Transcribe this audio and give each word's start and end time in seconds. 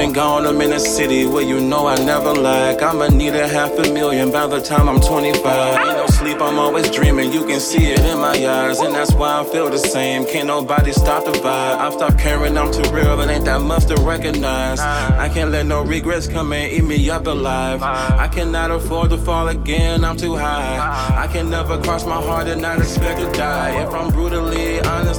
been 0.00 0.12
gone, 0.14 0.46
I'm 0.46 0.58
in 0.62 0.72
a 0.72 0.80
city 0.80 1.26
where 1.26 1.42
you 1.42 1.60
know 1.60 1.86
I 1.86 1.96
never 1.96 2.32
lack. 2.32 2.80
I'ma 2.80 3.08
need 3.08 3.34
a 3.34 3.46
half 3.46 3.72
a 3.72 3.92
million 3.92 4.32
by 4.32 4.46
the 4.46 4.58
time 4.58 4.88
I'm 4.88 4.98
25. 4.98 5.44
Ain't 5.44 5.96
no 5.98 6.06
sleep, 6.06 6.40
I'm 6.40 6.58
always 6.58 6.90
dreaming. 6.90 7.30
You 7.32 7.44
can 7.44 7.60
see 7.60 7.84
it 7.92 8.00
in 8.00 8.18
my 8.18 8.36
eyes, 8.58 8.80
and 8.80 8.94
that's 8.94 9.12
why 9.12 9.40
I 9.40 9.44
feel 9.44 9.68
the 9.68 9.78
same. 9.78 10.24
Can't 10.24 10.46
nobody 10.46 10.92
stop 10.92 11.26
the 11.26 11.32
vibe. 11.32 11.76
I've 11.84 11.92
stopped 11.92 12.18
caring, 12.18 12.56
I'm 12.56 12.72
too 12.72 12.88
real, 12.90 13.20
it 13.20 13.28
ain't 13.28 13.44
that 13.44 13.60
much 13.60 13.84
to 13.86 13.96
recognize. 13.96 14.80
I 14.80 15.28
can't 15.28 15.50
let 15.50 15.66
no 15.66 15.82
regrets 15.82 16.26
come 16.26 16.54
and 16.54 16.72
eat 16.72 16.84
me 16.84 17.10
up 17.10 17.26
alive. 17.26 17.82
I 17.82 18.28
cannot 18.28 18.70
afford 18.70 19.10
to 19.10 19.18
fall 19.18 19.48
again, 19.48 20.02
I'm 20.02 20.16
too 20.16 20.34
high. 20.34 20.78
I 21.24 21.26
can 21.26 21.50
never 21.50 21.76
cross 21.82 22.06
my 22.06 22.22
heart 22.22 22.48
and 22.48 22.62
not 22.62 22.78
expect 22.78 23.20
to 23.20 23.30
die. 23.32 23.82
If 23.82 23.92
I'm 23.92 24.10
brutally 24.10 24.69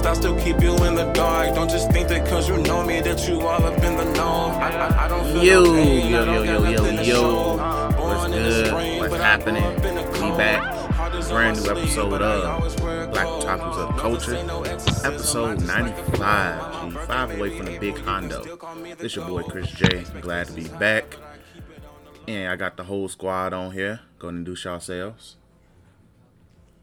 honest, 0.05 0.26
I 0.26 0.30
still 0.30 0.40
keep 0.40 0.62
you 0.62 0.76
in 0.86 0.96
the 0.96 1.12
dark. 1.14 1.55
Don't 1.55 1.70
just 1.70 1.91
think 1.91 2.08
that 2.10 2.28
cause 2.28 2.48
you 2.48 2.58
know 2.58 2.84
me 2.86 3.02
that 3.02 3.28
you 3.28 3.41
all 3.41 3.64
up 3.64 3.84
in 3.84 3.98
the 3.98 4.05
know. 4.14 4.48
I, 4.60 4.70
I, 4.70 5.05
I 5.05 5.08
don't 5.08 5.26
feel 5.26 5.44
Yo, 5.44 5.64
no 5.64 5.74
pain, 5.74 6.12
yo, 6.12 6.24
yo, 6.26 6.44
yo, 6.44 6.70
yo, 6.70 7.02
yo. 7.02 7.58
What's 7.58 7.96
Born 7.96 8.34
in 8.34 8.44
the 8.44 8.70
good? 8.70 9.00
What's 9.00 9.24
happening? 9.24 9.64
grew 9.64 9.72
up 9.72 9.86
in 9.86 9.96
the 9.96 10.04
We 10.04 10.38
back. 10.38 10.77
Brand 11.30 11.64
new 11.64 11.72
episode 11.72 12.22
of 12.22 12.77
Black. 13.12 13.27
Otakus 13.27 13.77
of 13.77 13.98
Culture. 13.98 14.36
ain't 14.36 14.48
no 14.48 14.64
I 14.64 14.70
Episode 15.05 15.60
just 15.60 15.68
95. 15.68 16.91
G, 16.91 16.98
five 17.05 17.32
away 17.32 17.58
from 17.58 17.66
the 17.68 17.77
big 17.77 17.98
Hondo. 17.99 18.44
This 18.98 19.16
your 19.16 19.27
boy 19.27 19.44
Chris 19.44 19.70
J. 19.72 20.04
Glad 20.22 20.48
to 20.48 20.54
be 20.54 20.68
back. 20.68 21.18
And 22.27 22.52
I 22.52 22.55
got 22.55 22.77
the 22.77 22.84
whole 22.84 23.08
squad 23.08 23.54
on 23.54 23.72
here. 23.72 24.02
Go 24.20 24.30
and 24.30 24.40
introduce 24.40 24.66
yourselves. 24.66 25.38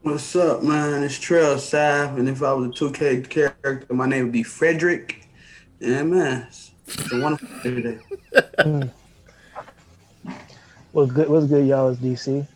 What's 0.01 0.33
up, 0.37 0.63
man? 0.63 1.03
It's 1.03 1.19
Trail 1.19 1.55
Saf, 1.55 2.17
and 2.17 2.29
if 2.29 2.41
I 2.41 2.53
was 2.53 2.67
a 2.67 2.69
2K 2.69 3.29
character, 3.29 3.93
my 3.93 4.05
name 4.05 4.23
would 4.23 4.31
be 4.31 4.43
Frederick. 4.43 5.27
Yeah, 5.81 6.03
man, 6.03 6.43
it's 6.47 6.71
it's 6.87 7.11
a 7.11 7.19
wonderful 7.19 7.49
day 7.61 7.81
today. 7.81 8.91
What's 10.93 11.11
good? 11.11 11.27
What's 11.27 11.47
good, 11.47 11.67
y'all? 11.67 11.89
It's 11.89 11.99
DC. 11.99 12.47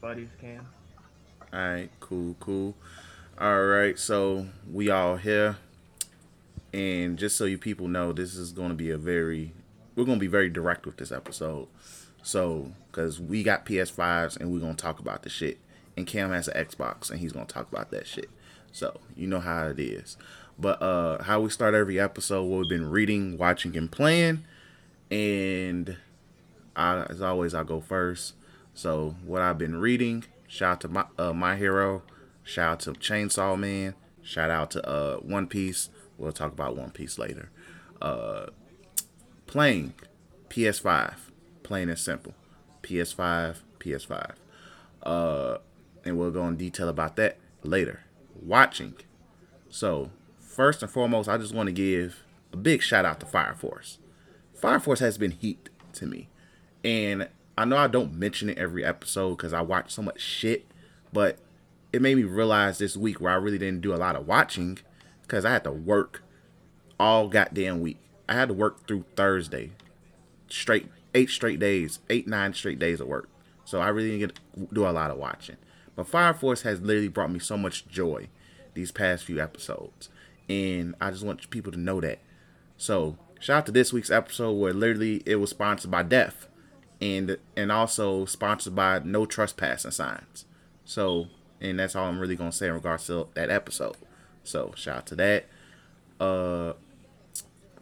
Buddies 0.00 0.30
can. 0.40 0.66
Alright, 1.52 1.90
cool, 2.00 2.34
cool. 2.40 2.74
Alright, 3.38 3.98
so 3.98 4.46
we 4.72 4.88
all 4.88 5.16
here. 5.16 5.58
And 6.72 7.18
just 7.18 7.36
so 7.36 7.44
you 7.44 7.58
people 7.58 7.88
know, 7.88 8.14
this 8.14 8.34
is 8.34 8.52
gonna 8.52 8.72
be 8.72 8.88
a 8.88 8.96
very 8.96 9.52
we're 9.94 10.04
gonna 10.04 10.16
be 10.16 10.28
very 10.28 10.48
direct 10.48 10.86
with 10.86 10.96
this 10.96 11.12
episode. 11.12 11.68
So, 12.22 12.72
cause 12.98 13.20
we 13.20 13.44
got 13.44 13.64
PS5s 13.64 14.36
and 14.36 14.52
we're 14.52 14.58
gonna 14.58 14.74
talk 14.74 14.98
about 14.98 15.22
the 15.22 15.28
shit. 15.28 15.58
And 15.96 16.06
Cam 16.06 16.30
has 16.32 16.48
an 16.48 16.64
Xbox 16.64 17.10
and 17.10 17.20
he's 17.20 17.32
gonna 17.32 17.46
talk 17.46 17.70
about 17.70 17.90
that 17.90 18.06
shit. 18.06 18.28
So 18.72 19.00
you 19.16 19.28
know 19.28 19.38
how 19.40 19.68
it 19.68 19.78
is. 19.78 20.16
But 20.58 20.82
uh 20.82 21.22
how 21.22 21.40
we 21.40 21.50
start 21.50 21.74
every 21.74 22.00
episode, 22.00 22.44
what 22.44 22.58
we've 22.58 22.68
been 22.68 22.90
reading, 22.90 23.38
watching, 23.38 23.76
and 23.76 23.90
playing. 23.90 24.44
And 25.10 25.96
I, 26.74 27.02
as 27.04 27.22
always, 27.22 27.54
I 27.54 27.62
go 27.62 27.80
first. 27.80 28.34
So 28.74 29.14
what 29.24 29.42
I've 29.42 29.58
been 29.58 29.76
reading, 29.80 30.24
shout 30.48 30.72
out 30.72 30.80
to 30.82 30.88
my 30.88 31.04
uh, 31.18 31.32
my 31.32 31.56
hero, 31.56 32.02
shout 32.42 32.72
out 32.72 32.80
to 32.80 32.92
Chainsaw 32.92 33.58
Man, 33.58 33.94
shout 34.22 34.50
out 34.50 34.72
to 34.72 34.88
uh 34.88 35.16
One 35.18 35.46
Piece. 35.46 35.90
We'll 36.16 36.32
talk 36.32 36.52
about 36.52 36.76
One 36.76 36.90
Piece 36.90 37.16
later. 37.16 37.50
Uh, 38.02 38.46
playing 39.46 39.94
PS5, 40.50 41.14
plain 41.62 41.88
and 41.88 41.98
simple. 41.98 42.34
PS5, 42.88 43.56
PS5. 43.78 44.34
Uh, 45.02 45.58
and 46.04 46.18
we'll 46.18 46.30
go 46.30 46.46
in 46.48 46.56
detail 46.56 46.88
about 46.88 47.16
that 47.16 47.36
later. 47.62 48.00
Watching. 48.40 48.94
So 49.68 50.10
first 50.38 50.82
and 50.82 50.90
foremost, 50.90 51.28
I 51.28 51.36
just 51.36 51.54
want 51.54 51.68
to 51.68 51.72
give 51.72 52.24
a 52.52 52.56
big 52.56 52.82
shout 52.82 53.04
out 53.04 53.20
to 53.20 53.26
Fire 53.26 53.54
Force. 53.54 53.98
Fire 54.54 54.80
Force 54.80 55.00
has 55.00 55.18
been 55.18 55.32
heat 55.32 55.68
to 55.94 56.06
me. 56.06 56.28
And 56.82 57.28
I 57.56 57.64
know 57.64 57.76
I 57.76 57.88
don't 57.88 58.14
mention 58.14 58.48
it 58.48 58.58
every 58.58 58.84
episode 58.84 59.36
because 59.36 59.52
I 59.52 59.60
watch 59.60 59.90
so 59.90 60.02
much 60.02 60.20
shit, 60.20 60.66
but 61.12 61.38
it 61.92 62.00
made 62.00 62.16
me 62.16 62.24
realize 62.24 62.78
this 62.78 62.96
week 62.96 63.20
where 63.20 63.32
I 63.32 63.36
really 63.36 63.58
didn't 63.58 63.82
do 63.82 63.94
a 63.94 63.96
lot 63.96 64.16
of 64.16 64.26
watching 64.26 64.78
because 65.22 65.44
I 65.44 65.50
had 65.50 65.64
to 65.64 65.72
work 65.72 66.22
all 66.98 67.28
goddamn 67.28 67.80
week. 67.80 67.98
I 68.28 68.34
had 68.34 68.48
to 68.48 68.54
work 68.54 68.86
through 68.86 69.04
Thursday, 69.16 69.72
straight 70.48 70.88
eight 71.14 71.30
straight 71.30 71.58
days, 71.58 72.00
eight 72.10 72.26
nine 72.26 72.54
straight 72.54 72.78
days 72.78 73.00
of 73.00 73.08
work. 73.08 73.28
So 73.64 73.80
I 73.80 73.88
really 73.88 74.18
didn't 74.18 74.34
get 74.56 74.72
do 74.74 74.86
a 74.86 74.90
lot 74.90 75.10
of 75.10 75.18
watching. 75.18 75.56
But 75.94 76.06
Fire 76.06 76.34
Force 76.34 76.62
has 76.62 76.80
literally 76.80 77.08
brought 77.08 77.32
me 77.32 77.38
so 77.38 77.56
much 77.56 77.88
joy 77.88 78.28
these 78.74 78.92
past 78.92 79.24
few 79.24 79.40
episodes, 79.40 80.08
and 80.48 80.94
I 81.00 81.10
just 81.10 81.24
want 81.24 81.50
people 81.50 81.72
to 81.72 81.78
know 81.78 82.00
that. 82.00 82.20
So 82.76 83.16
shout 83.40 83.58
out 83.58 83.66
to 83.66 83.72
this 83.72 83.92
week's 83.92 84.10
episode 84.10 84.52
where 84.52 84.72
literally 84.72 85.22
it 85.26 85.36
was 85.36 85.50
sponsored 85.50 85.90
by 85.90 86.02
Def, 86.02 86.48
and 87.00 87.36
and 87.56 87.72
also 87.72 88.24
sponsored 88.24 88.74
by 88.74 89.00
No 89.00 89.26
Trespassing 89.26 89.90
Signs. 89.90 90.44
So 90.84 91.26
and 91.60 91.78
that's 91.78 91.96
all 91.96 92.06
I'm 92.06 92.20
really 92.20 92.36
gonna 92.36 92.52
say 92.52 92.68
in 92.68 92.74
regards 92.74 93.06
to 93.06 93.28
that 93.34 93.50
episode. 93.50 93.96
So 94.44 94.72
shout 94.76 94.96
out 94.96 95.06
to 95.06 95.14
that. 95.16 95.46
Uh, 96.20 96.72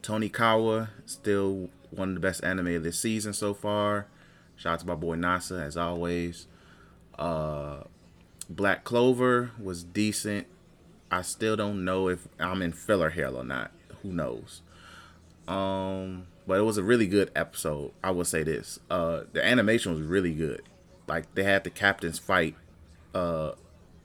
Tonikawa 0.03 0.88
still 1.04 1.69
one 1.96 2.10
of 2.10 2.14
the 2.14 2.20
best 2.20 2.44
anime 2.44 2.68
of 2.68 2.82
this 2.82 3.00
season 3.00 3.32
so 3.32 3.54
far. 3.54 4.06
Shout 4.56 4.74
out 4.74 4.80
to 4.80 4.86
my 4.86 4.94
boy 4.94 5.16
Nasa 5.16 5.60
as 5.62 5.76
always. 5.76 6.46
Uh, 7.18 7.84
Black 8.48 8.84
Clover 8.84 9.50
was 9.60 9.82
decent. 9.82 10.46
I 11.10 11.22
still 11.22 11.56
don't 11.56 11.84
know 11.84 12.08
if 12.08 12.28
I'm 12.38 12.62
in 12.62 12.72
filler 12.72 13.10
hell 13.10 13.36
or 13.36 13.44
not. 13.44 13.70
Who 14.02 14.12
knows? 14.12 14.62
Um, 15.48 16.26
but 16.46 16.58
it 16.58 16.62
was 16.62 16.78
a 16.78 16.82
really 16.82 17.06
good 17.06 17.30
episode. 17.34 17.92
I 18.02 18.10
will 18.10 18.24
say 18.24 18.42
this. 18.42 18.78
Uh, 18.90 19.22
the 19.32 19.44
animation 19.44 19.92
was 19.92 20.00
really 20.02 20.34
good. 20.34 20.62
Like 21.06 21.34
they 21.34 21.44
had 21.44 21.64
the 21.64 21.70
captains 21.70 22.18
fight, 22.18 22.56
uh, 23.14 23.52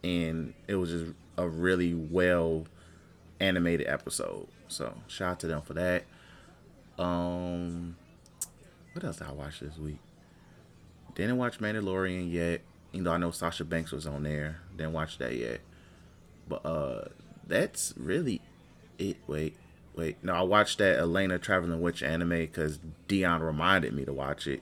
and 0.03 0.53
it 0.67 0.75
was 0.75 0.91
just 0.91 1.13
a 1.37 1.47
really 1.47 1.93
well 1.93 2.65
animated 3.39 3.87
episode. 3.87 4.47
So 4.67 4.93
shout 5.07 5.31
out 5.31 5.39
to 5.41 5.47
them 5.47 5.61
for 5.61 5.73
that. 5.73 6.03
Um, 7.01 7.95
what 8.93 9.03
else 9.03 9.17
did 9.17 9.27
I 9.27 9.31
watch 9.31 9.59
this 9.59 9.77
week? 9.77 9.99
Didn't 11.15 11.37
watch 11.37 11.59
Mandalorian 11.59 12.31
yet. 12.31 12.61
Even 12.93 13.05
though 13.05 13.13
I 13.13 13.17
know 13.17 13.31
Sasha 13.31 13.65
Banks 13.65 13.91
was 13.91 14.05
on 14.05 14.23
there, 14.23 14.59
didn't 14.75 14.93
watch 14.93 15.17
that 15.17 15.35
yet. 15.35 15.61
But 16.47 16.65
uh, 16.65 17.07
that's 17.47 17.93
really 17.97 18.41
it. 18.99 19.17
Wait, 19.27 19.55
wait. 19.95 20.17
No, 20.23 20.33
I 20.33 20.41
watched 20.41 20.77
that 20.79 20.99
Elaina 20.99 21.39
Traveling 21.39 21.81
Witch 21.81 22.03
anime 22.03 22.29
because 22.29 22.79
Dion 23.07 23.41
reminded 23.41 23.93
me 23.93 24.05
to 24.05 24.13
watch 24.13 24.45
it. 24.47 24.61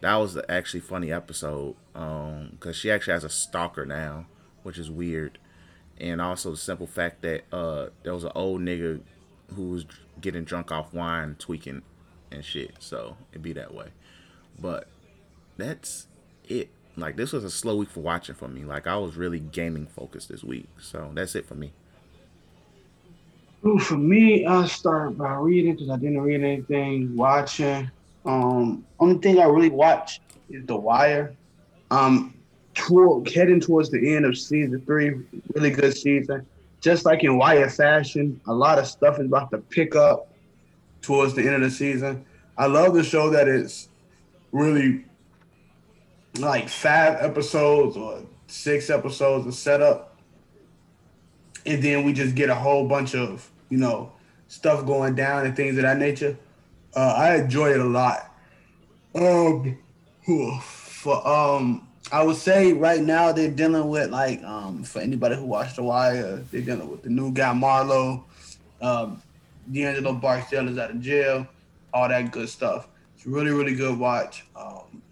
That 0.00 0.16
was 0.16 0.34
the 0.34 0.48
actually 0.50 0.80
funny 0.80 1.12
episode. 1.12 1.76
Um, 1.94 2.50
because 2.52 2.76
she 2.76 2.90
actually 2.90 3.14
has 3.14 3.24
a 3.24 3.30
stalker 3.30 3.86
now, 3.86 4.26
which 4.62 4.78
is 4.78 4.90
weird. 4.90 5.38
And 6.00 6.20
also 6.20 6.50
the 6.50 6.56
simple 6.56 6.86
fact 6.86 7.22
that 7.22 7.44
uh, 7.52 7.88
there 8.02 8.14
was 8.14 8.24
an 8.24 8.32
old 8.34 8.60
nigga 8.60 9.00
who 9.54 9.70
was 9.70 9.84
getting 10.20 10.44
drunk 10.44 10.72
off 10.72 10.92
wine, 10.92 11.36
tweaking 11.38 11.82
and 12.30 12.44
shit. 12.44 12.74
So 12.78 13.16
it'd 13.32 13.42
be 13.42 13.52
that 13.54 13.74
way. 13.74 13.88
But 14.60 14.88
that's 15.56 16.06
it. 16.48 16.70
Like 16.96 17.16
this 17.16 17.32
was 17.32 17.44
a 17.44 17.50
slow 17.50 17.76
week 17.76 17.90
for 17.90 18.00
watching 18.00 18.34
for 18.34 18.48
me. 18.48 18.64
Like 18.64 18.86
I 18.86 18.96
was 18.96 19.16
really 19.16 19.40
gaming 19.40 19.86
focused 19.86 20.28
this 20.28 20.42
week. 20.42 20.68
So 20.80 21.10
that's 21.14 21.34
it 21.34 21.46
for 21.46 21.54
me. 21.54 21.72
Ooh, 23.66 23.78
for 23.78 23.96
me, 23.96 24.46
I 24.46 24.66
start 24.66 25.18
by 25.18 25.34
reading 25.34 25.74
because 25.74 25.90
I 25.90 25.96
didn't 25.96 26.20
read 26.20 26.42
anything. 26.42 27.16
Watching. 27.16 27.90
Um, 28.24 28.84
only 29.00 29.18
thing 29.18 29.40
I 29.40 29.44
really 29.44 29.70
watch 29.70 30.20
is 30.48 30.64
The 30.66 30.76
Wire. 30.76 31.34
Um, 31.90 32.34
toward, 32.74 33.28
heading 33.28 33.60
towards 33.60 33.90
the 33.90 34.14
end 34.14 34.24
of 34.26 34.38
season 34.38 34.80
three, 34.86 35.22
really 35.54 35.70
good 35.70 35.96
season. 35.96 36.46
Just 36.80 37.04
like 37.04 37.24
in 37.24 37.36
Wire 37.36 37.68
fashion, 37.68 38.40
a 38.46 38.52
lot 38.54 38.78
of 38.78 38.86
stuff 38.86 39.18
is 39.18 39.26
about 39.26 39.50
to 39.50 39.58
pick 39.58 39.96
up 39.96 40.32
towards 41.02 41.34
the 41.34 41.42
end 41.42 41.56
of 41.56 41.60
the 41.62 41.70
season. 41.70 42.24
I 42.56 42.66
love 42.66 42.94
the 42.94 43.04
show 43.04 43.30
that 43.30 43.48
it's 43.48 43.88
really 44.52 45.04
like 46.38 46.68
five 46.68 47.18
episodes 47.20 47.96
or 47.96 48.22
six 48.46 48.90
episodes 48.90 49.46
of 49.46 49.54
setup 49.54 50.08
and 51.68 51.82
then 51.82 52.04
we 52.04 52.12
just 52.12 52.34
get 52.34 52.48
a 52.48 52.54
whole 52.54 52.88
bunch 52.88 53.14
of 53.14 53.50
you 53.68 53.78
know 53.78 54.12
stuff 54.48 54.86
going 54.86 55.14
down 55.14 55.44
and 55.44 55.54
things 55.54 55.76
of 55.76 55.82
that 55.82 55.98
nature. 55.98 56.36
Uh, 56.96 57.14
I 57.16 57.36
enjoy 57.36 57.70
it 57.70 57.80
a 57.80 57.84
lot. 57.84 58.34
Um, 59.14 59.78
for 60.60 61.26
um, 61.26 61.87
I 62.10 62.22
would 62.22 62.36
say 62.36 62.72
right 62.72 63.02
now 63.02 63.32
they're 63.32 63.50
dealing 63.50 63.88
with 63.88 64.10
like 64.10 64.42
um, 64.42 64.82
for 64.82 65.00
anybody 65.00 65.36
who 65.36 65.44
watched 65.44 65.76
The 65.76 65.82
Wire, 65.82 66.42
they're 66.50 66.62
dealing 66.62 66.90
with 66.90 67.02
the 67.02 67.10
new 67.10 67.32
guy 67.32 67.52
Marlowe. 67.52 68.24
Um, 68.80 69.22
D'Angelo 69.70 70.14
Barksdale 70.14 70.68
is 70.68 70.78
out 70.78 70.90
of 70.90 71.00
jail, 71.00 71.46
all 71.92 72.08
that 72.08 72.32
good 72.32 72.48
stuff. 72.48 72.88
It's 73.16 73.26
really 73.26 73.50
really 73.50 73.74
good 73.74 73.98
watch. 73.98 74.46
Um, 74.56 75.02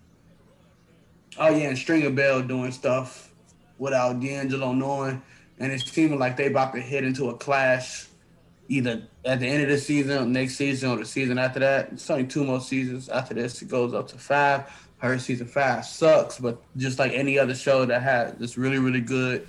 oh 1.39 1.51
yeah, 1.51 1.69
and 1.69 1.79
Stringer 1.79 2.11
Bell 2.11 2.43
doing 2.43 2.73
stuff 2.73 3.33
without 3.79 4.21
D'Angelo 4.21 4.73
knowing 4.73 5.23
and 5.59 5.73
it's 5.73 5.91
seeming 5.91 6.19
like 6.19 6.37
they 6.37 6.47
about 6.47 6.75
to 6.75 6.81
head 6.81 7.05
into 7.05 7.31
a 7.31 7.35
clash 7.37 8.09
either 8.69 9.03
at 9.25 9.41
the 9.41 9.47
end 9.47 9.63
of 9.63 9.69
the 9.69 9.79
season, 9.79 10.33
next 10.33 10.57
season, 10.57 10.91
or 10.91 10.97
the 10.97 11.05
season 11.05 11.39
after 11.39 11.61
that. 11.61 11.93
It's 11.93 12.11
only 12.11 12.27
two 12.27 12.45
more 12.45 12.61
seasons. 12.61 13.09
After 13.09 13.35
this, 13.35 13.63
it 13.63 13.69
goes 13.69 13.95
up 13.95 14.09
to 14.09 14.19
five. 14.19 14.65
I 15.03 15.07
heard 15.09 15.21
season 15.21 15.47
five 15.47 15.85
sucks, 15.85 16.39
but 16.39 16.61
just 16.77 16.99
like 16.99 17.13
any 17.13 17.39
other 17.39 17.55
show 17.55 17.85
that 17.85 18.03
had 18.03 18.37
it's 18.41 18.57
really 18.57 18.79
really 18.79 19.01
good, 19.01 19.47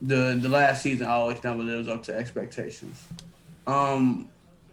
the 0.00 0.38
the 0.40 0.48
last 0.48 0.82
season 0.82 1.06
always 1.06 1.42
never 1.42 1.62
lives 1.62 1.88
up 1.88 2.02
to 2.04 2.14
expectations. 2.14 3.02
Um, 3.66 4.28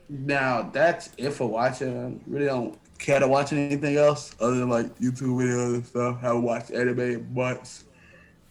now 0.09 0.69
that's 0.71 1.09
it 1.17 1.31
for 1.31 1.47
watching. 1.47 2.21
I 2.27 2.31
really 2.31 2.45
don't 2.45 2.79
care 2.99 3.19
to 3.19 3.27
watch 3.27 3.51
anything 3.51 3.97
else 3.97 4.35
other 4.39 4.55
than 4.55 4.69
like 4.69 4.97
YouTube 4.99 5.35
videos 5.41 5.75
and 5.75 5.85
stuff. 5.85 6.17
I 6.21 6.27
haven't 6.27 6.43
watched 6.43 6.71
anime 6.71 6.99
in 6.99 7.33
months. 7.33 7.85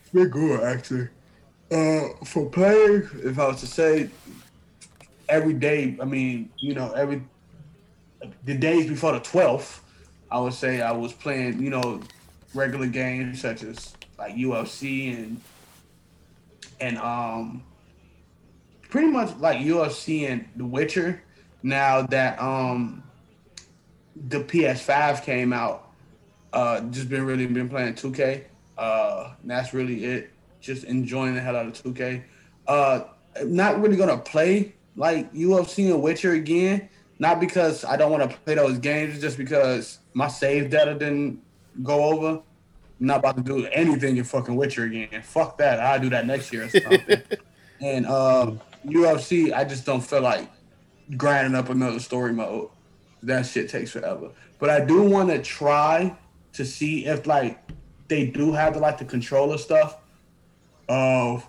It's 0.00 0.10
been 0.10 0.28
good 0.28 0.62
actually. 0.62 1.08
Uh, 1.70 2.08
for 2.24 2.48
playing, 2.50 3.08
if 3.22 3.38
I 3.38 3.48
was 3.48 3.60
to 3.60 3.66
say, 3.66 4.10
every 5.28 5.54
day, 5.54 5.96
I 6.00 6.04
mean, 6.04 6.50
you 6.58 6.74
know, 6.74 6.92
every 6.92 7.22
the 8.44 8.54
days 8.54 8.88
before 8.88 9.12
the 9.12 9.20
twelfth, 9.20 9.83
I 10.34 10.38
would 10.40 10.52
say 10.52 10.82
I 10.82 10.90
was 10.90 11.12
playing, 11.12 11.62
you 11.62 11.70
know, 11.70 12.00
regular 12.54 12.88
games 12.88 13.40
such 13.40 13.62
as 13.62 13.94
like 14.19 14.34
UFC 14.34 15.16
and 15.16 15.40
and 16.81 16.98
um 16.98 17.62
pretty 18.90 19.06
much 19.06 19.36
like 19.36 19.58
UFC 19.58 20.28
and 20.28 20.44
The 20.56 20.64
Witcher. 20.64 21.22
Now 21.62 22.02
that 22.02 22.42
um 22.42 23.04
the 24.28 24.40
PS5 24.40 25.22
came 25.22 25.52
out, 25.52 25.92
uh 26.52 26.80
just 26.80 27.08
been 27.08 27.25
really 27.25 27.46
been 27.46 27.69
playing 27.69 27.94
2K. 27.94 28.42
Uh 28.76 29.34
that's 29.44 29.72
really 29.72 30.04
it. 30.04 30.32
Just 30.60 30.82
enjoying 30.82 31.37
the 31.37 31.40
hell 31.40 31.54
out 31.54 31.66
of 31.66 31.80
2K. 31.80 32.25
Uh 32.66 33.02
not 33.44 33.80
really 33.80 33.96
gonna 33.96 34.19
play 34.19 34.75
like 34.96 35.32
UFC 35.32 35.92
and 35.94 36.02
Witcher 36.02 36.32
again. 36.32 36.88
Not 37.19 37.40
because 37.40 37.84
I 37.84 37.96
don't 37.96 38.11
want 38.11 38.28
to 38.28 38.37
play 38.38 38.55
those 38.55 38.78
games, 38.78 39.20
just 39.20 39.38
because 39.38 39.99
my 40.14 40.28
save 40.28 40.70
data 40.70 40.94
didn't 40.94 41.40
go 41.82 42.05
over. 42.05 42.43
I'm 43.00 43.06
not 43.06 43.19
about 43.19 43.37
to 43.37 43.43
do 43.43 43.66
anything 43.66 44.16
in 44.16 44.25
fucking 44.25 44.55
Witcher 44.55 44.84
again. 44.84 45.22
Fuck 45.22 45.58
that. 45.58 45.81
I'll 45.81 46.00
do 46.00 46.11
that 46.11 46.26
next 46.26 46.52
year 46.52 46.64
or 46.64 46.69
something. 46.69 47.22
and 47.81 48.06
um, 48.06 48.61
UFC, 48.87 49.52
I 49.52 49.64
just 49.64 49.84
don't 49.84 50.00
feel 50.00 50.20
like 50.20 50.49
grinding 51.16 51.55
up 51.55 51.69
another 51.69 52.00
story 52.00 52.32
mode. 52.32 52.69
That 53.22 53.46
shit 53.46 53.69
takes 53.69 53.90
forever. 53.90 54.31
But 54.58 54.70
I 54.70 54.84
do 54.84 55.02
want 55.02 55.31
to 55.31 55.43
try 55.43 56.16
to 56.52 56.64
see 56.64 57.06
if 57.06 57.26
like 57.26 57.58
they 58.08 58.26
do 58.26 58.52
have 58.52 58.75
the, 58.75 58.81
like 58.81 58.99
the 58.99 59.05
controller 59.05 59.58
stuff 59.58 59.99
of 60.88 61.46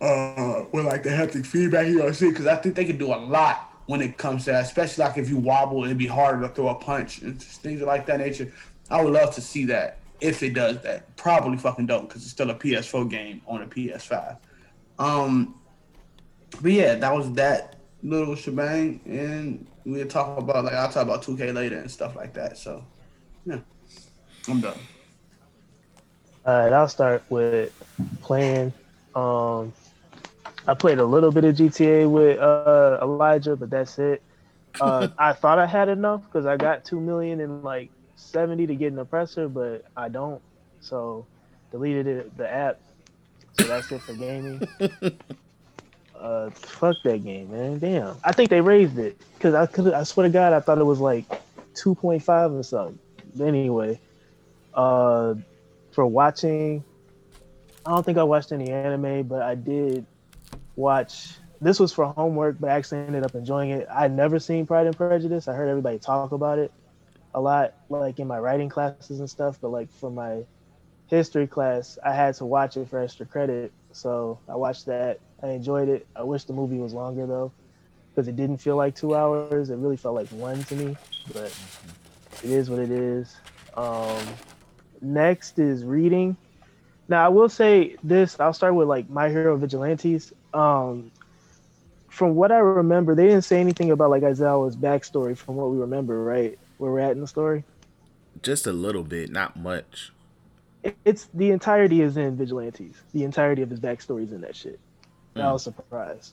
uh 0.00 0.64
with 0.72 0.84
like 0.84 1.02
the 1.02 1.10
haptic 1.10 1.46
feedback 1.46 1.86
see 2.14 2.28
because 2.28 2.46
I 2.46 2.56
think 2.56 2.74
they 2.74 2.84
can 2.84 2.98
do 2.98 3.14
a 3.14 3.16
lot 3.16 3.65
when 3.86 4.02
it 4.02 4.18
comes 4.18 4.44
to 4.44 4.52
that, 4.52 4.64
especially 4.64 5.04
like 5.04 5.16
if 5.16 5.28
you 5.28 5.36
wobble, 5.36 5.84
it'd 5.84 5.98
be 5.98 6.06
harder 6.06 6.46
to 6.46 6.52
throw 6.52 6.68
a 6.68 6.74
punch 6.74 7.22
and 7.22 7.40
things 7.42 7.80
like 7.82 8.06
that 8.06 8.18
nature. 8.18 8.52
I 8.90 9.02
would 9.02 9.12
love 9.12 9.34
to 9.34 9.40
see 9.40 9.64
that 9.66 9.98
if 10.20 10.42
it 10.42 10.54
does 10.54 10.80
that. 10.82 11.16
Probably 11.16 11.56
fucking 11.56 11.86
don't 11.86 12.08
because 12.08 12.22
it's 12.22 12.30
still 12.30 12.50
a 12.50 12.54
PS4 12.54 13.08
game 13.08 13.42
on 13.46 13.62
a 13.62 13.66
PS5. 13.66 14.38
Um, 14.98 15.54
but 16.60 16.72
yeah, 16.72 16.94
that 16.96 17.14
was 17.14 17.32
that 17.34 17.76
little 18.02 18.34
shebang, 18.34 19.00
and 19.04 19.66
we'll 19.84 20.06
talk 20.06 20.38
about 20.38 20.64
like 20.64 20.74
I'll 20.74 20.90
talk 20.90 21.02
about 21.02 21.22
2K 21.22 21.54
later 21.54 21.78
and 21.78 21.90
stuff 21.90 22.16
like 22.16 22.32
that. 22.34 22.58
So 22.58 22.84
yeah, 23.44 23.60
I'm 24.48 24.60
done. 24.60 24.78
All 26.44 26.58
right, 26.58 26.72
I'll 26.72 26.88
start 26.88 27.24
with 27.28 27.72
playing. 28.22 28.72
Um, 29.14 29.72
I 30.66 30.74
played 30.74 30.98
a 30.98 31.04
little 31.04 31.30
bit 31.30 31.44
of 31.44 31.54
GTA 31.54 32.10
with 32.10 32.38
uh, 32.38 32.98
Elijah, 33.00 33.56
but 33.56 33.70
that's 33.70 33.98
it. 33.98 34.22
Uh, 34.78 35.08
I 35.16 35.32
thought 35.32 35.58
I 35.58 35.64
had 35.64 35.88
enough 35.88 36.22
because 36.26 36.44
I 36.44 36.58
got 36.58 36.84
two 36.84 37.00
million 37.00 37.40
and 37.40 37.64
like 37.64 37.88
seventy 38.16 38.66
to 38.66 38.74
get 38.74 38.92
an 38.92 38.98
oppressor, 38.98 39.48
but 39.48 39.86
I 39.96 40.10
don't. 40.10 40.42
So 40.80 41.24
deleted 41.70 42.06
it, 42.06 42.36
the 42.36 42.52
app. 42.52 42.78
So 43.58 43.68
that's 43.68 43.90
it 43.90 44.02
for 44.02 44.12
gaming. 44.12 44.68
uh, 46.14 46.50
fuck 46.50 46.96
that 47.04 47.24
game, 47.24 47.50
man. 47.50 47.78
Damn. 47.78 48.16
I 48.22 48.32
think 48.32 48.50
they 48.50 48.60
raised 48.60 48.98
it 48.98 49.18
because 49.32 49.54
I 49.54 49.64
could. 49.64 49.94
I 49.94 50.02
swear 50.02 50.26
to 50.26 50.30
God, 50.30 50.52
I 50.52 50.60
thought 50.60 50.76
it 50.76 50.84
was 50.84 51.00
like 51.00 51.24
two 51.74 51.94
point 51.94 52.22
five 52.22 52.52
or 52.52 52.62
something. 52.62 52.98
Anyway, 53.40 53.98
uh, 54.74 55.36
for 55.92 56.04
watching, 56.04 56.84
I 57.86 57.92
don't 57.92 58.04
think 58.04 58.18
I 58.18 58.24
watched 58.24 58.52
any 58.52 58.70
anime, 58.70 59.22
but 59.22 59.40
I 59.40 59.54
did 59.54 60.04
watch. 60.76 61.34
This 61.60 61.80
was 61.80 61.92
for 61.92 62.04
homework, 62.04 62.60
but 62.60 62.70
I 62.70 62.74
actually 62.74 62.98
ended 62.98 63.24
up 63.24 63.34
enjoying 63.34 63.70
it. 63.70 63.88
I'd 63.90 64.12
never 64.12 64.38
seen 64.38 64.66
Pride 64.66 64.86
and 64.86 64.96
Prejudice. 64.96 65.48
I 65.48 65.54
heard 65.54 65.68
everybody 65.68 65.98
talk 65.98 66.32
about 66.32 66.58
it 66.58 66.70
a 67.34 67.40
lot, 67.40 67.74
like 67.88 68.18
in 68.18 68.26
my 68.26 68.38
writing 68.38 68.68
classes 68.68 69.20
and 69.20 69.28
stuff. 69.28 69.58
But 69.60 69.70
like 69.70 69.90
for 69.90 70.10
my 70.10 70.44
history 71.06 71.46
class, 71.46 71.98
I 72.04 72.12
had 72.12 72.34
to 72.36 72.44
watch 72.44 72.76
it 72.76 72.88
for 72.88 73.00
extra 73.00 73.24
credit. 73.26 73.72
So 73.92 74.38
I 74.48 74.56
watched 74.56 74.86
that. 74.86 75.20
I 75.42 75.48
enjoyed 75.48 75.88
it. 75.88 76.06
I 76.14 76.22
wish 76.22 76.44
the 76.44 76.52
movie 76.52 76.78
was 76.78 76.92
longer 76.92 77.26
though, 77.26 77.52
because 78.10 78.28
it 78.28 78.36
didn't 78.36 78.58
feel 78.58 78.76
like 78.76 78.94
two 78.94 79.14
hours. 79.14 79.70
It 79.70 79.76
really 79.76 79.96
felt 79.96 80.14
like 80.14 80.28
one 80.28 80.62
to 80.64 80.74
me. 80.74 80.96
But 81.32 81.58
it 82.42 82.50
is 82.50 82.68
what 82.68 82.80
it 82.80 82.90
is. 82.90 83.34
Um, 83.74 84.26
next 85.00 85.58
is 85.58 85.84
reading. 85.84 86.36
Now 87.08 87.24
I 87.24 87.28
will 87.28 87.48
say 87.48 87.96
this. 88.02 88.38
I'll 88.40 88.52
start 88.52 88.74
with 88.74 88.88
like 88.88 89.08
My 89.08 89.30
Hero 89.30 89.56
Vigilantes 89.56 90.32
um, 90.56 91.10
from 92.08 92.34
what 92.34 92.50
I 92.50 92.58
remember, 92.58 93.14
they 93.14 93.26
didn't 93.26 93.42
say 93.42 93.60
anything 93.60 93.90
about 93.90 94.10
like 94.10 94.22
Aizawa's 94.22 94.76
backstory. 94.76 95.36
From 95.36 95.56
what 95.56 95.70
we 95.70 95.78
remember, 95.78 96.22
right? 96.22 96.58
Where 96.78 96.90
we're 96.90 97.00
at 97.00 97.12
in 97.12 97.20
the 97.20 97.26
story. 97.26 97.62
Just 98.42 98.66
a 98.66 98.72
little 98.72 99.04
bit, 99.04 99.30
not 99.30 99.56
much. 99.56 100.12
It's 101.04 101.28
the 101.34 101.50
entirety 101.50 102.00
is 102.00 102.16
in 102.16 102.36
Vigilantes. 102.36 102.94
The 103.12 103.24
entirety 103.24 103.62
of 103.62 103.70
his 103.70 103.80
backstory 103.80 104.24
is 104.24 104.32
in 104.32 104.40
that 104.42 104.56
shit. 104.56 104.80
Mm. 105.34 105.42
I 105.42 105.52
was 105.52 105.64
surprised. 105.64 106.32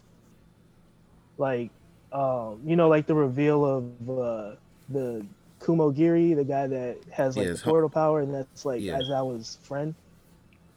Like, 1.37 1.71
um, 2.13 2.61
you 2.65 2.75
know, 2.75 2.87
like 2.87 3.07
the 3.07 3.15
reveal 3.15 3.65
of 3.65 4.09
uh, 4.09 4.55
the 4.89 5.25
Kurogiri, 5.59 6.35
the 6.35 6.43
guy 6.45 6.67
that 6.67 6.97
has 7.11 7.35
like 7.35 7.47
yeah, 7.47 7.53
the 7.53 7.59
portal 7.59 7.89
power, 7.89 8.21
and 8.21 8.33
that's 8.33 8.63
like 8.63 8.81
yeah. 8.81 8.99
Aizawa's 8.99 9.57
friend. 9.63 9.95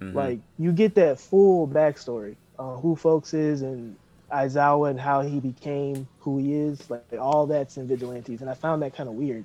Mm-hmm. 0.00 0.16
Like, 0.16 0.40
you 0.58 0.72
get 0.72 0.94
that 0.96 1.20
full 1.20 1.68
backstory 1.68 2.36
uh, 2.58 2.76
who 2.76 2.96
folks 2.96 3.34
is 3.34 3.62
and 3.62 3.96
Aizawa 4.32 4.90
and 4.90 5.00
how 5.00 5.22
he 5.22 5.40
became 5.40 6.08
who 6.20 6.38
he 6.38 6.54
is. 6.54 6.90
Like 6.90 7.04
all 7.18 7.46
that's 7.46 7.76
in 7.76 7.86
Vigilantes, 7.86 8.40
and 8.40 8.50
I 8.50 8.54
found 8.54 8.82
that 8.82 8.94
kind 8.94 9.08
of 9.08 9.14
weird 9.14 9.44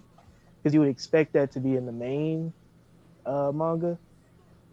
because 0.58 0.74
you 0.74 0.80
would 0.80 0.90
expect 0.90 1.34
that 1.34 1.52
to 1.54 1.60
be 1.60 1.76
in 1.76 1.86
the 1.86 1.92
main 1.92 2.54
uh, 3.26 3.52
manga. 3.54 3.98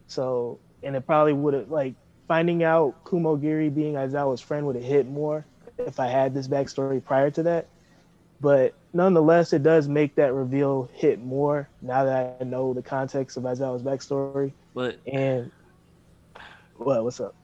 So, 0.06 0.58
and 0.82 0.96
it 0.96 1.06
probably 1.06 1.32
would 1.32 1.54
have 1.54 1.70
like 1.70 1.94
finding 2.26 2.62
out 2.62 3.04
Kurogiri 3.04 3.74
being 3.74 3.94
Aizawa's 3.94 4.40
friend 4.40 4.66
would 4.66 4.76
have 4.76 4.84
hit 4.84 5.08
more 5.08 5.44
if 5.78 6.00
I 6.00 6.06
had 6.06 6.34
this 6.34 6.48
backstory 6.48 7.04
prior 7.04 7.30
to 7.32 7.42
that. 7.44 7.68
But 8.40 8.74
nonetheless, 8.92 9.52
it 9.52 9.62
does 9.62 9.88
make 9.88 10.14
that 10.14 10.32
reveal 10.32 10.88
hit 10.94 11.20
more 11.20 11.68
now 11.82 12.04
that 12.04 12.36
I 12.40 12.44
know 12.44 12.72
the 12.72 12.82
context 12.82 13.36
of 13.36 13.42
Aizawa's 13.42 13.82
backstory. 13.82 14.52
But 14.74 14.98
and 15.06 15.50
what? 16.76 17.02
What's 17.02 17.20
up? 17.20 17.34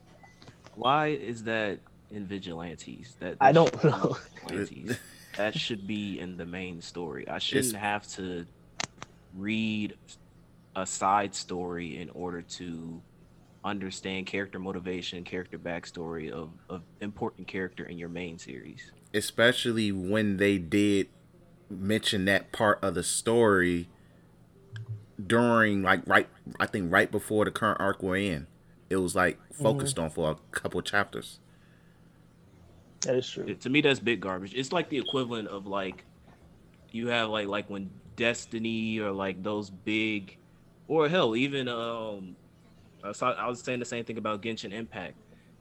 Why 0.75 1.07
is 1.07 1.43
that 1.43 1.79
in 2.11 2.25
Vigilantes? 2.25 3.15
That, 3.19 3.39
that 3.39 3.45
I 3.45 3.51
don't 3.51 3.83
know. 3.83 4.17
that 5.37 5.57
should 5.57 5.87
be 5.87 6.19
in 6.19 6.37
the 6.37 6.45
main 6.45 6.81
story. 6.81 7.27
I 7.27 7.39
shouldn't 7.39 7.67
it's... 7.67 7.75
have 7.75 8.07
to 8.15 8.45
read 9.35 9.95
a 10.75 10.85
side 10.85 11.33
story 11.33 11.99
in 11.99 12.09
order 12.09 12.41
to 12.41 13.01
understand 13.63 14.27
character 14.27 14.59
motivation, 14.59 15.23
character 15.23 15.57
backstory 15.57 16.29
of, 16.29 16.51
of 16.69 16.83
important 17.01 17.47
character 17.47 17.85
in 17.85 17.97
your 17.97 18.09
main 18.09 18.37
series. 18.37 18.91
Especially 19.13 19.91
when 19.91 20.37
they 20.37 20.57
did 20.57 21.09
mention 21.69 22.25
that 22.25 22.51
part 22.51 22.83
of 22.83 22.93
the 22.93 23.03
story 23.03 23.89
during 25.25 25.81
like 25.81 26.01
right 26.05 26.27
I 26.59 26.67
think 26.67 26.91
right 26.91 27.09
before 27.09 27.45
the 27.45 27.51
current 27.51 27.79
arc 27.79 28.03
we're 28.03 28.17
in 28.17 28.45
it 28.89 28.97
was 28.97 29.15
like 29.15 29.39
focused 29.53 29.95
mm-hmm. 29.95 30.05
on 30.05 30.09
for 30.11 30.31
a 30.31 30.35
couple 30.51 30.81
chapters. 30.81 31.39
That 33.01 33.15
is 33.15 33.29
true. 33.29 33.53
To 33.53 33.69
me, 33.69 33.81
that's 33.81 33.99
big 33.99 34.19
garbage. 34.19 34.53
It's 34.55 34.71
like 34.71 34.89
the 34.89 34.97
equivalent 34.97 35.47
of 35.47 35.67
like 35.67 36.03
you 36.91 37.07
have 37.07 37.29
like 37.29 37.47
like 37.47 37.69
when 37.69 37.89
Destiny 38.15 38.99
or 38.99 39.11
like 39.11 39.43
those 39.43 39.69
big, 39.69 40.37
or 40.87 41.09
hell, 41.09 41.35
even 41.35 41.67
um, 41.67 42.35
I 43.03 43.09
was, 43.09 43.21
I 43.21 43.47
was 43.47 43.59
saying 43.61 43.79
the 43.79 43.85
same 43.85 44.05
thing 44.05 44.17
about 44.17 44.41
Genshin 44.41 44.71
Impact, 44.71 45.15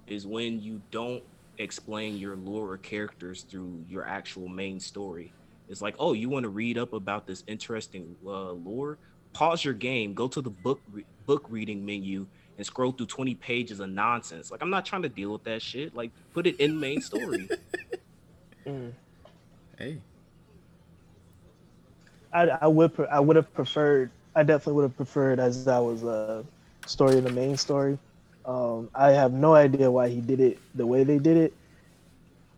is 0.06 0.26
when 0.26 0.60
you 0.60 0.80
don't 0.90 1.22
explain 1.58 2.16
your 2.16 2.36
lore 2.36 2.72
or 2.72 2.78
characters 2.78 3.42
through 3.42 3.84
your 3.88 4.06
actual 4.06 4.48
main 4.48 4.78
story. 4.80 5.32
It's 5.68 5.82
like, 5.82 5.96
oh, 5.98 6.12
you 6.12 6.28
want 6.28 6.44
to 6.44 6.48
read 6.48 6.78
up 6.78 6.92
about 6.92 7.26
this 7.26 7.42
interesting 7.46 8.14
uh, 8.26 8.52
lore? 8.52 8.98
Pause 9.32 9.64
your 9.64 9.74
game, 9.74 10.14
go 10.14 10.28
to 10.28 10.40
the 10.40 10.50
book 10.50 10.80
re- 10.92 11.04
book 11.26 11.46
reading 11.48 11.84
menu, 11.84 12.26
and 12.56 12.66
scroll 12.66 12.92
through 12.92 13.06
20 13.06 13.34
pages 13.34 13.80
of 13.80 13.88
nonsense. 13.90 14.50
Like 14.50 14.62
I'm 14.62 14.70
not 14.70 14.86
trying 14.86 15.02
to 15.02 15.08
deal 15.08 15.32
with 15.32 15.44
that 15.44 15.62
shit. 15.62 15.94
Like 15.94 16.10
put 16.32 16.46
it 16.46 16.56
in 16.60 16.78
main 16.78 17.00
story. 17.00 17.48
Mm. 18.66 18.92
Hey, 19.76 19.98
I, 22.32 22.48
I 22.62 22.66
would 22.66 22.94
pre- 22.94 23.08
I 23.08 23.20
would 23.20 23.36
have 23.36 23.52
preferred 23.52 24.10
I 24.34 24.42
definitely 24.42 24.74
would 24.74 24.82
have 24.82 24.96
preferred 24.96 25.38
as 25.38 25.64
that 25.64 25.78
was 25.78 26.02
a 26.02 26.44
story 26.86 27.18
in 27.18 27.24
the 27.24 27.30
main 27.30 27.56
story. 27.56 27.98
Um, 28.44 28.90
I 28.94 29.10
have 29.10 29.32
no 29.32 29.54
idea 29.54 29.90
why 29.90 30.08
he 30.08 30.20
did 30.20 30.40
it 30.40 30.58
the 30.74 30.86
way 30.86 31.04
they 31.04 31.18
did 31.18 31.36
it. 31.36 31.54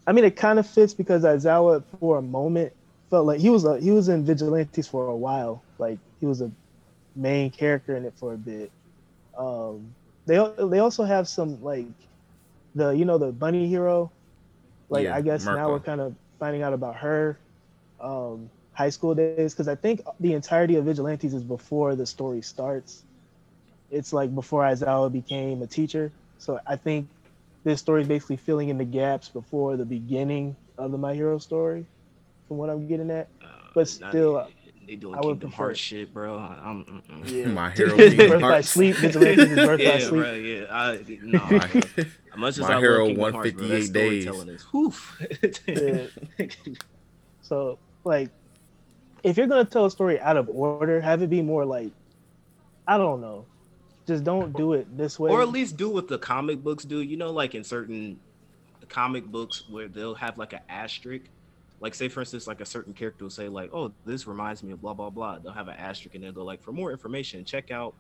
I 0.07 0.13
mean, 0.13 0.25
it 0.25 0.37
kind 0.37 0.59
of 0.59 0.67
fits 0.67 0.95
because 0.95 1.25
Aizawa 1.25 1.83
for 2.01 2.19
a 2.19 2.23
moment 2.23 2.73
felt 3.11 3.27
like 3.27 3.41
he 3.41 3.51
was 3.51 3.65
a, 3.65 3.79
he 3.79 3.91
was 3.91 4.09
in 4.09 4.25
Vigilantes 4.25 4.89
for 4.89 5.09
a 5.09 5.17
while. 5.17 5.63
Like 5.79 5.99
he 6.21 6.27
was 6.27 6.41
a 6.41 6.51
main 7.15 7.51
character 7.51 7.97
in 7.97 8.05
it 8.05 8.15
for 8.17 8.33
a 8.33 8.37
bit. 8.37 8.71
Um, 9.39 9.97
they 10.27 10.37
they 10.71 10.79
also 10.79 11.05
have 11.05 11.29
some 11.29 11.61
like 11.63 11.95
the 12.75 12.91
you 12.91 13.05
know 13.05 13.19
the 13.19 13.33
bunny 13.33 13.69
hero. 13.69 14.13
Like 14.89 15.09
Yeah, 15.09 15.11
I 15.11 15.21
guess 15.23 15.51
now 15.51 15.71
we're 15.71 15.81
kind 15.81 16.01
of 16.01 16.17
finding 16.39 16.63
out 16.63 16.73
about 16.73 16.97
her 16.97 17.41
um, 18.01 18.51
high 18.75 18.91
school 18.91 19.15
days 19.15 19.39
because 19.41 19.53
I 19.55 19.61
think 19.61 19.87
the 20.05 20.19
entirety 20.21 20.61
of 20.61 20.71
Vigilantes 20.71 21.21
is 21.21 21.33
before 21.33 21.95
the 21.95 22.05
story 22.07 22.41
starts. 22.43 23.05
It's 23.91 24.13
like 24.13 24.35
before 24.35 24.63
Aizawa 24.63 25.13
became 25.13 25.63
a 25.63 25.67
teacher. 25.67 26.15
So 26.39 26.59
I 26.67 26.77
think 26.77 27.11
this 27.65 27.81
story 27.81 28.03
is 28.03 28.09
basically 28.09 28.37
filling 28.37 28.69
in 28.69 28.79
the 28.79 28.85
gaps 28.85 29.31
before 29.31 29.77
the 29.77 29.87
beginning 29.87 30.57
of 30.79 30.93
the 30.93 30.99
My 30.99 31.15
Hero 31.15 31.39
story, 31.39 31.89
from 32.49 32.59
what 32.59 32.71
I'm 32.71 32.87
getting 32.89 33.11
at. 33.11 33.31
Uh, 33.43 33.47
But 33.75 33.89
still, 33.89 34.49
they 34.87 34.97
doing 34.97 35.15
I 35.15 35.19
would 35.19 35.25
Kingdom 35.35 35.51
prefer- 35.51 35.57
Hearts 35.65 35.79
shit, 35.81 36.15
bro. 36.15 36.39
I-. 36.39 36.83
Yeah. 37.27 37.47
my 37.49 37.71
hero 37.73 37.97
Birth 37.97 38.17
Kingdom 38.17 38.41
by 38.41 38.51
Hearts. 38.53 38.69
sleep, 38.71 38.97
Vigilantes 38.97 39.51
is 39.51 39.57
birth 39.57 39.79
by 39.79 39.85
yeah, 39.85 39.99
sleep. 39.99 40.11
bro. 40.11 40.33
Yeah, 40.35 40.65
I, 40.71 40.99
no, 41.23 41.39
My. 41.41 41.83
As 41.97 42.07
much 42.37 42.59
as 42.59 42.61
My 42.61 42.77
I 42.77 42.81
Hero 42.81 42.99
love 43.07 43.09
Kingdom 43.09 43.33
Hearts, 43.35 43.51
bro, 43.53 43.69
that 43.69 43.69
158 43.69 43.93
days. 43.93 44.23
storytelling 44.25 44.49
is 44.49 44.63
whew. 44.73 44.93
So 47.43 47.79
like, 48.05 48.31
if 49.23 49.37
you're 49.37 49.47
gonna 49.47 49.65
tell 49.65 49.87
a 49.87 49.91
story 49.91 50.21
out 50.21 50.37
of 50.37 50.49
order, 50.49 51.01
have 51.01 51.23
it 51.23 51.31
be 51.31 51.43
more 51.43 51.65
like, 51.65 51.93
I 52.87 52.99
don't 52.99 53.21
know, 53.21 53.47
just 54.07 54.25
don't 54.25 54.57
do 54.57 54.73
it 54.75 54.97
this 54.97 55.19
way. 55.19 55.31
or 55.31 55.43
at 55.43 55.49
least 55.49 55.77
do 55.77 55.89
what 55.89 56.09
the 56.09 56.19
comic 56.19 56.63
books 56.63 56.85
do. 56.85 57.01
You 57.03 57.17
know, 57.17 57.31
like 57.31 57.55
in 57.55 57.65
certain 57.65 58.19
comic 58.89 59.27
books 59.27 59.65
where 59.69 59.89
they'll 59.89 60.15
have 60.15 60.39
like 60.39 60.53
an 60.53 60.61
asterisk. 60.69 61.27
Like 61.81 61.95
say 61.95 62.09
for 62.09 62.21
instance, 62.21 62.47
like 62.47 62.61
a 62.61 62.65
certain 62.67 62.95
character 62.95 63.25
will 63.25 63.31
say 63.31 63.49
like, 63.49 63.71
"Oh, 63.73 63.95
this 64.05 64.27
reminds 64.27 64.63
me 64.63 64.73
of 64.73 64.81
blah 64.81 64.95
blah 64.95 65.11
blah." 65.11 65.39
They'll 65.39 65.53
have 65.53 65.69
an 65.69 65.77
asterisk 65.77 66.15
and 66.15 66.25
they'll 66.25 66.33
go 66.33 66.45
like, 66.45 66.63
"For 66.63 66.73
more 66.73 66.91
information, 66.91 67.45
check 67.45 67.71
out 67.71 67.95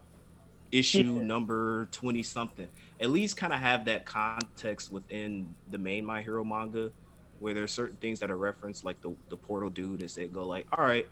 issue 0.73 1.03
number 1.05 1.87
twenty 1.93 2.23
something." 2.23 2.69
At 3.01 3.11
least 3.11 3.37
kind 3.37 3.53
of 3.53 3.61
have 3.61 3.85
that 3.87 4.07
context 4.07 4.91
within 4.91 5.55
the 5.69 5.79
main 5.79 6.07
My 6.07 6.23
Hero 6.23 6.43
manga, 6.45 6.91
where 7.39 7.53
there's 7.53 7.73
certain 7.73 7.99
things 7.99 8.21
that 8.21 8.31
are 8.31 8.39
referenced, 8.39 8.85
like 8.85 9.01
the 9.03 9.15
the 9.29 9.37
portal 9.37 9.69
dude, 9.71 10.01
and 10.01 10.11
say 10.11 10.27
go 10.27 10.47
like, 10.47 10.67
"All 10.77 10.85
right, 10.85 11.07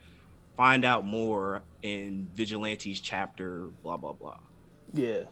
find 0.56 0.86
out 0.86 1.04
more 1.04 1.64
in 1.82 2.28
Vigilantes 2.34 3.00
chapter 3.00 3.68
blah 3.82 3.98
blah 3.98 4.14
blah." 4.14 4.38
Yeah, 4.94 5.24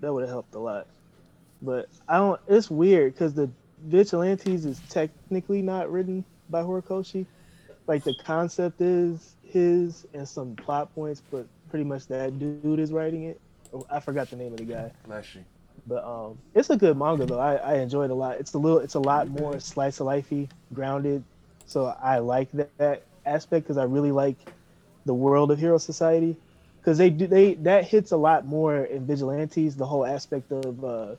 that 0.00 0.12
would 0.12 0.22
have 0.22 0.30
helped 0.30 0.54
a 0.54 0.58
lot. 0.58 0.88
But 1.62 1.88
I 2.06 2.16
don't. 2.18 2.40
It's 2.48 2.70
weird 2.70 3.14
because 3.14 3.32
the 3.34 3.50
Vigilantes 3.84 4.64
is 4.64 4.80
technically 4.88 5.62
not 5.62 5.90
written 5.90 6.24
by 6.50 6.62
Horikoshi. 6.62 7.26
Like 7.86 8.04
the 8.04 8.14
concept 8.14 8.80
is 8.80 9.34
his 9.42 10.06
and 10.14 10.28
some 10.28 10.54
plot 10.56 10.94
points, 10.94 11.22
but 11.30 11.46
pretty 11.68 11.84
much 11.84 12.06
that 12.06 12.38
dude 12.38 12.78
is 12.78 12.92
writing 12.92 13.24
it. 13.24 13.40
Oh, 13.74 13.84
I 13.90 14.00
forgot 14.00 14.30
the 14.30 14.36
name 14.36 14.52
of 14.52 14.58
the 14.58 14.64
guy, 14.64 14.92
Bless 15.06 15.34
you. 15.34 15.44
but 15.86 16.04
um, 16.04 16.38
it's 16.54 16.70
a 16.70 16.76
good 16.76 16.96
manga 16.96 17.26
though. 17.26 17.38
I, 17.40 17.54
I 17.56 17.74
enjoy 17.78 18.04
it 18.04 18.10
a 18.10 18.14
lot. 18.14 18.38
It's 18.38 18.52
a 18.54 18.58
little, 18.58 18.78
it's 18.78 18.94
a 18.94 19.00
lot 19.00 19.28
more 19.28 19.58
slice 19.60 20.00
of 20.00 20.06
lifey, 20.06 20.48
grounded. 20.74 21.24
So 21.66 21.86
I 21.86 22.18
like 22.18 22.52
that, 22.52 22.76
that 22.78 23.02
aspect 23.24 23.64
because 23.64 23.78
I 23.78 23.84
really 23.84 24.12
like 24.12 24.36
the 25.06 25.14
world 25.14 25.50
of 25.50 25.58
Hero 25.58 25.78
Society 25.78 26.36
because 26.80 26.98
they 26.98 27.10
do 27.10 27.26
they 27.26 27.54
that 27.54 27.84
hits 27.84 28.12
a 28.12 28.16
lot 28.16 28.46
more 28.46 28.84
in 28.84 29.06
Vigilantes. 29.06 29.74
The 29.76 29.86
whole 29.86 30.04
aspect 30.04 30.52
of 30.52 30.84
uh, 30.84 31.16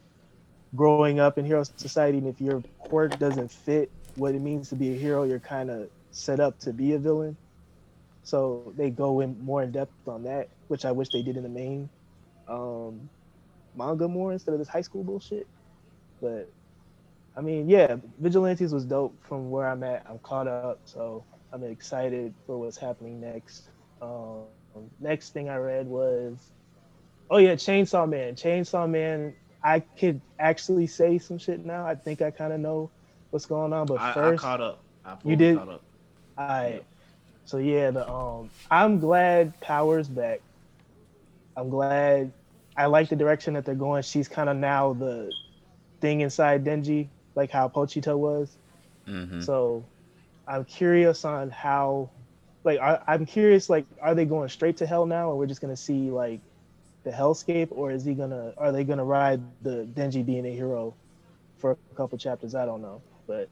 growing 0.76 1.20
up 1.20 1.38
in 1.38 1.46
Hero 1.46 1.64
Society, 1.78 2.18
and 2.18 2.28
if 2.28 2.42
your 2.42 2.64
quirk 2.80 3.18
doesn't 3.20 3.52
fit 3.52 3.92
what 4.16 4.36
it 4.36 4.42
means 4.42 4.70
to 4.70 4.76
be 4.76 4.94
a 4.94 4.98
hero, 4.98 5.24
you're 5.24 5.40
kind 5.40 5.70
of 5.70 5.90
set 6.12 6.40
up 6.40 6.60
to 6.60 6.74
be 6.74 6.94
a 6.94 7.00
villain. 7.00 7.36
So 8.24 8.74
they 8.78 8.90
go 8.90 9.20
in 9.20 9.44
more 9.44 9.64
in 9.64 9.72
depth 9.72 10.08
on 10.08 10.24
that, 10.24 10.48
which 10.68 10.86
I 10.86 10.92
wish 10.92 11.10
they 11.10 11.22
did 11.22 11.36
in 11.36 11.44
the 11.44 11.50
main 11.50 11.90
um, 12.48 13.10
manga 13.76 14.08
more 14.08 14.32
instead 14.32 14.54
of 14.54 14.60
this 14.60 14.68
high 14.68 14.82
school 14.82 15.04
bullshit. 15.04 15.48
But 16.22 16.50
I 17.36 17.42
mean, 17.42 17.68
yeah, 17.70 17.98
Vigilantes 18.20 18.72
was 18.72 18.86
dope 18.86 19.16
from 19.28 19.50
where 19.50 19.68
I'm 19.68 19.84
at. 19.84 20.06
I'm 20.10 20.20
caught 20.20 20.48
up, 20.48 20.80
so 20.86 21.24
I'm 21.52 21.64
excited 21.64 22.34
for 22.46 22.58
what's 22.60 22.78
happening 22.78 23.20
next. 23.20 23.64
Um, 24.02 24.44
next 25.00 25.34
thing 25.34 25.50
I 25.50 25.58
read 25.58 25.88
was, 25.88 26.38
oh 27.30 27.38
yeah, 27.38 27.56
Chainsaw 27.56 28.08
Man. 28.08 28.36
Chainsaw 28.36 28.90
Man. 28.90 29.34
I 29.64 29.80
could 29.80 30.22
actually 30.40 30.88
say 30.88 31.18
some 31.18 31.38
shit 31.38 31.66
now. 31.66 31.86
I 31.88 31.96
think 31.96 32.22
I 32.22 32.32
kind 32.32 32.54
of 32.54 32.60
know 32.60 32.92
what's 33.32 33.46
going 33.46 33.74
on, 33.74 33.88
but 33.88 34.02
I, 34.02 34.10
I 34.10 34.14
first, 34.14 34.44
caught 34.44 34.62
up. 34.62 34.84
I 35.06 35.18
You 35.24 35.36
did? 35.36 35.58
Caught 35.58 35.70
up. 35.70 35.84
I 36.38 36.82
so 37.46 37.58
yeah, 37.58 37.92
the 37.92 38.10
um 38.10 38.50
I'm 38.70 39.00
glad 39.00 39.60
Power's 39.62 40.08
back. 40.08 40.42
I'm 41.56 41.70
glad 41.70 42.34
I 42.76 42.88
like 42.88 43.10
the 43.10 43.16
direction 43.16 43.54
that 43.54 43.66
they're 43.66 43.76
going. 43.76 44.04
She's 44.04 44.28
kind 44.28 44.50
of 44.50 44.58
now 44.58 44.94
the 44.94 45.32
thing 46.02 46.22
inside 46.22 46.66
Denji, 46.66 47.08
like 47.36 47.52
how 47.52 47.70
Pochita 47.70 48.18
was. 48.18 48.58
hmm 49.06 49.42
So 49.42 49.86
I'm 50.48 50.66
curious 50.66 51.26
on 51.26 51.50
how 51.52 52.10
like 52.64 52.80
I, 52.80 53.00
I'm 53.08 53.26
curious 53.26 53.70
like 53.70 53.86
are 54.02 54.16
they 54.16 54.26
going 54.26 54.50
straight 54.50 54.78
to 54.78 54.86
hell 54.88 55.06
now 55.06 55.30
or 55.30 55.38
we're 55.38 55.48
just 55.48 55.62
gonna 55.62 55.78
see 55.78 56.10
like 56.10 56.42
the 57.04 57.12
hellscape 57.12 57.68
or 57.72 57.92
is 57.92 58.04
he 58.06 58.14
gonna 58.14 58.54
are 58.58 58.72
they 58.72 58.84
gonna 58.84 59.04
ride 59.04 59.42
the 59.62 59.88
Denji 59.94 60.26
being 60.26 60.46
a 60.46 60.52
hero 60.54 60.94
for 61.58 61.72
a 61.72 61.96
couple 61.96 62.18
chapters? 62.18 62.56
I 62.56 62.66
don't 62.66 62.82
know. 62.82 63.02
But 63.28 63.50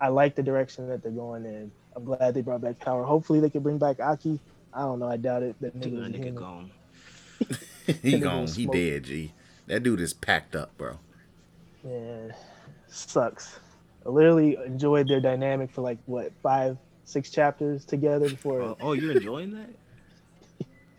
I 0.00 0.08
like 0.08 0.34
the 0.34 0.42
direction 0.42 0.88
that 0.88 1.02
they're 1.02 1.12
going 1.12 1.44
in. 1.44 1.70
I'm 1.96 2.04
glad 2.04 2.34
they 2.34 2.42
brought 2.42 2.60
back 2.60 2.78
power. 2.78 3.04
Hopefully 3.04 3.40
they 3.40 3.50
can 3.50 3.62
bring 3.62 3.78
back 3.78 3.98
Aki. 4.00 4.38
I 4.72 4.82
don't 4.82 4.98
know, 5.00 5.08
I 5.08 5.16
doubt 5.16 5.42
it. 5.42 5.56
That 5.60 5.78
Dude, 5.80 5.92
nigga 5.92 5.96
that 6.12 6.12
was 6.12 6.20
nigga 6.20 6.34
gone. 6.34 6.70
he 8.02 8.18
gone. 8.20 8.46
He 8.46 8.64
smoke. 8.64 8.72
dead. 8.74 9.04
G. 9.04 9.32
That 9.66 9.82
dude 9.82 10.00
is 10.00 10.12
packed 10.14 10.54
up, 10.56 10.76
bro. 10.78 10.98
Man, 11.84 12.34
sucks. 12.88 13.58
I 14.04 14.08
literally 14.10 14.56
enjoyed 14.64 15.08
their 15.08 15.20
dynamic 15.20 15.70
for 15.70 15.82
like 15.82 15.98
what 16.06 16.32
five, 16.42 16.76
six 17.04 17.30
chapters 17.30 17.84
together 17.84 18.28
before 18.28 18.62
Oh, 18.62 18.76
oh, 18.80 18.92
you're 18.92 19.12
enjoying 19.12 19.52
that? 19.52 19.70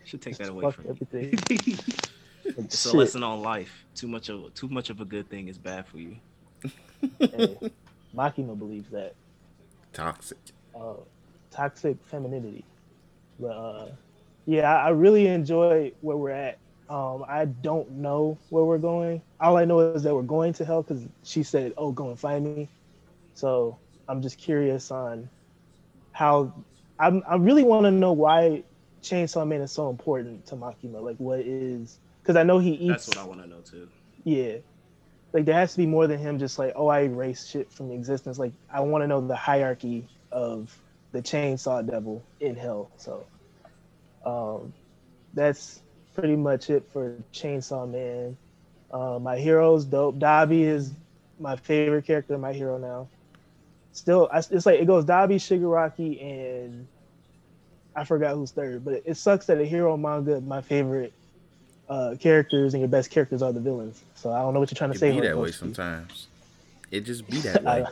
Should 0.09 0.23
take 0.23 0.37
that 0.37 0.49
away 0.49 0.71
from 0.71 0.85
you. 0.85 0.89
everything. 0.89 1.33
Like, 1.49 2.55
it's 2.65 2.85
a 2.85 2.97
lesson 2.97 3.21
on 3.21 3.41
life. 3.43 3.85
Too 3.93 4.07
much 4.07 4.29
of 4.29 4.51
too 4.55 4.67
much 4.67 4.89
of 4.89 5.01
a 5.01 5.05
good 5.05 5.29
thing 5.29 5.47
is 5.49 5.59
bad 5.59 5.85
for 5.85 5.99
you. 5.99 6.15
Hey, 7.19 7.59
Makima 8.15 8.57
believes 8.57 8.89
that. 8.89 9.13
Toxic. 9.93 10.39
Uh, 10.73 10.95
toxic 11.51 11.97
femininity. 12.05 12.65
But 13.39 13.49
uh, 13.49 13.87
yeah, 14.47 14.73
I 14.73 14.87
I 14.87 14.89
really 14.89 15.27
enjoy 15.27 15.91
where 16.01 16.17
we're 16.17 16.31
at. 16.31 16.57
Um, 16.89 17.23
I 17.27 17.45
don't 17.45 17.91
know 17.91 18.39
where 18.49 18.63
we're 18.63 18.79
going. 18.79 19.21
All 19.39 19.57
I 19.57 19.65
know 19.65 19.79
is 19.79 20.01
that 20.01 20.15
we're 20.15 20.23
going 20.23 20.53
to 20.53 20.65
hell 20.65 20.81
because 20.81 21.03
she 21.23 21.43
said, 21.43 21.73
"Oh, 21.77 21.91
go 21.91 22.09
and 22.09 22.19
find 22.19 22.57
me." 22.57 22.67
So 23.35 23.77
I'm 24.07 24.23
just 24.23 24.39
curious 24.39 24.89
on 24.89 25.29
how. 26.13 26.51
I'm, 27.01 27.23
I 27.29 27.35
really 27.35 27.63
want 27.63 27.85
to 27.85 27.91
know 27.91 28.11
why 28.11 28.63
Chainsaw 29.01 29.47
Man 29.47 29.61
is 29.61 29.71
so 29.71 29.89
important 29.89 30.45
to 30.47 30.55
Makima. 30.55 31.01
Like, 31.01 31.17
what 31.17 31.39
is? 31.39 31.97
Because 32.21 32.35
I 32.35 32.43
know 32.43 32.59
he 32.59 32.71
eats. 32.71 33.05
That's 33.05 33.07
what 33.09 33.17
I 33.17 33.27
want 33.27 33.41
to 33.41 33.47
know 33.47 33.61
too. 33.61 33.87
Yeah. 34.23 34.57
Like 35.31 35.45
there 35.45 35.55
has 35.55 35.73
to 35.73 35.77
be 35.77 35.85
more 35.85 36.07
than 36.07 36.19
him 36.19 36.39
just 36.39 36.57
like, 36.57 36.73
oh, 36.75 36.87
I 36.87 37.01
erase 37.01 37.47
shit 37.47 37.71
from 37.71 37.91
existence. 37.91 38.39
Like 38.39 38.53
I 38.71 38.81
want 38.81 39.03
to 39.03 39.07
know 39.07 39.21
the 39.21 39.35
hierarchy 39.35 40.07
of 40.31 40.75
the 41.11 41.21
chainsaw 41.21 41.87
devil 41.87 42.23
in 42.39 42.55
hell. 42.55 42.91
So 42.97 43.25
um 44.25 44.73
that's 45.33 45.81
pretty 46.15 46.35
much 46.35 46.69
it 46.69 46.89
for 46.91 47.17
Chainsaw 47.33 47.89
Man. 47.89 48.37
Uh, 48.91 49.19
my 49.19 49.37
hero's 49.37 49.85
dope. 49.85 50.17
Dabi 50.17 50.61
is 50.61 50.91
my 51.39 51.55
favorite 51.55 52.05
character, 52.05 52.37
my 52.37 52.53
hero 52.53 52.77
now. 52.77 53.07
Still, 53.91 54.29
I, 54.31 54.39
it's 54.39 54.65
like 54.65 54.79
it 54.79 54.85
goes 54.85 55.05
Dabi, 55.05 55.35
Shigaraki, 55.35 56.21
and 56.21 56.87
I 57.99 58.03
forgot 58.05 58.35
who's 58.35 58.51
third. 58.51 58.85
But 58.85 58.95
it, 58.95 59.03
it 59.05 59.15
sucks 59.15 59.45
that 59.47 59.59
a 59.59 59.65
hero 59.65 59.97
manga, 59.97 60.39
my 60.41 60.61
favorite 60.61 61.13
uh, 61.89 62.15
characters 62.19 62.73
and 62.73 62.81
your 62.81 62.87
best 62.89 63.11
characters 63.11 63.41
are 63.41 63.51
the 63.51 63.59
villains. 63.59 64.03
So 64.15 64.31
I 64.31 64.39
don't 64.39 64.53
know 64.53 64.59
what 64.59 64.71
you're 64.71 64.77
trying 64.77 64.91
to 64.91 64.95
It 64.95 64.99
say. 64.99 65.11
be 65.11 65.21
that 65.21 65.37
way 65.37 65.51
sometimes. 65.51 66.27
It 66.91 67.01
just 67.01 67.27
be 67.29 67.37
that 67.39 67.63
way. 67.63 67.85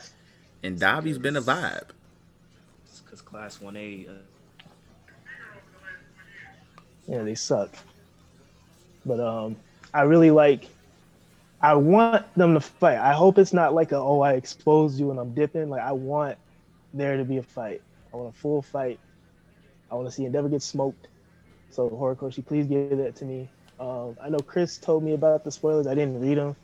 And 0.63 0.79
Dabi's 0.79 1.17
been 1.17 1.35
a 1.35 1.41
vibe. 1.41 1.89
Because 3.03 3.21
class 3.21 3.61
one 3.61 3.75
A. 3.75 4.07
Uh, 4.09 4.13
yeah, 7.07 7.23
they 7.23 7.35
suck. 7.35 7.69
But 9.05 9.19
um, 9.19 9.55
I 9.93 10.01
really 10.01 10.31
like 10.31 10.67
I 11.61 11.73
want 11.73 12.31
them 12.35 12.53
to 12.53 12.59
fight. 12.59 12.97
I 12.97 13.13
hope 13.13 13.37
it's 13.37 13.53
not 13.53 13.73
like 13.73 13.91
a 13.91 13.97
oh 13.97 14.21
I 14.21 14.33
exposed 14.33 14.99
you 14.99 15.11
and 15.11 15.19
I'm 15.19 15.33
dipping. 15.33 15.69
Like 15.69 15.81
I 15.81 15.91
want 15.91 16.37
there 16.93 17.17
to 17.17 17.23
be 17.23 17.37
a 17.37 17.43
fight. 17.43 17.81
I 18.13 18.17
want 18.17 18.35
a 18.35 18.37
full 18.37 18.61
fight. 18.61 18.99
I 19.91 19.96
want 19.96 20.08
to 20.08 20.12
see 20.12 20.25
Endeavor 20.25 20.50
get 20.50 20.62
smoked. 20.62 21.08
So 21.72 21.89
Horikoshi, 21.89 22.46
please 22.46 22.65
give 22.67 22.98
that 22.98 23.15
to 23.17 23.25
me. 23.25 23.50
Um, 23.79 24.17
I 24.22 24.29
know 24.29 24.39
Chris 24.39 24.77
told 24.77 25.03
me 25.03 25.13
about 25.13 25.44
the 25.44 25.51
spoilers. 25.51 25.88
I 25.88 25.96
didn't 25.96 26.20
read 26.20 26.38
them, 26.38 26.56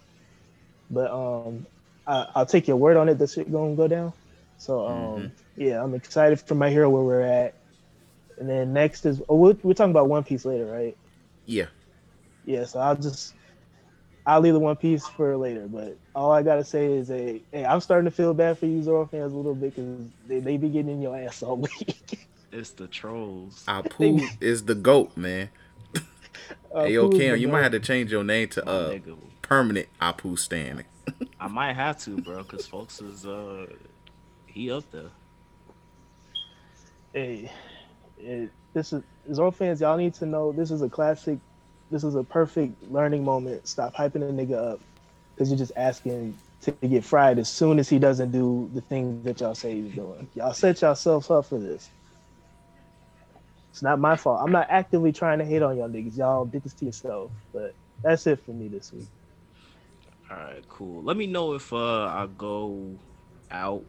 but 0.90 1.12
um, 1.12 1.66
I, 2.08 2.28
will 2.36 2.46
take 2.46 2.68
your 2.68 2.78
word 2.78 2.98
on 2.98 3.10
it. 3.10 3.20
This 3.20 3.34
shit 3.34 3.52
gonna 3.52 3.76
go 3.76 3.88
down. 3.88 4.14
So 4.58 4.88
um, 4.88 4.96
mm-hmm. 4.96 5.62
yeah, 5.62 5.84
I'm 5.84 5.94
excited 5.94 6.40
for 6.40 6.56
my 6.56 6.70
hero 6.70 6.90
where 6.90 7.04
we're 7.04 7.22
at. 7.22 7.56
And 8.40 8.50
then 8.50 8.74
next 8.74 9.06
is 9.06 9.22
oh, 9.30 9.36
we're, 9.36 9.58
we're 9.62 9.74
talking 9.74 9.92
about 9.92 10.10
One 10.10 10.24
Piece 10.24 10.46
later, 10.46 10.66
right? 10.66 10.98
Yeah. 11.46 11.68
Yeah. 12.46 12.66
So 12.66 12.80
I'll 12.80 12.96
just 12.96 13.36
I'll 14.26 14.40
leave 14.40 14.54
the 14.54 14.60
One 14.60 14.76
Piece 14.76 15.08
for 15.08 15.38
later. 15.38 15.68
But 15.68 15.98
all 16.16 16.32
I 16.32 16.42
gotta 16.42 16.64
say 16.64 16.92
is, 16.94 17.12
a 17.12 17.42
hey, 17.52 17.66
I'm 17.66 17.82
starting 17.82 18.06
to 18.06 18.12
feel 18.12 18.34
bad 18.34 18.58
for 18.58 18.66
you 18.66 18.82
Zoro 18.82 19.06
fans 19.06 19.34
a 19.34 19.36
little 19.36 19.56
bit 19.56 19.76
because 19.76 20.06
they, 20.28 20.40
they 20.40 20.58
be 20.58 20.70
getting 20.70 20.94
in 20.94 21.02
your 21.02 21.16
ass 21.16 21.44
all 21.44 21.58
week. 21.80 22.28
It's 22.54 22.72
the 22.72 22.88
trolls. 22.88 23.64
Apu 23.68 24.22
is 24.42 24.66
the 24.66 24.76
goat, 24.76 25.16
man. 25.18 25.50
Uh, 26.74 26.86
hey, 26.86 26.94
yo, 26.94 27.10
Cam, 27.10 27.38
you 27.38 27.48
might 27.48 27.64
have 27.64 27.72
to 27.74 27.80
change 27.80 28.12
your 28.12 28.24
name 28.24 28.48
to 28.50 28.68
uh 28.68 28.98
permanent 29.42 29.88
Apu 30.02 30.38
Stan. 30.38 30.84
I 31.40 31.48
might 31.48 31.74
have 31.74 32.00
to, 32.04 32.22
bro, 32.22 32.44
because 32.44 32.66
folks 32.66 33.02
is 33.02 33.26
uh 33.26 33.68
he 34.48 34.72
up 34.72 34.90
there. 34.92 35.10
Hey, 37.14 37.52
it, 38.18 38.50
this 38.74 38.94
is 38.94 39.04
Zoro 39.32 39.52
fans. 39.52 39.82
Y'all 39.82 39.98
need 39.98 40.14
to 40.16 40.26
know 40.26 40.52
this 40.52 40.72
is 40.72 40.82
a 40.82 40.90
classic 40.90 41.38
this 41.92 42.04
is 42.04 42.16
a 42.16 42.24
perfect 42.24 42.92
learning 42.92 43.24
moment. 43.24 43.68
Stop 43.68 43.94
hyping 43.94 44.28
a 44.28 44.34
nigga 44.34 44.74
up 44.74 44.80
because 45.36 45.50
you're 45.50 45.58
just 45.58 45.74
asking 45.76 46.36
to 46.62 46.72
get 46.72 47.04
fried 47.04 47.38
as 47.38 47.50
soon 47.50 47.78
as 47.78 47.88
he 47.90 48.00
doesn't 48.00 48.32
do 48.32 48.70
the 48.74 48.82
thing 48.82 49.22
that 49.24 49.42
y'all 49.42 49.54
say 49.54 49.82
he's 49.82 49.94
doing. 49.94 50.28
Y'all 50.34 50.54
set 50.54 50.82
yourselves 50.82 51.30
up 51.30 51.46
for 51.46 51.60
this. 51.60 51.90
It's 53.74 53.82
not 53.82 54.00
my 54.00 54.16
fault. 54.16 54.40
I'm 54.44 54.52
not 54.52 54.68
actively 54.70 55.12
trying 55.12 55.40
to 55.40 55.46
hate 55.46 55.64
on 55.64 55.76
y'all 55.76 55.90
niggas. 55.90 56.16
Y'all 56.16 56.46
did 56.46 56.64
this 56.64 56.76
to 56.76 56.86
yourself. 56.86 57.32
But 57.52 57.74
that's 58.04 58.28
it 58.28 58.40
for 58.46 58.52
me 58.52 58.68
this 58.68 58.94
week. 58.94 59.08
All 60.30 60.38
right, 60.38 60.64
cool. 60.70 61.02
Let 61.02 61.18
me 61.18 61.26
know 61.26 61.54
if 61.56 61.74
uh 61.74 62.06
I 62.06 62.28
go 62.38 63.00
out 63.50 63.84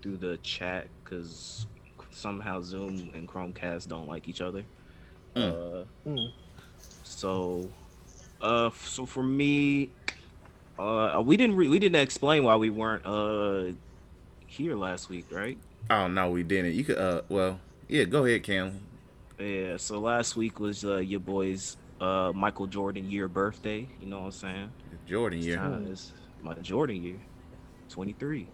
through 0.00 0.18
the 0.18 0.36
chat 0.36 0.86
because 1.02 1.66
somehow 2.12 2.60
Zoom 2.62 3.10
and 3.12 3.28
Chromecast 3.28 3.88
don't 3.88 4.06
like 4.06 4.28
each 4.28 4.40
other. 4.40 4.64
Mm. 5.34 5.50
Uh, 5.50 5.84
mm. 6.08 6.32
So, 7.02 7.68
uh, 8.40 8.70
so 8.84 9.04
for 9.04 9.24
me, 9.24 9.90
uh, 10.78 11.20
we 11.26 11.36
didn't 11.36 11.56
re- 11.56 11.68
we 11.68 11.80
didn't 11.80 12.00
explain 12.00 12.44
why 12.44 12.54
we 12.54 12.70
weren't 12.70 13.04
uh 13.04 13.72
here 14.46 14.76
last 14.76 15.08
week, 15.08 15.26
right? 15.32 15.58
Oh 15.90 16.06
no, 16.06 16.30
we 16.30 16.44
didn't. 16.44 16.74
You 16.74 16.84
could 16.84 16.98
uh, 16.98 17.22
well, 17.28 17.58
yeah, 17.88 18.04
go 18.04 18.24
ahead, 18.24 18.44
Cam. 18.44 18.93
Yeah, 19.38 19.76
so 19.78 19.98
last 19.98 20.36
week 20.36 20.60
was 20.60 20.84
uh 20.84 20.98
your 20.98 21.20
boy's 21.20 21.76
uh 22.00 22.32
Michael 22.34 22.66
Jordan 22.66 23.10
year 23.10 23.28
birthday. 23.28 23.88
You 24.00 24.06
know 24.06 24.20
what 24.20 24.26
I'm 24.26 24.30
saying? 24.32 24.72
Jordan 25.06 25.42
year. 25.42 25.60
It's 25.90 26.12
my 26.40 26.54
Jordan 26.54 27.02
year, 27.02 27.20
23. 27.88 28.48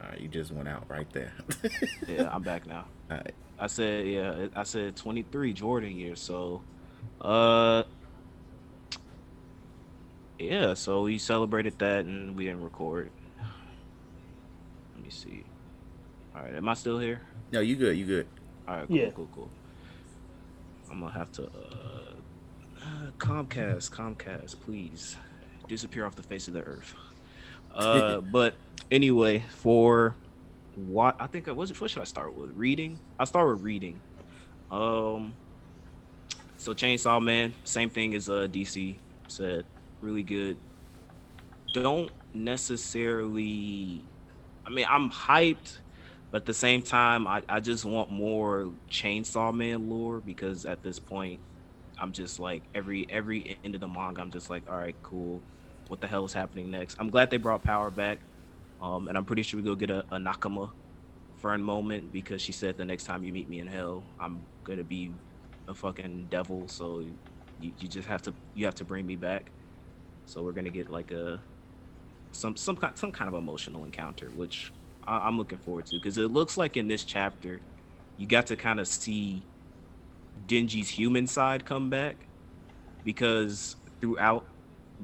All 0.00 0.08
right, 0.08 0.20
you 0.20 0.28
just 0.28 0.50
went 0.50 0.68
out 0.68 0.84
right 0.88 1.10
there. 1.12 1.32
yeah, 2.08 2.28
I'm 2.32 2.42
back 2.42 2.66
now. 2.66 2.86
All 3.10 3.18
right. 3.18 3.34
I 3.58 3.68
said, 3.68 4.06
yeah, 4.08 4.48
I 4.56 4.64
said 4.64 4.96
23 4.96 5.52
Jordan 5.52 5.92
year. 5.92 6.16
So, 6.16 6.62
uh, 7.20 7.84
yeah, 10.40 10.74
so 10.74 11.02
we 11.02 11.18
celebrated 11.18 11.78
that 11.78 12.04
and 12.04 12.36
we 12.36 12.46
didn't 12.46 12.64
record. 12.64 13.12
Let 14.96 15.04
me 15.04 15.10
see. 15.10 15.44
All 16.34 16.42
right, 16.42 16.54
am 16.54 16.68
I 16.68 16.74
still 16.74 16.98
here? 16.98 17.20
No, 17.52 17.60
you 17.60 17.76
good. 17.76 17.96
You 17.96 18.06
good. 18.06 18.26
All 18.66 18.76
right, 18.76 18.86
cool, 18.86 18.96
yeah. 18.96 19.10
cool, 19.10 19.28
cool. 19.34 19.50
I'm 20.90 21.00
gonna 21.00 21.12
have 21.12 21.32
to. 21.32 21.44
Uh, 21.44 22.14
uh, 22.80 23.10
Comcast, 23.18 23.90
Comcast, 23.90 24.60
please 24.60 25.16
disappear 25.68 26.04
off 26.04 26.14
the 26.14 26.22
face 26.22 26.48
of 26.48 26.54
the 26.54 26.62
earth. 26.62 26.94
Uh, 27.74 28.20
but 28.32 28.54
anyway, 28.90 29.44
for 29.56 30.14
what 30.76 31.16
I 31.18 31.26
think 31.26 31.48
I 31.48 31.52
was 31.52 31.78
what 31.80 31.90
should 31.90 32.02
I 32.02 32.04
start 32.04 32.34
with? 32.34 32.50
Reading. 32.56 32.98
I 33.18 33.24
start 33.24 33.48
with 33.48 33.62
reading. 33.62 34.00
Um 34.70 35.34
so 36.56 36.72
Chainsaw 36.72 37.22
Man, 37.22 37.52
same 37.64 37.90
thing 37.90 38.14
as 38.14 38.28
uh 38.28 38.48
DC 38.50 38.96
said, 39.28 39.64
really 40.00 40.22
good. 40.22 40.56
Don't 41.74 42.10
necessarily 42.34 44.02
I 44.66 44.70
mean 44.70 44.86
I'm 44.88 45.10
hyped, 45.10 45.78
but 46.32 46.42
at 46.42 46.46
the 46.46 46.54
same 46.54 46.82
time 46.82 47.28
I, 47.28 47.42
I 47.48 47.60
just 47.60 47.86
want 47.86 48.10
more 48.12 48.74
Chainsaw 48.90 49.54
Man 49.54 49.90
lore 49.90 50.20
because 50.22 50.66
at 50.66 50.82
this 50.84 51.00
point 51.00 51.42
I'm 51.98 52.12
just 52.12 52.40
like 52.40 52.64
every 52.74 53.06
every 53.10 53.58
end 53.64 53.76
of 53.76 53.82
the 53.82 53.88
manga 53.88 54.22
I'm 54.22 54.32
just 54.32 54.50
like, 54.50 54.64
all 54.70 54.76
right, 54.78 54.96
cool. 55.02 55.44
What 55.88 56.02
the 56.02 56.08
hell 56.08 56.26
is 56.26 56.34
happening 56.34 56.70
next? 56.72 56.96
I'm 57.00 57.10
glad 57.10 57.30
they 57.30 57.38
brought 57.38 57.64
power 57.64 57.90
back. 57.92 58.20
Um, 58.80 59.08
and 59.08 59.18
I'm 59.18 59.26
pretty 59.26 59.44
sure 59.44 59.58
we 59.58 59.64
go 59.64 59.76
get 59.76 59.90
a, 59.90 60.00
a 60.12 60.18
Nakama 60.18 60.72
Fern 61.36 61.62
moment 61.62 62.12
because 62.12 62.42
she 62.42 62.52
said 62.52 62.78
the 62.78 62.86
next 62.86 63.04
time 63.04 63.24
you 63.24 63.32
meet 63.32 63.48
me 63.50 63.60
in 63.60 63.68
hell, 63.68 64.14
I'm 64.20 64.48
gonna 64.64 64.84
be 64.84 65.14
a 65.68 65.74
fucking 65.74 66.28
devil. 66.30 66.68
So 66.68 67.00
you, 67.58 67.72
you 67.78 67.88
just 67.88 68.08
have 68.08 68.22
to 68.24 68.34
you 68.54 68.66
have 68.66 68.76
to 68.76 68.86
bring 68.86 69.06
me 69.06 69.16
back. 69.16 69.52
So 70.26 70.42
we're 70.44 70.52
gonna 70.52 70.70
get 70.70 70.90
like 70.90 71.12
a 71.12 71.44
some 72.32 72.56
some 72.56 72.76
kind 72.76 72.96
some 72.98 73.12
kind 73.12 73.28
of 73.28 73.34
emotional 73.34 73.84
encounter, 73.84 74.30
which 74.30 74.72
I, 75.06 75.28
am 75.28 75.38
looking 75.38 75.58
forward 75.58 75.86
to 75.86 75.96
because 75.96 76.18
it 76.18 76.28
looks 76.28 76.56
like 76.56 76.76
in 76.76 76.88
this 76.88 77.04
chapter 77.04 77.60
you 78.16 78.26
got 78.26 78.46
to 78.48 78.56
kind 78.56 78.80
of 78.80 78.86
see 78.86 79.42
Denji's 80.46 80.88
human 80.88 81.26
side 81.26 81.64
come 81.64 81.90
back 81.90 82.16
because 83.04 83.76
throughout 84.00 84.44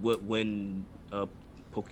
what 0.01 0.23
when 0.23 0.85
uh 1.13 1.27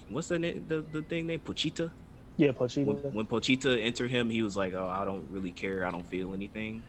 what's 0.08 0.28
the 0.28 0.38
name 0.38 0.64
the, 0.68 0.84
the 0.92 1.02
thing 1.02 1.26
name 1.26 1.40
Pochita? 1.40 1.90
Yeah, 2.36 2.52
Pochita. 2.52 2.86
When, 2.86 2.96
when 3.14 3.26
Pochita 3.26 3.82
entered 3.82 4.10
him, 4.10 4.28
he 4.28 4.42
was 4.42 4.56
like, 4.56 4.74
"Oh, 4.74 4.86
I 4.86 5.04
don't 5.04 5.26
really 5.30 5.52
care. 5.52 5.86
I 5.86 5.90
don't 5.90 6.06
feel 6.06 6.34
anything." 6.34 6.82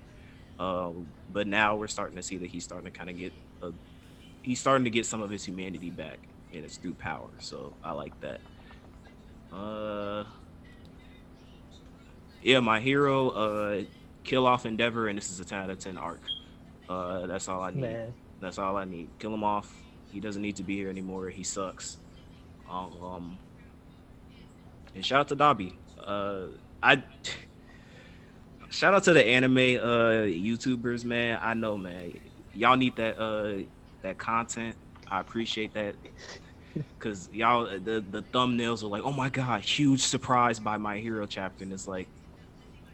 Um, 0.59 1.07
but 1.31 1.47
now 1.47 1.75
we're 1.75 1.87
starting 1.87 2.15
to 2.17 2.23
see 2.23 2.37
that 2.37 2.47
he's 2.47 2.63
starting 2.63 2.91
to 2.91 2.97
kind 2.97 3.09
of 3.09 3.17
get 3.17 3.31
a, 3.61 3.71
he's 4.41 4.59
starting 4.59 4.83
to 4.83 4.89
get 4.89 5.05
some 5.05 5.21
of 5.21 5.29
his 5.29 5.45
humanity 5.45 5.89
back, 5.89 6.17
and 6.53 6.65
it's 6.65 6.77
through 6.77 6.95
power. 6.95 7.29
So 7.39 7.73
I 7.83 7.91
like 7.91 8.19
that. 8.21 8.41
Uh, 9.53 10.25
yeah, 12.47 12.61
my 12.61 12.79
hero, 12.79 13.29
uh, 13.31 13.81
kill 14.23 14.47
off 14.47 14.65
Endeavor, 14.65 15.09
and 15.09 15.17
this 15.17 15.29
is 15.29 15.41
a 15.41 15.45
ten 15.45 15.59
out 15.59 15.69
of 15.69 15.79
ten 15.79 15.97
arc. 15.97 16.21
Uh, 16.87 17.27
that's 17.27 17.49
all 17.49 17.61
I 17.61 17.71
need. 17.71 17.81
Man. 17.81 18.13
That's 18.39 18.57
all 18.57 18.77
I 18.77 18.85
need. 18.85 19.09
Kill 19.19 19.33
him 19.33 19.43
off. 19.43 19.75
He 20.13 20.21
doesn't 20.21 20.41
need 20.41 20.55
to 20.55 20.63
be 20.63 20.77
here 20.77 20.89
anymore. 20.89 21.27
He 21.29 21.43
sucks. 21.43 21.97
Um, 22.69 23.37
and 24.95 25.05
shout 25.05 25.19
out 25.19 25.27
to 25.27 25.35
Dabi. 25.35 25.73
Uh, 26.01 26.45
I 26.81 27.03
shout 28.69 28.93
out 28.93 29.03
to 29.03 29.13
the 29.13 29.25
anime 29.25 29.57
uh 29.57 30.23
YouTubers, 30.23 31.03
man. 31.03 31.39
I 31.41 31.53
know, 31.53 31.77
man. 31.77 32.13
Y'all 32.53 32.77
need 32.77 32.95
that 32.95 33.19
uh 33.19 33.63
that 34.03 34.17
content. 34.17 34.77
I 35.11 35.19
appreciate 35.19 35.73
that. 35.73 35.95
Cause 36.99 37.27
y'all 37.33 37.65
the 37.65 38.05
the 38.09 38.23
thumbnails 38.31 38.83
are 38.83 38.87
like, 38.87 39.03
oh 39.03 39.11
my 39.11 39.27
god, 39.27 39.63
huge 39.63 40.01
surprise 40.01 40.61
by 40.61 40.77
my 40.77 40.99
hero 40.99 41.25
chapter, 41.25 41.65
and 41.65 41.73
it's 41.73 41.89
like 41.89 42.07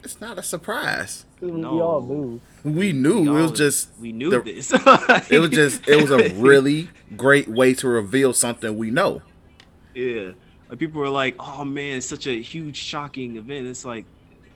it's 0.03 0.19
not 0.21 0.37
a 0.37 0.43
surprise. 0.43 1.25
No. 1.41 1.73
We 1.73 1.81
all 1.81 2.01
knew. 2.01 2.41
We 2.63 2.91
knew. 2.91 3.21
We 3.21 3.29
it 3.29 3.41
was 3.41 3.51
just 3.51 3.89
we 3.99 4.11
knew 4.11 4.29
the, 4.29 4.41
this. 4.41 4.71
it 5.29 5.39
was 5.39 5.49
just 5.49 5.87
it 5.87 6.01
was 6.01 6.11
a 6.11 6.33
really 6.35 6.89
great 7.15 7.47
way 7.47 7.73
to 7.75 7.87
reveal 7.87 8.33
something 8.33 8.77
we 8.77 8.91
know. 8.91 9.21
Yeah. 9.93 10.31
Like 10.69 10.79
people 10.79 11.01
were 11.01 11.09
like, 11.09 11.35
"Oh 11.39 11.65
man, 11.65 11.97
it's 11.97 12.05
such 12.07 12.27
a 12.27 12.41
huge, 12.41 12.77
shocking 12.77 13.37
event." 13.37 13.67
It's 13.67 13.85
like 13.85 14.05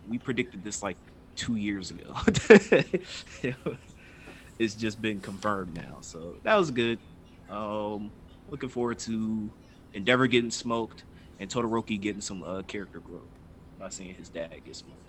we 0.07 0.17
predicted 0.17 0.63
this 0.63 0.81
like 0.81 0.97
two 1.36 1.55
years 1.55 1.91
ago. 1.91 2.15
it's 4.60 4.75
just 4.75 5.01
been 5.01 5.19
confirmed 5.19 5.75
now, 5.75 5.97
so 6.01 6.36
that 6.43 6.55
was 6.55 6.71
good. 6.71 6.99
Um, 7.49 8.12
looking 8.49 8.69
forward 8.69 8.99
to 8.99 9.49
Endeavor 9.93 10.27
getting 10.27 10.51
smoked 10.51 11.03
and 11.39 11.49
Todoroki 11.49 11.99
getting 11.99 12.21
some 12.21 12.43
uh, 12.43 12.62
character 12.63 12.99
growth 12.99 13.21
by 13.79 13.89
seeing 13.89 14.15
his 14.15 14.29
dad 14.29 14.53
get 14.65 14.75
smoked. 14.75 15.06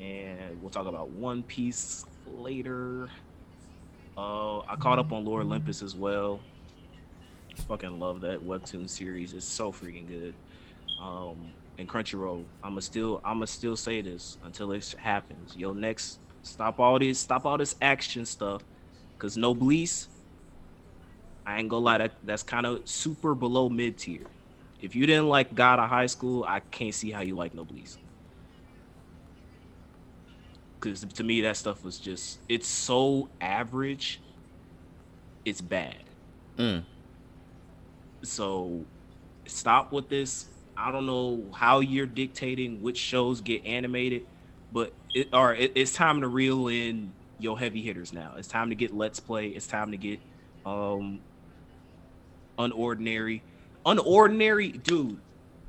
And 0.00 0.60
we'll 0.60 0.70
talk 0.70 0.86
about 0.88 1.10
One 1.10 1.44
Piece 1.44 2.04
later. 2.26 3.10
Uh, 4.16 4.60
I 4.60 4.76
caught 4.80 4.98
up 5.00 5.12
on 5.12 5.24
Lore 5.24 5.42
Olympus 5.42 5.82
as 5.82 5.96
well 5.96 6.42
fucking 7.62 7.98
love 8.00 8.22
that 8.22 8.40
webtoon 8.40 8.88
series. 8.90 9.34
It's 9.34 9.46
so 9.46 9.72
freaking 9.72 10.06
good. 10.08 10.36
Um, 11.00 11.54
and 11.78 11.88
Crunchyroll, 11.88 12.48
I'ma 12.62 12.80
still 12.80 13.20
I'ma 13.24 13.46
still 13.46 13.76
say 13.76 14.02
this 14.02 14.38
until 14.42 14.72
it 14.72 14.94
happens. 14.98 15.56
Yo, 15.56 15.72
next 15.72 16.20
stop 16.42 16.80
all 16.80 16.98
this 16.98 17.20
stop 17.20 17.46
all 17.46 17.58
this 17.58 17.76
action 17.82 18.26
stuff 18.26 18.62
Cause 19.18 19.36
no 19.36 19.54
Noblesse, 19.54 20.08
I 21.46 21.58
ain't 21.60 21.70
gonna 21.70 21.84
lie, 21.84 21.98
that 21.98 22.16
that's 22.22 22.44
kind 22.44 22.66
of 22.66 22.88
super 22.88 23.34
below 23.34 23.70
mid 23.70 23.98
tier. 23.98 24.26
If 24.80 24.94
you 24.94 25.06
didn't 25.06 25.28
like 25.28 25.54
God 25.54 25.80
of 25.80 25.90
High 25.90 26.06
School, 26.06 26.44
I 26.48 26.60
can't 26.60 26.94
see 26.94 27.10
how 27.12 27.22
you 27.22 27.36
like 27.36 27.54
No 27.54 27.62
Noblesse. 27.64 27.98
Cause 30.84 31.06
to 31.14 31.24
me 31.24 31.40
that 31.40 31.56
stuff 31.56 31.82
was 31.82 31.98
just 31.98 32.40
it's 32.46 32.68
so 32.68 33.30
average, 33.40 34.20
it's 35.46 35.62
bad. 35.62 35.96
Mm. 36.58 36.84
So 38.22 38.84
stop 39.46 39.92
with 39.92 40.10
this. 40.10 40.46
I 40.76 40.92
don't 40.92 41.06
know 41.06 41.50
how 41.54 41.80
you're 41.80 42.04
dictating 42.06 42.82
which 42.82 42.98
shows 42.98 43.40
get 43.40 43.64
animated, 43.64 44.22
but 44.70 44.92
it 45.14 45.28
or 45.32 45.54
it, 45.54 45.72
it's 45.74 45.94
time 45.94 46.20
to 46.20 46.28
reel 46.28 46.68
in 46.68 47.14
your 47.38 47.58
heavy 47.58 47.80
hitters 47.80 48.12
now. 48.12 48.34
It's 48.36 48.48
time 48.48 48.68
to 48.68 48.76
get 48.76 48.92
Let's 48.92 49.20
Play. 49.20 49.48
It's 49.48 49.66
time 49.66 49.92
to 49.92 49.96
get 49.96 50.20
um 50.66 51.22
unordinary. 52.58 53.40
Unordinary, 53.86 54.82
dude. 54.82 55.18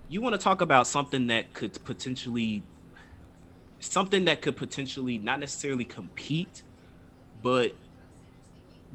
You 0.09 0.21
want 0.21 0.35
to 0.35 0.39
talk 0.39 0.59
about 0.59 0.87
something 0.87 1.27
that 1.27 1.53
could 1.53 1.81
potentially 1.85 2.63
something 3.91 4.25
that 4.25 4.41
could 4.41 4.55
potentially 4.55 5.17
not 5.17 5.39
necessarily 5.39 5.85
compete, 5.85 6.63
but 7.41 7.75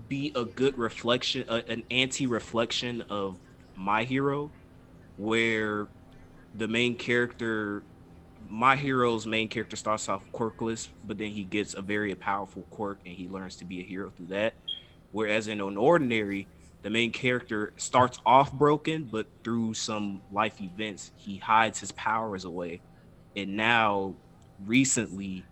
be 0.09 0.33
a 0.35 0.45
good 0.45 0.79
reflection, 0.79 1.45
uh, 1.49 1.63
an 1.69 1.83
anti-reflection 1.91 3.03
of 3.11 3.39
My 3.77 4.05
Hero, 4.05 4.51
where 5.17 5.89
the 6.55 6.69
main 6.69 6.97
character, 6.97 7.83
My 8.49 8.77
Hero's 8.77 9.27
main 9.27 9.49
character 9.49 9.77
starts 9.77 10.09
off 10.09 10.23
quirkless, 10.33 10.89
but 11.05 11.19
then 11.19 11.31
he 11.31 11.45
gets 11.45 11.75
a 11.75 11.83
very 11.83 12.15
powerful 12.15 12.63
quirk 12.71 13.01
and 13.05 13.15
he 13.15 13.29
learns 13.29 13.57
to 13.57 13.65
be 13.65 13.81
a 13.81 13.85
hero 13.85 14.11
through 14.11 14.27
that. 14.27 14.55
Whereas 15.13 15.49
in 15.49 15.61
an 15.61 15.77
ordinary, 15.77 16.49
the 16.83 16.91
main 16.91 17.13
character 17.13 17.73
starts 17.77 18.19
off 18.25 18.53
broken, 18.53 19.05
but 19.05 19.27
through 19.45 19.75
some 19.75 20.23
life 20.33 20.61
events, 20.61 21.13
he 21.17 21.37
hides 21.37 21.81
his 21.81 21.93
powers 21.93 22.45
away. 22.45 22.81
And 23.37 23.57
now, 23.57 24.15
recently, 24.67 25.45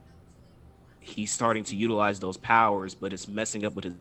he's 1.01 1.33
starting 1.33 1.65
to 1.65 1.77
utilize 1.77 2.21
those 2.21 2.37
powers, 2.37 2.95
but 2.95 3.13
it's 3.13 3.29
messing 3.29 3.65
up 3.65 3.75
with 3.75 3.85
his 3.85 3.95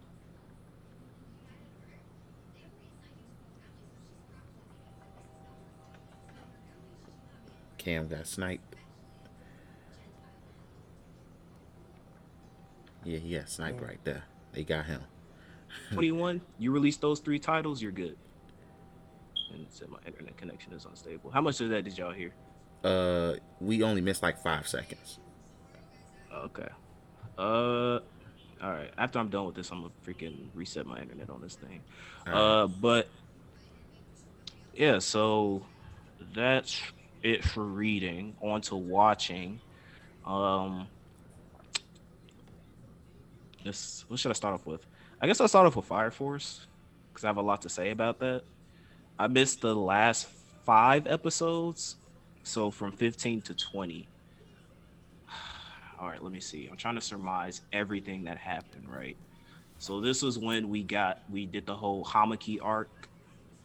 Cam 7.78 8.10
got 8.10 8.28
sniped. 8.28 8.76
Yeah, 13.06 13.20
he 13.20 13.36
got 13.36 13.48
sniped 13.48 13.82
right 13.82 14.04
there. 14.04 14.26
They 14.52 14.66
got 14.66 14.86
him. 14.86 15.02
21, 15.94 16.42
you 16.60 16.72
release 16.72 16.98
those 16.98 17.22
three 17.22 17.40
titles, 17.40 17.82
you're 17.82 17.94
good. 17.94 18.18
And 19.54 19.66
said 19.70 19.88
my 19.88 20.00
internet 20.06 20.36
connection 20.36 20.74
is 20.74 20.84
unstable. 20.84 21.32
How 21.32 21.40
much 21.40 21.62
of 21.62 21.70
that 21.70 21.86
did 21.86 21.98
y'all 21.98 22.12
hear? 22.12 22.34
Uh, 22.88 23.36
we 23.60 23.84
only 23.84 24.02
missed 24.02 24.24
like 24.24 24.42
five 24.42 24.68
seconds. 24.68 25.20
Okay. 26.34 26.70
Uh, 27.38 28.00
all 28.62 28.72
right. 28.72 28.92
After 28.98 29.20
I'm 29.20 29.30
done 29.30 29.46
with 29.46 29.56
this, 29.56 29.72
I'm 29.72 29.82
gonna 29.82 29.94
freaking 30.06 30.48
reset 30.54 30.86
my 30.86 31.00
internet 31.00 31.30
on 31.30 31.42
this 31.42 31.56
thing. 31.56 31.82
All 32.26 32.34
Uh, 32.64 32.68
but 32.68 33.08
yeah, 34.76 35.00
so 35.00 35.64
that's 36.34 36.82
it 37.24 37.44
for 37.44 37.64
reading. 37.64 38.36
On 38.42 38.62
to 38.62 38.76
watching. 38.76 39.60
Um, 40.26 40.88
this 43.64 44.06
what 44.08 44.20
should 44.20 44.32
I 44.32 44.34
start 44.34 44.54
off 44.54 44.66
with? 44.66 44.86
I 45.22 45.28
guess 45.28 45.42
I'll 45.42 45.48
start 45.48 45.68
off 45.68 45.76
with 45.76 45.86
Fire 45.86 46.12
Force 46.12 46.68
because 47.10 47.26
I 47.26 47.28
have 47.28 47.38
a 47.38 47.42
lot 47.42 47.64
to 47.64 47.70
say 47.70 47.92
about 47.92 48.20
that. 48.20 48.44
I 49.20 49.28
missed 49.28 49.62
the 49.62 49.76
last 49.76 50.28
five 50.64 51.08
episodes, 51.08 51.96
so 52.48 52.72
from 52.72 52.92
15 52.92 53.42
to 53.42 53.54
20. 53.54 54.08
All 56.00 56.08
right, 56.08 56.24
let 56.24 56.32
me 56.32 56.40
see. 56.40 56.68
I'm 56.70 56.78
trying 56.78 56.96
to 56.96 57.02
surmise 57.02 57.62
everything 57.74 58.24
that 58.24 58.38
happened, 58.38 58.88
right? 58.90 59.18
So 59.80 60.02
this 60.02 60.22
was 60.22 60.40
when 60.40 60.70
we 60.70 60.82
got 60.82 61.22
we 61.30 61.46
did 61.46 61.66
the 61.66 61.76
whole 61.76 62.04
Hamaki 62.04 62.58
arc 62.62 62.90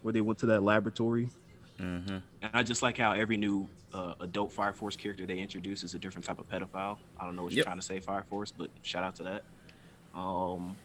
where 0.02 0.12
they 0.12 0.20
went 0.20 0.38
to 0.40 0.46
that 0.46 0.62
laboratory. 0.62 1.28
Mm-hmm. 1.80 2.18
And 2.42 2.50
I 2.52 2.62
just 2.62 2.82
like 2.82 2.98
how 2.98 3.12
every 3.12 3.36
new 3.36 3.68
uh, 3.94 4.14
adult 4.20 4.52
Fire 4.52 4.72
Force 4.72 4.96
character 4.96 5.26
they 5.26 5.38
introduce 5.38 5.82
is 5.84 5.94
a 5.94 5.98
different 5.98 6.24
type 6.24 6.38
of 6.38 6.48
pedophile. 6.48 6.98
I 7.18 7.24
don't 7.24 7.36
know 7.36 7.44
what 7.44 7.52
you're 7.52 7.64
trying 7.64 7.78
to 7.78 7.82
say, 7.82 8.00
Fire 8.00 8.24
Force, 8.28 8.52
but 8.52 8.68
shout 8.82 9.04
out 9.04 9.14
to 9.16 9.22
that. 9.22 9.44
Um, 10.14 10.76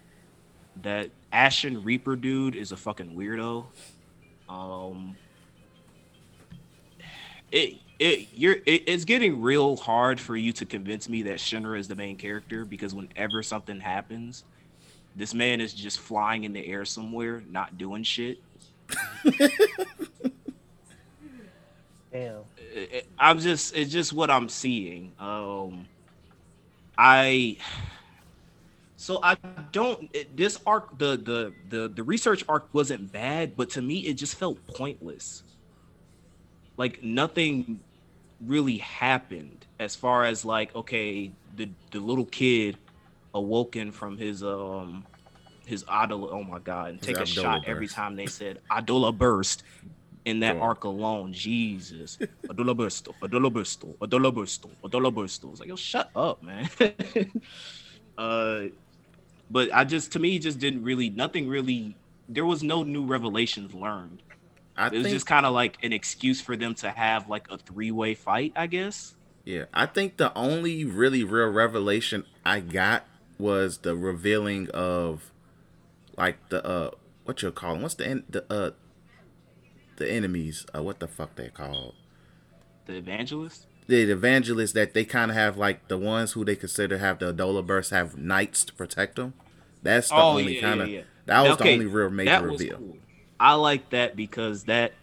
that 0.83 1.09
Ashen 1.33 1.83
Reaper 1.83 2.15
dude 2.15 2.55
is 2.55 2.71
a 2.71 2.77
fucking 2.77 3.15
weirdo. 3.15 3.65
Um, 4.47 5.17
it 7.51 7.79
it 7.99 8.27
you're 8.33 8.55
it, 8.65 8.83
it's 8.87 9.05
getting 9.05 9.41
real 9.41 9.75
hard 9.75 10.19
for 10.19 10.35
you 10.35 10.53
to 10.53 10.65
convince 10.65 11.09
me 11.09 11.23
that 11.23 11.37
Shinra 11.37 11.79
is 11.79 11.87
the 11.87 11.95
main 11.95 12.15
character 12.17 12.65
because 12.65 12.93
whenever 12.93 13.41
something 13.43 13.79
happens, 13.79 14.43
this 15.15 15.33
man 15.33 15.61
is 15.61 15.73
just 15.73 15.99
flying 15.99 16.43
in 16.43 16.53
the 16.53 16.65
air 16.65 16.85
somewhere, 16.85 17.43
not 17.49 17.77
doing 17.77 18.03
shit. 18.03 18.39
Damn. 22.11 22.41
it- 22.57 22.91
it- 22.93 23.07
I'm 23.19 23.39
just 23.39 23.75
it's 23.75 23.91
just 23.91 24.13
what 24.13 24.29
I'm 24.29 24.49
seeing. 24.49 25.11
Um 25.19 25.87
I 26.97 27.57
so 28.95 29.19
I 29.21 29.37
don't 29.71 30.09
it- 30.13 30.35
this 30.37 30.59
arc 30.65 30.97
the 30.97 31.17
the 31.17 31.53
the 31.69 31.89
the 31.89 32.03
research 32.03 32.43
arc 32.47 32.67
wasn't 32.73 33.11
bad, 33.11 33.55
but 33.57 33.69
to 33.71 33.81
me 33.81 33.99
it 33.99 34.13
just 34.13 34.35
felt 34.35 34.65
pointless. 34.67 35.43
Like 36.77 37.03
nothing 37.03 37.79
really 38.39 38.77
happened 38.77 39.65
as 39.79 39.95
far 39.95 40.25
as 40.25 40.45
like 40.45 40.75
okay, 40.75 41.33
the 41.53 41.71
the 41.91 41.99
little 41.99 42.25
kid 42.25 42.79
awoken 43.33 43.91
from 43.91 44.17
his 44.17 44.43
um 44.43 45.05
his 45.65 45.83
idola 45.89 46.29
oh 46.31 46.43
my 46.43 46.59
god 46.59 46.89
and 46.91 47.01
His 47.01 47.01
take 47.01 47.19
a 47.19 47.25
shot 47.25 47.61
every 47.65 47.87
time 47.87 48.15
they 48.15 48.27
said 48.27 48.59
idola 48.71 49.11
burst 49.11 49.63
in 50.25 50.39
that 50.41 50.55
Yeah. 50.55 50.59
arc 50.59 50.83
alone. 50.83 51.33
Jesus. 51.33 52.19
Idola 52.49 52.75
burst 52.75 53.07
idola 53.23 53.49
burst 53.49 53.83
idola 54.03 54.31
burst 54.31 54.65
idola 54.85 55.11
burst. 55.11 55.43
It's 55.43 55.59
like 55.59 55.69
yo 55.69 55.75
shut 55.75 56.09
up 56.15 56.41
man. 56.43 56.69
Uh 58.17 58.65
but 59.49 59.73
i 59.73 59.83
just 59.83 60.11
to 60.13 60.19
me 60.19 60.39
just 60.39 60.59
didn't 60.59 60.83
really 60.83 61.09
nothing 61.09 61.47
really 61.47 61.97
there 62.27 62.45
was 62.45 62.63
no 62.63 62.83
new 62.83 63.05
revelations 63.05 63.73
learned 63.73 64.23
I 64.77 64.87
it 64.87 64.93
was 64.93 65.03
think, 65.03 65.13
just 65.15 65.25
kind 65.25 65.45
of 65.45 65.53
like 65.53 65.77
an 65.83 65.91
excuse 65.93 66.39
for 66.39 66.55
them 66.55 66.75
to 66.75 66.89
have 66.91 67.27
like 67.29 67.47
a 67.51 67.57
three-way 67.57 68.13
fight 68.15 68.53
i 68.55 68.67
guess 68.67 69.15
yeah, 69.43 69.63
I 69.73 69.85
think 69.85 70.17
the 70.17 70.37
only 70.37 70.83
really 70.83 71.23
real 71.23 71.47
revelation 71.47 72.25
I 72.45 72.59
got 72.59 73.05
was 73.39 73.77
the 73.77 73.95
revealing 73.95 74.67
of, 74.71 75.31
like 76.17 76.35
the 76.49 76.65
uh, 76.67 76.91
what 77.23 77.41
you 77.41 77.49
call 77.53 77.75
them? 77.75 77.81
What's 77.83 77.95
the 77.95 78.07
en- 78.07 78.23
the 78.27 78.43
uh, 78.51 78.71
the 79.95 80.11
enemies? 80.11 80.65
Uh, 80.75 80.83
what 80.83 80.99
the 80.99 81.07
fuck 81.07 81.35
they 81.37 81.47
called? 81.47 81.95
the 82.87 82.95
evangelists. 82.97 83.65
the 83.87 84.11
evangelists 84.11 84.73
that 84.73 84.93
they 84.93 85.05
kind 85.05 85.31
of 85.31 85.37
have 85.37 85.57
like 85.57 85.87
the 85.87 85.97
ones 85.97 86.33
who 86.33 86.43
they 86.43 86.57
consider 86.57 86.97
have 86.97 87.19
the 87.19 87.33
Adolla 87.33 87.65
burst 87.65 87.91
have 87.91 88.17
knights 88.17 88.65
to 88.65 88.73
protect 88.73 89.15
them. 89.15 89.33
That's 89.81 90.09
the 90.09 90.15
Oh, 90.15 90.31
only 90.31 90.55
yeah, 90.55 90.61
kind 90.61 90.81
of 90.81 90.89
yeah, 90.89 90.97
yeah. 90.97 91.03
that 91.25 91.41
was 91.47 91.57
the 91.57 91.71
only 91.71 91.85
real 91.85 92.09
major 92.09 92.31
that 92.31 92.43
was 92.43 92.59
reveal. 92.59 92.77
cool. 92.79 92.97
I 93.39 93.53
like 93.53 93.89
that 93.91 94.15
because 94.15 94.63
that, 94.65 94.93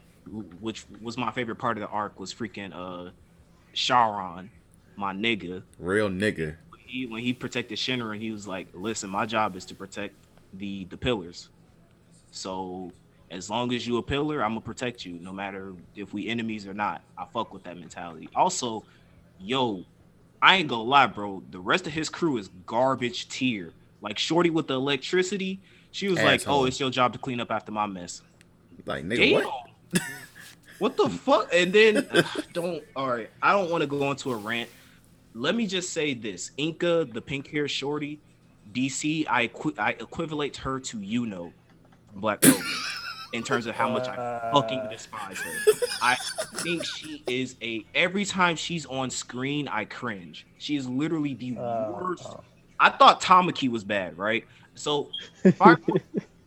which 0.61 0.85
was 1.01 1.17
my 1.17 1.31
favorite 1.33 1.57
part 1.57 1.77
of 1.77 1.83
the 1.83 1.89
arc, 1.89 2.19
was 2.19 2.35
freaking 2.35 2.73
uh, 2.75 3.11
Charon, 3.73 4.51
my 4.97 5.13
nigga. 5.13 5.63
Real 5.79 6.09
nigga. 6.09 6.57
He, 6.79 7.07
when 7.07 7.23
he 7.23 7.33
protected 7.33 7.79
Shinra, 7.79 8.13
and 8.13 8.23
he 8.23 8.31
was 8.31 8.47
like, 8.47 8.69
"Listen, 8.73 9.11
my 9.11 9.27
job 9.27 9.57
is 9.57 9.65
to 9.67 9.75
protect 9.75 10.15
the 10.53 10.85
the 10.87 10.97
pillars. 10.97 11.49
So 12.31 12.93
as 13.31 13.51
long 13.51 13.73
as 13.73 13.87
you 13.87 13.97
a 13.99 14.03
pillar, 14.03 14.43
I'm 14.43 14.51
gonna 14.51 14.61
protect 14.61 15.05
you, 15.05 15.19
no 15.21 15.33
matter 15.33 15.75
if 15.97 16.13
we 16.13 16.29
enemies 16.29 16.67
or 16.67 16.75
not. 16.75 17.03
I 17.19 17.25
fuck 17.33 17.53
with 17.53 17.65
that 17.65 17.77
mentality. 17.77 18.29
Also, 18.35 18.85
yo, 19.41 19.85
I 20.41 20.57
ain't 20.57 20.69
gonna 20.69 20.83
lie, 20.83 21.07
bro. 21.07 21.43
The 21.51 21.61
rest 21.61 21.87
of 21.87 21.93
his 21.93 22.09
crew 22.09 22.37
is 22.37 22.49
garbage 22.67 23.29
tier. 23.29 23.73
Like 24.01 24.19
Shorty 24.19 24.51
with 24.51 24.69
the 24.69 24.75
electricity, 24.75 25.61
she 25.95 26.09
was 26.09 26.19
like, 26.21 26.43
"Oh, 26.49 26.65
it's 26.65 26.81
your 26.81 26.91
job 26.91 27.13
to 27.13 27.21
clean 27.21 27.41
up 27.41 27.53
after 27.53 27.71
my 27.71 27.87
mess." 27.87 28.21
Like 28.85 29.05
nigga, 29.05 29.31
Damn. 29.31 29.45
what? 29.45 30.03
what 30.81 30.97
the 30.97 31.09
fuck? 31.09 31.49
And 31.55 31.73
then 31.73 32.07
don't. 32.53 32.83
All 32.97 33.09
right, 33.09 33.31
I 33.41 33.53
don't 33.53 33.71
want 33.71 33.83
to 33.83 33.87
go 33.87 34.11
into 34.11 34.33
a 34.33 34.37
rant. 34.37 34.69
Let 35.35 35.55
me 35.55 35.67
just 35.69 35.93
say 35.93 36.13
this: 36.15 36.51
Inca, 36.57 37.07
the 37.13 37.21
pink 37.23 37.47
hair 37.49 37.69
shorty, 37.69 38.19
DC, 38.73 39.25
I 39.31 39.45
equi- 39.45 39.79
I 39.79 39.91
equivalate 39.91 40.57
her 40.59 40.81
to 40.81 41.01
you 41.01 41.27
know, 41.27 41.53
Black 42.17 42.41
Clover, 42.41 42.65
in 43.33 43.45
terms 43.45 43.67
of 43.67 43.77
how 43.77 43.89
much 43.89 44.09
I 44.09 44.51
fucking 44.53 44.89
despise 44.91 45.39
her. 45.39 45.73
I 46.03 46.17
think 46.57 46.85
she 46.85 47.23
is 47.29 47.55
a. 47.63 47.85
Every 47.95 48.25
time 48.25 48.57
she's 48.57 48.85
on 48.87 49.11
screen, 49.11 49.69
I 49.69 49.85
cringe. 49.85 50.45
She 50.59 50.75
is 50.75 50.89
literally 50.89 51.35
the 51.35 51.57
Uh, 51.57 51.93
worst 51.93 52.27
I 52.81 52.91
thought 52.91 53.21
Tamaki 53.23 53.69
was 53.71 53.85
bad, 53.85 54.19
right? 54.19 54.45
So 54.75 55.11
Fire 55.57 55.79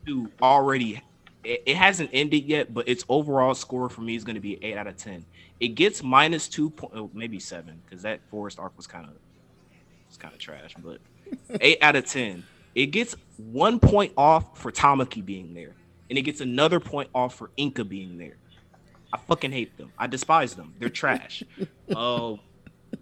two 0.05 0.31
already 0.41 1.01
it, 1.47 1.63
it 1.65 1.77
hasn't 1.77 2.09
ended 2.13 2.45
yet, 2.45 2.73
but 2.73 2.87
its 2.87 3.05
overall 3.09 3.55
score 3.55 3.89
for 3.89 4.01
me 4.01 4.15
is 4.15 4.23
going 4.23 4.35
to 4.35 4.41
be 4.41 4.63
eight 4.63 4.77
out 4.77 4.87
of 4.87 4.97
ten. 4.97 5.25
It 5.59 5.69
gets 5.69 6.03
minus 6.03 6.47
two 6.47 6.69
point, 6.69 6.93
oh, 6.95 7.09
maybe 7.13 7.39
seven, 7.39 7.81
because 7.85 8.03
that 8.03 8.19
Forest 8.29 8.59
arc 8.59 8.75
was 8.75 8.85
kind 8.85 9.05
of 9.05 9.11
it's 10.07 10.17
kind 10.17 10.33
of 10.33 10.39
trash, 10.39 10.75
but 10.83 10.99
eight 11.61 11.77
out 11.81 11.95
of 11.95 12.05
ten. 12.05 12.43
It 12.75 12.87
gets 12.87 13.15
one 13.37 13.79
point 13.79 14.13
off 14.17 14.57
for 14.57 14.71
Tamaki 14.71 15.25
being 15.25 15.53
there, 15.53 15.73
and 16.09 16.17
it 16.17 16.23
gets 16.23 16.41
another 16.41 16.79
point 16.79 17.09
off 17.15 17.35
for 17.35 17.49
Inca 17.57 17.83
being 17.85 18.17
there. 18.17 18.37
I 19.11 19.17
fucking 19.17 19.51
hate 19.51 19.77
them. 19.77 19.91
I 19.97 20.07
despise 20.07 20.53
them. 20.53 20.73
They're 20.77 20.89
trash. 20.89 21.43
uh, 21.95 22.33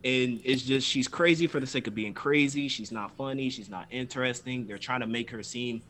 and 0.06 0.40
it's 0.44 0.62
just 0.62 0.88
she's 0.88 1.08
crazy 1.08 1.48
for 1.48 1.60
the 1.60 1.68
sake 1.68 1.88
of 1.88 1.96
being 1.96 2.14
crazy. 2.14 2.68
She's 2.68 2.92
not 2.92 3.12
funny. 3.18 3.50
She's 3.50 3.70
not 3.70 3.88
interesting. 3.90 4.68
They're 4.68 4.78
trying 4.78 5.02
to 5.02 5.08
make 5.08 5.32
her 5.32 5.42
seem 5.44 5.82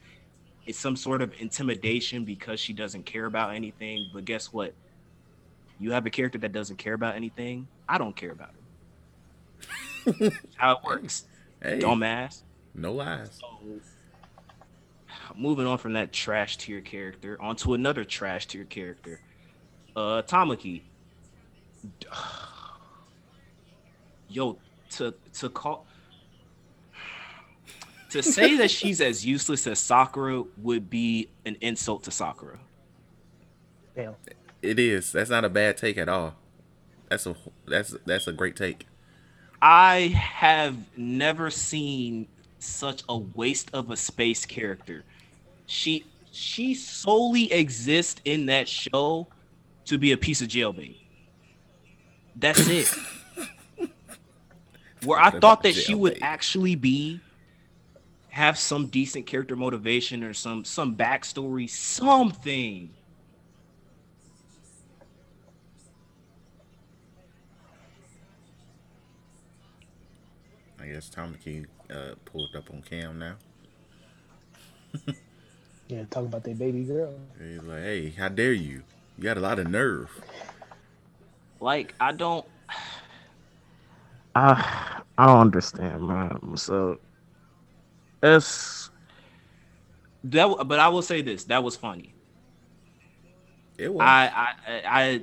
it's 0.66 0.80
some 0.80 0.96
sort 0.96 1.22
of 1.22 1.32
intimidation 1.40 2.26
because 2.26 2.60
she 2.60 2.74
doesn't 2.74 3.06
care 3.06 3.26
about 3.26 3.54
anything. 3.54 4.10
But 4.14 4.26
guess 4.26 4.52
what? 4.52 4.74
You 5.80 5.92
have 5.92 6.06
a 6.06 6.10
character 6.10 6.40
that 6.40 6.54
doesn't 6.54 6.78
care 6.78 6.94
about 6.94 7.16
anything. 7.16 7.68
I 7.88 7.98
don't 7.98 8.16
care 8.16 8.32
about 8.32 8.50
her. 10.10 10.32
how 10.56 10.74
it 10.74 10.78
works. 10.84 11.26
Hey, 11.62 11.80
Dumbass. 11.80 12.42
no 12.74 12.94
lies. 12.94 13.40
So, 13.40 13.48
moving 15.36 15.68
on 15.68 15.78
from 15.78 15.94
that 15.94 16.14
trash 16.14 16.58
tier 16.58 16.82
character 16.82 17.38
onto 17.42 17.74
another 17.74 18.04
trash 18.04 18.48
tier 18.48 18.64
character, 18.64 19.20
uh, 19.96 20.22
Tamaki. 20.22 20.82
Yo, 24.30 24.58
to 24.92 25.14
to 25.34 25.50
call 25.50 25.86
to 28.10 28.24
say 28.24 28.56
that 28.56 28.72
she's 28.72 29.02
as 29.02 29.26
useless 29.26 29.68
as 29.68 29.80
Sakura 29.80 30.44
would 30.62 30.90
be 30.90 31.30
an 31.46 31.58
insult 31.62 32.04
to 32.04 32.12
Sakura. 32.12 32.58
Damn. 33.96 34.16
It 34.62 34.80
is. 34.80 35.12
That's 35.12 35.30
not 35.30 35.44
a 35.44 35.50
bad 35.50 35.78
take 35.78 35.98
at 35.98 36.10
all. 36.10 36.36
That's 37.10 37.26
a 37.26 37.36
that's 37.68 37.96
that's 38.06 38.28
a 38.28 38.34
great 38.34 38.56
take. 38.56 38.88
I 39.62 40.08
have 40.16 40.78
never 40.98 41.50
seen 41.50 42.28
such 42.60 43.04
a 43.10 43.18
waste 43.18 43.70
of 43.74 43.92
a 43.92 43.98
space 43.98 44.46
character. 44.46 45.04
She 45.66 46.06
she 46.32 46.74
solely 46.74 47.52
exists 47.52 48.22
in 48.26 48.48
that 48.48 48.68
show 48.68 49.28
to 49.86 49.98
be 49.98 50.12
a 50.12 50.18
piece 50.18 50.42
of 50.42 50.48
jailbait. 50.48 50.98
That's 52.36 52.68
it. 52.68 52.94
Where 55.06 55.20
I 55.20 55.30
thought 55.32 55.64
that 55.64 55.74
she 55.76 55.96
would 55.96 56.20
actually 56.22 56.76
be 56.76 57.20
have 58.30 58.58
some 58.58 58.88
decent 58.88 59.26
character 59.26 59.56
motivation 59.56 60.24
or 60.24 60.34
some 60.34 60.66
some 60.66 60.96
backstory, 60.96 61.70
something. 61.70 62.90
I 70.80 70.88
guess 70.88 71.10
Tamaki 71.10 71.66
uh, 71.90 72.16
pulled 72.26 72.56
up 72.56 72.70
on 72.72 72.82
Cam 72.82 73.20
now. 73.20 73.36
Yeah, 75.88 76.04
talk 76.10 76.26
about 76.26 76.44
that 76.44 76.58
baby 76.58 76.84
girl. 76.84 77.14
He's 77.40 77.62
like, 77.62 77.84
"Hey, 77.84 78.10
how 78.10 78.30
dare 78.30 78.54
you? 78.54 78.82
You 79.18 79.24
got 79.24 79.38
a 79.38 79.40
lot 79.40 79.60
of 79.60 79.70
nerve." 79.70 80.10
Like 81.60 81.94
I 82.00 82.12
don't 82.12 82.46
I 84.36 85.02
I 85.18 85.26
don't 85.28 85.40
understand, 85.40 86.08
man. 86.08 86.58
So 86.58 87.00
it's 88.22 88.90
that 90.26 90.68
but 90.68 90.80
I 90.80 90.90
will 90.90 91.02
say 91.02 91.22
this, 91.22 91.46
that 91.46 91.64
was 91.64 91.76
funny. 91.76 92.14
It 93.78 93.94
was. 93.94 94.02
I, 94.02 94.54
I, 94.68 94.82
I, 94.88 95.22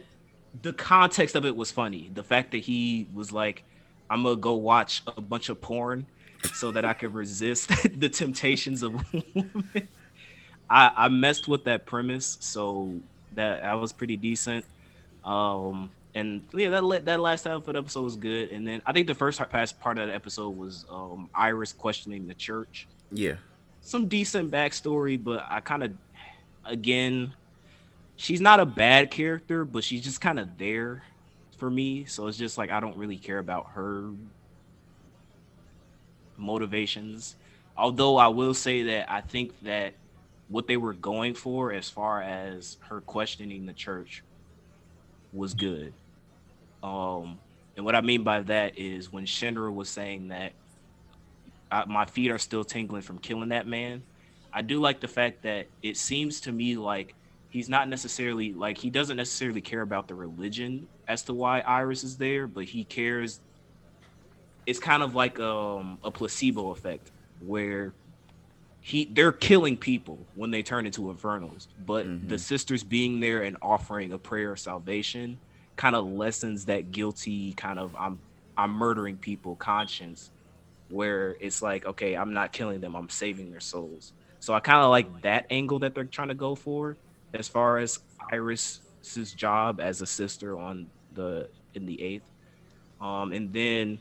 the 0.62 0.72
context 0.72 1.34
of 1.36 1.44
it 1.44 1.56
was 1.56 1.70
funny. 1.70 2.10
The 2.12 2.22
fact 2.22 2.50
that 2.52 2.58
he 2.58 3.08
was 3.14 3.32
like, 3.32 3.64
"I'm 4.10 4.22
gonna 4.22 4.36
go 4.36 4.54
watch 4.54 5.02
a 5.16 5.20
bunch 5.20 5.48
of 5.48 5.60
porn 5.60 6.06
so 6.54 6.70
that 6.72 6.84
I 6.84 6.92
could 6.92 7.14
resist 7.14 7.70
the 7.98 8.08
temptations 8.08 8.82
of 8.82 8.94
women." 9.12 9.88
I, 10.70 10.90
I 10.96 11.08
messed 11.08 11.48
with 11.48 11.64
that 11.64 11.86
premise, 11.86 12.38
so 12.40 12.94
that 13.34 13.64
I 13.64 13.74
was 13.74 13.92
pretty 13.92 14.16
decent. 14.16 14.64
Um, 15.24 15.90
and 16.14 16.42
yeah, 16.52 16.68
that 16.68 17.04
that 17.06 17.20
last 17.20 17.44
half 17.44 17.66
of 17.66 17.72
the 17.72 17.78
episode 17.78 18.02
was 18.02 18.16
good. 18.16 18.50
And 18.50 18.66
then 18.66 18.82
I 18.84 18.92
think 18.92 19.06
the 19.06 19.14
first 19.14 19.40
past 19.50 19.80
part 19.80 19.98
of 19.98 20.08
the 20.08 20.14
episode 20.14 20.50
was 20.50 20.84
um, 20.90 21.30
Iris 21.34 21.72
questioning 21.72 22.26
the 22.26 22.34
church 22.34 22.86
yeah. 23.12 23.34
some 23.80 24.08
decent 24.08 24.50
backstory, 24.50 25.22
but 25.22 25.44
I 25.48 25.60
kind 25.60 25.84
of, 25.84 25.92
again, 26.64 27.32
she's 28.16 28.40
not 28.40 28.60
a 28.60 28.66
bad 28.66 29.10
character, 29.10 29.64
but 29.64 29.84
she's 29.84 30.02
just 30.02 30.20
kind 30.20 30.38
of 30.38 30.58
there 30.58 31.02
for 31.58 31.70
me. 31.70 32.04
So 32.06 32.26
it's 32.26 32.38
just 32.38 32.58
like 32.58 32.70
I 32.70 32.80
don't 32.80 32.96
really 32.96 33.16
care 33.16 33.38
about 33.38 33.70
her 33.74 34.10
motivations. 36.36 37.36
Although 37.76 38.16
I 38.16 38.28
will 38.28 38.54
say 38.54 38.82
that 38.82 39.10
I 39.10 39.20
think 39.20 39.52
that 39.62 39.94
what 40.48 40.66
they 40.66 40.76
were 40.76 40.92
going 40.92 41.34
for, 41.34 41.72
as 41.72 41.88
far 41.88 42.20
as 42.20 42.76
her 42.88 43.00
questioning 43.00 43.64
the 43.64 43.72
church, 43.72 44.22
was 45.32 45.54
good. 45.54 45.94
Um, 46.82 47.38
and 47.76 47.84
what 47.84 47.94
I 47.94 48.00
mean 48.00 48.22
by 48.22 48.40
that 48.42 48.78
is 48.78 49.12
when 49.12 49.24
Shinra 49.24 49.72
was 49.72 49.88
saying 49.88 50.28
that 50.28 50.52
I, 51.70 51.84
my 51.86 52.04
feet 52.04 52.30
are 52.30 52.38
still 52.38 52.64
tingling 52.64 53.02
from 53.02 53.18
killing 53.18 53.48
that 53.50 53.66
man. 53.66 54.02
I 54.52 54.62
do 54.62 54.80
like 54.80 55.00
the 55.00 55.08
fact 55.08 55.42
that 55.42 55.66
it 55.82 55.96
seems 55.96 56.40
to 56.42 56.52
me 56.52 56.76
like 56.76 57.14
he's 57.48 57.68
not 57.68 57.88
necessarily 57.88 58.52
like 58.52 58.76
he 58.76 58.90
doesn't 58.90 59.16
necessarily 59.16 59.60
care 59.62 59.80
about 59.80 60.08
the 60.08 60.14
religion 60.14 60.86
as 61.08 61.22
to 61.22 61.34
why 61.34 61.60
Iris 61.60 62.04
is 62.04 62.16
there, 62.18 62.46
but 62.46 62.64
he 62.64 62.84
cares. 62.84 63.40
It's 64.66 64.78
kind 64.78 65.02
of 65.02 65.14
like 65.14 65.40
um, 65.40 65.98
a 66.04 66.10
placebo 66.10 66.70
effect 66.70 67.10
where 67.40 67.94
he 68.80 69.06
they're 69.06 69.32
killing 69.32 69.76
people 69.76 70.18
when 70.34 70.50
they 70.50 70.62
turn 70.62 70.84
into 70.84 71.10
infernals, 71.10 71.68
but 71.86 72.28
the 72.28 72.38
sisters 72.38 72.84
being 72.84 73.20
there 73.20 73.42
and 73.42 73.56
offering 73.62 74.12
a 74.12 74.18
prayer 74.18 74.52
of 74.52 74.58
salvation 74.58 75.38
kind 75.76 75.96
of 75.96 76.06
lessens 76.06 76.66
that 76.66 76.92
guilty 76.92 77.52
kind 77.54 77.78
of 77.78 77.94
I'm 77.98 78.18
I'm 78.56 78.72
murdering 78.72 79.16
people 79.16 79.56
conscience 79.56 80.30
where 80.88 81.36
it's 81.40 81.62
like, 81.62 81.86
okay, 81.86 82.14
I'm 82.14 82.34
not 82.34 82.52
killing 82.52 82.80
them, 82.80 82.94
I'm 82.94 83.08
saving 83.08 83.50
their 83.50 83.60
souls. 83.60 84.12
So 84.40 84.52
I 84.52 84.60
kind 84.60 84.82
of 84.82 84.90
like 84.90 85.22
that 85.22 85.46
angle 85.50 85.78
that 85.80 85.94
they're 85.94 86.04
trying 86.04 86.28
to 86.28 86.34
go 86.34 86.54
for 86.54 86.96
as 87.32 87.48
far 87.48 87.78
as 87.78 88.00
Iris's 88.30 89.32
job 89.34 89.80
as 89.80 90.02
a 90.02 90.06
sister 90.06 90.58
on 90.58 90.86
the 91.14 91.48
in 91.74 91.86
the 91.86 92.00
eighth. 92.02 92.24
Um, 93.00 93.32
and 93.32 93.52
then 93.52 93.98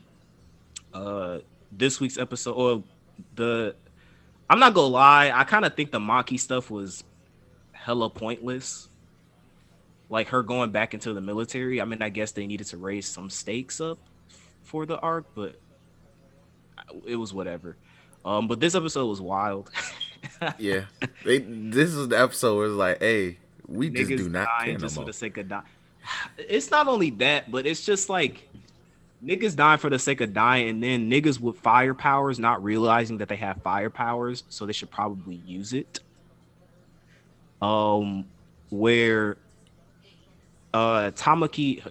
uh 0.92 1.38
this 1.70 2.00
week's 2.00 2.18
episode 2.18 2.52
or 2.52 2.82
the 3.34 3.74
I'm 4.50 4.58
not 4.58 4.74
gonna 4.74 4.88
lie, 4.88 5.30
I 5.34 5.44
kind 5.44 5.64
of 5.64 5.74
think 5.74 5.90
the 5.90 5.98
Maki 5.98 6.38
stuff 6.38 6.70
was 6.70 7.04
hella 7.72 8.10
pointless. 8.10 8.88
Like 10.08 10.28
her 10.28 10.42
going 10.42 10.70
back 10.70 10.94
into 10.94 11.14
the 11.14 11.20
military. 11.20 11.80
I 11.80 11.84
mean, 11.84 12.02
I 12.02 12.10
guess 12.10 12.32
they 12.32 12.46
needed 12.46 12.66
to 12.68 12.76
raise 12.76 13.06
some 13.06 13.30
stakes 13.30 13.80
up 13.80 13.98
for 14.62 14.84
the 14.86 14.98
arc, 14.98 15.26
but 15.34 15.56
it 17.06 17.16
was 17.16 17.32
whatever. 17.32 17.76
Um, 18.24 18.46
but 18.46 18.60
this 18.60 18.74
episode 18.74 19.06
was 19.06 19.20
wild. 19.20 19.70
Yeah. 20.58 20.84
They, 21.24 21.38
this 21.38 21.90
is 21.90 22.08
the 22.08 22.20
episode 22.20 22.56
where 22.56 22.66
it's 22.66 22.74
like, 22.76 23.00
hey, 23.00 23.38
we 23.66 23.90
just 23.90 24.08
do 24.08 24.28
not 24.28 24.46
dying 24.58 24.70
care 24.70 24.78
just 24.78 24.94
for 24.94 25.04
the 25.04 25.12
sake 25.12 25.36
of 25.38 25.48
dying. 25.48 25.64
It's 26.38 26.70
not 26.70 26.88
only 26.88 27.10
that, 27.10 27.50
but 27.50 27.66
it's 27.66 27.84
just 27.84 28.08
like 28.08 28.48
niggas 29.24 29.56
dying 29.56 29.78
for 29.78 29.90
the 29.90 29.98
sake 29.98 30.20
of 30.20 30.32
dying, 30.34 30.68
and 30.68 30.82
then 30.82 31.10
niggas 31.10 31.40
with 31.40 31.58
fire 31.58 31.94
powers 31.94 32.38
not 32.38 32.62
realizing 32.62 33.18
that 33.18 33.28
they 33.28 33.36
have 33.36 33.62
fire 33.62 33.90
powers, 33.90 34.44
so 34.48 34.66
they 34.66 34.72
should 34.72 34.90
probably 34.90 35.36
use 35.46 35.72
it. 35.72 36.00
Um, 37.60 38.24
where 38.70 39.36
uh 40.74 41.10
Tamaki, 41.12 41.82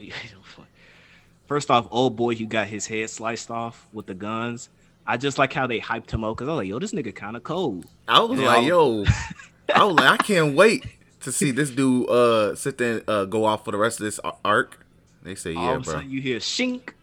first 1.47 1.69
off, 1.71 1.87
old 1.91 2.15
boy 2.15 2.35
who 2.35 2.45
got 2.45 2.67
his 2.67 2.87
head 2.87 3.09
sliced 3.09 3.51
off 3.51 3.87
with 3.91 4.07
the 4.07 4.13
guns. 4.13 4.69
I 5.05 5.17
just 5.17 5.37
like 5.37 5.53
how 5.53 5.67
they 5.67 5.79
hyped 5.79 6.11
him 6.11 6.23
up 6.23 6.37
because 6.37 6.47
I 6.47 6.51
was 6.53 6.57
like, 6.59 6.67
yo, 6.67 6.79
this 6.79 6.93
nigga 6.93 7.13
kind 7.15 7.35
of 7.35 7.43
cold. 7.43 7.85
I 8.07 8.21
was 8.21 8.39
Yeah, 8.39 8.41
like, 8.41 8.63
I 8.65 8.65
yo, 8.65 9.05
I 9.73 9.85
was 9.85 9.95
like, 9.95 10.09
I 10.09 10.17
can't 10.17 10.55
wait 10.55 10.85
to 11.21 11.31
see 11.31 11.51
this 11.51 11.71
dude 11.71 12.09
uh 12.09 12.55
sit 12.55 12.77
there 12.77 12.97
and 12.97 13.09
uh, 13.09 13.25
go 13.25 13.45
off 13.45 13.65
for 13.65 13.71
the 13.71 13.77
rest 13.77 13.99
of 13.99 14.05
this 14.05 14.19
arc. 14.43 14.85
They 15.21 15.35
say, 15.35 15.53
yeah, 15.53 15.77
All 15.77 15.77
of 15.77 15.83
a 15.83 15.85
bro. 15.85 15.85
sudden 15.85 16.09
you 16.09 16.21
hear 16.21 16.39
shink, 16.39 16.93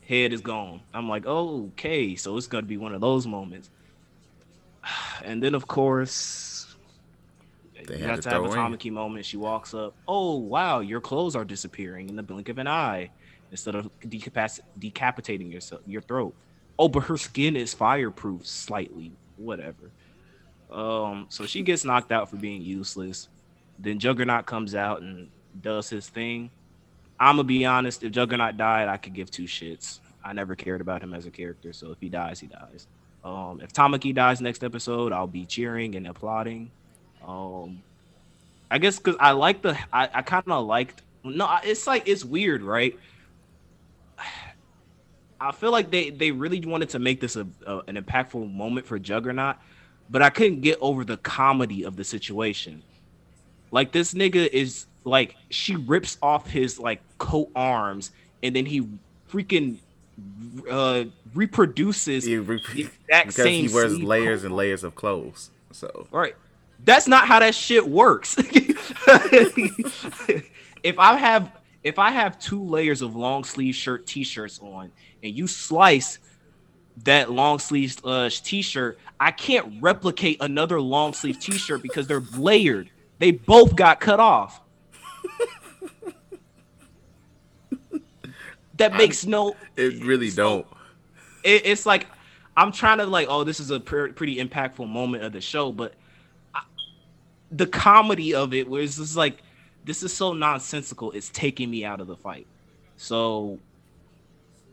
head 0.00 0.32
is 0.32 0.40
gone. 0.40 0.82
I'm 0.92 1.08
like, 1.08 1.26
okay, 1.26 2.14
so 2.16 2.36
it's 2.36 2.46
gonna 2.46 2.66
be 2.66 2.76
one 2.76 2.94
of 2.94 3.00
those 3.00 3.26
moments. 3.26 3.70
And 5.22 5.42
then 5.42 5.54
of 5.54 5.66
course, 5.66 6.53
They 7.86 7.96
you 7.96 8.02
had 8.02 8.10
have 8.10 8.20
to 8.20 8.30
have 8.30 8.44
a. 8.44 8.48
Tamaki 8.48 8.90
moment. 8.90 9.24
She 9.26 9.36
walks 9.36 9.74
up. 9.74 9.94
Oh 10.06 10.38
wow, 10.38 10.80
your 10.80 11.00
clothes 11.00 11.36
are 11.36 11.44
disappearing 11.44 12.08
in 12.08 12.16
the 12.16 12.22
blink 12.22 12.48
of 12.48 12.58
an 12.58 12.66
eye. 12.66 13.10
Instead 13.50 13.74
of 13.76 13.88
decapac- 14.00 14.60
decapitating 14.78 15.50
yourself, 15.50 15.82
your 15.86 16.02
throat. 16.02 16.34
Oh, 16.78 16.88
but 16.88 17.04
her 17.04 17.16
skin 17.16 17.56
is 17.56 17.72
fireproof 17.72 18.46
slightly. 18.46 19.12
Whatever. 19.36 19.90
Um, 20.70 21.26
so 21.28 21.46
she 21.46 21.62
gets 21.62 21.84
knocked 21.84 22.10
out 22.10 22.28
for 22.28 22.36
being 22.36 22.62
useless. 22.62 23.28
Then 23.78 23.98
Juggernaut 23.98 24.46
comes 24.46 24.74
out 24.74 25.02
and 25.02 25.28
does 25.60 25.88
his 25.88 26.08
thing. 26.08 26.50
I'm 27.20 27.36
gonna 27.36 27.44
be 27.44 27.64
honest. 27.64 28.02
If 28.02 28.12
Juggernaut 28.12 28.56
died, 28.56 28.88
I 28.88 28.96
could 28.96 29.14
give 29.14 29.30
two 29.30 29.44
shits. 29.44 30.00
I 30.24 30.32
never 30.32 30.54
cared 30.56 30.80
about 30.80 31.02
him 31.02 31.14
as 31.14 31.26
a 31.26 31.30
character, 31.30 31.72
so 31.72 31.92
if 31.92 31.98
he 32.00 32.08
dies, 32.08 32.40
he 32.40 32.46
dies. 32.46 32.86
Um, 33.24 33.60
if 33.62 33.72
Tamaki 33.72 34.14
dies 34.14 34.40
next 34.40 34.64
episode, 34.64 35.12
I'll 35.12 35.26
be 35.26 35.44
cheering 35.46 35.94
and 35.94 36.06
applauding. 36.06 36.70
Um, 37.26 37.82
I 38.70 38.78
guess 38.78 38.98
because 38.98 39.16
I 39.20 39.32
like 39.32 39.62
the, 39.62 39.78
I, 39.92 40.08
I 40.14 40.22
kind 40.22 40.44
of 40.48 40.66
liked. 40.66 41.02
No, 41.24 41.58
it's 41.64 41.86
like 41.86 42.08
it's 42.08 42.24
weird, 42.24 42.62
right? 42.62 42.94
I 45.40 45.52
feel 45.52 45.72
like 45.72 45.90
they 45.90 46.10
they 46.10 46.30
really 46.30 46.60
wanted 46.60 46.90
to 46.90 46.98
make 46.98 47.20
this 47.20 47.36
a, 47.36 47.46
a 47.66 47.78
an 47.88 47.96
impactful 47.96 48.52
moment 48.54 48.86
for 48.86 48.98
Juggernaut, 48.98 49.56
but 50.08 50.22
I 50.22 50.30
couldn't 50.30 50.60
get 50.60 50.78
over 50.80 51.04
the 51.04 51.16
comedy 51.18 51.84
of 51.84 51.96
the 51.96 52.04
situation. 52.04 52.82
Like 53.70 53.92
this 53.92 54.14
nigga 54.14 54.46
is 54.48 54.86
like 55.04 55.36
she 55.50 55.76
rips 55.76 56.16
off 56.22 56.48
his 56.48 56.78
like 56.78 57.02
coat 57.18 57.50
arms 57.54 58.10
and 58.42 58.54
then 58.54 58.66
he 58.66 58.88
freaking 59.30 59.78
uh 60.70 61.04
reproduces 61.34 62.24
He 62.24 62.36
re- 62.36 62.60
the 62.72 62.82
exact 62.82 63.28
because 63.28 63.44
same 63.44 63.68
he 63.68 63.74
wears 63.74 64.00
layers 64.00 64.40
coat. 64.40 64.46
and 64.46 64.56
layers 64.56 64.84
of 64.84 64.94
clothes. 64.94 65.50
So 65.72 66.06
Right. 66.10 66.34
That's 66.84 67.08
not 67.08 67.26
how 67.26 67.40
that 67.40 67.54
shit 67.54 67.88
works. 67.88 68.36
if 70.82 70.98
I 70.98 71.16
have 71.16 71.52
if 71.82 71.98
I 71.98 72.10
have 72.10 72.38
two 72.38 72.62
layers 72.62 73.02
of 73.02 73.16
long 73.16 73.44
sleeve 73.44 73.74
shirt 73.74 74.06
t-shirts 74.06 74.58
on 74.60 74.90
and 75.22 75.36
you 75.36 75.46
slice 75.46 76.18
that 77.04 77.30
long 77.30 77.58
sleeve 77.58 77.96
uh, 78.04 78.30
t-shirt, 78.30 78.98
I 79.18 79.30
can't 79.30 79.82
replicate 79.82 80.38
another 80.40 80.80
long 80.80 81.12
sleeve 81.12 81.38
t-shirt 81.40 81.82
because 81.82 82.06
they're 82.06 82.22
layered. 82.36 82.90
They 83.18 83.32
both 83.32 83.76
got 83.76 84.00
cut 84.00 84.20
off. 84.20 84.60
that 88.76 88.94
makes 88.94 89.24
no 89.24 89.54
it 89.76 90.04
really 90.04 90.30
don't. 90.30 90.66
it, 91.44 91.62
it's 91.66 91.86
like 91.86 92.06
I'm 92.56 92.72
trying 92.72 92.98
to 92.98 93.06
like, 93.06 93.26
oh, 93.30 93.44
this 93.44 93.58
is 93.60 93.70
a 93.70 93.80
pre- 93.80 94.12
pretty 94.12 94.36
impactful 94.36 94.88
moment 94.88 95.24
of 95.24 95.32
the 95.32 95.40
show, 95.40 95.72
but 95.72 95.94
I, 95.94 96.03
the 97.56 97.66
comedy 97.66 98.34
of 98.34 98.52
it 98.52 98.68
was 98.68 98.96
just 98.96 99.16
like, 99.16 99.38
this 99.84 100.02
is 100.02 100.12
so 100.12 100.32
nonsensical. 100.32 101.12
It's 101.12 101.28
taking 101.28 101.70
me 101.70 101.84
out 101.84 102.00
of 102.00 102.06
the 102.06 102.16
fight. 102.16 102.46
So 102.96 103.58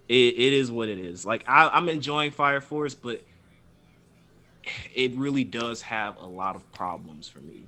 it, 0.07 0.13
it 0.13 0.53
is 0.53 0.71
what 0.71 0.89
it 0.89 0.97
is. 0.97 1.25
Like 1.25 1.43
I, 1.47 1.69
I'm 1.69 1.89
enjoying 1.89 2.31
Fire 2.31 2.61
Force, 2.61 2.95
but 2.95 3.21
it 4.93 5.15
really 5.15 5.43
does 5.43 5.81
have 5.81 6.17
a 6.17 6.25
lot 6.25 6.55
of 6.55 6.71
problems 6.71 7.27
for 7.27 7.39
me 7.39 7.63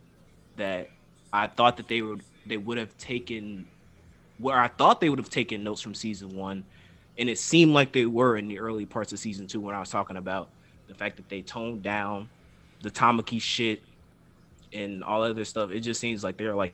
that 0.58 0.90
I 1.32 1.48
thought 1.48 1.78
that 1.78 1.88
they 1.88 2.02
would 2.02 2.22
they 2.46 2.58
would 2.58 2.78
have 2.78 2.96
taken 2.98 3.68
where 4.38 4.60
I 4.60 4.68
thought 4.68 5.00
they 5.00 5.10
would 5.10 5.20
have 5.20 5.30
taken 5.30 5.64
notes 5.64 5.82
from 5.82 5.96
season 5.96 6.36
one 6.36 6.64
and 7.18 7.30
it 7.30 7.40
seemed 7.40 7.74
like 7.74 7.94
they 7.94 8.06
were 8.06 8.38
in 8.38 8.48
the 8.48 8.60
early 8.60 8.86
parts 8.86 9.12
of 9.12 9.20
season 9.20 9.48
two 9.48 9.60
when 9.60 9.74
I 9.74 9.80
was 9.80 9.90
talking 9.90 10.18
about 10.18 10.50
the 10.88 10.94
fact 10.94 11.16
that 11.16 11.30
they 11.30 11.42
toned 11.42 11.82
down 11.82 12.30
the 12.82 12.92
Tamaki 12.92 13.42
shit 13.42 13.82
and 14.74 15.04
all 15.04 15.24
other 15.24 15.46
stuff. 15.46 15.72
It 15.72 15.82
just 15.82 16.00
seems 16.00 16.24
like 16.24 16.38
they're 16.38 16.56
like 16.56 16.74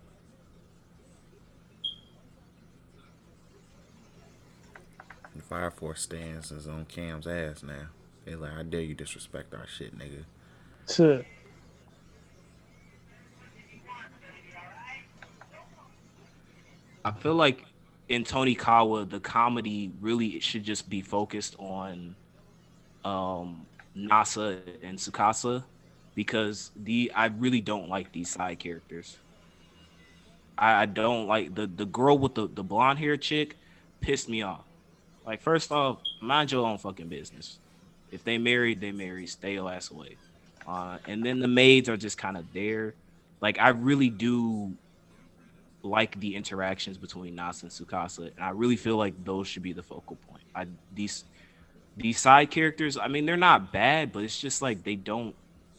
The 5.35 5.41
Fire 5.45 5.71
Force 5.71 6.01
stands 6.01 6.51
is 6.51 6.67
on 6.67 6.85
Cam's 6.85 7.25
ass 7.25 7.63
now. 7.63 7.87
They 8.25 8.35
like, 8.35 8.51
I 8.51 8.63
dare 8.63 8.81
you 8.81 8.93
disrespect 8.93 9.53
our 9.53 9.65
shit, 9.67 9.97
nigga. 9.97 10.25
to 10.87 11.23
I 17.05 17.11
feel 17.11 17.35
like 17.35 17.63
in 18.09 18.23
Tonikawa, 18.23 19.09
the 19.09 19.19
comedy 19.19 19.91
really 20.01 20.39
should 20.41 20.63
just 20.63 20.89
be 20.89 21.01
focused 21.01 21.55
on 21.57 22.15
um 23.05 23.65
Nasa 23.95 24.59
and 24.83 24.97
Tsukasa 24.97 25.63
because 26.19 26.71
the 26.75 27.13
I 27.15 27.27
really 27.27 27.61
don't 27.61 27.87
like 27.87 28.11
these 28.11 28.29
side 28.29 28.59
characters. 28.59 29.15
I, 30.57 30.81
I 30.81 30.85
don't 30.85 31.27
like 31.27 31.55
the 31.55 31.65
the 31.65 31.85
girl 31.85 32.17
with 32.17 32.35
the, 32.35 32.45
the 32.45 32.61
blonde 32.61 32.99
hair 32.99 33.15
chick 33.15 33.55
pissed 34.01 34.27
me 34.27 34.41
off. 34.41 34.65
Like 35.25 35.41
first 35.41 35.71
off, 35.71 35.99
mind 36.19 36.51
your 36.51 36.65
own 36.67 36.77
fucking 36.77 37.07
business. 37.07 37.57
If 38.11 38.25
they 38.25 38.37
married, 38.37 38.81
they 38.81 38.91
married. 38.91 39.29
Stay 39.29 39.53
your 39.53 39.71
ass 39.71 39.91
away. 39.91 40.17
Uh, 40.67 40.97
and 41.07 41.25
then 41.25 41.39
the 41.39 41.47
maids 41.47 41.87
are 41.87 41.95
just 41.95 42.17
kind 42.17 42.35
of 42.35 42.51
there. 42.51 42.95
Like 43.39 43.57
I 43.57 43.69
really 43.69 44.09
do 44.09 44.73
like 45.83 46.19
the 46.19 46.35
interactions 46.35 46.97
between 46.97 47.37
Nasa 47.37 47.63
and 47.63 47.71
Tsukasa, 47.71 48.31
and 48.35 48.41
I 48.41 48.49
really 48.49 48.75
feel 48.75 48.97
like 48.97 49.13
those 49.23 49.47
should 49.47 49.63
be 49.63 49.71
the 49.71 49.83
focal 49.83 50.17
point. 50.29 50.43
I 50.53 50.65
these 50.93 51.23
these 51.95 52.19
side 52.19 52.51
characters, 52.51 52.97
I 52.97 53.07
mean, 53.07 53.25
they're 53.25 53.37
not 53.37 53.71
bad, 53.71 54.11
but 54.11 54.25
it's 54.25 54.37
just 54.37 54.61
like 54.61 54.83
they 54.83 54.95
don't. 54.97 55.33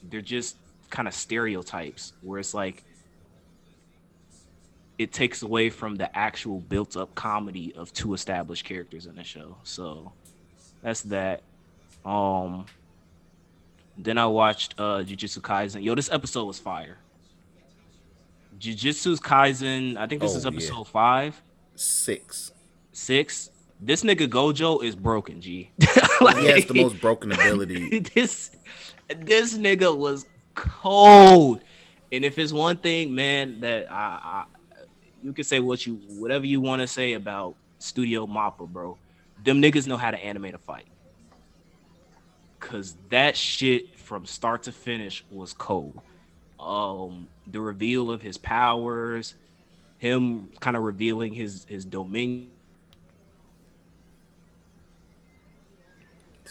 They're 0.09 0.21
just 0.21 0.57
kind 0.91 1.07
of 1.07 1.15
stereotypes 1.15 2.13
where 2.23 2.39
it's 2.41 2.55
like 2.55 2.83
it 4.99 5.13
takes 5.13 5.43
away 5.43 5.71
from 5.71 5.97
the 5.97 6.15
actual 6.17 6.59
built-up 6.61 7.15
comedy 7.15 7.73
of 7.77 7.93
two 7.93 8.13
established 8.13 8.65
characters 8.65 9.07
in 9.07 9.15
the 9.15 9.25
show. 9.25 9.57
So 9.65 10.13
that's 10.83 11.03
that. 11.03 11.43
Um. 12.05 12.67
Then 13.99 14.17
I 14.19 14.27
watched 14.27 14.75
uh 14.79 15.03
Jujutsu 15.05 15.41
Kaisen. 15.41 15.83
Yo, 15.83 15.95
this 15.95 16.11
episode 16.11 16.45
was 16.47 16.59
fire. 16.59 16.97
Jujutsu 18.59 19.17
Kaisen. 19.21 19.97
I 19.97 20.07
think 20.07 20.21
this 20.23 20.35
Oh, 20.35 20.37
is 20.39 20.45
yeah. 20.45 20.51
episode 20.51 20.85
five, 20.89 21.41
Six. 21.75 22.53
six. 22.93 23.51
This 23.83 24.03
nigga 24.05 24.29
Gojo 24.29 24.83
is 24.85 24.95
broken. 24.95 25.41
G. 25.41 25.71
He 26.37 26.47
has 26.49 26.67
the 26.67 26.75
most 26.75 27.01
broken 27.01 27.33
ability. 27.33 28.01
this 28.15 28.51
this 29.16 29.57
nigga 29.57 29.96
was 29.96 30.27
cold. 30.55 31.61
And 32.12 32.25
if 32.25 32.38
it's 32.38 32.53
one 32.53 32.77
thing, 32.77 33.14
man, 33.14 33.61
that 33.61 33.90
I, 33.90 33.94
I 33.94 34.44
you 35.23 35.33
can 35.33 35.44
say 35.44 35.61
what 35.61 35.87
you 35.87 36.01
whatever 36.09 36.46
you 36.46 36.61
want 36.61 36.81
to 36.83 36.87
say 36.87 37.12
about 37.12 37.55
Studio 37.79 38.27
Mappa, 38.27 38.68
bro. 38.68 38.99
Them 39.42 39.62
niggas 39.62 39.87
know 39.87 39.96
how 39.96 40.11
to 40.11 40.18
animate 40.18 40.55
a 40.55 40.59
fight. 40.59 40.87
Cause 42.59 42.96
that 43.09 43.37
shit 43.37 43.99
from 43.99 44.27
start 44.27 44.64
to 44.64 44.73
finish 44.73 45.25
was 45.31 45.55
cold. 45.55 46.01
Um, 46.59 47.27
the 47.46 47.61
reveal 47.61 48.11
of 48.11 48.20
his 48.20 48.37
powers, 48.37 49.35
him 49.96 50.51
kind 50.61 50.77
of 50.77 50.83
revealing 50.83 51.33
his 51.33 51.64
his 51.68 51.85
dominion 51.85 52.51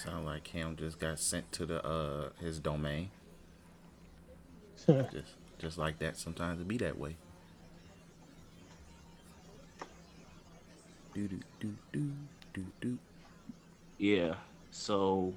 Sound 0.04 0.26
like 0.26 0.46
Cam 0.46 0.78
just 0.78 0.98
got 0.98 1.20
sent 1.20 1.52
to 1.52 1.66
the 1.66 1.86
uh 1.86 2.30
his 2.40 2.58
domain. 2.58 3.10
just 4.88 5.34
just 5.58 5.78
like 5.78 6.00
that. 6.00 6.16
Sometimes 6.16 6.62
it 6.62 6.68
be 6.70 6.78
that 6.78 6.98
way. 6.98 7.18
Do 11.14 11.28
do 11.28 11.40
do 11.60 11.76
do 11.92 12.12
do 12.54 12.66
do. 12.80 12.98
Yeah. 13.98 14.36
So 14.72 15.34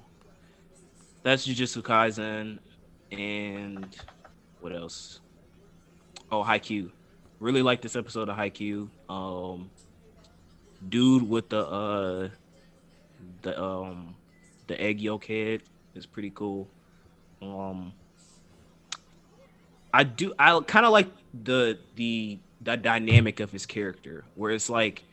that's 1.23 1.45
Jujutsu 1.45 1.81
Kaisen 1.81 2.59
and 3.11 3.93
what 4.61 4.73
else? 4.73 5.19
Oh, 6.31 6.41
Haikyuu. 6.41 6.89
Really 7.41 7.61
like 7.61 7.81
this 7.81 7.97
episode 7.97 8.29
of 8.29 8.37
Haikyuu. 8.37 8.87
Um 9.09 9.69
dude 10.87 11.27
with 11.27 11.49
the 11.49 11.67
uh 11.67 12.29
the 13.41 13.61
um 13.61 14.15
the 14.73 14.81
egg 14.81 14.99
yolk 15.01 15.25
head 15.25 15.61
is 15.95 16.05
pretty 16.05 16.31
cool. 16.31 16.67
Um 17.41 17.93
I 19.93 20.03
do 20.03 20.33
I 20.39 20.59
kind 20.65 20.85
of 20.85 20.91
like 20.91 21.09
the 21.43 21.77
the 21.95 22.39
the 22.61 22.77
dynamic 22.77 23.39
of 23.39 23.51
his 23.51 23.65
character 23.65 24.23
where 24.35 24.51
it's 24.51 24.69
like 24.69 25.03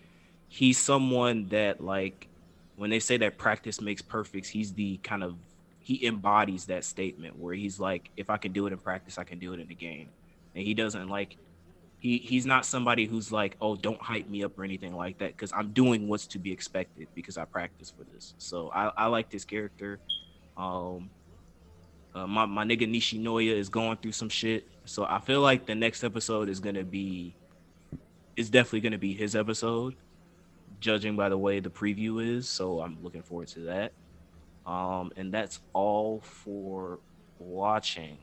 he's 0.48 0.78
someone 0.78 1.46
that 1.48 1.82
like 1.82 2.28
when 2.76 2.88
they 2.88 3.00
say 3.00 3.18
that 3.18 3.36
practice 3.36 3.80
makes 3.80 4.00
perfect, 4.00 4.46
he's 4.46 4.72
the 4.72 4.96
kind 4.98 5.22
of 5.22 5.36
he 5.80 6.06
embodies 6.06 6.66
that 6.66 6.84
statement 6.84 7.38
where 7.38 7.54
he's 7.54 7.78
like, 7.78 8.10
if 8.16 8.30
I 8.30 8.38
can 8.38 8.52
do 8.52 8.66
it 8.66 8.72
in 8.72 8.78
practice, 8.78 9.18
I 9.18 9.24
can 9.24 9.38
do 9.38 9.52
it 9.52 9.60
in 9.60 9.68
the 9.68 9.74
game. 9.74 10.08
And 10.54 10.64
he 10.64 10.72
doesn't 10.72 11.08
like 11.08 11.36
he 12.00 12.18
he's 12.18 12.46
not 12.46 12.64
somebody 12.66 13.04
who's 13.06 13.30
like, 13.30 13.56
oh, 13.60 13.76
don't 13.76 14.00
hype 14.00 14.28
me 14.28 14.42
up 14.42 14.58
or 14.58 14.64
anything 14.64 14.96
like 14.96 15.18
that, 15.18 15.36
because 15.36 15.52
I'm 15.52 15.70
doing 15.72 16.08
what's 16.08 16.26
to 16.28 16.38
be 16.38 16.50
expected 16.50 17.06
because 17.14 17.38
I 17.38 17.44
practice 17.44 17.92
for 17.96 18.04
this. 18.12 18.34
So 18.38 18.70
I, 18.74 18.90
I 18.96 19.06
like 19.06 19.30
this 19.30 19.44
character. 19.44 20.00
Um 20.56 21.10
uh, 22.12 22.26
my, 22.26 22.44
my 22.44 22.64
nigga 22.64 22.90
Nishinoya 22.92 23.54
is 23.54 23.68
going 23.68 23.96
through 23.98 24.12
some 24.12 24.28
shit. 24.28 24.66
So 24.84 25.04
I 25.04 25.20
feel 25.20 25.40
like 25.40 25.66
the 25.66 25.76
next 25.76 26.02
episode 26.02 26.48
is 26.48 26.58
gonna 26.58 26.82
be 26.82 27.36
is 28.34 28.50
definitely 28.50 28.80
gonna 28.80 28.98
be 28.98 29.12
his 29.12 29.36
episode 29.36 29.94
judging 30.80 31.14
by 31.14 31.28
the 31.28 31.38
way 31.38 31.60
the 31.60 31.70
preview 31.70 32.36
is. 32.36 32.48
So 32.48 32.80
I'm 32.80 32.96
looking 33.02 33.22
forward 33.22 33.48
to 33.48 33.60
that. 33.60 33.92
Um, 34.66 35.12
and 35.16 35.32
that's 35.32 35.60
all 35.74 36.20
for 36.20 36.98
watching. 37.38 38.18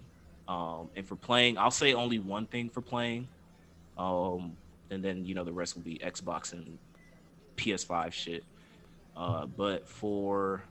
Um, 0.47 0.89
and 0.95 1.05
for 1.05 1.15
playing, 1.15 1.57
I'll 1.57 1.71
say 1.71 1.93
only 1.93 2.19
one 2.19 2.47
thing 2.47 2.69
for 2.69 2.81
playing. 2.81 3.27
Um, 3.97 4.55
and 4.89 5.03
then 5.03 5.25
you 5.25 5.35
know 5.35 5.43
the 5.43 5.53
rest 5.53 5.75
will 5.75 5.83
be 5.83 5.99
Xbox 6.03 6.53
and 6.53 6.77
PS5 7.57 8.11
shit. 8.11 8.43
Uh, 9.15 9.45
but 9.45 9.87
for 9.87 10.63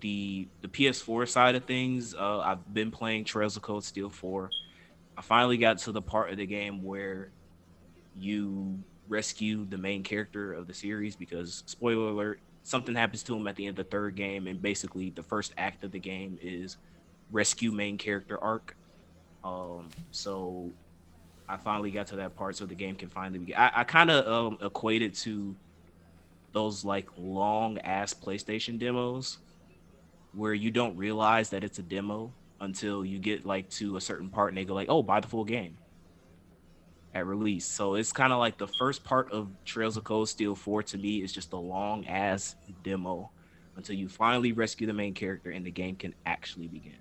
the 0.00 0.48
the 0.62 0.68
PS4 0.68 1.28
side 1.28 1.54
of 1.54 1.64
things, 1.64 2.14
uh, 2.14 2.40
I've 2.40 2.72
been 2.72 2.90
playing 2.90 3.24
Trails 3.24 3.56
of 3.56 3.62
Cold 3.62 3.84
Steel 3.84 4.10
4. 4.10 4.50
I 5.16 5.22
finally 5.22 5.58
got 5.58 5.78
to 5.78 5.92
the 5.92 6.02
part 6.02 6.30
of 6.30 6.38
the 6.38 6.46
game 6.46 6.82
where 6.82 7.30
you 8.16 8.78
rescue 9.08 9.66
the 9.68 9.76
main 9.76 10.02
character 10.02 10.52
of 10.52 10.66
the 10.66 10.74
series 10.74 11.16
because 11.16 11.62
spoiler 11.66 12.08
alert, 12.08 12.40
something 12.62 12.94
happens 12.94 13.22
to 13.24 13.36
him 13.36 13.46
at 13.46 13.56
the 13.56 13.66
end 13.66 13.78
of 13.78 13.84
the 13.84 13.90
third 13.90 14.14
game, 14.14 14.46
and 14.46 14.62
basically 14.62 15.10
the 15.10 15.22
first 15.22 15.52
act 15.58 15.84
of 15.84 15.90
the 15.90 15.98
game 15.98 16.38
is 16.40 16.78
rescue 17.30 17.72
main 17.72 17.98
character 17.98 18.42
arc. 18.42 18.76
Um, 19.44 19.88
so 20.10 20.70
I 21.50 21.56
finally 21.56 21.90
got 21.90 22.06
to 22.08 22.16
that 22.16 22.36
part, 22.36 22.56
so 22.56 22.64
the 22.64 22.76
game 22.76 22.94
can 22.94 23.08
finally 23.08 23.40
be. 23.40 23.54
I, 23.54 23.80
I 23.80 23.84
kind 23.84 24.08
of 24.08 24.26
um, 24.26 24.58
equated 24.62 25.14
to 25.14 25.56
those 26.52 26.84
like 26.84 27.08
long 27.16 27.78
ass 27.78 28.14
PlayStation 28.14 28.78
demos 28.78 29.38
where 30.32 30.54
you 30.54 30.70
don't 30.70 30.96
realize 30.96 31.50
that 31.50 31.64
it's 31.64 31.80
a 31.80 31.82
demo 31.82 32.32
until 32.60 33.04
you 33.04 33.18
get 33.18 33.44
like 33.44 33.68
to 33.70 33.96
a 33.96 34.00
certain 34.00 34.28
part 34.28 34.50
and 34.50 34.58
they 34.58 34.64
go 34.64 34.74
like, 34.74 34.88
"Oh, 34.88 35.02
buy 35.02 35.18
the 35.18 35.26
full 35.26 35.44
game." 35.44 35.76
At 37.12 37.26
release, 37.26 37.66
so 37.66 37.94
it's 37.96 38.12
kind 38.12 38.32
of 38.32 38.38
like 38.38 38.56
the 38.56 38.68
first 38.68 39.02
part 39.02 39.32
of 39.32 39.48
Trails 39.64 39.96
of 39.96 40.04
Cold 40.04 40.28
Steel 40.28 40.54
4 40.54 40.84
to 40.84 40.98
me 40.98 41.22
is 41.22 41.32
just 41.32 41.52
a 41.52 41.56
long 41.56 42.06
ass 42.06 42.54
demo 42.84 43.32
until 43.74 43.96
you 43.96 44.08
finally 44.08 44.52
rescue 44.52 44.86
the 44.86 44.92
main 44.92 45.12
character 45.12 45.50
and 45.50 45.66
the 45.66 45.72
game 45.72 45.96
can 45.96 46.14
actually 46.24 46.68
begin. 46.68 46.98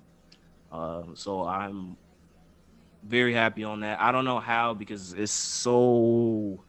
Um, 0.71 1.11
so 1.15 1.45
I'm 1.45 1.95
very 3.03 3.33
happy 3.33 3.63
on 3.63 3.79
that. 3.81 3.99
I 4.01 4.11
don't 4.11 4.25
know 4.25 4.39
how 4.39 4.73
because 4.73 5.13
it's 5.13 5.31
so 5.31 6.59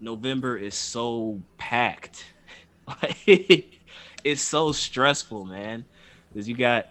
November 0.00 0.56
is 0.56 0.74
so 0.74 1.40
packed. 1.58 2.24
like 3.02 3.80
it's 4.24 4.42
so 4.42 4.72
stressful, 4.72 5.44
man. 5.44 5.84
Because 6.32 6.48
you 6.48 6.56
got 6.56 6.88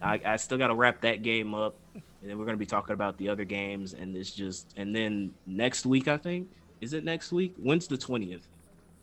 I, 0.00 0.20
I 0.24 0.36
still 0.36 0.58
gotta 0.58 0.74
wrap 0.74 1.00
that 1.02 1.22
game 1.22 1.54
up. 1.54 1.74
And 1.94 2.28
then 2.30 2.38
we're 2.38 2.46
gonna 2.46 2.56
be 2.56 2.66
talking 2.66 2.94
about 2.94 3.16
the 3.18 3.28
other 3.28 3.44
games 3.44 3.94
and 3.94 4.16
it's 4.16 4.30
just 4.32 4.72
and 4.76 4.94
then 4.94 5.32
next 5.46 5.86
week 5.86 6.08
I 6.08 6.16
think. 6.16 6.48
Is 6.80 6.92
it 6.92 7.04
next 7.04 7.32
week? 7.32 7.54
When's 7.56 7.86
the 7.88 7.96
twentieth? 7.96 8.46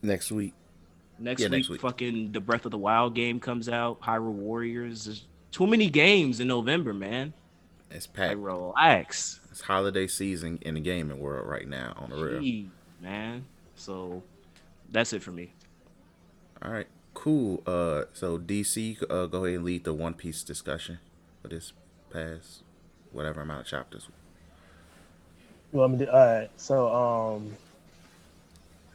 Next 0.01 0.31
week. 0.31 0.53
Next, 1.17 1.41
Yeah, 1.41 1.47
week, 1.47 1.51
next 1.53 1.69
week. 1.69 1.81
fucking 1.81 2.31
the 2.33 2.41
Breath 2.41 2.65
of 2.65 2.71
the 2.71 2.77
Wild 2.77 3.15
game 3.15 3.39
comes 3.39 3.69
out. 3.69 4.01
Hyrule 4.01 4.33
Warriors. 4.33 5.05
There's 5.05 5.23
too 5.51 5.65
many 5.65 5.89
games 5.89 6.41
in 6.41 6.47
November, 6.47 6.93
man. 6.93 7.33
It's 7.91 8.07
Like, 8.07 8.29
packed. 8.29 8.37
relax. 8.39 9.39
It's 9.51 9.61
holiday 9.61 10.07
season 10.07 10.59
in 10.61 10.75
the 10.75 10.81
gaming 10.81 11.19
world 11.19 11.47
right 11.47 11.67
now 11.67 11.93
on 11.97 12.09
the 12.09 12.15
real. 12.17 12.41
Gee, 12.41 12.69
man. 13.01 13.45
So 13.75 14.23
that's 14.91 15.13
it 15.13 15.23
for 15.23 15.31
me. 15.31 15.53
All 16.61 16.71
right, 16.71 16.87
cool. 17.13 17.61
Uh, 17.65 18.05
so 18.13 18.37
DC, 18.37 18.97
uh, 19.09 19.27
go 19.27 19.45
ahead 19.45 19.57
and 19.57 19.65
lead 19.65 19.83
the 19.83 19.93
One 19.93 20.13
Piece 20.13 20.43
discussion 20.43 20.99
for 21.41 21.47
this 21.49 21.73
past 22.11 22.63
whatever 23.11 23.41
amount 23.41 23.61
of 23.61 23.67
chapters. 23.67 24.07
You 25.73 25.79
want 25.79 25.93
me 25.99 26.05
to? 26.05 26.11
All 26.13 26.39
right. 26.39 26.49
So, 26.57 26.93
um, 26.93 27.53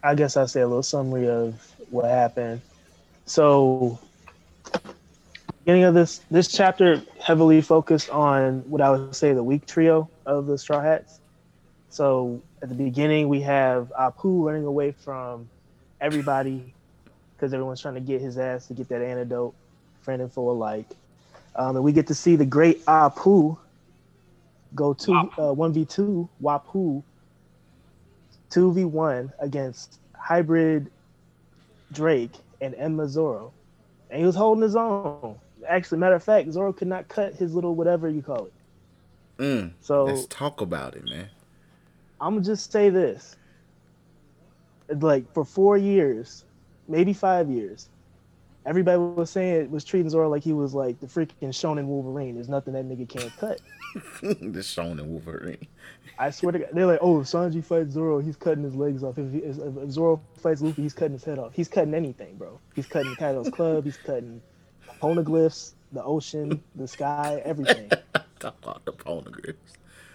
I 0.03 0.14
guess 0.14 0.36
I'll 0.36 0.49
say 0.49 0.62
a 0.62 0.66
little 0.66 0.82
summary 0.82 1.28
of 1.28 1.55
what 1.91 2.07
happened. 2.07 2.61
So, 3.26 3.99
beginning 5.65 5.85
of 5.85 5.95
this 5.95 6.21
this 6.31 6.49
chapter 6.49 7.03
heavily 7.21 7.61
focused 7.61 8.11
on 8.11 8.61
what 8.69 8.81
I 8.81 8.91
would 8.91 9.15
say 9.15 9.33
the 9.33 9.43
weak 9.43 9.67
trio 9.67 10.09
of 10.27 10.47
the 10.47 10.59
Straw 10.59 10.81
Hats. 10.81 11.21
So, 11.91 12.41
at 12.63 12.69
the 12.69 12.75
beginning, 12.75 13.29
we 13.29 13.41
have 13.43 13.93
Apoo 13.99 14.47
running 14.47 14.65
away 14.65 14.93
from 14.93 15.49
everybody 16.01 16.73
because 17.35 17.53
everyone's 17.53 17.81
trying 17.81 17.95
to 17.95 18.01
get 18.01 18.21
his 18.21 18.39
ass 18.39 18.67
to 18.69 18.75
get 18.75 18.89
that 18.89 19.03
antidote, 19.03 19.55
friend 20.03 20.23
and 20.23 20.33
foe 20.33 20.51
alike. 20.51 20.87
Um, 21.57 21.77
and 21.77 21.85
we 21.85 21.93
get 21.93 22.07
to 22.07 22.15
see 22.15 22.37
the 22.37 22.47
great 22.47 22.85
Apoo 22.87 23.59
go 24.75 24.95
to 24.95 25.13
uh, 25.13 25.27
1v2 25.53 26.29
Wapu 26.43 27.03
2v1 28.51 29.33
against 29.41 29.99
hybrid 30.15 30.91
Drake 31.93 32.33
and 32.61 32.75
Enma 32.75 33.09
Zoro. 33.09 33.53
And 34.11 34.21
he 34.21 34.27
was 34.27 34.35
holding 34.35 34.63
his 34.63 34.77
own. 34.77 35.39
Actually, 35.69 35.99
matter 35.99 36.15
of 36.15 36.25
fact, 36.25 36.51
Zoro 36.53 36.73
could 36.73 36.89
not 36.89 37.09
cut 37.09 37.35
his 37.35 37.55
little 37.55 37.75
whatever 37.75 38.09
you 38.09 38.23
call 38.23 38.47
it. 38.47 38.53
Mm, 39.39 39.73
So 39.81 40.05
let's 40.05 40.27
talk 40.27 40.61
about 40.61 40.95
it, 40.97 41.05
man. 41.05 41.29
I'm 42.21 42.35
gonna 42.35 42.45
just 42.45 42.71
say 42.71 42.91
this. 42.91 43.37
Like 44.89 45.33
for 45.33 45.45
four 45.45 45.79
years, 45.79 46.45
maybe 46.89 47.13
five 47.13 47.49
years, 47.49 47.89
everybody 48.67 48.99
was 48.99 49.31
saying 49.31 49.55
it 49.55 49.71
was 49.71 49.85
treating 49.85 50.11
Zoro 50.11 50.29
like 50.29 50.43
he 50.43 50.53
was 50.53 50.75
like 50.75 51.01
the 51.01 51.07
freaking 51.07 51.33
Shonen 51.49 51.87
Wolverine. 51.87 52.35
There's 52.35 52.49
nothing 52.49 52.75
that 52.75 52.87
nigga 52.87 53.09
can't 53.09 53.35
cut. 53.39 53.61
the 54.23 54.61
Shonen 54.61 55.07
Wolverine. 55.07 55.67
I 56.19 56.31
swear 56.31 56.53
to 56.53 56.59
God, 56.59 56.69
they're 56.73 56.87
like, 56.87 56.99
oh, 57.01 57.21
if 57.21 57.27
Sanji 57.29 57.65
fights 57.65 57.93
Zoro, 57.93 58.19
he's 58.19 58.37
cutting 58.37 58.63
his 58.63 58.75
legs 58.75 59.03
off. 59.03 59.17
If, 59.17 59.33
he, 59.33 59.39
if 59.39 59.91
Zoro 59.91 60.21
fights 60.43 60.61
Luffy, 60.61 60.83
he's 60.83 60.93
cutting 60.93 61.15
his 61.15 61.25
head 61.25 61.39
off. 61.39 61.55
He's 61.55 61.69
cutting 61.69 61.95
anything, 61.95 62.37
bro. 62.37 62.61
He's 62.75 62.87
cutting 62.87 63.15
Kaido's 63.17 63.49
club. 63.55 63.85
He's 63.85 63.97
cutting 63.97 64.43
poneglyphs, 65.01 65.73
the 65.93 66.03
ocean, 66.03 66.63
the 66.77 66.87
sky, 66.89 67.41
everything, 67.45 67.91
Talk 68.39 68.55
about 68.63 68.85
the 68.85 68.93
poneglyphs. 68.93 69.55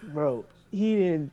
bro. 0.03 0.45
He 0.71 0.95
didn't, 0.95 1.31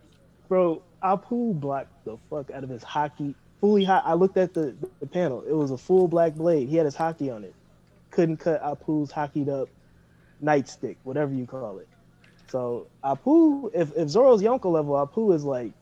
bro. 0.49 0.83
Apoo 1.03 1.59
blocked 1.59 2.05
the 2.05 2.17
fuck 2.31 2.51
out 2.53 2.63
of 2.65 2.71
his 2.71 2.85
haki. 2.85 3.35
Fully 3.61 3.85
hot. 3.85 4.03
I 4.07 4.15
looked 4.15 4.37
at 4.37 4.55
the, 4.55 4.75
the 5.01 5.07
panel. 5.07 5.43
It 5.43 5.53
was 5.53 5.71
a 5.71 5.79
full 5.79 6.07
black 6.09 6.35
blade. 6.35 6.69
He 6.69 6.77
had 6.77 6.87
his 6.87 6.97
haki 6.97 7.35
on 7.35 7.45
it. 7.45 7.55
Couldn't 8.11 8.37
cut 8.39 8.63
Apoo's 8.63 9.11
hockeyed 9.11 9.49
up 9.49 9.69
nightstick, 10.43 10.97
whatever 11.05 11.33
you 11.33 11.47
call 11.47 11.79
it. 11.79 11.89
So 12.49 12.87
Apoo, 13.03 13.71
if 13.73 13.97
if 13.97 14.09
Zoro's 14.09 14.43
Yonko 14.43 14.71
level, 14.71 14.95
Apoo 14.95 15.35
is 15.35 15.45
like 15.45 15.73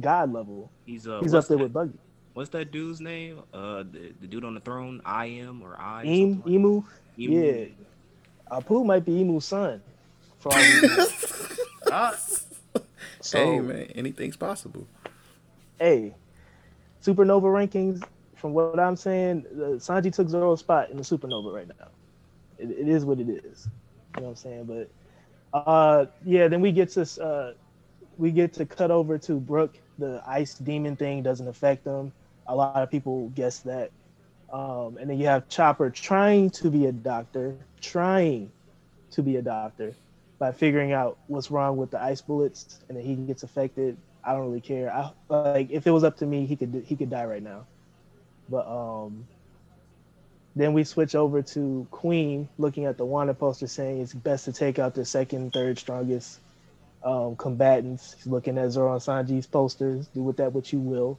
God 0.00 0.32
level. 0.32 0.70
He's 0.84 1.08
uh 1.08 1.20
He's 1.22 1.32
up 1.34 1.46
there 1.48 1.56
that, 1.56 1.62
with 1.64 1.72
Buggy. 1.72 1.98
What's 2.40 2.48
that 2.52 2.72
dude's 2.72 3.02
name? 3.02 3.42
Uh 3.52 3.82
the, 3.82 4.14
the 4.18 4.26
dude 4.26 4.46
on 4.46 4.54
the 4.54 4.60
throne, 4.60 5.02
I 5.04 5.26
am 5.26 5.60
or 5.60 5.78
I 5.78 6.04
Eam, 6.06 6.36
something 6.36 6.52
Imu. 6.54 6.84
Imu. 7.18 7.68
Yeah. 7.68 8.56
Apoo 8.56 8.82
might 8.82 9.04
be 9.04 9.12
Imu's 9.12 9.44
son. 9.44 9.82
For 10.38 10.50
all 10.50 10.58
we 10.58 10.88
know. 10.88 11.06
Ah, 11.92 12.16
So, 13.20 13.36
hey, 13.38 13.60
man, 13.60 13.92
anything's 13.94 14.38
possible. 14.38 14.86
hey, 15.78 16.14
supernova 17.02 17.42
rankings. 17.42 18.02
From 18.36 18.54
what 18.54 18.80
I'm 18.80 18.96
saying, 18.96 19.44
uh, 19.52 19.76
Sanji 19.76 20.10
took 20.10 20.30
Zoro's 20.30 20.60
spot 20.60 20.88
in 20.88 20.96
the 20.96 21.02
supernova 21.02 21.52
right 21.52 21.68
now. 21.68 21.88
It, 22.58 22.70
it 22.70 22.88
is 22.88 23.04
what 23.04 23.20
it 23.20 23.28
is. 23.28 23.68
You 24.16 24.22
know 24.22 24.28
what 24.28 24.30
I'm 24.30 24.36
saying? 24.36 24.64
But 24.64 24.90
uh, 25.52 26.06
yeah, 26.24 26.48
then 26.48 26.62
we 26.62 26.72
get 26.72 26.88
to 26.92 27.02
uh, 27.22 27.52
we 28.16 28.30
get 28.30 28.54
to 28.54 28.64
cut 28.64 28.90
over 28.90 29.18
to 29.18 29.34
Brook. 29.34 29.76
The 29.98 30.22
ice 30.26 30.54
demon 30.54 30.96
thing 30.96 31.22
doesn't 31.22 31.46
affect 31.46 31.84
them. 31.84 32.12
A 32.50 32.54
lot 32.54 32.82
of 32.82 32.90
people 32.90 33.28
guess 33.34 33.60
that. 33.60 33.90
Um, 34.52 34.96
and 34.98 35.08
then 35.08 35.18
you 35.18 35.26
have 35.26 35.48
Chopper 35.48 35.90
trying 35.90 36.50
to 36.50 36.70
be 36.70 36.86
a 36.86 36.92
doctor, 36.92 37.54
trying 37.80 38.50
to 39.12 39.22
be 39.22 39.36
a 39.36 39.42
doctor 39.42 39.94
by 40.40 40.50
figuring 40.50 40.92
out 40.92 41.18
what's 41.28 41.50
wrong 41.50 41.76
with 41.76 41.92
the 41.92 42.02
ice 42.02 42.20
bullets, 42.20 42.80
and 42.88 42.98
then 42.98 43.04
he 43.04 43.14
gets 43.14 43.44
affected. 43.44 43.96
I 44.24 44.32
don't 44.32 44.46
really 44.46 44.60
care. 44.60 44.92
I 44.92 45.12
like 45.28 45.70
if 45.70 45.86
it 45.86 45.90
was 45.90 46.02
up 46.02 46.16
to 46.18 46.26
me, 46.26 46.46
he 46.46 46.56
could 46.56 46.82
he 46.84 46.96
could 46.96 47.10
die 47.10 47.24
right 47.24 47.42
now. 47.42 47.66
But 48.48 48.66
um, 48.66 49.26
then 50.56 50.72
we 50.72 50.82
switch 50.82 51.14
over 51.14 51.42
to 51.42 51.86
Queen, 51.92 52.48
looking 52.58 52.86
at 52.86 52.98
the 52.98 53.04
Wanda 53.04 53.34
poster, 53.34 53.68
saying 53.68 54.00
it's 54.00 54.12
best 54.12 54.46
to 54.46 54.52
take 54.52 54.80
out 54.80 54.94
the 54.94 55.04
second, 55.04 55.52
third 55.52 55.78
strongest 55.78 56.40
um, 57.04 57.36
combatants. 57.36 58.14
He's 58.14 58.26
looking 58.26 58.58
at 58.58 58.70
Zoro 58.70 58.92
and 58.92 59.00
Sanji's 59.00 59.46
posters. 59.46 60.08
Do 60.08 60.22
with 60.22 60.38
that 60.38 60.52
what 60.52 60.72
you 60.72 60.80
will. 60.80 61.18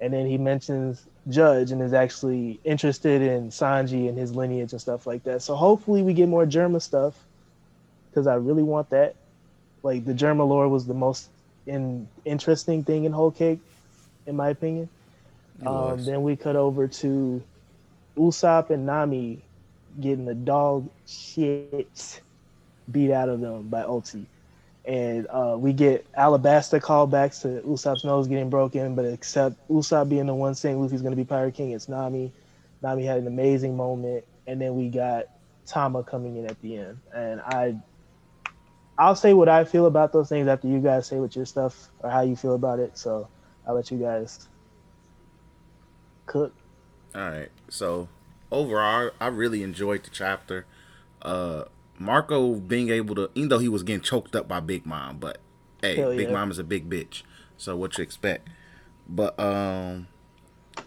And 0.00 0.12
then 0.12 0.26
he 0.26 0.38
mentions 0.38 1.04
Judge 1.28 1.72
and 1.72 1.82
is 1.82 1.92
actually 1.92 2.58
interested 2.64 3.20
in 3.20 3.50
Sanji 3.50 4.08
and 4.08 4.16
his 4.16 4.34
lineage 4.34 4.72
and 4.72 4.80
stuff 4.80 5.06
like 5.06 5.24
that. 5.24 5.42
So 5.42 5.54
hopefully 5.54 6.02
we 6.02 6.14
get 6.14 6.28
more 6.28 6.46
Germa 6.46 6.80
stuff 6.80 7.14
because 8.10 8.26
I 8.26 8.36
really 8.36 8.62
want 8.62 8.90
that. 8.90 9.14
Like 9.82 10.04
the 10.04 10.14
Germa 10.14 10.46
lore 10.46 10.68
was 10.68 10.86
the 10.86 10.94
most 10.94 11.28
in, 11.66 12.08
interesting 12.24 12.82
thing 12.82 13.04
in 13.04 13.12
Whole 13.12 13.30
Cake, 13.30 13.60
in 14.26 14.36
my 14.36 14.48
opinion. 14.48 14.88
Um, 15.66 16.04
then 16.04 16.22
we 16.22 16.36
cut 16.36 16.56
over 16.56 16.88
to 16.88 17.42
Usopp 18.16 18.70
and 18.70 18.86
Nami 18.86 19.42
getting 20.00 20.24
the 20.24 20.34
dog 20.34 20.88
shit 21.06 22.20
beat 22.90 23.12
out 23.12 23.28
of 23.28 23.40
them 23.40 23.68
by 23.68 23.82
Ulti. 23.82 24.24
And 24.84 25.26
uh, 25.28 25.56
we 25.58 25.72
get 25.72 26.10
Alabasta 26.12 26.80
callbacks 26.80 27.42
to 27.42 27.60
Usopp's 27.66 28.04
nose 28.04 28.26
getting 28.26 28.50
broken, 28.50 28.94
but 28.94 29.04
except 29.04 29.56
Usopp 29.68 30.08
being 30.08 30.26
the 30.26 30.34
one 30.34 30.54
saying 30.54 30.80
Luffy's 30.80 31.02
going 31.02 31.12
to 31.12 31.16
be 31.16 31.24
Pirate 31.24 31.54
King, 31.54 31.72
it's 31.72 31.88
Nami. 31.88 32.32
Nami 32.82 33.04
had 33.04 33.18
an 33.18 33.26
amazing 33.26 33.76
moment. 33.76 34.24
and 34.46 34.60
then 34.60 34.74
we 34.74 34.88
got 34.88 35.26
Tama 35.66 36.02
coming 36.02 36.36
in 36.36 36.46
at 36.46 36.60
the 36.62 36.78
end. 36.78 36.98
And 37.14 37.40
I, 37.42 37.76
I'll 38.98 39.14
say 39.14 39.32
what 39.34 39.48
I 39.48 39.64
feel 39.64 39.86
about 39.86 40.12
those 40.12 40.28
things 40.28 40.48
after 40.48 40.66
you 40.66 40.80
guys 40.80 41.06
say 41.06 41.20
what 41.20 41.36
your 41.36 41.46
stuff 41.46 41.88
or 42.00 42.10
how 42.10 42.22
you 42.22 42.34
feel 42.34 42.54
about 42.54 42.78
it. 42.78 42.96
So 42.98 43.28
I'll 43.66 43.74
let 43.74 43.90
you 43.90 43.98
guys 43.98 44.48
cook. 46.26 46.54
All 47.14 47.20
right. 47.20 47.50
So 47.68 48.08
overall, 48.50 49.10
I 49.20 49.28
really 49.28 49.62
enjoyed 49.62 50.04
the 50.04 50.10
chapter. 50.10 50.66
Uh, 51.22 51.64
Marco 52.00 52.54
being 52.54 52.88
able 52.88 53.14
to, 53.14 53.30
even 53.34 53.50
though 53.50 53.58
he 53.58 53.68
was 53.68 53.82
getting 53.82 54.00
choked 54.00 54.34
up 54.34 54.48
by 54.48 54.58
Big 54.58 54.86
Mom, 54.86 55.18
but 55.18 55.38
hey, 55.82 55.96
Hell 55.96 56.16
Big. 56.16 56.30
Mom 56.30 56.50
is 56.50 56.58
a 56.58 56.64
big 56.64 56.88
bitch. 56.88 57.22
So 57.58 57.76
what 57.76 57.96
you 57.98 58.02
expect? 58.02 58.48
But 59.06 59.38
um, 59.38 60.08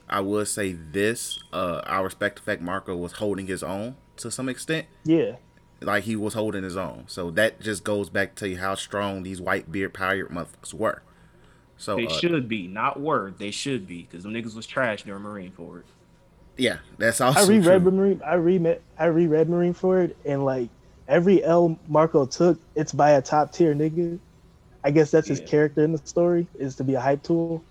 I 0.10 0.22
would 0.22 0.48
say 0.48 0.72
this. 0.74 1.40
Uh, 1.54 1.82
I 1.86 2.00
respect 2.02 2.38
the 2.38 2.42
fact 2.42 2.62
Marco 2.62 2.96
was 2.98 3.14
holding 3.14 3.46
his 3.48 3.62
own 3.62 3.96
to 4.18 4.32
some 4.32 4.50
extent. 4.50 4.88
Yeah, 5.06 5.36
Like 5.82 6.06
he 6.06 6.16
was 6.16 6.34
holding 6.34 6.64
his 6.64 6.76
own. 6.76 7.04
So 7.08 7.30
that 7.32 7.62
just 7.62 7.84
goes 7.84 8.10
back 8.10 8.34
to 8.36 8.50
you 8.50 8.58
how 8.58 8.74
strong 8.76 9.22
these 9.24 9.40
white 9.40 9.72
beard 9.72 9.94
pirate 9.94 10.32
motherfuckers 10.32 10.74
were. 10.74 11.04
So 11.78 11.96
They 11.98 12.08
uh, 12.08 12.10
should 12.10 12.48
be, 12.50 12.68
not 12.68 13.00
word. 13.00 13.38
They 13.38 13.52
should 13.52 13.86
be, 13.86 14.04
because 14.04 14.24
them 14.24 14.34
niggas 14.34 14.56
was 14.56 14.66
trash 14.66 15.04
during 15.04 15.24
Marineford. 15.24 15.84
yeah, 16.58 16.78
that's 16.98 17.20
also 17.22 17.40
I 17.42 17.48
reread 17.48 17.82
true. 17.82 17.92
Marine. 17.92 18.22
I 18.26 18.36
read 18.36 18.82
I 18.98 19.06
reread 19.06 19.48
Marineford, 19.48 20.14
and 20.26 20.46
like 20.46 20.70
every 21.08 21.44
L 21.44 21.80
Marco 21.88 22.26
took, 22.26 22.60
it's 22.76 22.92
by 22.92 23.12
a 23.12 23.22
top 23.22 23.54
tier 23.54 23.74
nigga. 23.74 24.20
I 24.84 24.92
guess 24.92 25.12
that's 25.12 25.28
his 25.28 25.40
character 25.40 25.84
in 25.84 25.94
the 25.94 25.98
story 26.00 26.48
is 26.56 26.76
to 26.76 26.84
be 26.84 26.96
a 26.96 27.00
hype 27.00 27.24
tool. 27.24 27.66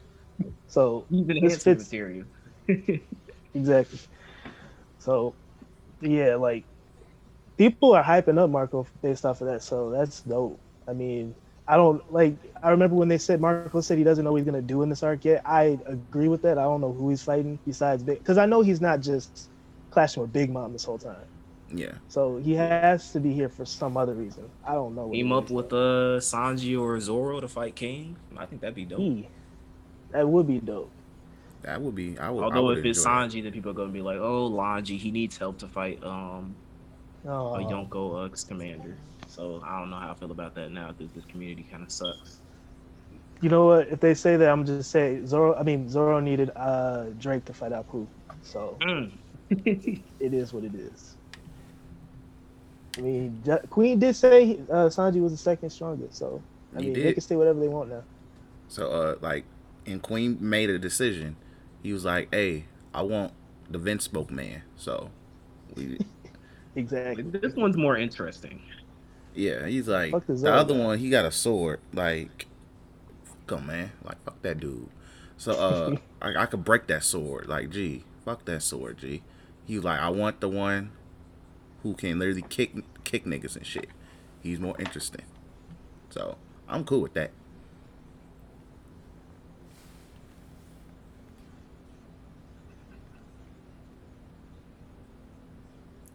So 0.66 1.06
Even 1.10 1.40
this 1.44 1.62
fits 1.62 1.92
material. 1.92 2.24
exactly. 3.54 4.00
So 4.98 5.34
yeah, 6.00 6.36
like 6.36 6.64
people 7.58 7.92
are 7.92 8.02
hyping 8.02 8.38
up 8.38 8.50
Marco 8.50 8.86
based 9.02 9.24
off 9.24 9.40
of 9.42 9.48
that. 9.48 9.62
So 9.62 9.90
that's 9.90 10.22
dope. 10.22 10.60
I 10.88 10.94
mean, 10.94 11.34
I 11.68 11.76
don't 11.76 12.02
like. 12.10 12.38
I 12.62 12.70
remember 12.70 12.96
when 12.96 13.08
they 13.08 13.18
said 13.18 13.40
Marco 13.40 13.80
said 13.80 13.98
he 13.98 14.04
doesn't 14.04 14.24
know 14.24 14.32
what 14.32 14.38
he's 14.38 14.46
gonna 14.46 14.62
do 14.62 14.82
in 14.82 14.88
this 14.88 15.02
arc 15.02 15.24
yet. 15.24 15.42
I 15.44 15.78
agree 15.86 16.28
with 16.28 16.42
that. 16.42 16.58
I 16.58 16.62
don't 16.62 16.80
know 16.80 16.92
who 16.92 17.10
he's 17.10 17.22
fighting 17.22 17.60
besides 17.64 18.02
Big, 18.02 18.18
because 18.18 18.38
I 18.38 18.46
know 18.46 18.62
he's 18.62 18.80
not 18.80 19.00
just 19.00 19.50
clashing 19.90 20.22
with 20.22 20.32
Big 20.32 20.50
Mom 20.50 20.72
this 20.72 20.84
whole 20.84 20.98
time. 20.98 21.26
Yeah, 21.74 21.94
So 22.08 22.36
he 22.38 22.54
has 22.54 23.10
to 23.12 23.20
be 23.20 23.32
here 23.32 23.48
for 23.48 23.64
some 23.64 23.96
other 23.96 24.14
reason. 24.14 24.44
I 24.66 24.74
don't 24.74 24.94
know. 24.94 25.06
What 25.06 25.14
Team 25.14 25.32
up 25.32 25.50
with 25.50 25.70
though. 25.70 26.16
uh 26.16 26.20
Sanji 26.20 26.78
or 26.78 26.98
Zoro 27.00 27.40
to 27.40 27.48
fight 27.48 27.76
King. 27.76 28.16
I 28.36 28.46
think 28.46 28.60
that'd 28.60 28.74
be 28.74 28.84
dope. 28.84 29.00
he. 29.00 29.28
That 30.10 30.28
would 30.28 30.46
be 30.46 30.60
dope. 30.60 30.92
that 31.62 31.80
would 31.80 31.94
be. 31.94 32.18
I 32.18 32.28
would. 32.30 32.42
I 32.42 32.44
Although 32.44 32.64
would 32.64 32.78
if 32.78 32.84
it's 32.84 32.98
enjoy 32.98 33.10
that. 33.10 33.30
Sanji, 33.30 33.42
then 33.42 33.52
people 33.52 33.70
are 33.70 33.74
gonna 33.74 33.92
be 33.92 34.02
like, 34.02 34.18
"Oh, 34.18 34.50
Lanji, 34.50 34.98
he 34.98 35.10
needs 35.10 35.38
help 35.38 35.58
to 35.60 35.68
fight 35.68 36.02
um 36.04 36.54
Oh, 37.24 37.54
a 37.54 37.60
Yonko 37.60 38.26
ex 38.26 38.44
commander." 38.44 38.98
So 39.28 39.62
I 39.64 39.78
don't 39.78 39.88
know 39.90 39.96
how 39.96 40.10
I 40.10 40.14
feel 40.14 40.30
about 40.32 40.54
that 40.56 40.70
now 40.72 40.92
because 40.92 41.12
this 41.14 41.24
community 41.24 41.66
kind 41.70 41.82
of 41.82 41.90
sucks. 41.90 42.40
you 43.40 43.48
know 43.48 43.64
what? 43.66 43.88
If 43.88 44.00
they 44.00 44.14
say 44.14 44.36
that, 44.36 44.48
I'm 44.50 44.64
just 44.66 44.90
say 44.90 45.24
Zoro. 45.24 45.54
I 45.54 45.62
mean, 45.62 45.88
Zoro 45.88 46.20
needed 46.20 46.50
uh 46.54 47.04
Drake 47.18 47.44
to 47.46 47.54
fight 47.54 47.72
Apoo. 47.72 48.06
So 48.42 48.76
Mm. 48.82 49.18
it 49.50 50.34
is 50.34 50.52
what 50.52 50.64
it 50.64 50.74
is. 50.74 51.16
I 52.96 53.00
mean, 53.00 53.42
Ju- 53.44 53.58
Queen 53.70 53.98
did 53.98 54.14
say 54.16 54.64
uh, 54.70 54.88
Sanji 54.88 55.20
was 55.22 55.32
the 55.32 55.38
second 55.38 55.70
strongest, 55.70 56.16
so 56.18 56.44
I 56.74 56.80
He 56.80 56.90
mean, 56.90 57.02
they 57.02 57.12
can 57.12 57.22
say 57.22 57.36
whatever 57.36 57.60
they 57.60 57.68
want 57.68 57.90
now. 57.90 58.04
So 58.68 58.90
uh 58.90 59.16
like 59.20 59.44
and 59.86 60.02
Queen 60.02 60.38
made 60.40 60.70
a 60.70 60.78
decision. 60.78 61.36
He 61.82 61.92
was 61.92 62.04
like, 62.04 62.28
Hey, 62.32 62.66
I 62.94 63.02
want 63.02 63.32
the 63.70 63.78
Vinsmoke 63.78 64.30
man. 64.30 64.62
So 64.76 65.10
we 65.76 65.98
Exactly. 66.74 67.30
This 67.30 67.54
one's 67.56 67.76
more 67.76 67.96
interesting. 67.96 68.62
yeah, 69.34 69.66
he's 69.66 69.88
like 69.88 70.18
the 70.26 70.34
the 70.42 70.52
other 70.52 70.74
one, 70.74 70.98
he 70.98 71.10
got 71.10 71.24
a 71.24 71.32
sword. 71.32 71.80
Like 71.92 72.46
fuck 73.24 73.58
him, 73.60 73.66
man. 73.66 73.92
Like 74.04 74.22
fuck 74.24 74.42
that 74.42 74.60
dude. 74.60 74.88
So 75.36 75.52
uh 75.54 75.92
I, 76.22 76.42
I 76.44 76.46
could 76.46 76.64
break 76.64 76.86
that 76.88 77.04
sword. 77.04 77.48
Like, 77.48 77.70
gee, 77.70 78.04
fuck 78.24 78.44
that 78.46 78.62
sword, 78.62 78.98
gee. 78.98 79.22
He 79.66 79.76
was 79.76 79.84
like, 79.84 80.00
I 80.00 80.10
want 80.10 80.40
the 80.40 80.48
one 80.48 80.92
who 81.82 81.94
can 81.94 82.18
literally 82.18 82.42
kick 82.42 82.74
kick 83.04 83.24
niggas 83.24 83.56
and 83.56 83.66
shit. 83.66 83.88
He's 84.42 84.58
more 84.60 84.74
interesting. 84.78 85.24
So 86.10 86.36
I'm 86.68 86.84
cool 86.84 87.00
with 87.00 87.14
that. 87.14 87.30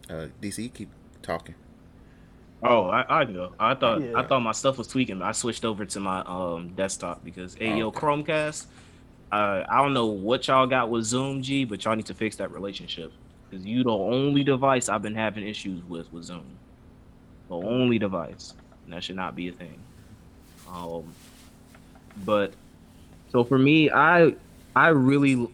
Uh, 0.08 0.28
DC, 0.40 0.72
keep 0.72 0.88
talking. 1.22 1.54
Oh, 2.62 2.88
I, 2.88 3.20
I 3.20 3.24
can 3.24 3.34
go. 3.34 3.52
I 3.60 3.74
thought 3.74 4.00
Yeah. 4.02 4.12
I 4.16 4.26
thought 4.26 4.40
my 4.40 4.52
stuff 4.52 4.78
was 4.78 4.88
tweaking. 4.88 5.22
I 5.22 5.32
switched 5.32 5.64
over 5.64 5.84
to 5.84 6.00
my 6.00 6.20
um 6.22 6.70
desktop 6.74 7.24
because 7.24 7.54
hey 7.54 7.76
yo 7.78 7.88
Okay. 7.88 8.00
Chromecast. 8.00 8.66
Uh, 9.30 9.62
I 9.68 9.82
don't 9.82 9.92
know 9.92 10.06
what 10.06 10.48
y'all 10.48 10.66
got 10.66 10.88
with 10.88 11.04
Zoom 11.04 11.42
G, 11.42 11.64
but 11.66 11.84
y'all 11.84 11.94
need 11.94 12.06
to 12.06 12.14
fix 12.14 12.36
that 12.36 12.50
relationship 12.50 13.12
because 13.48 13.64
you 13.64 13.82
the 13.84 13.90
only 13.90 14.44
device 14.44 14.88
I've 14.88 15.02
been 15.02 15.14
having 15.14 15.46
issues 15.46 15.82
with 15.84 16.12
with 16.12 16.24
Zoom. 16.24 16.44
The 17.48 17.56
only 17.56 17.98
device. 17.98 18.54
And 18.84 18.92
that 18.92 19.04
should 19.04 19.16
not 19.16 19.34
be 19.34 19.48
a 19.48 19.52
thing. 19.52 19.78
Um, 20.72 21.04
but 22.24 22.52
so 23.30 23.44
for 23.44 23.58
me, 23.58 23.90
I 23.90 24.34
I 24.74 24.88
really 24.88 25.48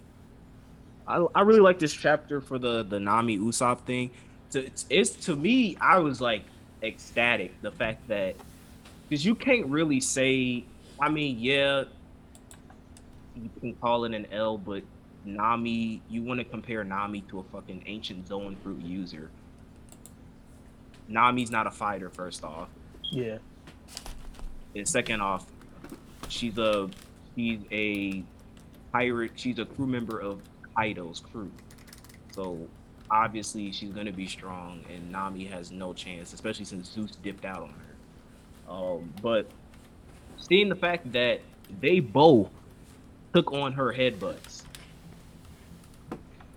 I, 1.06 1.24
I 1.34 1.42
really 1.42 1.60
like 1.60 1.78
this 1.78 1.92
chapter 1.92 2.40
for 2.40 2.58
the 2.58 2.82
the 2.82 2.98
Nami 2.98 3.38
Usopp 3.38 3.80
thing. 3.80 4.10
To, 4.50 4.64
it's, 4.64 4.86
it's 4.88 5.10
to 5.26 5.36
me, 5.36 5.76
I 5.80 5.98
was 5.98 6.20
like 6.20 6.44
ecstatic 6.82 7.60
the 7.62 7.70
fact 7.70 8.06
that 8.08 8.36
because 9.08 9.24
you 9.24 9.34
can't 9.34 9.66
really 9.66 10.00
say. 10.00 10.64
I 11.00 11.08
mean, 11.08 11.38
yeah, 11.40 11.84
you 13.34 13.50
can 13.60 13.74
call 13.74 14.04
it 14.04 14.14
an 14.14 14.26
L, 14.30 14.56
but 14.56 14.84
Nami, 15.24 16.02
you 16.08 16.22
want 16.22 16.38
to 16.40 16.44
compare 16.44 16.84
Nami 16.84 17.22
to 17.22 17.40
a 17.40 17.42
fucking 17.44 17.84
ancient 17.86 18.26
Zoan 18.26 18.56
fruit 18.56 18.82
user. 18.82 19.30
Nami's 21.08 21.50
not 21.50 21.66
a 21.66 21.70
fighter, 21.70 22.10
first 22.10 22.44
off. 22.44 22.68
Yeah. 23.10 23.38
And 24.74 24.88
second 24.88 25.20
off, 25.20 25.46
she's 26.28 26.58
a 26.58 26.90
she's 27.36 27.60
a 27.70 28.22
pirate. 28.92 29.32
She's 29.36 29.58
a 29.58 29.64
crew 29.64 29.86
member 29.86 30.18
of 30.18 30.40
Kaido's 30.76 31.20
crew. 31.20 31.50
So 32.32 32.58
obviously 33.10 33.70
she's 33.72 33.90
gonna 33.90 34.12
be 34.12 34.26
strong, 34.26 34.84
and 34.92 35.10
Nami 35.10 35.44
has 35.46 35.70
no 35.70 35.92
chance, 35.92 36.32
especially 36.32 36.64
since 36.64 36.90
Zeus 36.90 37.12
dipped 37.22 37.44
out 37.44 37.62
on 37.62 37.70
her. 37.70 38.72
Um, 38.72 39.12
but 39.22 39.46
seeing 40.38 40.68
the 40.68 40.76
fact 40.76 41.12
that 41.12 41.40
they 41.80 42.00
both 42.00 42.50
took 43.34 43.52
on 43.52 43.72
her 43.72 43.92
headbutts 43.92 44.63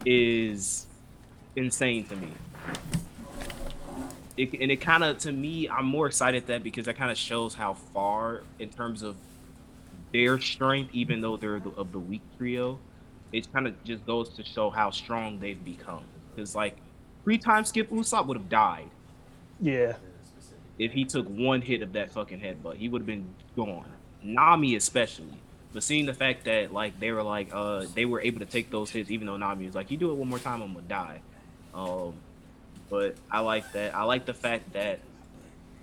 is 0.06 0.88
insane 1.56 2.06
to 2.06 2.16
me. 2.16 2.30
It, 4.38 4.54
and 4.62 4.72
it 4.72 4.78
kind 4.78 5.04
of 5.04 5.18
to 5.20 5.32
me 5.32 5.68
i'm 5.68 5.86
more 5.88 6.06
excited 6.06 6.46
that 6.46 6.62
because 6.62 6.86
that 6.86 6.96
kind 6.96 7.10
of 7.10 7.18
shows 7.18 7.56
how 7.56 7.74
far 7.74 8.44
in 8.60 8.70
terms 8.70 9.02
of 9.02 9.16
their 10.14 10.40
strength 10.40 10.92
even 10.94 11.22
though 11.22 11.38
they're 11.38 11.60
the, 11.60 11.72
of 11.72 11.92
the 11.92 11.98
weak 11.98 12.22
trio 12.38 12.78
it 13.32 13.52
kind 13.52 13.66
of 13.66 13.84
just 13.84 14.06
goes 14.06 14.30
to 14.30 14.44
show 14.44 14.70
how 14.70 14.92
strong 14.92 15.40
they've 15.40 15.66
become 15.66 16.04
because 16.36 16.54
like 16.54 16.78
three 17.24 17.40
times 17.40 17.70
skip 17.70 17.90
Usopp 17.90 18.28
would 18.28 18.38
have 18.38 18.48
died 18.48 18.92
Yeah. 19.60 19.96
if 20.78 20.92
he 20.92 21.04
took 21.04 21.26
one 21.28 21.64
hit 21.64 21.82
of 21.82 21.94
that 21.94 22.12
fucking 22.12 22.40
headbutt 22.40 22.76
he 22.76 22.90
would 22.90 23.02
have 23.02 23.08
been 23.08 23.26
gone 23.56 23.90
nami 24.22 24.76
especially 24.76 25.34
but 25.74 25.84
seeing 25.84 26.06
the 26.06 26.14
fact 26.14 26.46
that 26.46 26.74
like 26.74 27.00
they 27.00 27.12
were 27.12 27.24
like 27.24 27.50
uh 27.54 27.86
they 27.94 28.06
were 28.06 28.22
able 28.22 28.40
to 28.40 28.46
take 28.46 28.70
those 28.72 28.90
hits 28.90 29.12
even 29.12 29.28
though 29.28 29.38
nami 29.38 29.66
was 29.66 29.76
like 29.76 29.92
you 29.92 29.98
do 29.98 30.12
it 30.12 30.16
one 30.16 30.28
more 30.28 30.40
time 30.40 30.62
i'm 30.62 30.74
gonna 30.74 30.88
die 30.88 31.20
um 31.74 32.14
but 32.90 33.16
I 33.30 33.40
like 33.40 33.72
that. 33.74 33.96
I 33.96 34.04
like 34.04 34.26
the 34.26 34.34
fact 34.34 34.74
that 34.74 35.00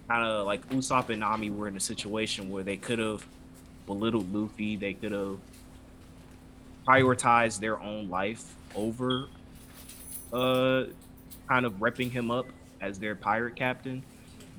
kind 0.09 0.27
of 0.27 0.47
like 0.47 0.69
Usopp 0.71 1.11
and 1.11 1.21
Nami 1.21 1.51
were 1.51 1.69
in 1.69 1.77
a 1.77 1.81
situation 1.81 2.51
where 2.51 2.63
they 2.63 2.77
could 2.77 2.99
have 2.99 3.27
belittled 3.87 4.33
Luffy. 4.35 4.77
They 4.77 4.95
could 4.95 5.13
have 5.13 5.39
prioritized 6.87 7.61
their 7.61 7.81
own 7.81 8.09
life 8.11 8.55
over 8.75 9.27
uh 10.33 10.85
kind 11.49 11.65
of 11.65 11.75
repping 11.75 12.11
him 12.11 12.31
up 12.31 12.47
as 12.81 12.99
their 12.99 13.15
pirate 13.15 13.57
captain, 13.57 14.03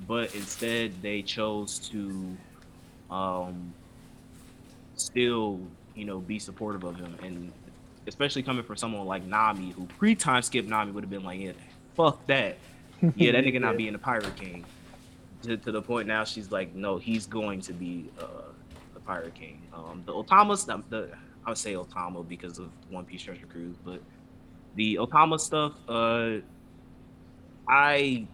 but 0.08 0.34
instead 0.36 0.94
they 1.02 1.22
chose 1.22 1.80
to 1.90 2.38
um 3.10 3.74
still, 4.96 5.60
you 5.96 6.06
know, 6.06 6.20
be 6.20 6.40
supportive 6.40 6.84
of 6.84 6.96
him 6.98 7.16
and 7.24 7.52
especially 8.08 8.44
coming 8.44 8.64
from 8.64 8.78
someone 8.78 9.06
like 9.06 9.24
Nami 9.26 9.72
who 9.72 9.86
pre-time 9.86 10.42
skip 10.42 10.66
Nami 10.66 10.92
would 10.92 11.04
have 11.04 11.10
been 11.10 11.24
like, 11.24 11.40
yeah, 11.40 11.52
fuck 11.96 12.26
that. 12.28 12.58
Yeah, 13.16 13.32
that 13.34 13.44
nigga 13.44 13.60
not 13.62 13.78
being 13.78 13.96
a 13.96 14.00
pirate 14.00 14.36
king. 14.36 14.66
To, 15.44 15.58
to 15.58 15.72
the 15.72 15.82
point 15.82 16.08
now 16.08 16.24
she's 16.24 16.52
like, 16.52 16.74
no, 16.76 16.98
he's 16.98 17.26
going 17.26 17.62
to 17.62 17.74
be 17.74 18.10
uh, 18.20 18.52
the 18.94 19.00
pirate 19.00 19.36
king. 19.36 19.62
Um, 19.74 20.04
the 20.06 20.14
Otama 20.14 20.58
stuff, 20.58 20.82
the 20.90 21.10
I 21.46 21.50
would 21.50 21.58
say 21.58 21.74
Otama 21.74 22.28
because 22.28 22.58
of 22.58 22.70
One 22.90 23.06
Piece 23.06 23.22
Treasure 23.22 23.46
Cruise, 23.46 23.76
but 23.84 24.02
the 24.76 24.96
Otama 24.96 25.40
stuff, 25.40 25.74
uh, 25.88 26.38
I 27.70 28.28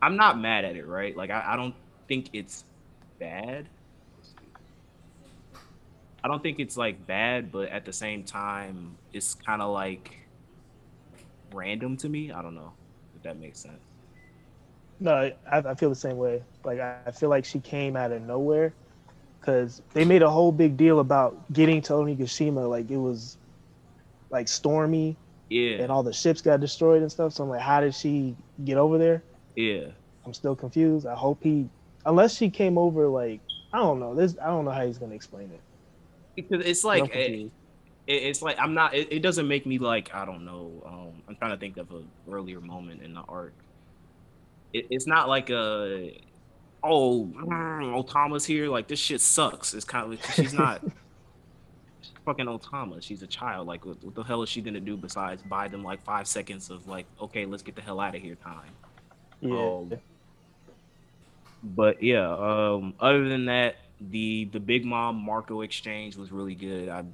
I'm 0.00 0.16
not 0.16 0.38
mad 0.38 0.64
at 0.64 0.76
it, 0.76 0.86
right? 0.86 1.16
Like 1.16 1.30
I, 1.30 1.42
I 1.48 1.56
don't 1.56 1.74
think 2.06 2.30
it's 2.32 2.64
bad. 3.18 3.68
I 6.28 6.30
don't 6.32 6.42
think 6.42 6.60
it's 6.60 6.76
like 6.76 7.06
bad, 7.06 7.50
but 7.50 7.70
at 7.70 7.86
the 7.86 7.92
same 7.92 8.22
time, 8.24 8.98
it's 9.14 9.34
kind 9.34 9.62
of 9.62 9.72
like 9.72 10.28
random 11.52 11.96
to 11.98 12.08
me. 12.10 12.32
I 12.32 12.42
don't 12.42 12.54
know 12.54 12.74
if 13.16 13.22
that 13.22 13.38
makes 13.38 13.60
sense. 13.60 13.80
No, 15.00 15.12
I, 15.14 15.58
I 15.58 15.74
feel 15.74 15.90
the 15.90 15.96
same 15.96 16.16
way. 16.18 16.44
Like 16.64 16.80
I, 16.80 16.98
I 17.06 17.10
feel 17.12 17.28
like 17.30 17.44
she 17.44 17.60
came 17.60 17.96
out 17.96 18.12
of 18.12 18.22
nowhere 18.22 18.76
because 19.40 19.82
they 19.94 20.04
made 20.04 20.22
a 20.22 20.30
whole 20.30 20.52
big 20.52 20.76
deal 20.76 21.00
about 21.00 21.52
getting 21.52 21.82
to 21.82 21.94
Onigashima. 21.94 22.68
Like 22.68 22.90
it 22.90 22.98
was 22.98 23.38
like 24.30 24.48
stormy 24.48 25.18
Yeah, 25.50 25.78
and 25.78 25.92
all 25.92 26.02
the 26.04 26.12
ships 26.12 26.42
got 26.42 26.60
destroyed 26.60 27.02
and 27.02 27.10
stuff. 27.12 27.34
So 27.34 27.44
I'm 27.44 27.50
like, 27.50 27.60
how 27.62 27.80
did 27.80 27.94
she 27.94 28.36
get 28.64 28.78
over 28.78 28.98
there? 28.98 29.24
yeah. 29.56 29.92
I'm 30.24 30.34
still 30.34 30.56
confused. 30.56 31.06
I 31.06 31.14
hope 31.16 31.42
he, 31.42 31.70
unless 32.04 32.36
she 32.36 32.50
came 32.50 32.78
over 32.78 33.08
like 33.08 33.42
I 33.72 33.78
don't 33.78 34.00
know. 34.00 34.14
This 34.14 34.36
I 34.42 34.48
don't 34.48 34.64
know 34.66 34.72
how 34.72 34.86
he's 34.86 34.98
gonna 34.98 35.14
explain 35.16 35.52
it. 35.52 35.62
Because 36.42 36.64
it's 36.64 36.84
like 36.84 37.04
it, 37.04 37.12
confused. 37.12 37.52
it's 38.06 38.42
like 38.42 38.58
I'm 38.58 38.74
not. 38.74 38.94
It, 38.94 39.12
it 39.12 39.20
doesn't 39.20 39.48
make 39.48 39.66
me 39.66 39.78
like 39.78 40.14
I 40.14 40.24
don't 40.24 40.44
know. 40.44 40.82
Um, 40.86 41.22
I'm 41.28 41.36
trying 41.36 41.50
to 41.52 41.56
think 41.56 41.76
of 41.76 41.90
an 41.90 42.08
earlier 42.30 42.60
moment 42.60 43.02
in 43.02 43.14
the 43.14 43.22
arc. 43.22 43.54
It, 44.72 44.86
it's 44.90 45.06
not 45.06 45.28
like 45.28 45.50
a 45.50 46.20
oh 46.82 47.24
mm, 47.24 48.04
Otama's 48.04 48.44
here. 48.44 48.68
Like 48.68 48.88
this 48.88 48.98
shit 48.98 49.20
sucks. 49.20 49.74
It's 49.74 49.84
kind 49.84 50.12
of 50.12 50.34
she's 50.34 50.54
not. 50.54 50.82
fucking 52.24 52.46
Otama. 52.46 53.02
She's 53.02 53.22
a 53.22 53.26
child. 53.26 53.66
Like 53.66 53.86
what, 53.86 54.02
what 54.04 54.14
the 54.14 54.22
hell 54.22 54.42
is 54.42 54.48
she 54.48 54.60
gonna 54.60 54.80
do 54.80 54.96
besides 54.96 55.42
buy 55.42 55.68
them 55.68 55.82
like 55.82 56.02
five 56.04 56.28
seconds 56.28 56.70
of 56.70 56.86
like 56.86 57.06
okay 57.20 57.46
let's 57.46 57.62
get 57.62 57.74
the 57.74 57.82
hell 57.82 58.00
out 58.00 58.14
of 58.14 58.22
here 58.22 58.36
time. 58.36 58.70
yeah. 59.40 59.58
um, 59.58 59.92
but 61.62 62.02
yeah, 62.02 62.30
um, 62.30 62.94
other 63.00 63.28
than 63.28 63.46
that, 63.46 63.76
the 64.00 64.44
the 64.52 64.60
Big 64.60 64.84
Mom 64.84 65.16
Marco 65.16 65.62
exchange 65.62 66.16
was 66.16 66.30
really 66.32 66.54
good. 66.54 66.88
I 66.88 67.04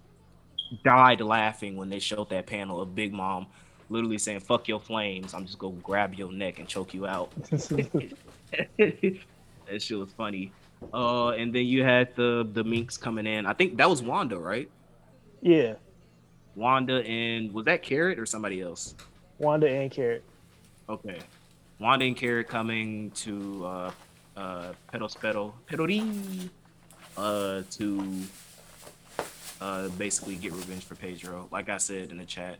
died 0.84 1.20
laughing 1.20 1.76
when 1.76 1.88
they 1.88 1.98
showed 1.98 2.30
that 2.30 2.46
panel 2.46 2.80
of 2.80 2.94
Big 2.94 3.12
Mom 3.12 3.46
literally 3.90 4.18
saying 4.18 4.40
"fuck 4.40 4.68
your 4.68 4.80
flames." 4.80 5.34
I'm 5.34 5.46
just 5.46 5.58
gonna 5.58 5.76
grab 5.82 6.14
your 6.14 6.32
neck 6.32 6.58
and 6.58 6.68
choke 6.68 6.94
you 6.94 7.06
out. 7.06 7.32
that 7.50 9.20
shit 9.78 9.98
was 9.98 10.12
funny. 10.16 10.52
Uh, 10.92 11.30
and 11.30 11.54
then 11.54 11.66
you 11.66 11.82
had 11.82 12.14
the 12.16 12.48
the 12.52 12.62
minks 12.64 12.96
coming 12.96 13.26
in. 13.26 13.46
I 13.46 13.52
think 13.52 13.76
that 13.78 13.88
was 13.88 14.02
Wanda, 14.02 14.38
right? 14.38 14.68
yeah. 15.40 15.74
Wanda 16.56 17.04
and 17.04 17.52
was 17.52 17.64
that 17.64 17.82
Carrot 17.82 18.18
or 18.18 18.26
somebody 18.26 18.60
else? 18.60 18.94
Wanda 19.38 19.68
and 19.68 19.90
Carrot. 19.90 20.22
Okay. 20.88 21.18
Wanda 21.80 22.04
and 22.04 22.16
Carrot 22.16 22.48
coming 22.48 23.10
to 23.12 23.66
uh 23.66 23.90
uh 24.36 24.72
Pedal 24.90 25.08
Perospero 25.08 25.52
Perori 25.68 26.48
uh 27.16 27.62
to 27.70 28.22
uh 29.60 29.88
basically 29.90 30.36
get 30.36 30.52
revenge 30.52 30.84
for 30.84 30.94
Pedro. 30.94 31.48
Like 31.50 31.68
I 31.68 31.78
said 31.78 32.10
in 32.10 32.18
the 32.18 32.24
chat, 32.24 32.58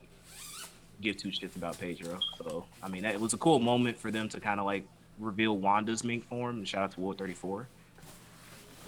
give 1.00 1.16
two 1.16 1.28
shits 1.28 1.56
about 1.56 1.78
Pedro. 1.78 2.18
So 2.38 2.64
I 2.82 2.88
mean 2.88 3.02
that 3.02 3.14
it 3.14 3.20
was 3.20 3.32
a 3.32 3.38
cool 3.38 3.58
moment 3.58 3.98
for 3.98 4.10
them 4.10 4.28
to 4.30 4.40
kind 4.40 4.60
of 4.60 4.66
like 4.66 4.84
reveal 5.18 5.56
Wanda's 5.56 6.02
mink 6.04 6.26
form 6.28 6.58
and 6.58 6.68
shout 6.68 6.82
out 6.82 6.92
to 6.92 7.00
War 7.00 7.14
34. 7.14 7.68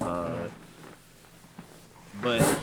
Uh 0.00 0.48
but 2.22 2.60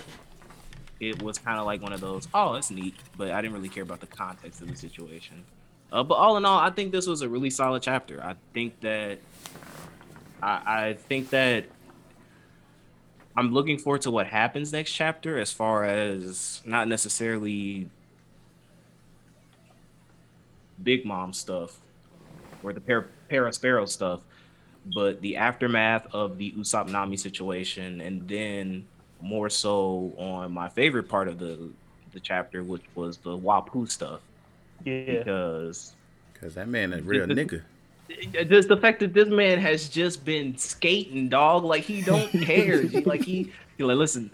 it 1.00 1.22
was 1.22 1.38
kind 1.38 1.60
of 1.60 1.66
like 1.66 1.82
one 1.82 1.94
of 1.94 2.02
those, 2.02 2.28
oh, 2.34 2.54
that's 2.54 2.72
neat, 2.72 2.96
but 3.18 3.32
I 3.32 3.42
didn't 3.42 3.54
really 3.54 3.70
care 3.70 3.84
about 3.84 4.00
the 4.00 4.08
context 4.08 4.62
of 4.62 4.68
the 4.70 4.76
situation. 4.76 5.44
Uh, 5.92 6.04
but 6.04 6.16
all 6.16 6.38
in 6.38 6.46
all, 6.46 6.60
I 6.60 6.70
think 6.70 6.92
this 6.92 7.06
was 7.06 7.22
a 7.22 7.30
really 7.30 7.50
solid 7.50 7.84
chapter. 7.84 8.24
I 8.24 8.36
think 8.54 8.80
that 8.82 9.20
I, 10.42 10.62
I 10.66 10.94
think 10.94 11.30
that 11.30 11.66
I'm 13.36 13.52
looking 13.54 13.78
forward 13.78 14.02
to 14.04 14.12
what 14.12 14.28
happens 14.28 14.72
next 14.72 14.92
chapter 14.92 15.40
as 15.40 15.52
far 15.52 15.84
as 15.86 16.62
not 16.66 16.88
necessarily 16.88 17.90
Big 20.84 21.06
Mom 21.06 21.34
stuff 21.34 21.80
or 22.62 22.74
the 22.74 22.82
Par- 22.82 23.08
Paraspero 23.30 23.88
stuff, 23.88 24.22
but 24.94 25.22
the 25.22 25.38
aftermath 25.38 26.08
of 26.14 26.38
the 26.38 26.52
Usopp 26.52 26.90
Nami 26.90 27.18
situation, 27.18 28.02
and 28.02 28.28
then 28.28 28.86
more 29.22 29.50
so 29.50 30.14
on 30.18 30.52
my 30.52 30.70
favorite 30.70 31.08
part 31.10 31.28
of 31.28 31.40
the 31.40 31.70
the 32.12 32.20
chapter, 32.20 32.64
which 32.64 32.84
was 32.94 33.18
the 33.18 33.36
Wapu 33.36 33.90
stuff, 33.90 34.20
Yeah. 34.86 35.18
because 35.18 35.94
Cause 36.40 36.54
that 36.54 36.68
man 36.68 36.94
a 36.94 37.02
real 37.02 37.26
nigga. 37.26 37.64
Just 38.48 38.68
the 38.70 38.78
fact 38.78 39.00
that 39.00 39.14
this 39.14 39.30
man 39.30 39.60
has 39.60 39.90
just 39.90 40.26
been 40.26 40.58
skating, 40.58 41.30
dog. 41.30 41.64
Like 41.64 41.84
he 41.84 42.02
don't 42.02 42.30
care. 42.44 42.84
Like 43.06 43.24
he, 43.24 43.52
he 43.78 43.84
like 43.84 43.98
listen. 43.98 44.32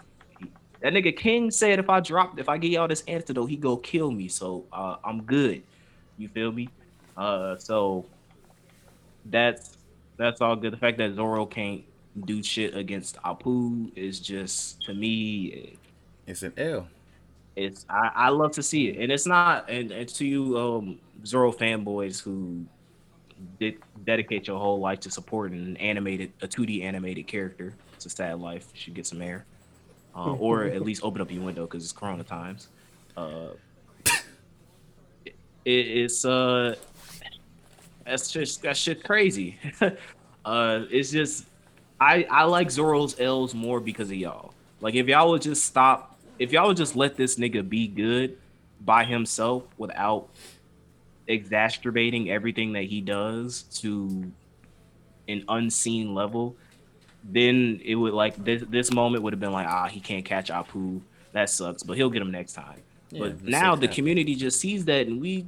That 0.82 0.92
nigga 0.94 1.16
King 1.16 1.50
said 1.50 1.78
if 1.78 1.90
I 1.90 2.00
drop, 2.00 2.38
if 2.38 2.48
I 2.48 2.58
get 2.58 2.70
y'all 2.72 2.88
this 2.88 3.02
antidote, 3.06 3.50
he 3.50 3.56
go 3.56 3.76
kill 3.76 4.10
me. 4.10 4.28
So 4.28 4.66
uh, 4.72 4.96
I'm 5.04 5.22
good. 5.22 5.62
You 6.18 6.28
feel 6.28 6.52
me? 6.52 6.68
Uh, 7.16 7.56
so 7.58 8.06
that's 9.26 9.76
that's 10.16 10.40
all 10.40 10.56
good. 10.56 10.72
The 10.72 10.76
fact 10.78 10.98
that 10.98 11.14
Zoro 11.14 11.46
can't 11.46 11.84
do 12.24 12.42
shit 12.42 12.76
against 12.76 13.16
Apoo 13.22 13.90
is 13.96 14.20
just 14.20 14.82
to 14.82 14.94
me 14.94 15.78
It's 16.26 16.42
an 16.42 16.52
L. 16.56 16.88
it's 17.56 17.86
I, 17.88 18.10
I 18.14 18.28
love 18.30 18.52
to 18.52 18.62
see 18.62 18.88
it 18.88 18.98
and 18.98 19.12
it's 19.12 19.26
not 19.26 19.70
and, 19.70 19.92
and 19.92 20.08
to 20.08 20.26
you 20.26 20.58
um 20.58 20.98
zoro 21.24 21.52
fanboys 21.52 22.20
who 22.20 22.64
did 23.58 23.76
dedicate 24.04 24.46
your 24.46 24.58
whole 24.58 24.80
life 24.80 25.00
to 25.00 25.10
supporting 25.10 25.58
an 25.58 25.76
animated 25.76 26.32
a 26.42 26.48
2d 26.48 26.82
animated 26.82 27.26
character. 27.26 27.74
It's 27.94 28.06
a 28.06 28.10
sad 28.10 28.40
life. 28.40 28.68
You 28.74 28.80
should 28.80 28.94
get 28.94 29.06
some 29.06 29.22
air. 29.22 29.44
Uh, 30.14 30.32
or 30.34 30.64
at 30.76 30.82
least 30.82 31.02
open 31.04 31.20
up 31.20 31.30
your 31.30 31.42
window 31.42 31.66
because 31.66 31.84
it's 31.84 31.92
corona 31.92 32.24
times. 32.24 32.68
Uh 33.16 33.50
it, 35.24 35.34
it's 35.64 36.24
uh 36.24 36.74
that's 38.04 38.30
just 38.30 38.62
that 38.62 38.76
shit 38.76 39.04
crazy. 39.04 39.58
Uh 40.42 40.86
it's 40.90 41.10
just 41.10 41.44
i 42.00 42.26
i 42.30 42.44
like 42.44 42.70
zoro's 42.70 43.20
l's 43.20 43.54
more 43.54 43.78
because 43.78 44.10
of 44.10 44.16
y'all. 44.16 44.54
Like 44.80 44.94
if 44.94 45.06
y'all 45.06 45.28
would 45.30 45.42
just 45.42 45.66
stop 45.66 46.18
if 46.38 46.50
y'all 46.50 46.68
would 46.68 46.78
just 46.78 46.96
let 46.96 47.16
this 47.16 47.36
nigga 47.36 47.68
be 47.68 47.86
good 47.86 48.38
by 48.80 49.04
himself 49.04 49.64
without 49.76 50.30
exacerbating 51.30 52.30
everything 52.30 52.72
that 52.72 52.84
he 52.84 53.00
does 53.00 53.62
to 53.80 54.30
an 55.28 55.44
unseen 55.48 56.14
level, 56.14 56.56
then 57.24 57.80
it 57.84 57.94
would 57.94 58.12
like 58.14 58.42
this 58.42 58.62
this 58.68 58.92
moment 58.92 59.22
would 59.22 59.32
have 59.32 59.40
been 59.40 59.52
like, 59.52 59.66
ah, 59.66 59.88
he 59.88 60.00
can't 60.00 60.24
catch 60.24 60.50
Apoo. 60.50 61.00
That 61.32 61.48
sucks, 61.50 61.82
but 61.82 61.96
he'll 61.96 62.10
get 62.10 62.22
him 62.22 62.30
next 62.30 62.54
time. 62.54 62.80
Yeah, 63.10 63.20
but 63.20 63.44
now 63.44 63.74
the 63.76 63.86
community 63.88 64.34
just 64.34 64.60
sees 64.60 64.84
that 64.86 65.06
and 65.06 65.20
we 65.20 65.46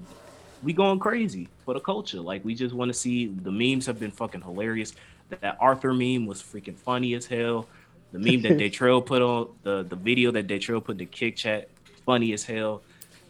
we 0.63 0.73
going 0.73 0.99
crazy 1.01 1.49
for 1.65 1.75
the 1.75 1.81
culture. 1.81 2.21
Like 2.21 2.45
we 2.45 2.55
just 2.55 2.75
want 2.75 2.89
to 2.91 2.95
see 2.95 3.27
the 3.27 3.51
memes 3.51 3.87
have 3.87 3.99
been 3.99 4.11
fucking 4.13 4.43
hilarious. 4.43 4.95
That 5.31 5.57
Arthur 5.61 5.93
meme 5.95 6.27
was 6.27 6.43
freaking 6.43 6.77
funny 6.77 7.15
as 7.15 7.27
hell. 7.27 7.67
The 8.13 8.19
meme 8.19 8.43
that 8.43 8.59
Detrail 8.59 9.03
put 9.03 9.23
on 9.23 9.49
the 9.63 9.83
the 9.89 9.97
video 9.97 10.31
that 10.33 10.47
Detrail 10.47 10.81
put 10.81 10.93
in 10.93 10.99
the 10.99 11.07
kick 11.07 11.37
chat, 11.37 11.69
funny 12.07 12.33
as 12.33 12.45
hell. 12.45 12.83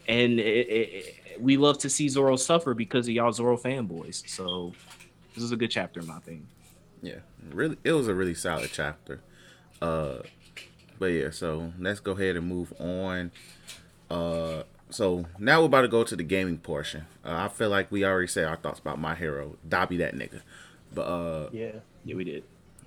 And 0.07 0.39
it, 0.39 0.67
it, 0.67 0.89
it- 0.93 1.15
we 1.39 1.57
love 1.57 1.77
to 1.79 1.89
see 1.89 2.07
Zoro 2.09 2.35
suffer 2.35 2.73
because 2.73 3.07
of 3.07 3.13
y'all 3.13 3.31
Zoro 3.31 3.57
fanboys. 3.57 4.27
So 4.27 4.73
this 5.35 5.43
is 5.43 5.51
a 5.51 5.55
good 5.55 5.71
chapter 5.71 5.99
in 5.99 6.07
my 6.07 6.19
thing. 6.19 6.47
Yeah, 7.01 7.19
really, 7.51 7.77
it 7.83 7.91
was 7.93 8.07
a 8.07 8.13
really 8.13 8.33
solid 8.35 8.69
chapter. 8.71 9.19
Uh, 9.81 10.19
but 10.99 11.07
yeah, 11.07 11.29
so 11.31 11.73
let's 11.79 11.99
go 11.99 12.11
ahead 12.13 12.35
and 12.37 12.47
move 12.47 12.73
on. 12.79 13.31
Uh, 14.09 14.63
so 14.89 15.25
now 15.39 15.59
we're 15.59 15.65
about 15.65 15.81
to 15.81 15.87
go 15.87 16.03
to 16.03 16.15
the 16.15 16.23
gaming 16.23 16.57
portion. 16.59 17.05
Uh, 17.25 17.35
I 17.35 17.47
feel 17.49 17.69
like 17.69 17.91
we 17.91 18.05
already 18.05 18.27
said 18.27 18.45
our 18.45 18.55
thoughts 18.55 18.79
about 18.79 18.99
my 18.99 19.15
hero, 19.15 19.57
Dabi, 19.67 19.97
that 19.97 20.15
nigga. 20.15 20.41
But 20.93 21.01
uh, 21.03 21.49
Yeah. 21.51 21.71
Yeah, 22.05 22.15
we 22.15 22.23
did. 22.23 22.43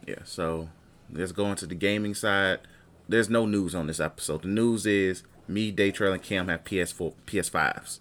yeah, 0.07 0.21
so 0.25 0.69
let's 1.13 1.33
go 1.33 1.51
into 1.51 1.67
the 1.67 1.75
gaming 1.75 2.15
side. 2.15 2.61
There's 3.09 3.29
no 3.31 3.45
news 3.47 3.75
on 3.75 3.87
this 3.87 4.01
episode. 4.01 4.43
The 4.43 4.49
news 4.49 4.87
is 4.87 5.23
me, 5.49 5.73
Daytrail, 5.73 6.13
and 6.13 6.23
Cam 6.23 6.49
have 6.49 6.65
PS4, 6.65 7.15
PS5s, 7.27 7.99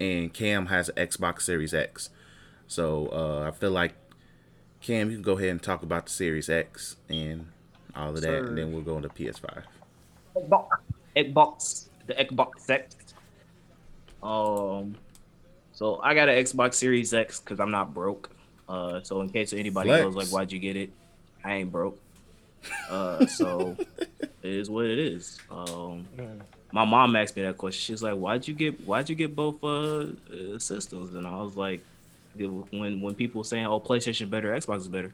and 0.00 0.32
Cam 0.32 0.66
has 0.66 0.88
an 0.90 1.06
Xbox 1.06 1.42
Series 1.42 1.72
X. 1.74 2.10
So 2.68 3.06
uh, 3.08 3.48
I 3.48 3.50
feel 3.52 3.70
like 3.70 3.94
Cam, 4.80 5.10
you 5.10 5.16
can 5.16 5.22
go 5.22 5.32
ahead 5.36 5.48
and 5.50 5.62
talk 5.62 5.82
about 5.82 6.06
the 6.06 6.12
Series 6.12 6.48
X 6.50 6.96
and 7.08 7.48
all 7.94 8.10
of 8.10 8.16
that, 8.16 8.22
Sir. 8.22 8.46
and 8.46 8.58
then 8.58 8.72
we'll 8.72 8.82
go 8.82 8.96
into 8.96 9.08
PS5. 9.08 9.62
Xbox, 10.36 10.68
Xbox, 11.16 11.88
the 12.06 12.14
Xbox 12.14 12.68
X. 12.70 12.96
Um, 14.22 14.96
so 15.72 16.00
I 16.02 16.14
got 16.14 16.28
an 16.28 16.36
Xbox 16.36 16.74
Series 16.74 17.14
X 17.14 17.40
because 17.40 17.60
I'm 17.60 17.70
not 17.70 17.94
broke. 17.94 18.30
Uh, 18.68 19.00
so 19.02 19.20
in 19.20 19.28
case 19.30 19.52
anybody 19.52 19.88
Flex. 19.90 20.04
goes 20.04 20.14
like, 20.16 20.28
"Why'd 20.28 20.52
you 20.52 20.58
get 20.58 20.76
it?" 20.76 20.90
I 21.44 21.54
ain't 21.54 21.70
broke. 21.70 21.98
Uh, 22.90 23.24
so 23.26 23.76
it 24.00 24.28
is 24.42 24.68
what 24.68 24.86
it 24.86 24.98
is. 24.98 25.38
Um, 25.50 26.06
Mm. 26.16 26.40
My 26.76 26.84
mom 26.84 27.16
asked 27.16 27.34
me 27.34 27.42
that 27.42 27.56
question. 27.56 27.94
She's 27.94 28.02
like, 28.02 28.14
"Why'd 28.14 28.46
you 28.46 28.52
get 28.52 28.78
Why'd 28.86 29.08
you 29.08 29.14
get 29.14 29.34
both 29.34 29.64
uh, 29.64 30.08
uh 30.30 30.58
systems?" 30.58 31.14
And 31.14 31.26
I 31.26 31.42
was 31.42 31.56
like, 31.56 31.80
when 32.34 33.00
when 33.00 33.14
people 33.14 33.42
saying, 33.44 33.64
"Oh, 33.64 33.80
PlayStation 33.80 34.28
better, 34.28 34.52
Xbox 34.52 34.80
is 34.80 34.88
better." 34.88 35.10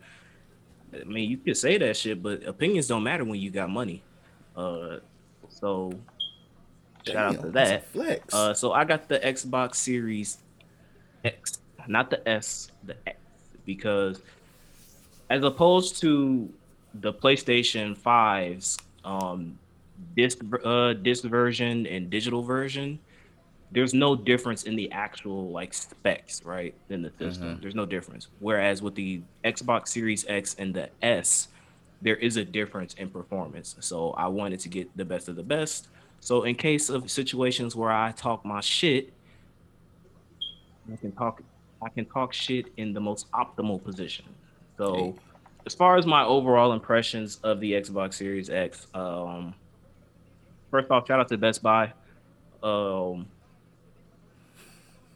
I 0.92 1.04
mean, 1.04 1.30
you 1.30 1.36
could 1.36 1.56
say 1.56 1.78
that 1.78 1.96
shit, 1.96 2.20
but 2.20 2.42
opinions 2.42 2.88
don't 2.88 3.04
matter 3.04 3.24
when 3.24 3.38
you 3.38 3.50
got 3.52 3.70
money. 3.70 4.02
Uh, 4.56 4.96
so 5.50 5.92
shout 7.06 7.16
out 7.16 7.34
to 7.36 7.42
Damn, 7.42 7.52
that. 7.52 7.86
Flex. 7.86 8.34
Uh, 8.34 8.52
so 8.54 8.72
I 8.72 8.84
got 8.84 9.08
the 9.08 9.20
Xbox 9.20 9.76
Series 9.76 10.38
X, 11.24 11.60
not 11.86 12.10
the 12.10 12.28
S, 12.28 12.72
the 12.82 12.96
X, 13.06 13.16
because 13.64 14.20
as 15.30 15.44
opposed 15.44 16.00
to 16.00 16.52
the 16.94 17.12
PlayStation 17.12 17.96
5's 17.96 18.78
um, 19.04 19.56
disc 20.16 20.38
uh, 20.64 20.92
disc 20.94 21.24
version 21.24 21.86
and 21.86 22.10
digital 22.10 22.42
version, 22.42 22.98
there's 23.70 23.94
no 23.94 24.14
difference 24.14 24.64
in 24.64 24.76
the 24.76 24.90
actual 24.92 25.50
like 25.50 25.72
specs, 25.74 26.42
right? 26.44 26.74
In 26.90 27.02
the 27.02 27.10
system, 27.18 27.58
there's 27.60 27.74
no 27.74 27.86
difference. 27.86 28.28
Whereas 28.38 28.82
with 28.82 28.94
the 28.94 29.22
Xbox 29.44 29.88
Series 29.88 30.24
X 30.28 30.54
and 30.58 30.74
the 30.74 30.90
S, 31.02 31.48
there 32.02 32.16
is 32.16 32.36
a 32.36 32.44
difference 32.44 32.94
in 32.94 33.08
performance. 33.08 33.76
So 33.80 34.10
I 34.10 34.26
wanted 34.28 34.60
to 34.60 34.68
get 34.68 34.94
the 34.96 35.04
best 35.04 35.28
of 35.28 35.36
the 35.36 35.42
best. 35.42 35.88
So 36.20 36.44
in 36.44 36.54
case 36.54 36.88
of 36.90 37.10
situations 37.10 37.74
where 37.74 37.90
I 37.90 38.12
talk 38.12 38.44
my 38.44 38.60
shit, 38.60 39.12
I 40.92 40.96
can 40.96 41.12
talk 41.12 41.42
I 41.84 41.88
can 41.88 42.04
talk 42.04 42.32
shit 42.32 42.66
in 42.76 42.92
the 42.92 43.00
most 43.00 43.30
optimal 43.32 43.82
position. 43.82 44.26
So 44.78 44.94
Hey. 44.94 45.14
as 45.66 45.74
far 45.74 45.96
as 45.96 46.06
my 46.06 46.24
overall 46.24 46.72
impressions 46.72 47.36
of 47.42 47.60
the 47.60 47.72
Xbox 47.72 48.14
Series 48.14 48.50
X, 48.50 48.86
um 48.94 49.54
first 50.72 50.90
off, 50.90 51.06
shout 51.06 51.20
out 51.20 51.28
to 51.28 51.38
Best 51.38 51.62
Buy. 51.62 51.92
Um 52.64 53.26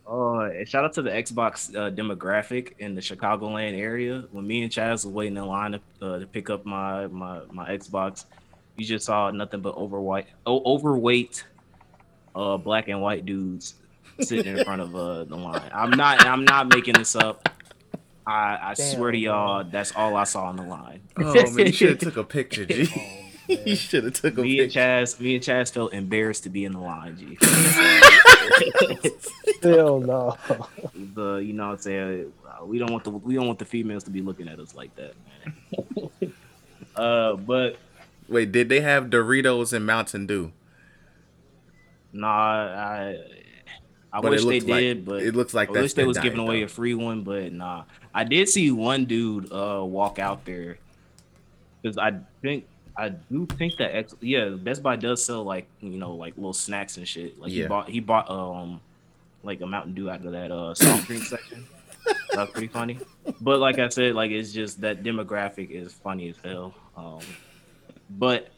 uh, 0.08 0.50
and 0.50 0.68
shout 0.68 0.84
out 0.84 0.92
to 0.92 1.02
the 1.02 1.10
Xbox 1.10 1.74
uh, 1.74 1.90
demographic 1.90 2.74
in 2.78 2.94
the 2.94 3.00
Chicagoland 3.00 3.76
area. 3.76 4.24
When 4.30 4.46
me 4.46 4.62
and 4.62 4.70
Chaz 4.70 4.92
was 4.92 5.06
waiting 5.08 5.36
in 5.36 5.44
line 5.44 5.72
to, 5.72 5.80
uh, 6.00 6.18
to 6.20 6.26
pick 6.26 6.48
up 6.48 6.64
my, 6.64 7.08
my 7.08 7.40
my 7.50 7.68
Xbox, 7.70 8.26
you 8.76 8.86
just 8.86 9.04
saw 9.04 9.32
nothing 9.32 9.60
but 9.60 9.76
overweight, 9.76 10.26
oh, 10.46 10.62
overweight, 10.64 11.44
uh, 12.36 12.56
black 12.56 12.86
and 12.86 13.02
white 13.02 13.26
dudes 13.26 13.74
sitting 14.20 14.56
in 14.56 14.64
front 14.64 14.80
of 14.80 14.94
uh, 14.94 15.24
the 15.24 15.36
line. 15.36 15.70
I'm 15.74 15.90
not 15.90 16.24
I'm 16.24 16.44
not 16.44 16.72
making 16.72 16.94
this 16.94 17.16
up. 17.16 17.48
I, 18.24 18.58
I 18.60 18.74
Damn, 18.74 18.96
swear 18.96 19.10
to 19.10 19.18
y'all, 19.18 19.64
that's 19.64 19.94
all 19.96 20.16
I 20.16 20.24
saw 20.24 20.44
on 20.46 20.56
the 20.56 20.62
line. 20.62 21.00
oh 21.16 21.50
man, 21.50 21.66
you 21.66 21.72
should 21.72 21.88
have 21.90 21.98
took 21.98 22.16
a 22.16 22.24
picture, 22.24 22.64
G. 22.64 23.22
you 23.66 23.76
should 23.76 24.04
have 24.04 24.14
took 24.14 24.38
a 24.38 24.42
Me 24.42 24.60
and. 24.60 24.72
Chaz, 24.72 25.20
me 25.20 25.34
and 25.36 25.44
Chaz 25.44 25.72
felt 25.72 25.92
embarrassed 25.92 26.42
to 26.44 26.48
be 26.50 26.64
in 26.64 26.72
the 26.72 26.80
line. 26.80 27.16
G. 27.16 27.38
Hell 29.62 30.00
no. 30.00 30.36
the 31.14 31.36
you 31.36 31.52
know 31.52 31.66
what 31.68 31.72
I'm 31.74 31.78
saying 31.78 32.32
uh, 32.48 32.64
we 32.64 32.78
don't 32.78 32.90
want 32.92 33.04
the 33.04 33.10
we 33.10 33.34
don't 33.34 33.46
want 33.46 33.58
the 33.58 33.64
females 33.64 34.04
to 34.04 34.10
be 34.10 34.22
looking 34.22 34.48
at 34.48 34.58
us 34.58 34.74
like 34.74 34.94
that 34.96 35.14
man. 35.76 36.32
uh 36.96 37.34
but 37.36 37.76
Wait, 38.28 38.50
did 38.50 38.68
they 38.68 38.80
have 38.80 39.06
Doritos 39.06 39.72
and 39.72 39.86
Mountain 39.86 40.26
Dew? 40.26 40.52
nah 42.12 42.28
I 42.30 43.16
I 44.12 44.20
But 44.20 44.30
wish 44.32 44.44
they 44.44 44.60
looks 44.60 44.64
like- 44.66 44.80
did 44.80 45.04
but 45.04 45.22
it 45.22 45.34
looks 45.34 45.54
like 45.54 45.70
I 45.70 45.74
that's 45.74 45.82
wish 45.82 45.94
they 45.94 46.04
was 46.04 46.18
giving 46.18 46.38
diet, 46.38 46.48
away 46.48 46.60
though. 46.60 46.66
a 46.66 46.68
free 46.68 46.94
one 46.94 47.22
but 47.22 47.52
nah 47.52 47.84
I 48.14 48.24
did 48.24 48.48
see 48.48 48.70
one 48.70 49.04
dude 49.04 49.52
uh 49.52 49.82
walk 49.84 50.18
out 50.18 50.44
there 50.44 50.78
because 51.82 51.98
I 51.98 52.12
think 52.42 52.66
I 52.98 53.10
do 53.10 53.46
think 53.46 53.76
that 53.76 53.94
X, 53.94 54.14
yeah 54.20 54.48
Best 54.50 54.82
Buy 54.82 54.96
does 54.96 55.22
sell 55.24 55.44
like 55.44 55.66
you 55.80 55.98
know 55.98 56.14
like 56.14 56.36
little 56.36 56.52
snacks 56.52 56.96
and 56.96 57.06
shit. 57.06 57.38
Like 57.38 57.52
Yeah. 57.52 57.62
he 57.64 57.68
bought 57.68 57.88
he 57.90 58.00
bought 58.00 58.30
um 58.30 58.80
like 59.42 59.60
a 59.60 59.66
Mountain 59.66 59.94
Dew 59.94 60.08
out 60.10 60.24
of 60.24 60.32
that 60.32 60.50
uh 60.50 60.74
soft 60.74 61.06
drink 61.06 61.24
section. 61.34 61.66
That's 62.32 62.50
pretty 62.52 62.68
funny. 62.68 62.98
But 63.40 63.58
like 63.60 63.78
I 63.78 63.88
said 63.88 64.14
like 64.14 64.30
it's 64.30 64.52
just 64.52 64.80
that 64.80 65.02
demographic 65.02 65.70
is 65.70 65.92
funny 65.92 66.30
as 66.30 66.36
hell. 66.42 66.74
Um 66.96 67.20
but 68.10 68.48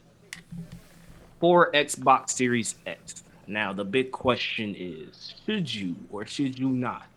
for 1.39 1.71
Xbox 1.73 2.29
Series 2.31 2.75
X 2.85 3.23
now 3.47 3.73
the 3.73 3.83
big 3.85 4.11
question 4.11 4.75
is 4.77 5.33
should 5.45 5.73
you 5.73 5.95
or 6.11 6.25
should 6.25 6.57
you 6.57 6.69
not 6.69 7.07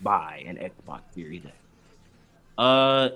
buy 0.00 0.42
an 0.46 0.56
Xbox 0.56 1.00
Series 1.14 1.44
X? 1.46 1.54
Uh 2.58 3.10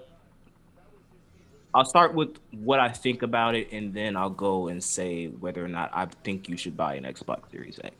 I'll 1.75 1.85
start 1.85 2.15
with 2.15 2.39
what 2.53 2.79
I 2.79 2.91
think 2.91 3.23
about 3.23 3.57
it, 3.57 3.73
and 3.73 3.93
then 3.93 4.17
I'll 4.17 4.31
go 4.31 4.69
and 4.69 4.83
say 4.83 5.27
whether 5.27 5.65
or 5.65 5.69
not 5.69 5.91
I 5.93 6.07
think 6.23 6.49
you 6.49 6.57
should 6.57 6.77
buy 6.77 6.95
an 6.95 7.03
Xbox 7.03 7.51
Series 7.51 7.81
X. 7.83 7.97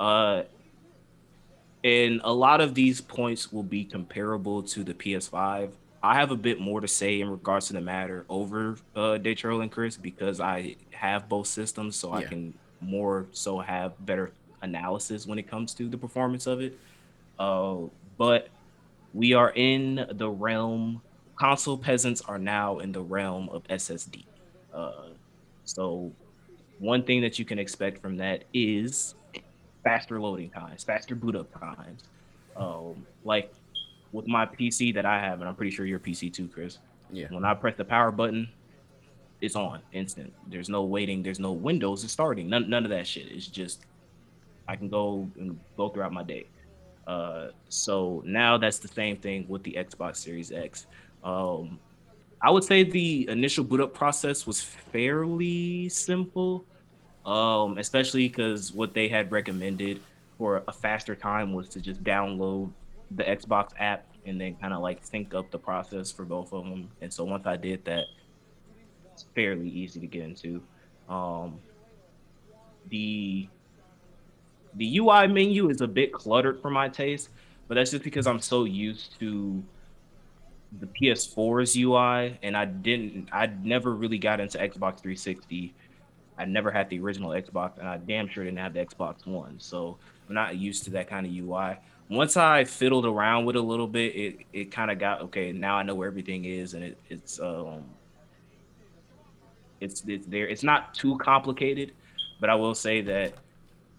Uh, 0.00 0.44
and 1.84 2.22
a 2.24 2.32
lot 2.32 2.62
of 2.62 2.74
these 2.74 3.00
points 3.00 3.52
will 3.52 3.62
be 3.62 3.84
comparable 3.84 4.62
to 4.62 4.82
the 4.82 4.94
PS5. 4.94 5.70
I 6.02 6.14
have 6.14 6.30
a 6.30 6.36
bit 6.36 6.60
more 6.60 6.80
to 6.80 6.88
say 6.88 7.20
in 7.20 7.28
regards 7.28 7.66
to 7.66 7.74
the 7.74 7.80
matter 7.80 8.24
over 8.28 8.76
uh, 8.96 9.18
and 9.22 9.70
Chris 9.70 9.96
because 9.96 10.40
I 10.40 10.76
have 10.92 11.28
both 11.28 11.46
systems, 11.46 11.94
so 11.94 12.12
I 12.12 12.24
can 12.24 12.54
more 12.80 13.26
so 13.32 13.58
have 13.58 13.94
better 14.06 14.32
analysis 14.62 15.26
when 15.26 15.38
it 15.38 15.48
comes 15.48 15.74
to 15.74 15.88
the 15.88 15.98
performance 15.98 16.46
of 16.46 16.60
it. 16.60 16.78
Uh, 17.38 17.76
but 18.16 18.48
we 19.12 19.34
are 19.34 19.52
in 19.54 20.06
the 20.12 20.28
realm 20.28 21.02
console 21.38 21.78
peasants 21.78 22.20
are 22.22 22.38
now 22.38 22.78
in 22.78 22.90
the 22.92 23.00
realm 23.00 23.48
of 23.50 23.62
ssd 23.68 24.24
uh, 24.74 25.06
so 25.64 26.10
one 26.78 27.02
thing 27.02 27.20
that 27.20 27.38
you 27.38 27.44
can 27.44 27.58
expect 27.58 28.00
from 28.00 28.16
that 28.16 28.44
is 28.52 29.14
faster 29.84 30.20
loading 30.20 30.50
times 30.50 30.84
faster 30.84 31.14
boot 31.14 31.36
up 31.36 31.48
times. 31.58 32.02
Um, 32.56 33.06
like 33.24 33.52
with 34.12 34.26
my 34.26 34.46
pc 34.46 34.92
that 34.94 35.06
i 35.06 35.18
have 35.20 35.40
and 35.40 35.48
i'm 35.48 35.54
pretty 35.54 35.70
sure 35.70 35.86
your 35.86 35.98
pc 36.00 36.32
too 36.32 36.48
chris 36.48 36.78
Yeah. 37.12 37.28
when 37.30 37.44
i 37.44 37.54
press 37.54 37.76
the 37.76 37.84
power 37.84 38.10
button 38.10 38.48
it's 39.40 39.54
on 39.54 39.80
instant. 39.92 40.32
There's 40.48 40.68
no 40.68 40.82
waiting. 40.82 41.22
There's 41.22 41.38
no 41.38 41.52
windows 41.52 42.02
it's 42.02 42.12
starting. 42.12 42.48
None, 42.48 42.68
none 42.68 42.82
of 42.84 42.90
that 42.90 43.06
shit. 43.06 43.30
It's 43.30 43.46
just 43.46 43.82
i 44.66 44.74
can 44.76 44.88
go 44.88 45.28
and 45.38 45.58
go 45.76 45.88
throughout 45.88 46.12
my 46.12 46.24
day. 46.24 46.46
Uh, 47.06 47.48
so 47.68 48.20
now 48.26 48.58
that's 48.58 48.78
the 48.78 48.88
same 48.88 49.16
thing 49.16 49.46
with 49.48 49.62
the 49.62 49.72
Xbox 49.78 50.16
Series 50.16 50.50
X. 50.52 50.86
Um, 51.24 51.78
I 52.40 52.50
would 52.50 52.64
say 52.64 52.84
the 52.84 53.28
initial 53.28 53.64
boot 53.64 53.80
up 53.80 53.94
process 53.94 54.46
was 54.46 54.60
fairly 54.60 55.88
simple, 55.88 56.64
um, 57.26 57.78
especially 57.78 58.28
because 58.28 58.72
what 58.72 58.94
they 58.94 59.08
had 59.08 59.32
recommended 59.32 60.00
for 60.36 60.62
a 60.68 60.72
faster 60.72 61.16
time 61.16 61.52
was 61.52 61.68
to 61.70 61.80
just 61.80 62.02
download 62.04 62.70
the 63.10 63.24
Xbox 63.24 63.70
app 63.78 64.06
and 64.24 64.40
then 64.40 64.54
kind 64.56 64.72
of 64.72 64.82
like 64.82 65.04
sync 65.04 65.34
up 65.34 65.50
the 65.50 65.58
process 65.58 66.12
for 66.12 66.24
both 66.24 66.52
of 66.52 66.64
them. 66.64 66.88
And 67.00 67.12
so 67.12 67.24
once 67.24 67.46
I 67.46 67.56
did 67.56 67.84
that, 67.86 68.04
it's 69.12 69.24
fairly 69.34 69.68
easy 69.68 69.98
to 69.98 70.06
get 70.06 70.22
into. 70.22 70.62
Um, 71.08 71.58
the 72.88 73.48
the 74.74 74.98
UI 74.98 75.26
menu 75.26 75.70
is 75.70 75.80
a 75.80 75.88
bit 75.88 76.12
cluttered 76.12 76.60
for 76.60 76.70
my 76.70 76.88
taste, 76.88 77.30
but 77.66 77.74
that's 77.74 77.90
just 77.90 78.04
because 78.04 78.26
I'm 78.26 78.40
so 78.40 78.64
used 78.64 79.18
to 79.18 79.62
the 80.80 80.86
PS4's 80.86 81.76
UI, 81.76 82.38
and 82.42 82.56
I 82.56 82.66
didn't, 82.66 83.28
I 83.32 83.46
never 83.46 83.94
really 83.94 84.18
got 84.18 84.40
into 84.40 84.58
Xbox 84.58 85.00
360. 85.00 85.74
I 86.36 86.44
never 86.44 86.70
had 86.70 86.88
the 86.90 87.00
original 87.00 87.30
Xbox, 87.30 87.78
and 87.78 87.88
I 87.88 87.96
damn 87.96 88.28
sure 88.28 88.44
didn't 88.44 88.58
have 88.58 88.74
the 88.74 88.84
Xbox 88.84 89.26
One, 89.26 89.58
so 89.58 89.96
I'm 90.28 90.34
not 90.34 90.56
used 90.56 90.84
to 90.84 90.90
that 90.90 91.08
kind 91.08 91.26
of 91.26 91.32
UI. 91.32 91.78
Once 92.10 92.36
I 92.36 92.64
fiddled 92.64 93.06
around 93.06 93.44
with 93.44 93.56
it 93.56 93.58
a 93.58 93.62
little 93.62 93.88
bit, 93.88 94.14
it, 94.14 94.36
it 94.52 94.70
kind 94.70 94.90
of 94.90 94.98
got 94.98 95.20
okay. 95.22 95.52
Now 95.52 95.76
I 95.76 95.82
know 95.82 95.94
where 95.94 96.08
everything 96.08 96.44
is, 96.44 96.74
and 96.74 96.84
it, 96.84 96.98
it's 97.08 97.40
um, 97.40 97.84
it's 99.80 100.02
it's 100.06 100.26
there. 100.26 100.46
It's 100.48 100.62
not 100.62 100.94
too 100.94 101.18
complicated, 101.18 101.92
but 102.40 102.50
I 102.50 102.54
will 102.54 102.74
say 102.74 103.00
that 103.02 103.34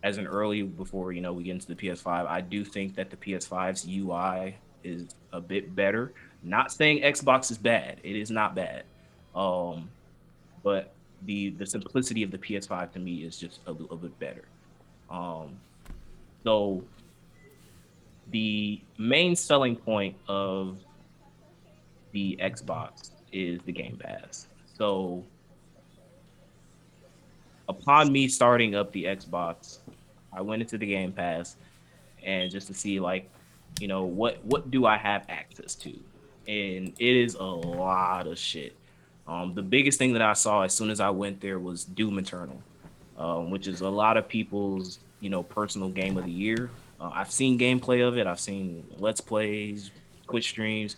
as 0.01 0.17
an 0.17 0.27
early 0.27 0.63
before 0.63 1.11
you 1.11 1.21
know 1.21 1.33
we 1.33 1.43
get 1.43 1.51
into 1.51 1.67
the 1.67 1.75
PS5, 1.75 2.27
I 2.27 2.41
do 2.41 2.63
think 2.63 2.95
that 2.95 3.09
the 3.09 3.17
PS5's 3.17 3.85
UI 3.87 4.55
is 4.83 5.15
a 5.33 5.41
bit 5.41 5.75
better. 5.75 6.13
Not 6.43 6.71
saying 6.71 7.01
Xbox 7.01 7.51
is 7.51 7.57
bad; 7.57 7.99
it 8.03 8.15
is 8.15 8.31
not 8.31 8.55
bad. 8.55 8.83
Um, 9.35 9.89
but 10.63 10.93
the 11.23 11.49
the 11.51 11.65
simplicity 11.65 12.23
of 12.23 12.31
the 12.31 12.37
PS5 12.37 12.93
to 12.93 12.99
me 12.99 13.23
is 13.23 13.37
just 13.37 13.59
a 13.67 13.71
little 13.71 13.97
bit 13.97 14.17
better. 14.19 14.45
Um, 15.09 15.59
so 16.43 16.83
the 18.31 18.79
main 18.97 19.35
selling 19.35 19.75
point 19.75 20.15
of 20.27 20.77
the 22.11 22.37
Xbox 22.41 23.11
is 23.31 23.59
the 23.65 23.71
Game 23.71 23.97
Pass. 23.97 24.47
So 24.77 25.23
upon 27.67 28.11
me 28.11 28.27
starting 28.27 28.75
up 28.75 28.91
the 28.91 29.05
Xbox, 29.05 29.79
I 30.31 30.41
went 30.41 30.61
into 30.61 30.77
the 30.77 30.87
Game 30.87 31.11
Pass 31.11 31.57
and 32.23 32.51
just 32.51 32.67
to 32.67 32.73
see 32.73 32.99
like, 32.99 33.29
you 33.79 33.87
know, 33.87 34.03
what 34.03 34.43
what 34.45 34.71
do 34.71 34.85
I 34.85 34.97
have 34.97 35.25
access 35.29 35.75
to? 35.75 35.93
And 36.49 36.93
it 36.97 37.15
is 37.15 37.35
a 37.35 37.43
lot 37.43 38.25
of 38.25 38.39
shit. 38.39 38.75
Um, 39.27 39.53
the 39.53 39.61
biggest 39.61 39.99
thing 39.99 40.13
that 40.13 40.23
I 40.23 40.33
saw 40.33 40.63
as 40.63 40.73
soon 40.73 40.89
as 40.89 40.99
I 40.99 41.11
went 41.11 41.39
there 41.41 41.59
was 41.59 41.83
Doom 41.83 42.17
Eternal, 42.17 42.59
um, 43.19 43.51
which 43.51 43.67
is 43.67 43.81
a 43.81 43.89
lot 43.89 44.17
of 44.17 44.27
people's, 44.27 44.97
you 45.19 45.29
know, 45.29 45.43
personal 45.43 45.89
game 45.89 46.17
of 46.17 46.25
the 46.25 46.31
year. 46.31 46.71
Uh, 46.99 47.11
I've 47.13 47.31
seen 47.31 47.59
gameplay 47.59 48.05
of 48.05 48.17
it. 48.17 48.25
I've 48.25 48.39
seen 48.39 48.83
let's 48.97 49.21
plays, 49.21 49.91
Twitch 50.27 50.49
streams. 50.49 50.95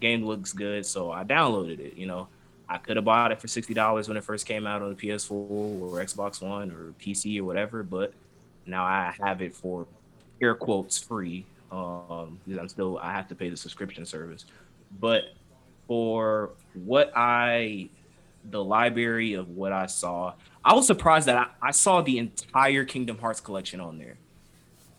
Game 0.00 0.24
looks 0.24 0.52
good, 0.52 0.86
so 0.86 1.10
I 1.10 1.24
downloaded 1.24 1.80
it. 1.80 1.96
You 1.96 2.06
know, 2.06 2.28
I 2.68 2.78
could 2.78 2.94
have 2.96 3.04
bought 3.04 3.32
it 3.32 3.40
for 3.40 3.48
sixty 3.48 3.74
dollars 3.74 4.06
when 4.06 4.16
it 4.16 4.22
first 4.22 4.46
came 4.46 4.64
out 4.64 4.82
on 4.82 4.90
the 4.90 4.94
PS4 4.94 5.32
or 5.32 5.98
Xbox 5.98 6.40
One 6.40 6.70
or 6.70 6.94
PC 7.04 7.40
or 7.40 7.44
whatever, 7.44 7.82
but 7.82 8.12
now 8.64 8.84
I 8.84 9.12
have 9.20 9.42
it 9.42 9.54
for 9.54 9.86
air 10.40 10.54
quotes 10.54 10.98
free. 10.98 11.44
Um, 11.72 12.38
I'm 12.58 12.68
still 12.68 12.98
I 12.98 13.12
have 13.12 13.28
to 13.28 13.34
pay 13.34 13.48
the 13.48 13.56
subscription 13.56 14.06
service, 14.06 14.44
but 15.00 15.24
for 15.86 16.50
what 16.74 17.12
I 17.14 17.90
the 18.50 18.62
library 18.62 19.34
of 19.34 19.50
what 19.50 19.72
I 19.72 19.86
saw, 19.86 20.34
I 20.64 20.74
was 20.74 20.86
surprised 20.86 21.28
that 21.28 21.36
I, 21.36 21.68
I 21.68 21.70
saw 21.70 22.02
the 22.02 22.18
entire 22.18 22.84
Kingdom 22.84 23.18
Hearts 23.18 23.40
collection 23.40 23.80
on 23.80 23.98
there. 23.98 24.16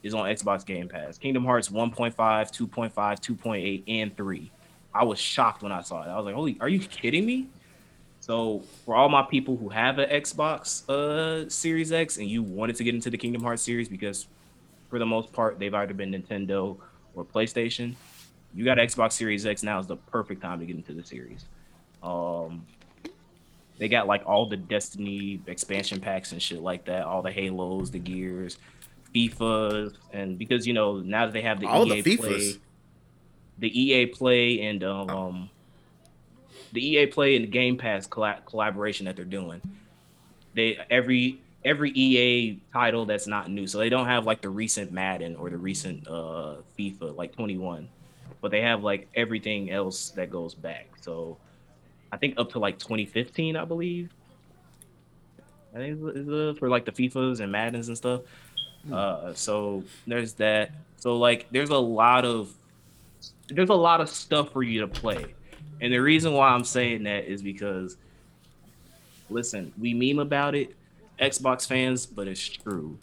Is 0.01 0.13
on 0.13 0.25
Xbox 0.25 0.65
Game 0.65 0.89
Pass. 0.89 1.17
Kingdom 1.17 1.45
Hearts 1.45 1.69
1.5, 1.69 2.13
2.5, 2.13 2.93
2.8, 2.93 3.83
and 3.87 4.17
3. 4.17 4.51
I 4.93 5.03
was 5.05 5.17
shocked 5.17 5.63
when 5.63 5.71
I 5.71 5.81
saw 5.81 6.03
it. 6.03 6.09
I 6.09 6.17
was 6.17 6.25
like, 6.25 6.35
"Holy, 6.35 6.57
are 6.59 6.67
you 6.67 6.79
kidding 6.79 7.25
me?" 7.25 7.47
So 8.19 8.63
for 8.85 8.95
all 8.95 9.09
my 9.09 9.23
people 9.23 9.57
who 9.57 9.69
have 9.69 9.99
an 9.99 10.09
Xbox 10.09 10.87
uh, 10.89 11.49
Series 11.49 11.91
X 11.91 12.17
and 12.17 12.29
you 12.29 12.41
wanted 12.43 12.75
to 12.77 12.83
get 12.83 12.95
into 12.95 13.09
the 13.09 13.17
Kingdom 13.17 13.43
Hearts 13.43 13.61
series 13.61 13.89
because 13.89 14.27
for 14.89 14.99
the 14.99 15.05
most 15.05 15.33
part 15.33 15.59
they've 15.59 15.73
either 15.73 15.93
been 15.93 16.11
Nintendo 16.11 16.77
or 17.15 17.25
PlayStation, 17.25 17.95
you 18.53 18.63
got 18.65 18.77
Xbox 18.77 19.13
Series 19.13 19.45
X 19.45 19.63
now 19.63 19.79
is 19.79 19.87
the 19.87 19.95
perfect 19.97 20.41
time 20.41 20.59
to 20.59 20.65
get 20.65 20.75
into 20.75 20.93
the 20.93 21.03
series. 21.03 21.45
Um, 22.01 22.65
they 23.79 23.87
got 23.87 24.07
like 24.07 24.23
all 24.25 24.45
the 24.45 24.57
Destiny 24.57 25.41
expansion 25.47 25.99
packs 25.99 26.31
and 26.31 26.41
shit 26.41 26.61
like 26.61 26.85
that, 26.85 27.03
all 27.03 27.21
the 27.21 27.31
Halos, 27.31 27.89
the 27.89 27.99
Gears, 27.99 28.57
FIFA, 29.13 29.95
and 30.11 30.37
because 30.37 30.67
you 30.67 30.73
know 30.73 30.99
now 30.99 31.25
that 31.25 31.33
they 31.33 31.41
have 31.41 31.59
the 31.59 31.67
All 31.67 31.91
EA 31.91 32.01
the 32.01 32.17
Play, 32.17 32.53
the 33.59 33.81
EA 33.81 34.05
Play 34.07 34.61
and 34.61 34.83
um, 34.83 35.09
um 35.09 35.49
the 36.71 36.85
EA 36.85 37.05
Play 37.07 37.35
and 37.35 37.43
the 37.45 37.49
Game 37.49 37.77
Pass 37.77 38.07
colla- 38.07 38.41
collaboration 38.45 39.05
that 39.05 39.15
they're 39.15 39.25
doing. 39.25 39.61
They 40.53 40.77
every 40.89 41.39
every 41.65 41.91
EA 41.91 42.59
title 42.71 43.05
that's 43.05 43.27
not 43.27 43.49
new, 43.49 43.67
so 43.67 43.79
they 43.79 43.89
don't 43.89 44.07
have 44.07 44.25
like 44.25 44.41
the 44.41 44.49
recent 44.49 44.91
Madden 44.91 45.35
or 45.35 45.49
the 45.49 45.57
recent 45.57 46.07
uh 46.07 46.57
FIFA 46.77 47.15
like 47.15 47.33
21, 47.35 47.87
but 48.43 48.51
they 48.51 48.61
have 48.61 48.83
like 48.83 49.07
everything 49.15 49.71
else 49.71 50.09
that 50.09 50.29
goes 50.29 50.53
back. 50.53 50.87
So 50.99 51.37
I 52.11 52.17
think 52.17 52.35
up 52.37 52.51
to 52.51 52.59
like 52.59 52.77
2015, 52.77 53.55
I 53.55 53.63
believe. 53.63 54.09
I 55.73 55.77
think 55.77 55.97
it's, 55.97 56.17
it's, 56.17 56.29
uh, 56.29 56.53
for 56.59 56.67
like 56.67 56.83
the 56.83 56.91
FIFAs 56.91 57.39
and 57.39 57.49
Maddens 57.53 57.87
and 57.87 57.95
stuff. 57.95 58.21
Uh, 58.91 59.33
so 59.33 59.85
there's 60.05 60.33
that. 60.33 60.71
So 60.97 61.17
like, 61.17 61.47
there's 61.51 61.69
a 61.69 61.77
lot 61.77 62.25
of 62.25 62.53
there's 63.47 63.69
a 63.69 63.75
lot 63.75 64.01
of 64.01 64.09
stuff 64.09 64.51
for 64.51 64.61
you 64.61 64.81
to 64.81 64.87
play, 64.87 65.33
and 65.79 65.93
the 65.93 65.99
reason 65.99 66.33
why 66.33 66.49
I'm 66.49 66.65
saying 66.65 67.03
that 67.03 67.25
is 67.25 67.41
because, 67.41 67.95
listen, 69.29 69.71
we 69.79 69.93
meme 69.93 70.19
about 70.19 70.53
it, 70.53 70.75
Xbox 71.17 71.65
fans, 71.65 72.05
but 72.05 72.27
it's 72.27 72.45
true. 72.45 72.97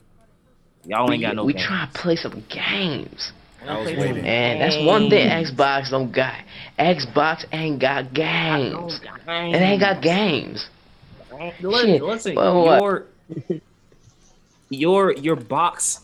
Y'all 0.84 1.10
ain't 1.10 1.22
got 1.22 1.36
no. 1.36 1.44
we 1.44 1.54
games. 1.54 1.64
try 1.64 1.86
to 1.86 1.98
play 1.98 2.16
some 2.16 2.44
games. 2.50 3.32
I 3.66 3.78
was 3.78 3.86
waiting. 3.86 4.26
And 4.26 4.60
that's 4.60 4.76
one 4.84 5.10
thing. 5.10 5.28
Xbox 5.28 5.90
don't 5.90 6.12
got. 6.12 6.34
Xbox 6.78 7.44
ain't 7.52 7.78
got 7.78 8.12
games. 8.14 9.00
It 9.26 9.56
ain't 9.56 9.80
got 9.80 10.02
games. 10.02 10.68
Listen, 11.60 11.90
Shit. 11.90 12.02
listen 12.02 12.34
your 12.34 13.06
your 14.70 15.12
your 15.12 15.36
box, 15.36 16.00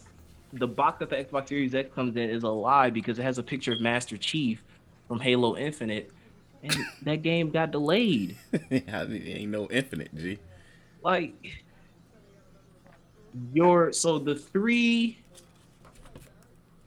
the 0.53 0.67
box 0.67 0.99
that 0.99 1.11
the 1.11 1.17
Xbox 1.17 1.49
Series 1.49 1.75
X 1.75 1.95
comes 1.95 2.17
in 2.17 2.29
is 2.29 2.43
a 2.43 2.49
lie 2.49 2.91
because 2.91 3.19
it 3.19 3.23
has 3.23 3.39
a 3.39 3.43
picture 3.43 3.73
of 3.73 3.81
Master 3.81 4.17
Chief 4.17 4.63
from 5.09 5.21
Halo 5.21 5.57
Infinite, 5.57 6.11
and 6.63 6.77
that 7.03 7.23
game 7.23 7.51
got 7.51 7.71
delayed. 7.71 8.37
yeah, 8.71 9.07
ain't 9.09 9.51
no 9.51 9.69
infinite, 9.71 10.15
G. 10.15 10.39
Like 11.03 11.35
your 13.53 13.93
so 13.93 14.19
the 14.19 14.35
three, 14.35 15.19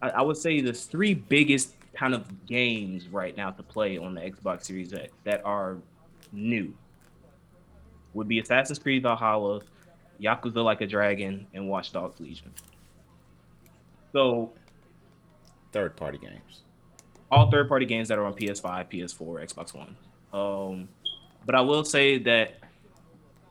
I, 0.01 0.09
I 0.09 0.21
would 0.21 0.37
say 0.37 0.61
the 0.61 0.73
three 0.73 1.13
biggest 1.13 1.75
kind 1.93 2.13
of 2.13 2.45
games 2.45 3.07
right 3.07 3.35
now 3.35 3.51
to 3.51 3.63
play 3.63 3.97
on 3.97 4.13
the 4.13 4.21
Xbox 4.21 4.65
Series 4.65 4.93
X 4.93 5.11
that 5.23 5.45
are 5.45 5.77
new 6.31 6.73
would 8.13 8.27
be 8.27 8.39
Assassin's 8.39 8.79
Creed 8.79 9.03
Valhalla, 9.03 9.61
Yakuza 10.21 10.63
Like 10.63 10.81
a 10.81 10.87
Dragon, 10.87 11.45
and 11.53 11.67
Watch 11.67 11.91
Dogs 11.91 12.19
Legion. 12.19 12.51
So 14.13 14.51
Third 15.71 15.95
party 15.95 16.17
games. 16.17 16.63
all 17.31 17.51
third 17.51 17.69
party 17.69 17.85
games 17.85 18.07
that 18.07 18.17
are 18.17 18.25
on 18.25 18.33
PS5, 18.33 18.89
PS4, 18.91 19.53
Xbox 19.53 19.73
One. 19.75 19.95
Um, 20.33 20.89
but 21.45 21.53
I 21.53 21.61
will 21.61 21.83
say 21.85 22.17
that 22.19 22.55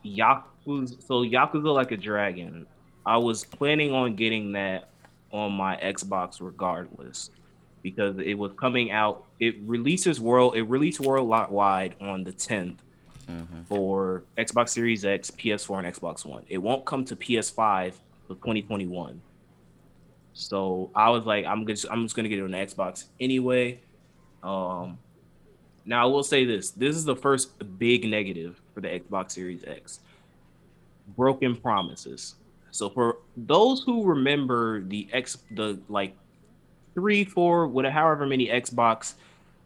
Yakuza, 0.05 1.01
so 1.07 1.23
Yakuza 1.23 1.73
Like 1.73 1.93
a 1.93 1.97
Dragon, 1.97 2.67
I 3.07 3.17
was 3.19 3.45
planning 3.45 3.93
on 3.93 4.17
getting 4.17 4.53
that 4.53 4.89
on 5.33 5.53
my 5.53 5.77
Xbox 5.77 6.39
regardless 6.41 7.31
because 7.83 8.19
it 8.19 8.35
was 8.35 8.53
coming 8.57 8.91
out. 8.91 9.25
It 9.41 9.57
releases 9.65 10.21
world, 10.21 10.57
it 10.57 10.63
released 10.63 11.01
worldwide 11.01 11.95
on 12.01 12.25
the 12.25 12.33
10th 12.33 12.77
for 13.67 14.25
Xbox 14.37 14.71
Series 14.71 15.05
X, 15.05 15.31
PS4, 15.31 15.85
and 15.85 15.95
Xbox 15.95 16.25
One. 16.25 16.45
It 16.49 16.59
won't 16.59 16.85
come 16.87 17.05
to 17.07 17.17
PS5 17.17 17.93
for 18.27 18.35
2021. 18.35 19.21
So 20.33 20.91
I 20.95 21.11
was 21.11 21.25
like, 21.25 21.45
I'm 21.45 21.67
just 21.67 21.87
I'm 21.91 22.05
just 22.05 22.15
gonna 22.15 22.29
get 22.29 22.39
it 22.39 22.43
on 22.43 22.53
the 22.53 22.59
Xbox 22.59 23.05
anyway. 23.21 23.81
Um, 24.43 24.99
now 25.85 26.05
I 26.05 26.07
will 26.07 26.23
say 26.23 26.45
this: 26.45 26.71
this 26.71 26.97
is 26.97 27.05
the 27.05 27.17
first 27.17 27.51
big 27.79 28.09
negative 28.09 28.61
for 28.73 28.81
the 28.81 28.89
Xbox 28.89 29.33
Series 29.33 29.65
X. 29.67 30.01
Broken 31.17 31.57
promises. 31.57 32.37
So 32.71 32.91
for 32.91 33.19
those 33.37 33.83
who 33.83 34.05
remember 34.05 34.83
the 34.83 35.09
X, 35.13 35.39
the 35.53 35.79
like 35.89 36.17
three, 36.95 37.25
four, 37.25 37.67
whatever, 37.67 37.93
however 37.93 38.27
many 38.27 38.49
Xbox 38.49 39.15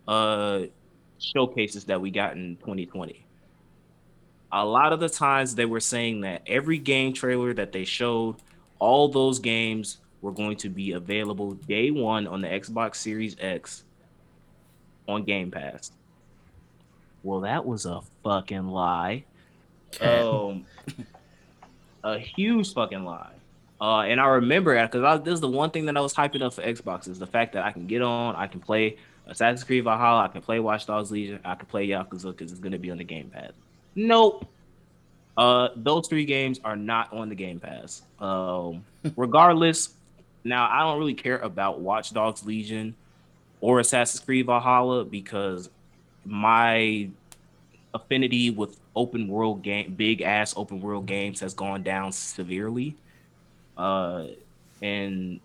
uh 0.08 0.62
showcases 1.20 1.84
that 1.84 2.00
we 2.00 2.10
got 2.10 2.32
in 2.32 2.56
2020 2.56 3.24
a 4.52 4.64
lot 4.64 4.92
of 4.92 5.00
the 5.00 5.08
times 5.08 5.54
they 5.54 5.64
were 5.64 5.80
saying 5.80 6.20
that 6.20 6.42
every 6.46 6.78
game 6.78 7.12
trailer 7.12 7.54
that 7.54 7.72
they 7.72 7.84
showed, 7.84 8.36
all 8.78 9.08
those 9.08 9.38
games 9.38 9.98
were 10.20 10.32
going 10.32 10.56
to 10.58 10.68
be 10.68 10.92
available 10.92 11.52
day 11.52 11.90
one 11.90 12.26
on 12.26 12.42
the 12.42 12.48
Xbox 12.48 12.96
Series 12.96 13.34
X 13.40 13.84
on 15.08 15.24
Game 15.24 15.50
Pass. 15.50 15.90
Well, 17.22 17.40
that 17.40 17.64
was 17.64 17.86
a 17.86 18.00
fucking 18.22 18.68
lie. 18.68 19.24
Um, 20.00 20.66
a 22.04 22.18
huge 22.18 22.72
fucking 22.72 23.04
lie. 23.04 23.32
Uh, 23.80 24.02
and 24.02 24.20
I 24.20 24.26
remember 24.26 24.80
because 24.80 25.24
this 25.24 25.34
is 25.34 25.40
the 25.40 25.48
one 25.48 25.70
thing 25.70 25.86
that 25.86 25.96
I 25.96 26.00
was 26.00 26.14
hyping 26.14 26.42
up 26.42 26.54
for 26.54 26.62
Xbox 26.62 27.08
is 27.08 27.18
the 27.18 27.26
fact 27.26 27.52
that 27.54 27.64
I 27.64 27.72
can 27.72 27.86
get 27.86 28.00
on, 28.00 28.36
I 28.36 28.46
can 28.46 28.60
play 28.60 28.96
Assassin's 29.26 29.64
Creed 29.64 29.84
Valhalla, 29.84 30.22
I 30.22 30.28
can 30.28 30.40
play 30.40 30.60
Watch 30.60 30.86
Dogs 30.86 31.10
Legion, 31.10 31.40
I 31.44 31.56
can 31.56 31.66
play 31.66 31.88
Yakuza 31.88 32.30
because 32.30 32.52
it's 32.52 32.60
gonna 32.60 32.78
be 32.78 32.92
on 32.92 32.98
the 32.98 33.04
Game 33.04 33.28
Pass. 33.30 33.50
Nope. 33.96 34.46
Uh, 35.36 35.70
those 35.74 36.06
three 36.06 36.24
games 36.24 36.60
are 36.64 36.76
not 36.76 37.12
on 37.12 37.28
the 37.28 37.34
Game 37.34 37.58
Pass. 37.58 38.02
Um, 38.20 38.84
regardless, 39.16 39.94
now 40.44 40.68
I 40.70 40.80
don't 40.80 40.98
really 40.98 41.14
care 41.14 41.38
about 41.38 41.80
Watch 41.80 42.12
Dogs 42.12 42.44
Legion 42.46 42.94
or 43.60 43.80
Assassin's 43.80 44.20
Creed 44.20 44.46
Valhalla 44.46 45.04
because 45.04 45.70
my 46.24 47.08
affinity 47.94 48.50
with 48.50 48.78
open 48.94 49.28
world 49.28 49.62
game, 49.62 49.94
big 49.94 50.22
ass 50.22 50.54
open 50.56 50.80
world 50.80 51.06
games 51.06 51.40
has 51.40 51.54
gone 51.54 51.82
down 51.82 52.12
severely. 52.12 52.96
Uh, 53.76 54.26
and 54.82 55.40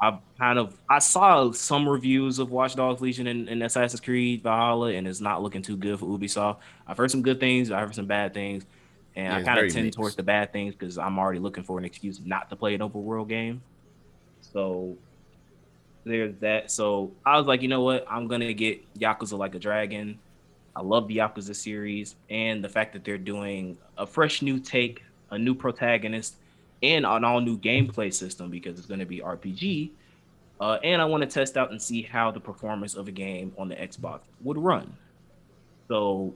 I've 0.00 0.18
kind 0.38 0.58
of 0.58 0.76
I 0.88 0.98
saw 1.00 1.50
some 1.52 1.88
reviews 1.88 2.38
of 2.38 2.50
Watch 2.50 2.74
Dogs 2.76 3.00
Legion 3.00 3.26
and, 3.26 3.48
and 3.48 3.62
Assassin's 3.62 4.00
Creed 4.00 4.42
Valhalla, 4.42 4.92
and 4.92 5.06
it's 5.08 5.20
not 5.20 5.42
looking 5.42 5.62
too 5.62 5.76
good 5.76 5.98
for 5.98 6.06
Ubisoft. 6.06 6.58
I've 6.86 6.96
heard 6.96 7.10
some 7.10 7.22
good 7.22 7.40
things, 7.40 7.70
I've 7.70 7.86
heard 7.88 7.94
some 7.94 8.06
bad 8.06 8.34
things, 8.34 8.64
and 9.16 9.34
Yeah, 9.34 9.36
I 9.36 9.42
kind 9.42 9.58
of 9.58 9.68
tend 9.72 9.86
mixed. 9.86 9.96
towards 9.96 10.16
the 10.16 10.22
bad 10.22 10.52
things 10.52 10.74
because 10.74 10.98
I'm 10.98 11.18
already 11.18 11.40
looking 11.40 11.64
for 11.64 11.78
an 11.78 11.84
excuse 11.84 12.20
not 12.24 12.48
to 12.50 12.56
play 12.56 12.74
an 12.74 12.82
open 12.82 13.04
world 13.04 13.28
game. 13.28 13.62
So 14.40 14.96
there's 16.04 16.34
that. 16.40 16.70
So 16.70 17.12
I 17.26 17.36
was 17.38 17.46
like, 17.46 17.62
you 17.62 17.68
know 17.68 17.82
what? 17.82 18.06
I'm 18.08 18.28
gonna 18.28 18.52
get 18.52 18.80
Yakuza 18.94 19.36
Like 19.38 19.54
a 19.54 19.58
Dragon. 19.58 20.18
I 20.78 20.80
love 20.80 21.08
the 21.08 21.16
Yakuza 21.16 21.56
series 21.56 22.14
and 22.30 22.62
the 22.62 22.68
fact 22.68 22.92
that 22.92 23.02
they're 23.02 23.18
doing 23.18 23.76
a 23.96 24.06
fresh 24.06 24.42
new 24.42 24.60
take, 24.60 25.02
a 25.30 25.36
new 25.36 25.52
protagonist, 25.52 26.36
and 26.84 27.04
an 27.04 27.24
all 27.24 27.40
new 27.40 27.58
gameplay 27.58 28.14
system 28.14 28.48
because 28.48 28.78
it's 28.78 28.86
going 28.86 29.00
to 29.00 29.06
be 29.06 29.18
RPG. 29.18 29.90
Uh, 30.60 30.78
and 30.84 31.02
I 31.02 31.04
want 31.04 31.24
to 31.24 31.28
test 31.28 31.56
out 31.56 31.72
and 31.72 31.82
see 31.82 32.02
how 32.02 32.30
the 32.30 32.38
performance 32.38 32.94
of 32.94 33.08
a 33.08 33.10
game 33.10 33.52
on 33.58 33.68
the 33.68 33.74
Xbox 33.74 34.20
would 34.42 34.56
run. 34.56 34.96
So 35.88 36.32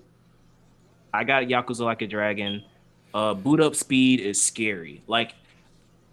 I 1.15 1.23
got 1.23 1.45
Yakuza 1.45 1.85
Like 1.85 2.03
a 2.03 2.09
Dragon. 2.09 2.65
Uh, 3.15 3.35
boot 3.35 3.61
up 3.61 3.77
speed 3.77 4.19
is 4.19 4.43
scary. 4.43 5.05
Like 5.07 5.35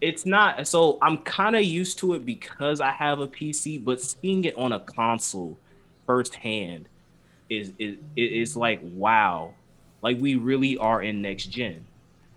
it's 0.02 0.28
not 0.28 0.68
so 0.68 1.00
I'm 1.02 1.18
kind 1.18 1.56
of 1.56 1.64
used 1.64 1.98
to 2.00 2.14
it 2.14 2.28
because 2.28 2.80
I 2.80 2.92
have 2.92 3.22
a 3.22 3.28
PC, 3.28 3.84
but 3.84 4.00
seeing 4.00 4.46
it 4.46 4.56
on 4.56 4.72
a 4.72 4.80
console 4.82 5.58
firsthand 6.06 6.88
is 7.50 7.74
is 7.80 7.98
is 8.16 8.58
like 8.58 8.80
wow, 8.84 9.54
like 10.02 10.18
we 10.20 10.36
really 10.36 10.78
are 10.78 11.02
in 11.02 11.22
next 11.22 11.46
gen. 11.48 11.86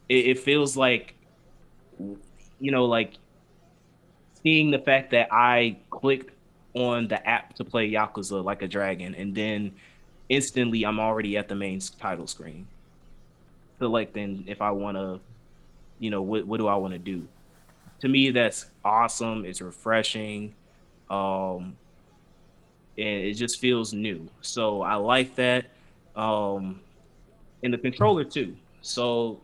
It, 0.09 0.27
it 0.27 0.39
feels 0.39 0.77
like 0.77 1.15
you 1.99 2.71
know, 2.71 2.85
like 2.85 3.15
seeing 4.43 4.71
the 4.71 4.79
fact 4.79 5.11
that 5.11 5.29
I 5.33 5.77
clicked 5.91 6.35
on 6.75 7.09
the 7.09 7.27
app 7.29 7.55
to 7.57 7.65
play 7.65 7.91
Yakuza 7.91 8.43
like 8.43 8.63
a 8.63 8.69
dragon, 8.69 9.15
and 9.15 9.35
then 9.35 9.73
instantly 10.29 10.85
I'm 10.85 10.99
already 10.99 11.37
at 11.37 11.49
the 11.49 11.55
main 11.55 11.81
title 12.01 12.27
screen. 12.27 12.67
Then 13.79 14.45
if 14.47 14.63
I 14.63 14.71
want 14.71 14.97
to, 14.97 15.19
you 15.99 16.11
know, 16.11 16.23
what 16.23 16.47
what 16.47 16.59
do 16.59 16.69
I 16.69 16.77
want 16.77 16.93
to 16.93 16.99
do? 16.99 17.27
To 18.01 18.09
me, 18.09 18.31
that's 18.31 18.67
awesome. 18.85 19.45
It's 19.45 19.61
refreshing, 19.61 20.55
um, 21.11 21.77
and 22.99 23.07
it 23.07 23.35
just 23.35 23.59
feels 23.61 23.93
new. 23.93 24.29
So 24.41 24.83
I 24.83 24.97
like 24.97 25.35
that. 25.37 25.67
Um, 26.15 26.81
and 27.63 27.73
the 27.73 27.79
controller 27.79 28.25
too. 28.25 28.57
So 28.83 29.41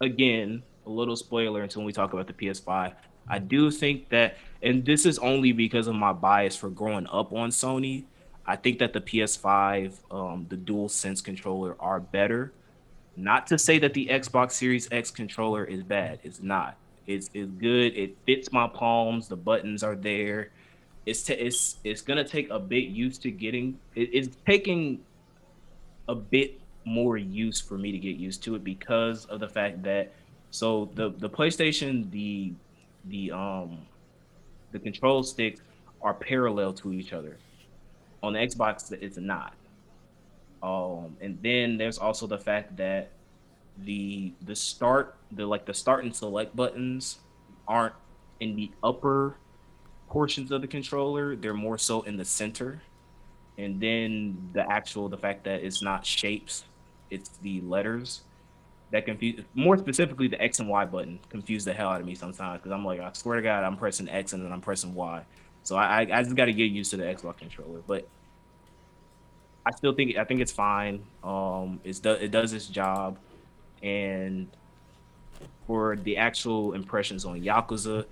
again, 0.00 0.62
a 0.86 0.90
little 0.90 1.16
spoiler 1.16 1.62
until 1.62 1.82
we 1.82 1.92
talk 1.92 2.12
about 2.12 2.26
the 2.26 2.32
PS5. 2.32 2.94
I 3.28 3.38
do 3.38 3.70
think 3.70 4.08
that, 4.10 4.36
and 4.62 4.84
this 4.84 5.04
is 5.04 5.18
only 5.18 5.52
because 5.52 5.88
of 5.88 5.96
my 5.96 6.12
bias 6.12 6.54
for 6.56 6.70
growing 6.70 7.06
up 7.08 7.32
on 7.32 7.50
Sony. 7.50 8.04
I 8.46 8.54
think 8.54 8.78
that 8.78 8.92
the 8.92 9.00
PS5, 9.00 9.94
um, 10.12 10.46
the 10.48 10.56
Dual 10.56 10.88
Sense 10.88 11.20
controller 11.20 11.76
are 11.80 11.98
better. 11.98 12.52
Not 13.16 13.48
to 13.48 13.58
say 13.58 13.78
that 13.80 13.94
the 13.94 14.06
Xbox 14.06 14.52
Series 14.52 14.88
X 14.92 15.10
controller 15.10 15.64
is 15.64 15.82
bad. 15.82 16.20
It's 16.22 16.40
not. 16.40 16.76
It's 17.06 17.30
it's 17.34 17.50
good. 17.52 17.96
It 17.96 18.16
fits 18.26 18.52
my 18.52 18.68
palms. 18.68 19.28
The 19.28 19.36
buttons 19.36 19.82
are 19.82 19.96
there. 19.96 20.50
It's 21.06 21.22
t- 21.22 21.34
it's 21.34 21.76
it's 21.84 22.02
gonna 22.02 22.26
take 22.26 22.50
a 22.50 22.58
bit 22.58 22.84
used 22.88 23.22
to 23.22 23.30
getting. 23.30 23.78
It, 23.94 24.10
it's 24.12 24.36
taking 24.44 25.00
a 26.08 26.14
bit 26.14 26.60
more 26.84 27.16
use 27.16 27.60
for 27.60 27.78
me 27.78 27.92
to 27.92 27.98
get 27.98 28.16
used 28.16 28.42
to 28.44 28.54
it 28.54 28.62
because 28.62 29.24
of 29.26 29.40
the 29.40 29.48
fact 29.48 29.82
that 29.84 30.12
so 30.50 30.90
the 30.94 31.10
the 31.10 31.30
PlayStation 31.30 32.10
the 32.10 32.52
the 33.06 33.32
um 33.32 33.78
the 34.72 34.78
control 34.78 35.22
sticks 35.22 35.60
are 36.02 36.14
parallel 36.14 36.72
to 36.72 36.92
each 36.92 37.12
other. 37.12 37.36
On 38.22 38.32
the 38.32 38.38
Xbox, 38.38 38.92
it's 38.92 39.16
not. 39.16 39.54
Um, 40.62 41.16
and 41.20 41.38
then 41.42 41.76
there's 41.76 41.98
also 41.98 42.26
the 42.26 42.38
fact 42.38 42.76
that 42.76 43.10
the 43.84 44.32
the 44.42 44.56
start 44.56 45.16
the 45.32 45.46
like 45.46 45.66
the 45.66 45.74
start 45.74 46.04
and 46.04 46.14
select 46.14 46.56
buttons 46.56 47.18
aren't 47.68 47.94
in 48.40 48.56
the 48.56 48.70
upper 48.82 49.36
portions 50.08 50.50
of 50.50 50.60
the 50.60 50.68
controller. 50.68 51.36
They're 51.36 51.54
more 51.54 51.78
so 51.78 52.02
in 52.02 52.16
the 52.16 52.24
center. 52.24 52.82
And 53.58 53.80
then 53.80 54.50
the 54.52 54.70
actual 54.70 55.08
the 55.08 55.16
fact 55.16 55.44
that 55.44 55.62
it's 55.62 55.82
not 55.82 56.04
shapes, 56.04 56.64
it's 57.10 57.30
the 57.42 57.60
letters 57.62 58.22
that 58.90 59.04
confuse 59.04 59.42
more 59.54 59.76
specifically 59.76 60.28
the 60.28 60.40
X 60.40 60.60
and 60.60 60.68
Y 60.68 60.84
button 60.84 61.18
confuse 61.28 61.64
the 61.64 61.72
hell 61.72 61.88
out 61.88 62.00
of 62.00 62.06
me 62.06 62.14
sometimes 62.14 62.58
because 62.58 62.72
I'm 62.72 62.84
like 62.84 63.00
I 63.00 63.10
swear 63.14 63.36
to 63.36 63.42
God 63.42 63.64
I'm 63.64 63.76
pressing 63.76 64.08
X 64.08 64.32
and 64.32 64.44
then 64.44 64.52
I'm 64.52 64.60
pressing 64.60 64.94
Y, 64.94 65.22
so 65.62 65.76
I 65.76 66.00
I 66.02 66.22
just 66.22 66.36
got 66.36 66.44
to 66.44 66.52
get 66.52 66.70
used 66.70 66.90
to 66.92 66.96
the 66.96 67.04
Xbox 67.04 67.38
controller. 67.38 67.80
But 67.86 68.06
I 69.64 69.72
still 69.72 69.92
think 69.94 70.16
I 70.16 70.24
think 70.24 70.40
it's 70.40 70.52
fine. 70.52 71.02
Um, 71.24 71.80
it's 71.82 71.98
do, 71.98 72.12
it 72.12 72.30
does 72.30 72.52
its 72.52 72.66
job, 72.66 73.18
and 73.82 74.48
for 75.66 75.96
the 75.96 76.16
actual 76.18 76.74
impressions 76.74 77.24
on 77.24 77.42
Yakuza, 77.42 78.04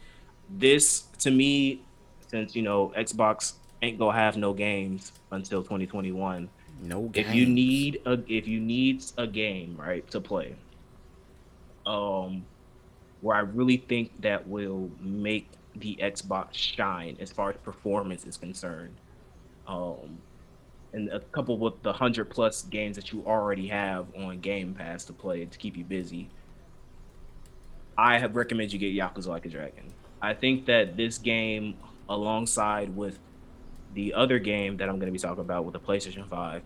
this 0.51 1.03
to 1.20 1.30
me, 1.30 1.82
since 2.28 2.55
you 2.55 2.62
know 2.62 2.92
Xbox 2.97 3.55
ain't 3.82 3.99
gonna 3.99 4.16
have 4.16 4.36
no 4.36 4.53
games 4.53 5.12
until 5.30 5.62
2021. 5.62 6.49
No 6.82 7.03
games. 7.03 7.28
If 7.28 7.34
you 7.34 7.47
need 7.47 8.01
a 8.07 8.18
if 8.28 8.47
you 8.47 8.61
need 8.61 9.05
a 9.16 9.26
game 9.26 9.76
right 9.78 10.09
to 10.11 10.20
play, 10.20 10.55
um, 11.86 12.45
where 13.20 13.36
I 13.36 13.40
really 13.40 13.78
think 13.78 14.20
that 14.22 14.47
will 14.47 14.90
make 15.01 15.49
the 15.76 15.97
Xbox 16.01 16.55
shine 16.55 17.16
as 17.20 17.32
far 17.32 17.51
as 17.51 17.57
performance 17.59 18.26
is 18.26 18.36
concerned. 18.36 18.95
Um, 19.66 20.18
and 20.92 21.09
a 21.09 21.20
couple 21.20 21.59
with 21.59 21.82
the 21.82 21.92
hundred 21.92 22.26
plus 22.26 22.62
games 22.62 22.97
that 22.97 23.12
you 23.12 23.24
already 23.26 23.66
have 23.68 24.07
on 24.16 24.40
Game 24.40 24.74
Pass 24.74 25.05
to 25.07 25.12
play 25.12 25.45
to 25.45 25.59
keep 25.59 25.76
you 25.76 25.84
busy. 25.84 26.28
I 27.97 28.18
have 28.18 28.36
recommend 28.36 28.72
you 28.72 28.78
get 28.78 28.95
Yakuza 28.95 29.28
Like 29.28 29.47
a 29.47 29.49
Dragon. 29.49 29.93
I 30.24 30.34
think 30.34 30.66
that 30.66 30.96
this 30.96 31.18
game, 31.18 31.76
alongside 32.08 32.94
with 32.96 33.18
the 33.94 34.14
other 34.14 34.38
game 34.38 34.76
that 34.78 34.88
I'm 34.88 34.96
going 34.98 35.06
to 35.06 35.12
be 35.12 35.18
talking 35.18 35.40
about 35.40 35.64
with 35.64 35.74
the 35.74 35.80
PlayStation 35.80 36.26
5, 36.28 36.62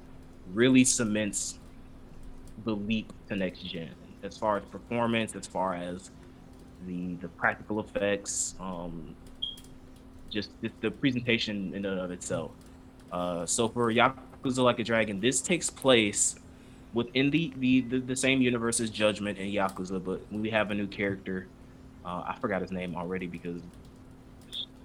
really 0.54 0.84
cements 0.84 1.58
the 2.64 2.74
leap 2.74 3.12
to 3.28 3.36
next 3.36 3.62
gen 3.62 3.94
as 4.22 4.36
far 4.36 4.56
as 4.56 4.64
performance, 4.64 5.34
as 5.34 5.46
far 5.46 5.74
as 5.74 6.10
the 6.86 7.14
the 7.16 7.28
practical 7.28 7.80
effects, 7.80 8.54
um, 8.60 9.14
just 10.30 10.50
the, 10.60 10.70
the 10.80 10.90
presentation 10.90 11.74
in 11.74 11.84
and 11.84 12.00
of 12.00 12.10
itself. 12.10 12.50
Uh, 13.10 13.46
so 13.46 13.68
for 13.68 13.92
Yakuza 13.92 14.58
Like 14.58 14.78
a 14.78 14.84
Dragon, 14.84 15.20
this 15.20 15.40
takes 15.40 15.70
place 15.70 16.36
within 16.94 17.30
the, 17.30 17.52
the, 17.56 17.80
the, 17.82 17.98
the 17.98 18.16
same 18.16 18.40
universe 18.40 18.80
as 18.80 18.90
Judgment 18.90 19.38
and 19.38 19.52
Yakuza, 19.52 20.02
but 20.02 20.20
we 20.32 20.50
have 20.50 20.70
a 20.70 20.74
new 20.74 20.86
character. 20.86 21.46
Uh, 22.08 22.24
I 22.26 22.36
forgot 22.40 22.62
his 22.62 22.72
name 22.72 22.96
already 22.96 23.26
because 23.26 23.60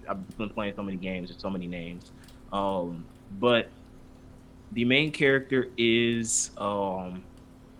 I've 0.09 0.37
been 0.37 0.49
playing 0.49 0.73
so 0.75 0.83
many 0.83 0.97
games 0.97 1.29
with 1.29 1.39
so 1.39 1.49
many 1.49 1.67
names. 1.67 2.11
Um, 2.51 3.05
but 3.39 3.69
the 4.73 4.83
main 4.83 5.09
character 5.09 5.69
is 5.77 6.51
um, 6.57 7.23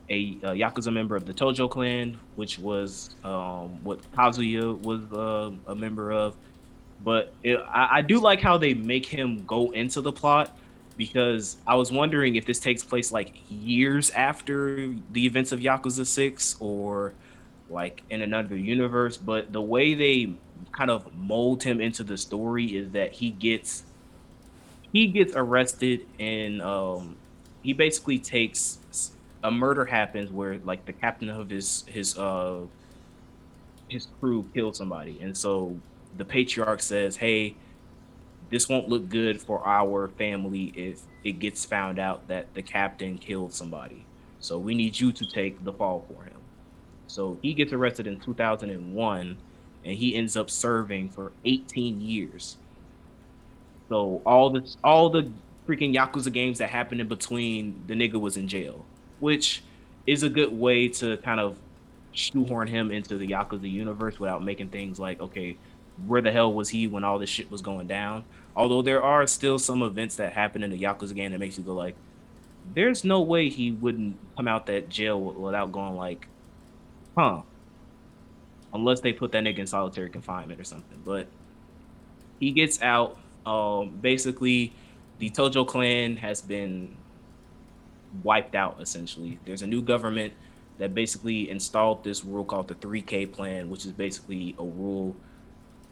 a, 0.09 0.37
a, 0.43 0.53
Yakuza 0.53 0.93
member 0.93 1.17
of 1.17 1.25
the 1.25 1.33
Tojo 1.33 1.69
clan, 1.69 2.17
which 2.37 2.57
was 2.57 3.15
um, 3.25 3.83
what 3.83 3.99
Kazuma 4.13 4.75
was 4.75 5.01
uh, 5.11 5.51
a 5.67 5.75
member 5.75 6.13
of. 6.13 6.37
But 7.03 7.33
it, 7.43 7.59
I, 7.67 7.97
I 7.97 8.01
do 8.01 8.21
like 8.21 8.39
how 8.39 8.57
they 8.57 8.73
make 8.73 9.05
him 9.05 9.43
go 9.45 9.71
into 9.71 9.99
the 9.99 10.13
plot 10.13 10.57
because 10.95 11.57
I 11.67 11.75
was 11.75 11.91
wondering 11.91 12.37
if 12.37 12.45
this 12.45 12.61
takes 12.61 12.81
place 12.81 13.11
like 13.11 13.33
years 13.49 14.09
after 14.11 14.95
the 15.11 15.25
events 15.25 15.51
of 15.51 15.59
Yakuza 15.59 16.05
6 16.05 16.55
or 16.61 17.13
like 17.70 18.03
in 18.09 18.22
another 18.22 18.55
universe. 18.55 19.18
But 19.18 19.53
the 19.53 19.61
way 19.61 19.93
they 19.93 20.34
kind 20.72 20.89
of 20.89 21.14
mold 21.16 21.64
him 21.64 21.82
into 21.82 22.03
the 22.03 22.18
story 22.18 22.78
is 22.78 22.91
that 22.91 23.14
he 23.14 23.30
gets 23.30 23.84
he 24.91 25.07
gets 25.07 25.34
arrested 25.36 26.05
and 26.20 26.61
um, 26.61 27.16
he 27.64 27.74
basically 27.74 28.20
takes 28.20 28.78
a 29.43 29.51
murder 29.51 29.86
happens 29.86 30.32
where 30.32 30.59
like 30.64 30.86
the 30.86 30.93
captain 30.93 31.30
of 31.30 31.49
his 31.49 31.84
his 31.88 32.18
uh 32.18 32.61
his 33.89 34.07
crew 34.20 34.49
killed 34.53 34.76
somebody 34.76 35.20
and 35.22 35.36
so 35.38 35.78
the 36.18 36.26
patriarch 36.26 36.82
says 36.82 37.18
hey 37.18 37.55
this 38.49 38.70
won't 38.70 38.88
look 38.88 39.09
good 39.09 39.41
for 39.41 39.66
our 39.68 40.07
family 40.07 40.72
if 40.76 41.01
it 41.24 41.39
gets 41.39 41.66
found 41.66 41.99
out 41.99 42.28
that 42.28 42.53
the 42.53 42.61
captain 42.61 43.18
killed 43.18 43.53
somebody 43.53 44.05
so 44.39 44.57
we 44.57 44.74
need 44.74 44.97
you 44.97 45.11
to 45.11 45.26
take 45.26 45.61
the 45.64 45.74
fall 45.74 46.05
for 46.07 46.24
him 46.24 46.32
so 47.14 47.38
he 47.41 47.53
gets 47.53 47.74
arrested 47.74 48.07
in 48.07 48.20
2001 48.20 49.38
and 49.86 49.97
he 49.97 50.16
ends 50.16 50.38
up 50.38 50.49
serving 50.49 51.09
for 51.09 51.32
18 51.45 52.01
years 52.01 52.57
so 53.89 54.22
all 54.26 54.49
the 54.49 54.76
all 54.84 55.09
the 55.09 55.32
freaking 55.68 55.95
yakuza 55.95 56.32
games 56.32 56.57
that 56.57 56.70
happened 56.70 57.01
in 57.01 57.07
between 57.07 57.82
the 57.88 57.93
nigga 57.93 58.20
was 58.20 58.38
in 58.38 58.47
jail 58.47 58.86
which 59.20 59.64
is 60.05 60.24
a 60.24 60.30
good 60.30 60.51
way 60.51 60.88
to 60.88 61.18
kind 61.18 61.39
of 61.39 61.57
shoehorn 62.14 62.68
him 62.68 62.91
into 62.91 63.18
the 63.18 63.28
Yakuza 63.28 63.70
universe 63.70 64.20
without 64.20 64.43
making 64.43 64.70
things 64.70 64.99
like, 64.99 65.20
okay, 65.20 65.57
where 66.07 66.22
the 66.22 66.32
hell 66.32 66.53
was 66.53 66.70
he 66.70 66.88
when 66.88 67.03
all 67.03 67.20
this 67.20 67.30
shit 67.30 67.49
was 67.51 67.61
going 67.61 67.88
down? 67.88 68.24
Although 68.55 68.82
there 68.82 69.01
are 69.01 69.26
still 69.28 69.57
some 69.59 69.82
events 69.82 70.16
that 70.18 70.34
happen 70.34 70.64
in 70.64 70.70
the 70.70 70.80
Yakuza 70.80 71.16
game 71.16 71.32
that 71.32 71.39
makes 71.39 71.57
you 71.57 71.64
go 71.64 71.74
like, 71.74 71.95
there's 72.76 73.03
no 73.03 73.22
way 73.22 73.49
he 73.49 73.72
wouldn't 73.72 74.18
come 74.38 74.47
out 74.47 74.68
that 74.68 74.89
jail 74.89 75.20
without 75.20 75.72
going 75.72 75.95
like, 75.95 76.28
huh? 77.18 77.41
Unless 78.74 79.01
they 79.01 79.14
put 79.14 79.32
that 79.34 79.43
nigga 79.43 79.59
in 79.59 79.68
solitary 79.68 80.09
confinement 80.09 80.59
or 80.59 80.64
something. 80.64 81.01
But 81.05 81.28
he 82.39 82.51
gets 82.51 82.82
out. 82.82 83.18
Um, 83.45 83.97
basically, 84.01 84.74
the 85.20 85.30
Tojo 85.30 85.68
clan 85.68 86.18
has 86.18 86.41
been 86.41 86.95
wiped 88.24 88.55
out 88.55 88.78
essentially. 88.80 89.39
There's 89.45 89.61
a 89.61 89.68
new 89.68 89.82
government 89.82 90.34
that 90.78 90.93
basically 90.93 91.49
installed 91.49 92.03
this 92.03 92.26
rule 92.26 92.43
called 92.43 92.68
the 92.68 92.76
3K 92.76 93.32
plan, 93.32 93.70
which 93.70 93.86
is 93.86 93.91
basically 93.91 94.55
a 94.59 94.64
rule 94.64 95.16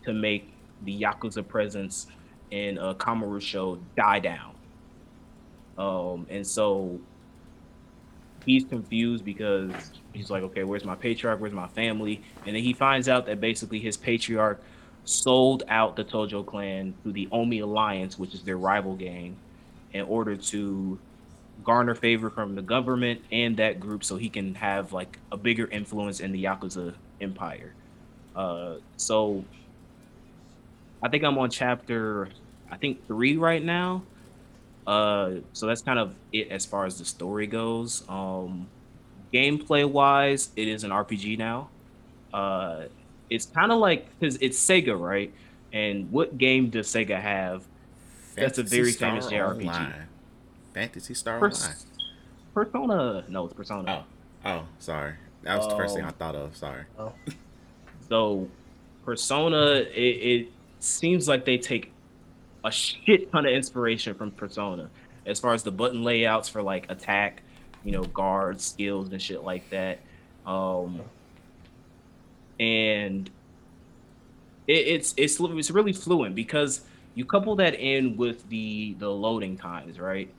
to 0.03 0.13
make 0.13 0.51
the 0.84 1.01
Yakuza 1.01 1.47
presence 1.47 2.07
in 2.49 2.78
uh, 2.78 2.93
Kamurocho 2.95 3.80
die 3.95 4.19
down. 4.19 4.55
Um, 5.78 6.28
and 6.30 6.45
so 6.45 6.99
he's 8.45 8.65
confused 8.65 9.24
because 9.24 9.72
he's 10.14 10.30
like, 10.30 10.43
okay, 10.43 10.64
where's 10.64 10.86
my 10.86 10.95
patriarch? 10.95 11.39
Where's 11.39 11.53
my 11.53 11.68
family? 11.68 12.22
And 12.45 12.55
then 12.55 12.64
he 12.64 12.74
finds 12.74 13.09
out 13.09 13.26
that 13.28 13.39
basically 13.39 13.80
his 13.80 13.97
patriarch 13.97 14.62
sold 15.05 15.64
out 15.68 15.95
the 15.95 16.03
Tojo 16.03 16.45
clan 16.45 16.93
to 17.03 17.12
the 17.12 17.28
Omi 17.32 17.59
Alliance, 17.59 18.20
which 18.20 18.34
is 18.34 18.43
their 18.43 18.57
rival 18.57 18.95
gang, 18.95 19.36
in 19.93 20.01
order 20.01 20.36
to 20.36 20.99
garner 21.64 21.95
favor 21.95 22.30
from 22.30 22.55
the 22.55 22.62
government 22.62 23.22
and 23.32 23.57
that 23.57 23.80
group 23.80 24.03
so 24.03 24.16
he 24.16 24.30
can 24.30 24.55
have 24.55 24.93
like 24.93 25.20
a 25.32 25.38
bigger 25.38 25.68
influence 25.68 26.20
in 26.20 26.32
the 26.32 26.43
Yakuza 26.43 26.93
empire. 27.20 27.74
Uh, 28.36 28.76
so 28.97 29.43
I 31.03 31.09
think 31.09 31.24
I'm 31.24 31.38
on 31.38 31.49
chapter, 31.49 32.30
I 32.70 32.78
think 32.78 33.05
three 33.07 33.38
right 33.38 33.64
now. 33.64 34.03
Uh, 34.88 35.36
so 35.53 35.68
that's 35.68 35.82
kind 35.82 35.99
of 35.99 36.16
it 36.34 36.49
as 36.49 36.66
far 36.66 36.86
as 36.86 36.97
the 36.97 37.05
story 37.05 37.47
goes. 37.47 38.03
Um, 38.09 38.68
gameplay 39.34 39.89
wise, 39.89 40.49
it 40.55 40.67
is 40.67 40.84
an 40.84 40.91
RPG 40.91 41.38
now. 41.38 41.69
Uh, 42.34 42.84
it's 43.29 43.45
kind 43.45 43.71
of 43.71 43.79
like 43.79 44.07
because 44.19 44.38
it's 44.41 44.57
Sega, 44.59 44.99
right? 44.99 45.34
And 45.73 46.11
what 46.11 46.38
game 46.38 46.69
does 46.69 46.88
Sega 46.88 47.19
have? 47.19 47.63
That's 48.36 48.57
a 48.57 48.63
very 48.63 48.91
Star 48.91 49.09
famous 49.11 49.27
JRPG. 49.27 49.65
Online. 49.65 49.93
Fantasy 50.73 51.13
Star 51.13 51.39
Pers- 51.39 51.63
Online. 51.65 51.77
Persona, 52.53 53.23
no, 53.29 53.45
it's 53.45 53.53
Persona. 53.53 54.05
Oh, 54.45 54.49
oh, 54.49 54.63
sorry. 54.79 55.13
That 55.43 55.57
was 55.57 55.67
the 55.67 55.75
first 55.75 55.95
thing 55.95 56.03
Oh. 56.03 56.07
I 56.09 56.11
thought 56.11 56.36
of. 56.36 56.55
Sorry. 56.55 56.84
So, 58.09 58.47
Persona, 59.05 59.71
it, 59.75 59.97
it 60.41 60.47
seems 60.79 61.27
like 61.27 61.45
they 61.45 61.57
take 61.57 61.91
a 62.63 62.71
shit 62.71 63.32
ton 63.32 63.45
of 63.45 63.51
inspiration 63.53 64.13
from 64.13 64.32
Persona 64.32 64.89
as 65.25 65.39
far 65.39 65.53
as 65.53 65.63
the 65.63 65.71
button 65.71 66.03
layouts 66.03 66.49
for 66.49 66.61
like 66.61 66.89
attack, 66.91 67.41
you 67.84 67.91
know, 67.91 68.03
guard 68.03 68.61
skills 68.61 69.11
and 69.11 69.21
shit 69.21 69.43
like 69.43 69.69
that. 69.69 69.99
Um, 70.45 71.01
and 72.59 73.29
it, 74.67 74.88
it's 74.88 75.13
it's 75.17 75.39
it's 75.39 75.71
really 75.71 75.93
fluent 75.93 76.36
because 76.36 76.82
you 77.15 77.25
couple 77.25 77.55
that 77.57 77.75
in 77.75 78.17
with 78.17 78.47
the 78.49 78.95
the 78.99 79.09
loading 79.09 79.57
times, 79.57 79.99
right? 79.99 80.29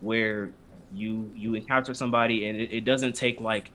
Where 0.00 0.50
you 0.94 1.30
you 1.34 1.54
encounter 1.54 1.94
somebody 1.94 2.48
and 2.48 2.60
it, 2.60 2.72
it 2.72 2.84
doesn't 2.84 3.14
take 3.14 3.40
like 3.40 3.70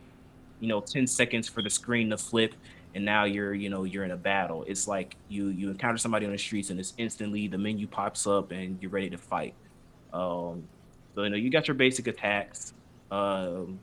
you 0.59 0.67
know 0.67 0.81
10 0.81 1.07
seconds 1.07 1.47
for 1.47 1.61
the 1.61 1.69
screen 1.69 2.09
to 2.09 2.17
flip 2.17 2.53
and 2.95 3.03
now 3.03 3.25
you're 3.25 3.53
you 3.53 3.69
know 3.69 3.83
you're 3.83 4.03
in 4.03 4.11
a 4.11 4.17
battle 4.17 4.63
it's 4.67 4.87
like 4.87 5.15
you 5.29 5.47
you 5.49 5.69
encounter 5.69 5.97
somebody 5.97 6.25
on 6.25 6.31
the 6.31 6.37
streets 6.37 6.69
and 6.69 6.79
it's 6.79 6.93
instantly 6.97 7.47
the 7.47 7.57
menu 7.57 7.87
pops 7.87 8.27
up 8.27 8.51
and 8.51 8.77
you're 8.81 8.91
ready 8.91 9.09
to 9.09 9.17
fight 9.17 9.53
um 10.13 10.63
so 11.15 11.23
you 11.23 11.29
know 11.29 11.37
you 11.37 11.49
got 11.49 11.67
your 11.67 11.75
basic 11.75 12.07
attacks 12.07 12.73
um 13.11 13.79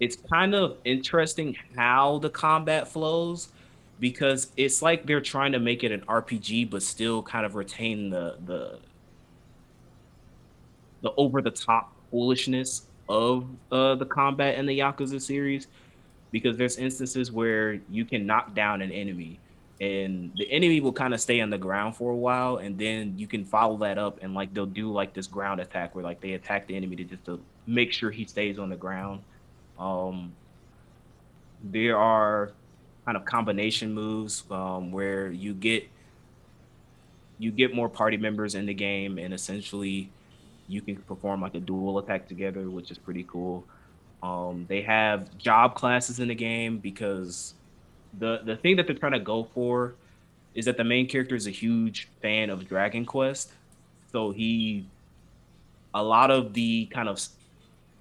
it's 0.00 0.16
kind 0.16 0.54
of 0.54 0.78
interesting 0.84 1.56
how 1.76 2.18
the 2.18 2.30
combat 2.30 2.88
flows 2.88 3.48
because 4.00 4.50
it's 4.56 4.82
like 4.82 5.06
they're 5.06 5.20
trying 5.20 5.52
to 5.52 5.60
make 5.60 5.84
it 5.84 5.92
an 5.92 6.00
RPG 6.02 6.70
but 6.70 6.82
still 6.82 7.22
kind 7.22 7.46
of 7.46 7.54
retain 7.54 8.10
the 8.10 8.36
the 8.46 8.78
the 11.02 11.12
over 11.16 11.40
the 11.40 11.50
top 11.50 11.94
foolishness 12.10 12.86
of 13.08 13.46
uh, 13.70 13.94
the 13.94 14.06
combat 14.06 14.56
in 14.56 14.66
the 14.66 14.78
Yakuza 14.78 15.20
series 15.20 15.68
because 16.32 16.56
there's 16.56 16.78
instances 16.78 17.30
where 17.30 17.74
you 17.90 18.04
can 18.04 18.26
knock 18.26 18.54
down 18.54 18.82
an 18.82 18.90
enemy 18.90 19.38
and 19.80 20.32
the 20.36 20.50
enemy 20.50 20.80
will 20.80 20.92
kind 20.92 21.14
of 21.14 21.20
stay 21.20 21.40
on 21.40 21.50
the 21.50 21.58
ground 21.58 21.94
for 21.94 22.10
a 22.10 22.16
while 22.16 22.56
and 22.56 22.78
then 22.78 23.14
you 23.16 23.26
can 23.26 23.44
follow 23.44 23.76
that 23.76 23.98
up 23.98 24.18
and 24.22 24.34
like 24.34 24.52
they'll 24.54 24.66
do 24.66 24.92
like 24.92 25.12
this 25.12 25.26
ground 25.26 25.60
attack 25.60 25.94
where 25.94 26.02
like 26.02 26.20
they 26.20 26.32
attack 26.32 26.66
the 26.66 26.74
enemy 26.74 26.96
to 26.96 27.04
just 27.04 27.24
to 27.24 27.40
make 27.66 27.92
sure 27.92 28.10
he 28.10 28.24
stays 28.24 28.58
on 28.58 28.68
the 28.68 28.76
ground. 28.76 29.22
Um 29.78 30.32
there 31.64 31.96
are 31.96 32.52
kind 33.04 33.16
of 33.16 33.24
combination 33.24 33.92
moves 33.92 34.44
um, 34.50 34.92
where 34.92 35.30
you 35.30 35.54
get 35.54 35.88
you 37.38 37.50
get 37.50 37.74
more 37.74 37.88
party 37.88 38.16
members 38.16 38.54
in 38.54 38.66
the 38.66 38.74
game 38.74 39.18
and 39.18 39.34
essentially 39.34 40.08
you 40.68 40.80
can 40.80 40.96
perform 40.96 41.40
like 41.40 41.54
a 41.54 41.60
dual 41.60 41.98
attack 41.98 42.28
together 42.28 42.70
which 42.70 42.90
is 42.90 42.98
pretty 42.98 43.24
cool. 43.24 43.64
Um, 44.22 44.66
they 44.68 44.82
have 44.82 45.36
job 45.36 45.74
classes 45.74 46.20
in 46.20 46.28
the 46.28 46.34
game 46.34 46.78
because 46.78 47.54
the 48.18 48.40
the 48.44 48.56
thing 48.56 48.76
that 48.76 48.86
they're 48.86 48.96
trying 48.96 49.12
to 49.12 49.20
go 49.20 49.44
for 49.44 49.94
is 50.54 50.66
that 50.66 50.76
the 50.76 50.84
main 50.84 51.08
character 51.08 51.34
is 51.34 51.46
a 51.46 51.50
huge 51.50 52.08
fan 52.20 52.50
of 52.50 52.68
Dragon 52.68 53.04
Quest, 53.04 53.50
so 54.12 54.30
he 54.30 54.86
a 55.94 56.02
lot 56.02 56.30
of 56.30 56.52
the 56.52 56.86
kind 56.86 57.08
of 57.08 57.20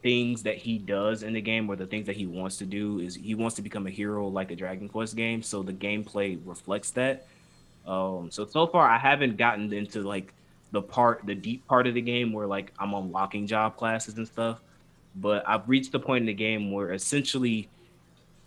things 0.02 0.44
that 0.44 0.58
he 0.58 0.78
does 0.78 1.24
in 1.24 1.34
the 1.34 1.42
game 1.42 1.70
or 1.70 1.76
the 1.76 1.86
things 1.86 2.08
that 2.08 2.16
he 2.16 2.26
wants 2.26 2.58
to 2.58 2.66
do 2.66 3.00
is 3.00 3.16
he 3.16 3.36
wants 3.36 3.56
to 3.56 3.62
become 3.62 3.86
a 3.88 3.90
hero 3.90 4.28
like 4.28 4.52
a 4.52 4.56
Dragon 4.56 4.90
Quest 4.90 5.16
game, 5.16 5.44
so 5.44 5.62
the 5.62 5.74
gameplay 5.74 6.40
reflects 6.46 6.92
that. 6.92 7.28
Um, 7.86 8.30
so 8.32 8.46
so 8.46 8.68
far 8.68 8.88
I 8.88 8.98
haven't 8.98 9.38
gotten 9.38 9.72
into 9.74 10.02
like 10.02 10.34
the 10.72 10.82
part 10.82 11.22
the 11.26 11.36
deep 11.36 11.68
part 11.68 11.88
of 11.88 11.94
the 11.94 12.02
game 12.02 12.32
where 12.32 12.48
like 12.48 12.72
I'm 12.80 12.94
unlocking 12.94 13.48
job 13.48 13.78
classes 13.78 14.18
and 14.18 14.28
stuff. 14.28 14.62
But 15.16 15.48
I've 15.48 15.68
reached 15.68 15.92
the 15.92 16.00
point 16.00 16.22
in 16.22 16.28
the 16.28 16.34
game 16.34 16.72
where 16.72 16.94
essentially 16.94 17.70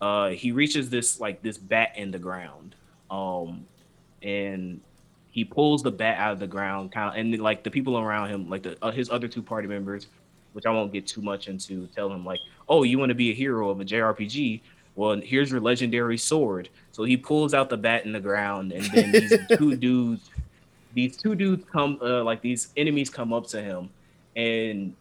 uh 0.00 0.30
he 0.30 0.52
reaches 0.52 0.88
this 0.88 1.20
like 1.20 1.42
this 1.42 1.58
bat 1.58 1.92
in 1.96 2.10
the 2.10 2.18
ground. 2.18 2.74
Um 3.10 3.66
and 4.22 4.80
he 5.30 5.44
pulls 5.44 5.82
the 5.82 5.90
bat 5.90 6.16
out 6.18 6.32
of 6.32 6.38
the 6.38 6.46
ground 6.46 6.92
kind 6.92 7.10
of 7.10 7.16
and 7.16 7.42
like 7.42 7.64
the 7.64 7.70
people 7.70 7.98
around 7.98 8.28
him 8.28 8.48
like 8.48 8.62
the 8.62 8.78
uh, 8.82 8.90
his 8.92 9.10
other 9.10 9.28
two 9.28 9.42
party 9.42 9.66
members 9.66 10.06
which 10.54 10.66
I 10.66 10.70
won't 10.70 10.92
get 10.92 11.06
too 11.06 11.20
much 11.20 11.48
into 11.48 11.86
tell 11.88 12.10
him 12.10 12.24
like 12.24 12.40
oh 12.68 12.82
you 12.82 12.98
want 12.98 13.10
to 13.10 13.14
be 13.14 13.30
a 13.30 13.34
hero 13.34 13.68
of 13.68 13.80
a 13.80 13.84
JRPG 13.84 14.60
well 14.94 15.20
here's 15.20 15.50
your 15.50 15.60
legendary 15.60 16.16
sword. 16.16 16.68
So 16.92 17.04
he 17.04 17.16
pulls 17.16 17.52
out 17.52 17.68
the 17.68 17.76
bat 17.76 18.06
in 18.06 18.12
the 18.12 18.20
ground 18.20 18.72
and 18.72 18.84
then 18.86 19.12
these 19.12 19.36
two 19.58 19.76
dudes 19.76 20.30
these 20.94 21.16
two 21.16 21.34
dudes 21.34 21.64
come 21.70 21.98
uh, 22.00 22.22
like 22.22 22.40
these 22.40 22.68
enemies 22.76 23.10
come 23.10 23.32
up 23.32 23.46
to 23.48 23.60
him 23.60 23.90
and 24.36 24.94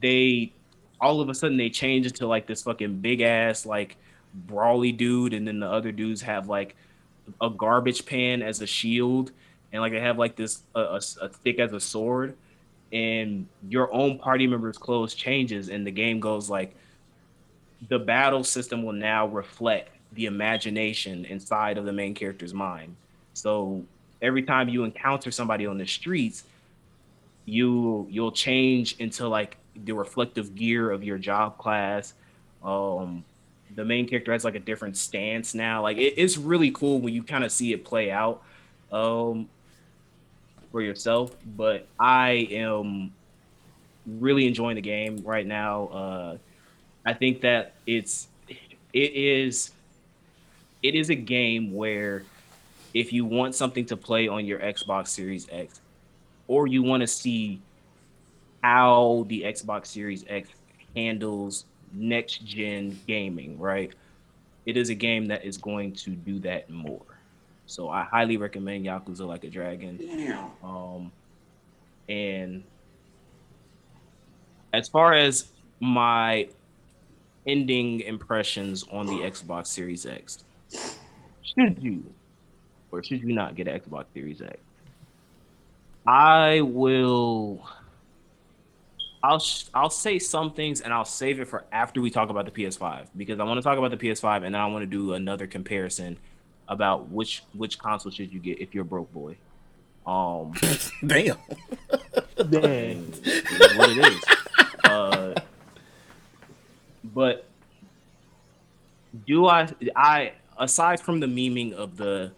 they 0.00 0.52
all 1.00 1.20
of 1.20 1.28
a 1.28 1.34
sudden 1.34 1.56
they 1.56 1.70
change 1.70 2.06
into 2.06 2.26
like 2.26 2.46
this 2.46 2.62
fucking 2.62 2.98
big 2.98 3.20
ass 3.22 3.64
like 3.64 3.96
brawly 4.34 4.92
dude 4.92 5.32
and 5.32 5.46
then 5.46 5.60
the 5.60 5.66
other 5.66 5.92
dudes 5.92 6.20
have 6.20 6.48
like 6.48 6.76
a 7.40 7.50
garbage 7.50 8.04
pan 8.04 8.42
as 8.42 8.60
a 8.60 8.66
shield 8.66 9.32
and 9.72 9.80
like 9.80 9.92
they 9.92 10.00
have 10.00 10.18
like 10.18 10.36
this 10.36 10.62
a, 10.74 10.80
a, 10.80 10.96
a 10.96 11.00
stick 11.32 11.58
as 11.58 11.72
a 11.72 11.80
sword 11.80 12.36
and 12.92 13.46
your 13.68 13.92
own 13.92 14.18
party 14.18 14.46
member's 14.46 14.78
clothes 14.78 15.14
changes 15.14 15.68
and 15.68 15.86
the 15.86 15.90
game 15.90 16.20
goes 16.20 16.50
like 16.50 16.74
the 17.88 17.98
battle 17.98 18.44
system 18.44 18.82
will 18.82 18.92
now 18.92 19.26
reflect 19.26 19.90
the 20.12 20.26
imagination 20.26 21.24
inside 21.26 21.78
of 21.78 21.84
the 21.84 21.92
main 21.92 22.14
character's 22.14 22.52
mind 22.52 22.94
so 23.32 23.82
every 24.20 24.42
time 24.42 24.68
you 24.68 24.84
encounter 24.84 25.30
somebody 25.30 25.66
on 25.66 25.78
the 25.78 25.86
streets 25.86 26.44
you 27.44 28.06
you'll 28.10 28.32
change 28.32 28.96
into 28.98 29.28
like 29.28 29.56
the 29.84 29.92
reflective 29.92 30.54
gear 30.54 30.90
of 30.90 31.04
your 31.04 31.18
job 31.18 31.58
class. 31.58 32.14
Um, 32.62 33.24
the 33.74 33.84
main 33.84 34.08
character 34.08 34.32
has 34.32 34.44
like 34.44 34.54
a 34.54 34.60
different 34.60 34.96
stance 34.96 35.54
now. 35.54 35.82
Like 35.82 35.96
it, 35.96 36.14
it's 36.16 36.36
really 36.36 36.70
cool 36.70 37.00
when 37.00 37.14
you 37.14 37.22
kind 37.22 37.44
of 37.44 37.52
see 37.52 37.72
it 37.72 37.84
play 37.84 38.10
out 38.10 38.42
um, 38.92 39.48
for 40.70 40.82
yourself. 40.82 41.36
But 41.56 41.86
I 41.98 42.48
am 42.50 43.12
really 44.06 44.46
enjoying 44.46 44.76
the 44.76 44.82
game 44.82 45.22
right 45.24 45.46
now. 45.46 45.86
Uh, 45.86 46.38
I 47.04 47.12
think 47.14 47.40
that 47.42 47.74
it's 47.86 48.28
it 48.92 49.12
is 49.14 49.70
it 50.82 50.94
is 50.94 51.10
a 51.10 51.14
game 51.14 51.74
where 51.74 52.24
if 52.94 53.12
you 53.12 53.24
want 53.24 53.54
something 53.54 53.86
to 53.86 53.96
play 53.96 54.28
on 54.28 54.44
your 54.44 54.58
Xbox 54.58 55.08
Series 55.08 55.46
X, 55.50 55.80
or 56.48 56.66
you 56.66 56.82
want 56.82 57.02
to 57.02 57.06
see 57.06 57.60
how 58.62 59.24
the 59.28 59.42
Xbox 59.42 59.86
Series 59.86 60.24
X 60.28 60.50
handles 60.96 61.64
next 61.92 62.44
gen 62.44 62.98
gaming, 63.06 63.58
right? 63.58 63.92
It 64.66 64.76
is 64.76 64.90
a 64.90 64.94
game 64.94 65.26
that 65.26 65.44
is 65.44 65.56
going 65.56 65.92
to 65.94 66.10
do 66.10 66.38
that 66.40 66.68
more. 66.70 67.02
So 67.70 67.88
I 67.88 68.02
highly 68.02 68.36
recommend 68.36 68.84
Yakuza 68.84 69.26
Like 69.26 69.44
a 69.44 69.48
Dragon. 69.48 69.96
Damn. 69.96 70.50
Um, 70.64 71.12
and 72.08 72.64
as 74.72 74.88
far 74.88 75.14
as 75.14 75.46
my 75.78 76.48
ending 77.46 78.00
impressions 78.00 78.84
on 78.90 79.06
the 79.06 79.18
Xbox 79.20 79.68
Series 79.68 80.04
X, 80.04 80.42
should 81.42 81.80
you 81.80 82.02
or 82.90 83.04
should 83.04 83.22
you 83.22 83.32
not 83.32 83.54
get 83.54 83.68
an 83.68 83.78
Xbox 83.78 84.06
Series 84.14 84.42
X? 84.42 84.58
I 86.04 86.62
will. 86.62 87.64
I'll 89.22 89.42
I'll 89.74 89.90
say 89.90 90.18
some 90.18 90.52
things 90.54 90.80
and 90.80 90.92
I'll 90.92 91.04
save 91.04 91.38
it 91.38 91.46
for 91.46 91.64
after 91.70 92.00
we 92.00 92.10
talk 92.10 92.30
about 92.30 92.46
the 92.46 92.50
PS5 92.50 93.06
because 93.16 93.38
I 93.38 93.44
want 93.44 93.58
to 93.58 93.62
talk 93.62 93.78
about 93.78 93.92
the 93.92 93.96
PS5 93.96 94.44
and 94.44 94.54
then 94.54 94.60
I 94.60 94.66
want 94.66 94.82
to 94.82 94.86
do 94.86 95.12
another 95.12 95.46
comparison 95.46 96.16
about 96.70 97.10
which 97.10 97.42
which 97.52 97.78
console 97.78 98.10
should 98.10 98.32
you 98.32 98.40
get 98.40 98.58
if 98.60 98.74
you're 98.74 98.82
a 98.82 98.86
broke 98.86 99.12
boy. 99.12 99.36
Um, 100.06 100.54
Damn. 101.06 101.36
Damn. 102.48 102.64
and 102.64 103.20
it 103.22 103.60
is 103.60 103.76
what 103.76 103.90
it 103.90 103.98
is. 103.98 104.24
Uh, 104.84 105.34
But 107.14 107.46
do 109.26 109.46
I 109.46 109.68
I 109.96 110.32
aside 110.58 111.00
from 111.00 111.20
the 111.20 111.26
memeing 111.26 111.72
of 111.72 111.96
the 111.96 112.30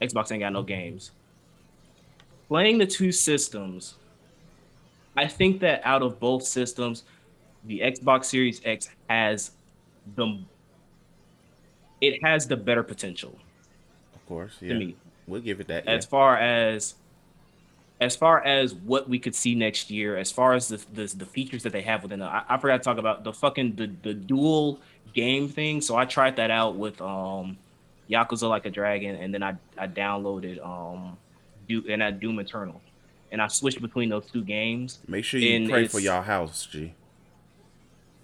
Xbox 0.00 0.32
ain't 0.32 0.40
got 0.40 0.52
no 0.52 0.62
games, 0.62 1.10
playing 2.48 2.78
the 2.78 2.86
two 2.86 3.12
systems, 3.12 3.94
I 5.16 5.26
think 5.26 5.60
that 5.60 5.82
out 5.84 6.02
of 6.02 6.18
both 6.18 6.44
systems, 6.44 7.04
the 7.64 7.80
Xbox 7.80 8.26
Series 8.26 8.60
X 8.64 8.88
has 9.10 9.50
the 10.16 10.40
it 12.00 12.22
has 12.24 12.46
the 12.46 12.56
better 12.56 12.82
potential 12.82 13.36
Course, 14.28 14.58
to 14.58 14.66
yeah. 14.66 14.74
me. 14.74 14.96
We'll 15.26 15.40
give 15.40 15.60
it 15.60 15.68
that. 15.68 15.86
As 15.86 16.04
yeah. 16.04 16.10
far 16.10 16.36
as 16.36 16.94
as 18.00 18.14
far 18.14 18.44
as 18.44 18.74
what 18.74 19.08
we 19.08 19.18
could 19.18 19.34
see 19.34 19.54
next 19.54 19.90
year, 19.90 20.16
as 20.16 20.30
far 20.30 20.54
as 20.54 20.68
the 20.68 20.84
the, 20.92 21.06
the 21.16 21.26
features 21.26 21.62
that 21.62 21.72
they 21.72 21.82
have 21.82 22.02
within 22.02 22.20
the, 22.20 22.26
I, 22.26 22.44
I 22.48 22.58
forgot 22.58 22.76
to 22.76 22.82
talk 22.82 22.98
about 22.98 23.24
the 23.24 23.32
fucking 23.32 23.76
the, 23.76 23.90
the 24.02 24.14
dual 24.14 24.80
game 25.14 25.48
thing. 25.48 25.80
So 25.80 25.96
I 25.96 26.04
tried 26.04 26.36
that 26.36 26.50
out 26.50 26.76
with 26.76 27.00
um 27.00 27.56
Yakuza 28.10 28.48
Like 28.48 28.66
a 28.66 28.70
Dragon, 28.70 29.16
and 29.16 29.32
then 29.32 29.42
I 29.42 29.56
I 29.76 29.86
downloaded 29.86 30.64
um 30.64 31.16
Do 31.66 31.82
and 31.88 32.04
I 32.04 32.10
Doom 32.10 32.38
Eternal, 32.38 32.80
and 33.32 33.40
I 33.40 33.48
switched 33.48 33.80
between 33.80 34.10
those 34.10 34.26
two 34.26 34.44
games. 34.44 34.98
Make 35.08 35.24
sure 35.24 35.40
you 35.40 35.56
and 35.56 35.70
pray 35.70 35.88
for 35.88 36.00
y'all 36.00 36.22
house, 36.22 36.66
G. 36.66 36.94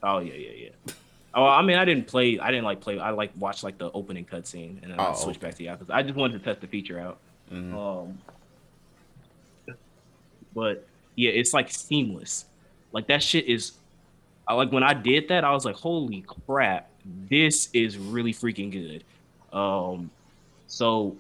Oh 0.02 0.18
yeah, 0.18 0.34
yeah, 0.34 0.50
yeah. 0.86 0.94
Oh, 1.36 1.44
I 1.44 1.62
mean, 1.62 1.76
I 1.76 1.84
didn't 1.84 2.06
play. 2.06 2.38
I 2.38 2.50
didn't 2.50 2.64
like 2.64 2.80
play. 2.80 2.98
I 2.98 3.10
like 3.10 3.32
watched 3.38 3.64
like 3.64 3.76
the 3.78 3.90
opening 3.92 4.24
cutscene, 4.24 4.80
and 4.82 4.92
then 4.92 5.00
I 5.00 5.10
Oh, 5.10 5.14
switched 5.14 5.42
okay. 5.42 5.48
back 5.48 5.78
to 5.78 5.84
Yakuza. 5.84 5.90
I 5.94 6.02
just 6.02 6.14
wanted 6.14 6.38
to 6.38 6.44
test 6.44 6.60
the 6.60 6.66
feature 6.68 7.00
out. 7.00 7.18
Mhm. 7.52 7.74
Um, 7.74 8.18
but 10.54 10.86
yeah, 11.16 11.30
it's 11.30 11.52
like 11.52 11.70
seamless. 11.70 12.46
Like 12.92 13.06
that 13.08 13.22
shit 13.22 13.46
is. 13.46 13.72
I 14.46 14.54
like 14.54 14.70
when 14.72 14.82
I 14.82 14.92
did 14.94 15.28
that, 15.28 15.42
I 15.44 15.52
was 15.52 15.64
like, 15.64 15.74
"Holy 15.76 16.24
crap, 16.46 16.88
this 17.28 17.68
is 17.72 17.98
really 17.98 18.32
freaking 18.32 18.70
good." 18.70 19.02
Um, 19.56 20.10
so, 20.66 21.16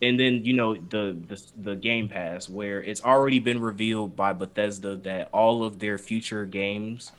and 0.00 0.18
then 0.18 0.44
you 0.44 0.52
know 0.54 0.74
the 0.76 1.16
the 1.28 1.42
the 1.62 1.76
Game 1.76 2.08
Pass, 2.08 2.48
where 2.48 2.82
it's 2.82 3.04
already 3.04 3.38
been 3.40 3.60
revealed 3.60 4.16
by 4.16 4.32
Bethesda 4.32 4.96
that 4.96 5.28
all 5.32 5.64
of 5.64 5.78
their 5.78 5.98
future 5.98 6.44
games 6.46 7.12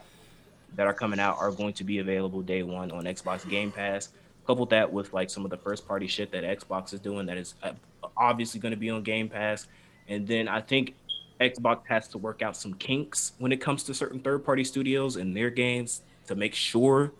that 0.75 0.87
are 0.87 0.93
coming 0.93 1.19
out 1.19 1.37
are 1.37 1.51
going 1.51 1.73
to 1.73 1.83
be 1.83 1.99
available 1.99 2.41
day 2.41 2.63
one 2.63 2.91
on 2.91 3.03
Xbox 3.03 3.47
Game 3.49 3.71
Pass. 3.71 4.09
Couple 4.47 4.65
that 4.67 4.91
with 4.91 5.13
like 5.13 5.29
some 5.29 5.45
of 5.45 5.51
the 5.51 5.57
first 5.57 5.87
party 5.87 6.07
shit 6.07 6.31
that 6.31 6.43
Xbox 6.43 6.93
is 6.93 6.99
doing 6.99 7.25
that 7.27 7.37
is 7.37 7.55
uh, 7.63 7.73
obviously 8.17 8.59
going 8.59 8.71
to 8.71 8.77
be 8.77 8.89
on 8.89 9.03
Game 9.03 9.29
Pass. 9.29 9.67
And 10.07 10.27
then 10.27 10.47
I 10.47 10.61
think 10.61 10.95
Xbox 11.39 11.81
has 11.87 12.07
to 12.09 12.17
work 12.17 12.41
out 12.41 12.57
some 12.57 12.73
kinks 12.75 13.33
when 13.37 13.51
it 13.51 13.57
comes 13.57 13.83
to 13.83 13.93
certain 13.93 14.19
third 14.19 14.43
party 14.45 14.63
studios 14.63 15.15
and 15.15 15.35
their 15.35 15.49
games 15.49 16.01
to 16.27 16.35
make 16.35 16.53
sure 16.53 17.11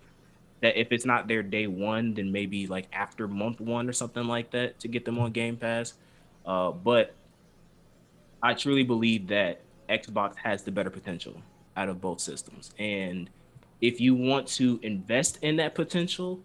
that 0.61 0.80
if 0.80 0.91
it's 0.91 1.06
not 1.06 1.28
their 1.28 1.44
day 1.44 1.68
one, 1.68 2.14
then 2.14 2.32
maybe 2.32 2.68
like 2.68 2.88
after 2.94 3.28
month 3.28 3.60
one 3.60 3.90
or 3.90 3.94
something 3.94 4.26
like 4.26 4.52
that 4.52 4.80
to 4.80 4.88
get 4.88 5.06
them 5.06 5.19
on 5.19 5.32
Game 5.32 5.57
Pass. 5.57 5.94
Uh, 6.45 6.72
but 6.72 7.14
I 8.41 8.53
truly 8.53 8.84
believe 8.84 9.28
that 9.28 9.61
Xbox 9.90 10.36
has 10.38 10.64
the 10.64 10.72
better 10.72 10.90
potential 10.90 11.36
out 11.76 11.90
of 11.90 11.99
both 12.02 12.19
systems. 12.19 12.73
And 12.80 13.30
if 13.81 13.99
you 13.99 14.15
want 14.15 14.47
to 14.47 14.79
invest 14.83 15.39
in 15.41 15.55
that 15.57 15.75
potential, 15.75 16.39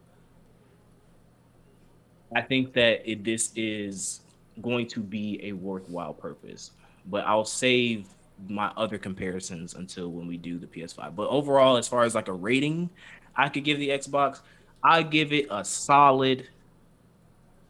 I 2.35 2.41
think 2.41 2.73
that 2.73 3.09
it, 3.09 3.23
this 3.25 3.53
is 3.55 4.21
going 4.63 4.89
to 4.89 5.01
be 5.01 5.41
a 5.43 5.53
worthwhile 5.53 6.15
purpose. 6.15 6.73
But 7.07 7.25
I'll 7.27 7.45
save 7.45 8.07
my 8.49 8.73
other 8.77 8.99
comparisons 8.99 9.75
until 9.75 10.11
when 10.11 10.27
we 10.27 10.37
do 10.37 10.59
the 10.59 10.67
PS5. 10.67 11.15
But 11.15 11.29
overall, 11.29 11.77
as 11.77 11.87
far 11.87 12.05
as 12.05 12.15
like 12.15 12.29
a 12.29 12.33
rating, 12.33 12.91
I 13.37 13.49
could 13.49 13.65
give 13.65 13.79
the 13.79 13.91
Xbox, 13.91 14.41
I 14.83 15.03
give 15.03 15.33
it 15.33 15.47
a 15.51 15.65
solid, 15.65 16.49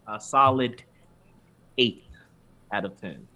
a 0.07 0.21
solid 0.21 0.83
eight 1.77 2.05
out 2.73 2.85
of 2.85 3.01
ten. 3.01 3.27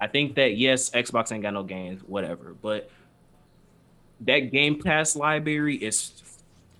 I 0.00 0.08
think 0.08 0.34
that 0.34 0.56
yes, 0.56 0.90
Xbox 0.90 1.30
ain't 1.30 1.42
got 1.42 1.54
no 1.54 1.62
games, 1.62 2.02
whatever, 2.06 2.56
but 2.60 2.90
that 4.26 4.52
Game 4.52 4.80
Pass 4.80 5.16
library 5.16 5.76
is 5.76 6.22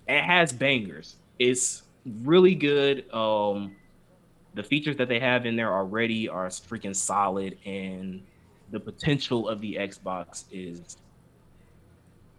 it 0.07 0.21
has 0.21 0.51
bangers. 0.51 1.15
It's 1.39 1.83
really 2.23 2.55
good. 2.55 3.11
Um 3.13 3.75
the 4.55 4.63
features 4.63 4.95
that 4.97 5.09
they 5.09 5.19
have 5.19 5.45
in 5.45 5.55
there 5.55 5.73
already 5.73 6.29
are 6.29 6.47
freaking 6.47 6.95
solid 6.95 7.57
and 7.65 8.21
the 8.71 8.79
potential 8.79 9.49
of 9.49 9.61
the 9.61 9.75
Xbox 9.75 10.45
is 10.51 10.97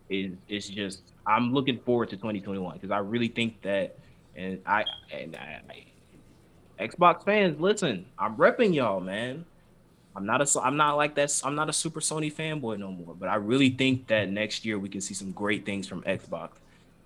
is 0.09 0.33
is 0.49 0.69
just 0.69 1.03
I'm 1.27 1.53
looking 1.53 1.79
forward 1.81 2.11
to 2.11 2.17
2021 2.17 2.75
because 2.75 2.91
I 2.91 2.99
really 2.99 3.29
think 3.29 3.61
that 3.63 3.97
and 4.37 4.61
I 4.67 4.85
and 5.13 5.37
I, 5.37 5.61
I 5.69 5.85
Xbox 6.81 7.25
fans, 7.25 7.61
listen, 7.61 8.05
I'm 8.19 8.37
repping 8.37 8.75
y'all, 8.75 9.01
man. 9.01 9.45
I'm 10.17 10.27
not 10.27 10.41
a 10.41 10.61
I'm 10.61 10.77
not 10.77 10.97
like 10.97 11.15
that. 11.17 11.41
I'm 11.45 11.55
not 11.55 11.69
a 11.69 11.73
super 11.73 12.01
Sony 12.01 12.33
fanboy 12.33 12.79
no 12.79 12.91
more. 12.91 13.15
But 13.15 13.29
I 13.29 13.37
really 13.37 13.71
think 13.71 14.07
that 14.09 14.31
next 14.31 14.65
year 14.65 14.79
we 14.79 14.89
can 14.89 15.01
see 15.01 15.15
some 15.15 15.33
great 15.33 15.67
things 15.67 15.89
from 15.89 16.03
Xbox 16.03 16.51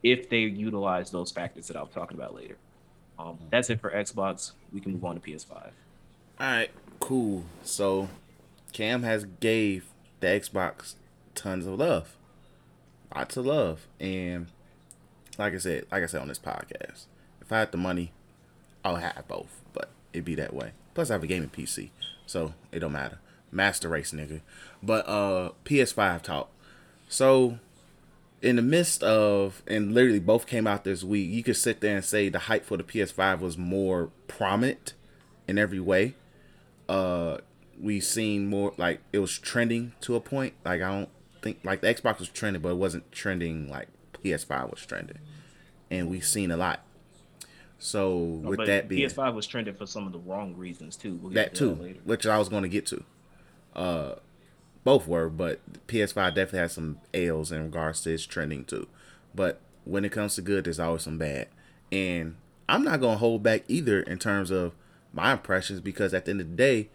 if 0.02 0.28
they 0.28 0.40
utilize 0.40 1.10
those 1.10 1.30
factors 1.30 1.68
that 1.68 1.76
I'll 1.76 1.86
be 1.86 1.92
talking 1.92 2.16
about 2.16 2.34
later. 2.34 2.56
Um, 3.18 3.38
that's 3.50 3.70
it 3.70 3.80
for 3.80 3.90
Xbox. 3.90 4.52
We 4.72 4.80
can 4.80 4.92
move 4.92 5.04
on 5.04 5.18
to 5.18 5.20
PS5. 5.20 5.50
All 5.50 5.70
right, 6.38 6.70
cool. 7.00 7.44
So 7.64 8.08
Cam 8.72 9.02
has 9.02 9.24
gave 9.24 9.86
the 10.20 10.28
Xbox 10.28 10.94
tons 11.34 11.66
of 11.66 11.78
love, 11.78 12.16
lots 13.14 13.36
of 13.36 13.46
love, 13.46 13.86
and 13.98 14.46
like 15.36 15.54
I 15.54 15.58
said, 15.58 15.86
like 15.90 16.02
I 16.02 16.06
said 16.06 16.20
on 16.20 16.28
this 16.28 16.38
podcast, 16.38 17.06
if 17.40 17.52
I 17.52 17.60
had 17.60 17.72
the 17.72 17.78
money, 17.78 18.12
I'll 18.84 18.96
have 18.96 19.26
both. 19.26 19.62
But 19.72 19.90
it'd 20.12 20.24
be 20.24 20.34
that 20.36 20.54
way. 20.54 20.72
Plus, 20.94 21.10
I 21.10 21.14
have 21.14 21.22
a 21.22 21.26
gaming 21.26 21.50
PC, 21.50 21.90
so 22.28 22.52
it 22.70 22.80
don't 22.80 22.92
matter. 22.92 23.18
Master 23.50 23.88
race, 23.88 24.12
nigga. 24.12 24.42
But 24.82 25.08
uh, 25.08 25.52
PS5 25.64 26.22
talk. 26.22 26.50
So 27.08 27.58
in 28.42 28.56
the 28.56 28.62
midst 28.62 29.02
of 29.02 29.62
and 29.66 29.94
literally 29.94 30.20
both 30.20 30.46
came 30.46 30.66
out 30.66 30.84
this 30.84 31.02
week 31.02 31.28
you 31.28 31.42
could 31.42 31.56
sit 31.56 31.80
there 31.80 31.96
and 31.96 32.04
say 32.04 32.28
the 32.28 32.38
hype 32.40 32.64
for 32.64 32.76
the 32.76 32.84
ps5 32.84 33.40
was 33.40 33.58
more 33.58 34.10
prominent 34.28 34.94
in 35.48 35.58
every 35.58 35.80
way 35.80 36.14
uh 36.88 37.38
we 37.80 37.98
seen 37.98 38.46
more 38.46 38.72
like 38.76 39.00
it 39.12 39.18
was 39.18 39.36
trending 39.38 39.92
to 40.00 40.14
a 40.14 40.20
point 40.20 40.54
like 40.64 40.80
i 40.80 40.88
don't 40.88 41.08
think 41.42 41.58
like 41.64 41.80
the 41.80 41.92
xbox 41.92 42.20
was 42.20 42.28
trending 42.28 42.62
but 42.62 42.68
it 42.68 42.76
wasn't 42.76 43.10
trending 43.10 43.68
like 43.68 43.88
ps5 44.12 44.70
was 44.70 44.86
trending 44.86 45.18
and 45.90 46.08
we 46.08 46.20
seen 46.20 46.52
a 46.52 46.56
lot 46.56 46.80
so 47.78 48.16
with 48.16 48.66
that 48.66 48.88
being 48.88 49.08
PS5 49.08 49.34
was 49.34 49.46
trending 49.46 49.74
for 49.74 49.86
some 49.86 50.06
of 50.06 50.12
the 50.12 50.18
wrong 50.18 50.54
reasons 50.56 50.96
too. 50.96 51.14
We'll 51.22 51.32
that 51.32 51.50
get 51.50 51.54
to 51.56 51.74
too, 51.76 51.82
later. 51.82 52.00
which 52.04 52.26
I 52.26 52.38
was 52.38 52.48
going 52.48 52.62
to 52.64 52.68
get 52.68 52.86
to. 52.86 53.04
Uh, 53.74 54.14
both 54.84 55.06
were, 55.06 55.28
but 55.28 55.60
PS5 55.86 56.34
definitely 56.34 56.58
has 56.60 56.72
some 56.72 56.98
L's 57.14 57.52
in 57.52 57.62
regards 57.64 58.00
to 58.02 58.12
its 58.12 58.24
trending 58.26 58.64
too. 58.64 58.88
But 59.34 59.60
when 59.84 60.04
it 60.04 60.12
comes 60.12 60.34
to 60.36 60.42
good, 60.42 60.64
there's 60.64 60.80
always 60.80 61.02
some 61.02 61.18
bad, 61.18 61.48
and 61.92 62.36
I'm 62.68 62.84
not 62.84 63.00
going 63.00 63.14
to 63.14 63.18
hold 63.18 63.42
back 63.42 63.62
either 63.68 64.00
in 64.00 64.18
terms 64.18 64.50
of 64.50 64.74
my 65.12 65.32
impressions 65.32 65.80
because 65.80 66.12
at 66.14 66.24
the 66.24 66.32
end 66.32 66.40
of 66.40 66.50
the 66.50 66.56
day, 66.56 66.88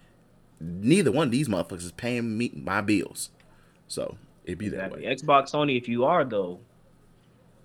neither 0.60 1.12
one 1.12 1.28
of 1.28 1.32
these 1.32 1.48
motherfuckers 1.48 1.84
is 1.86 1.92
paying 1.94 2.38
me 2.38 2.52
my 2.56 2.82
bills, 2.82 3.30
so 3.88 4.18
it'd 4.46 4.58
be 4.60 4.68
Exactly. 4.68 5.02
that 5.02 5.08
way. 5.08 5.16
Xbox, 5.16 5.52
Sony, 5.52 5.78
if 5.78 5.88
you 5.88 6.04
are 6.04 6.24
though, 6.26 6.60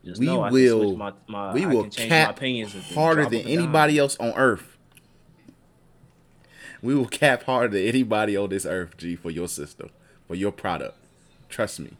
just 0.08 0.20
We 0.20 0.26
know 0.26 0.40
I 0.42 0.50
will- 0.50 0.96
my, 0.96 1.12
my 1.28 1.52
we 1.52 1.64
I 1.64 1.68
will 1.68 1.82
can 1.82 1.90
change 1.90 2.10
my 2.10 2.16
cap 2.16 2.36
opinions 2.36 2.74
harder 2.94 3.22
than 3.26 3.42
down. 3.42 3.50
anybody 3.50 3.98
else 3.98 4.16
on 4.18 4.32
earth. 4.36 4.76
We 6.82 6.94
will 6.94 7.06
cap 7.06 7.42
harder 7.44 7.68
than 7.76 7.86
anybody 7.86 8.36
on 8.36 8.48
this 8.50 8.64
earth, 8.64 8.96
G, 8.96 9.16
for 9.16 9.30
your 9.30 9.48
system, 9.48 9.90
for 10.26 10.34
your 10.34 10.52
product. 10.52 10.96
Trust 11.48 11.80
me. 11.80 11.92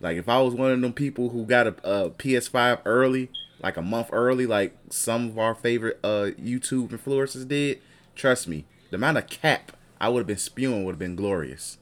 Like 0.00 0.16
if 0.16 0.28
I 0.28 0.40
was 0.40 0.54
one 0.54 0.72
of 0.72 0.80
them 0.80 0.92
people 0.92 1.30
who 1.30 1.44
got 1.46 1.66
a, 1.66 1.74
a 1.84 2.10
PS5 2.10 2.80
early, 2.84 3.30
like 3.62 3.76
a 3.76 3.82
month 3.82 4.10
early, 4.12 4.46
like 4.46 4.76
some 4.90 5.28
of 5.28 5.38
our 5.38 5.54
favorite 5.54 5.98
uh 6.04 6.30
YouTube 6.38 6.88
influencers 6.88 7.46
did, 7.48 7.80
trust 8.14 8.48
me, 8.48 8.64
the 8.90 8.96
amount 8.96 9.18
of 9.18 9.26
cap 9.28 9.72
I 10.00 10.08
would 10.10 10.20
have 10.20 10.26
been 10.26 10.36
spewing 10.36 10.84
would 10.84 10.92
have 10.92 10.98
been 10.98 11.16
glorious. 11.16 11.78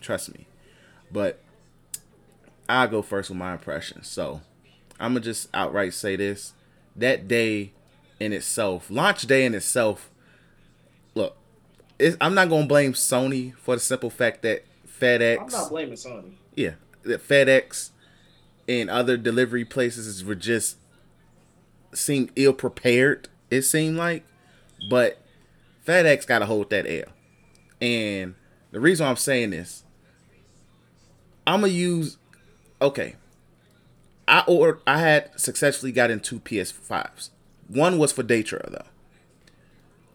Trust 0.00 0.32
me. 0.32 0.46
But 1.12 1.42
I'll 2.68 2.88
go 2.88 3.02
first 3.02 3.28
with 3.28 3.38
my 3.38 3.52
impressions. 3.52 4.06
So 4.08 4.40
I'm 5.00 5.12
gonna 5.12 5.20
just 5.20 5.48
outright 5.54 5.94
say 5.94 6.16
this: 6.16 6.52
that 6.96 7.26
day 7.26 7.72
in 8.20 8.32
itself, 8.32 8.90
launch 8.90 9.22
day 9.22 9.44
in 9.44 9.54
itself. 9.54 10.10
Look, 11.14 11.36
it's, 11.98 12.16
I'm 12.20 12.34
not 12.34 12.48
gonna 12.48 12.66
blame 12.66 12.92
Sony 12.92 13.54
for 13.56 13.74
the 13.76 13.80
simple 13.80 14.10
fact 14.10 14.42
that 14.42 14.64
FedEx, 15.00 15.40
I'm 15.40 15.46
not 15.48 15.70
blaming 15.70 15.94
Sony. 15.94 16.34
yeah, 16.54 16.74
that 17.04 17.26
FedEx 17.26 17.90
and 18.68 18.90
other 18.90 19.16
delivery 19.16 19.64
places 19.64 20.22
were 20.22 20.34
just 20.34 20.76
seemed 21.92 22.30
ill 22.36 22.52
prepared. 22.52 23.28
It 23.50 23.62
seemed 23.62 23.96
like, 23.96 24.24
but 24.88 25.20
FedEx 25.86 26.26
got 26.26 26.40
to 26.40 26.46
hold 26.46 26.70
that 26.70 26.86
L. 26.86 27.12
And 27.80 28.34
the 28.70 28.80
reason 28.80 29.06
I'm 29.06 29.16
saying 29.16 29.50
this, 29.50 29.84
I'm 31.46 31.62
gonna 31.62 31.72
use. 31.72 32.18
Okay, 32.82 33.16
I 34.30 34.44
ordered. 34.46 34.80
I 34.86 35.00
had 35.00 35.38
successfully 35.38 35.90
gotten 35.90 36.20
two 36.20 36.38
PS5s. 36.38 37.30
One 37.66 37.98
was 37.98 38.12
for 38.12 38.22
day 38.22 38.44
trail 38.44 38.68
though. 38.70 38.86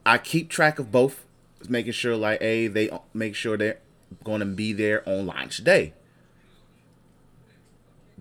I 0.05 0.17
keep 0.17 0.49
track 0.49 0.79
of 0.79 0.89
both, 0.89 1.25
making 1.67 1.91
sure 1.91 2.15
like 2.15 2.41
a 2.41 2.67
they 2.67 2.89
make 3.13 3.35
sure 3.35 3.57
they're 3.57 3.79
going 4.23 4.39
to 4.39 4.45
be 4.45 4.71
there 4.71 5.07
on 5.07 5.25
launch 5.25 5.63
day. 5.65 5.93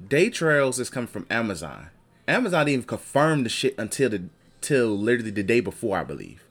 Day 0.08 0.30
trails 0.30 0.80
is 0.80 0.90
coming 0.90 1.06
from 1.06 1.26
Amazon. 1.30 1.90
Amazon 2.26 2.66
didn't 2.66 2.74
even 2.74 2.86
confirm 2.86 3.44
the 3.44 3.48
shit 3.48 3.78
until 3.78 4.10
the 4.10 4.24
till 4.60 4.98
literally 4.98 5.30
the 5.30 5.44
day 5.44 5.60
before, 5.60 5.98
I 5.98 6.04
believe. 6.04 6.42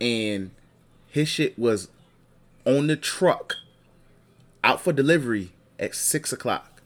And 0.00 0.52
his 1.08 1.28
shit 1.28 1.58
was 1.58 1.88
on 2.64 2.86
the 2.86 2.96
truck, 2.96 3.56
out 4.62 4.80
for 4.80 4.92
delivery 4.92 5.50
at 5.80 5.96
six 5.96 6.32
o'clock 6.32 6.80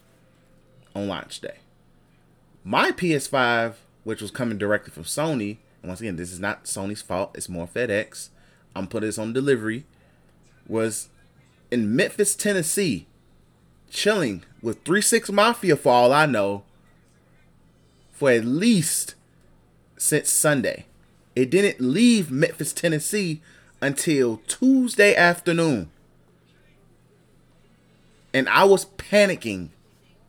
on 0.94 1.08
launch 1.08 1.40
day. 1.40 1.58
My 2.64 2.92
PS5, 2.92 3.74
which 4.04 4.22
was 4.22 4.30
coming 4.30 4.58
directly 4.58 4.92
from 4.92 5.04
Sony, 5.04 5.58
and 5.82 5.88
once 5.88 6.00
again, 6.00 6.16
this 6.16 6.32
is 6.32 6.38
not 6.38 6.64
Sony's 6.64 7.02
fault, 7.02 7.32
it's 7.34 7.48
more 7.48 7.66
FedEx. 7.66 8.28
I'm 8.74 8.86
putting 8.86 9.08
this 9.08 9.18
on 9.18 9.32
delivery, 9.32 9.84
was 10.68 11.08
in 11.70 11.94
Memphis, 11.96 12.36
Tennessee, 12.36 13.06
chilling 13.90 14.44
with 14.62 14.84
3 14.84 15.00
6 15.00 15.30
Mafia 15.32 15.76
for 15.76 15.92
all 15.92 16.12
I 16.12 16.26
know, 16.26 16.62
for 18.12 18.30
at 18.30 18.44
least 18.44 19.16
since 19.96 20.30
Sunday. 20.30 20.86
It 21.34 21.50
didn't 21.50 21.80
leave 21.80 22.30
Memphis, 22.30 22.72
Tennessee 22.72 23.40
until 23.80 24.36
Tuesday 24.46 25.14
afternoon. 25.16 25.90
And 28.32 28.48
I 28.48 28.64
was 28.64 28.84
panicking 28.84 29.70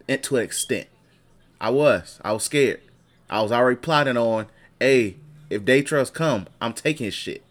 to 0.08 0.38
an 0.38 0.44
extent. 0.44 0.88
I 1.64 1.70
was. 1.70 2.20
I 2.22 2.34
was 2.34 2.44
scared. 2.44 2.82
I 3.30 3.42
was 3.42 3.54
already 3.54 3.78
plotting 3.78 4.18
on, 4.18 4.48
hey, 4.82 5.16
if 5.50 5.64
day 5.64 5.82
trails 5.82 6.10
come, 6.10 6.48
I'm 6.60 6.74
taking 6.74 7.10
shit. 7.10 7.42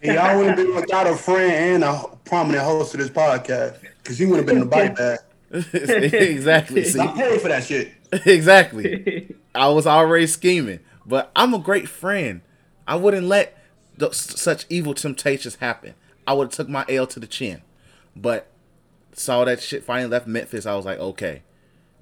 Hey, 0.00 0.14
y'all 0.14 0.38
would 0.38 0.46
have 0.46 0.56
been 0.56 0.74
without 0.74 1.06
a 1.06 1.14
friend 1.14 1.52
and 1.52 1.84
a 1.84 2.04
prominent 2.24 2.64
host 2.64 2.94
of 2.94 3.00
this 3.00 3.10
podcast 3.10 3.76
because 4.02 4.18
you 4.18 4.30
would 4.30 4.38
have 4.38 4.46
been 4.46 4.56
in 4.56 4.60
the 4.60 4.66
body 4.66 4.88
bag. 4.88 5.18
exactly. 5.52 6.84
See? 6.84 6.98
I 6.98 7.08
paid 7.08 7.42
for 7.42 7.48
that 7.48 7.64
shit. 7.64 7.92
exactly. 8.24 9.36
I 9.54 9.68
was 9.68 9.86
already 9.86 10.26
scheming, 10.26 10.80
but 11.04 11.30
I'm 11.36 11.52
a 11.52 11.58
great 11.58 11.90
friend. 11.90 12.40
I 12.88 12.96
wouldn't 12.96 13.26
let 13.26 13.62
th- 13.98 14.14
such 14.14 14.64
evil 14.70 14.94
temptations 14.94 15.56
happen. 15.56 15.92
I 16.26 16.32
would 16.32 16.46
have 16.46 16.54
took 16.54 16.70
my 16.70 16.86
L 16.88 17.06
to 17.08 17.20
the 17.20 17.26
chin, 17.26 17.60
but 18.16 18.46
saw 19.12 19.44
that 19.44 19.60
shit 19.60 19.84
finally 19.84 20.08
left 20.08 20.26
Memphis. 20.26 20.64
I 20.64 20.74
was 20.76 20.86
like, 20.86 20.98
okay. 20.98 21.42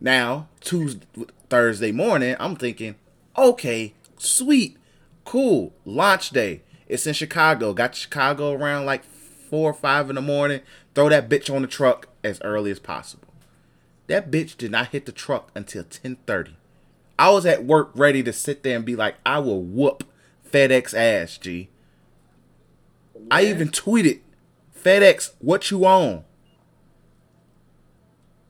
Now 0.01 0.49
Tuesday, 0.61 1.07
Thursday 1.49 1.93
morning, 1.93 2.37
I'm 2.41 2.57
thinking, 2.57 2.95
okay, 3.37 3.95
sweet, 4.17 4.79
cool, 5.25 5.73
launch 5.85 6.31
day. 6.31 6.63
It's 6.89 7.07
in 7.07 7.15
Chicago. 7.15 7.73
Got 7.73 7.95
Chicago 7.95 8.53
around 8.53 8.87
like 8.87 9.05
four 9.05 9.71
or 9.71 9.75
five 9.75 10.09
in 10.09 10.17
the 10.17 10.23
morning. 10.23 10.61
Throw 10.95 11.09
that 11.09 11.29
bitch 11.29 11.55
on 11.55 11.63
the 11.63 11.69
truck 11.69 12.09
as 12.25 12.41
early 12.43 12.71
as 12.71 12.81
possible. 12.81 13.29
That 14.07 14.31
bitch 14.31 14.57
did 14.57 14.73
not 14.73 14.89
hit 14.89 15.07
the 15.07 15.13
truck 15.13 15.51
until 15.55 15.85
10:30. 15.85 16.55
I 17.19 17.31
was 17.31 17.47
at 17.47 17.65
work 17.65 17.91
ready 17.95 18.23
to 18.23 18.33
sit 18.33 18.63
there 18.63 18.77
and 18.77 18.85
be 18.85 18.97
like, 18.97 19.17
I 19.25 19.39
will 19.39 19.63
whoop 19.63 20.05
FedEx 20.51 20.95
ass, 20.95 21.37
G. 21.37 21.69
I 23.31 23.45
even 23.45 23.69
tweeted, 23.69 24.21
FedEx, 24.83 25.33
what 25.39 25.71
you 25.71 25.85
on? 25.85 26.25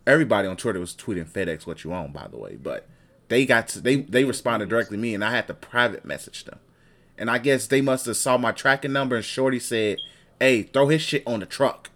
Everybody 0.07 0.49
on 0.49 0.57
Twitter 0.57 0.81
was 0.81 0.95
tweeting 0.95 1.29
FedEx 1.29 1.67
what 1.67 1.85
you 1.85 1.93
own, 1.93 2.13
by 2.13 2.27
the 2.29 2.39
way, 2.39 2.57
but 2.57 2.89
they 3.29 3.47
got 3.47 3.69
to, 3.69 3.81
they 3.81 3.97
they 3.97 4.25
responded 4.25 4.69
directly 4.69 4.97
to 4.97 5.01
me 5.01 5.15
and 5.15 5.25
I 5.25 5.31
had 5.31 5.47
to 5.47 5.55
private 5.55 6.05
message 6.05 6.45
them. 6.45 6.59
And 7.17 7.31
I 7.31 7.39
guess 7.39 7.67
they 7.67 7.81
must 7.81 8.07
have 8.07 8.17
saw 8.17 8.39
my 8.39 8.51
tracking 8.51 8.93
number 8.93 9.15
and 9.15 9.25
Shorty 9.25 9.61
said, 9.61 9.99
Hey, 10.41 10.63
throw 10.63 10.89
his 10.89 11.03
shit 11.03 11.23
on 11.27 11.41
the 11.41 11.47
truck. 11.47 11.91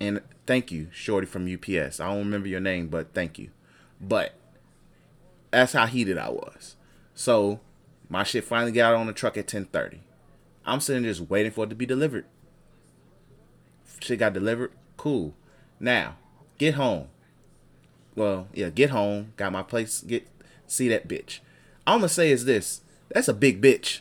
And 0.00 0.22
thank 0.46 0.72
you, 0.72 0.88
Shorty 0.92 1.26
from 1.26 1.52
UPS. 1.52 2.00
I 2.00 2.08
don't 2.08 2.18
remember 2.18 2.48
your 2.48 2.60
name, 2.60 2.88
but 2.88 3.12
thank 3.12 3.38
you. 3.38 3.50
But 4.00 4.34
that's 5.50 5.74
how 5.74 5.86
heated 5.86 6.16
I 6.16 6.30
was. 6.30 6.76
So 7.14 7.60
my 8.08 8.24
shit 8.24 8.44
finally 8.44 8.72
got 8.72 8.94
on 8.94 9.06
the 9.06 9.12
truck 9.12 9.36
at 9.36 9.46
10:30. 9.46 10.00
I'm 10.64 10.80
sitting 10.80 11.04
just 11.04 11.28
waiting 11.28 11.52
for 11.52 11.64
it 11.64 11.70
to 11.70 11.74
be 11.74 11.86
delivered. 11.86 12.24
Shit 14.00 14.18
got 14.18 14.32
delivered. 14.32 14.72
Cool. 14.96 15.34
Now, 15.82 16.14
get 16.58 16.74
home. 16.74 17.08
Well, 18.14 18.46
yeah, 18.54 18.70
get 18.70 18.90
home. 18.90 19.32
Got 19.36 19.52
my 19.52 19.64
place. 19.64 20.00
Get 20.00 20.28
see 20.66 20.88
that 20.88 21.08
bitch. 21.08 21.40
I'm 21.86 21.98
gonna 21.98 22.08
say 22.08 22.30
is 22.30 22.44
this. 22.44 22.82
That's 23.10 23.26
a 23.26 23.34
big 23.34 23.60
bitch. 23.60 24.00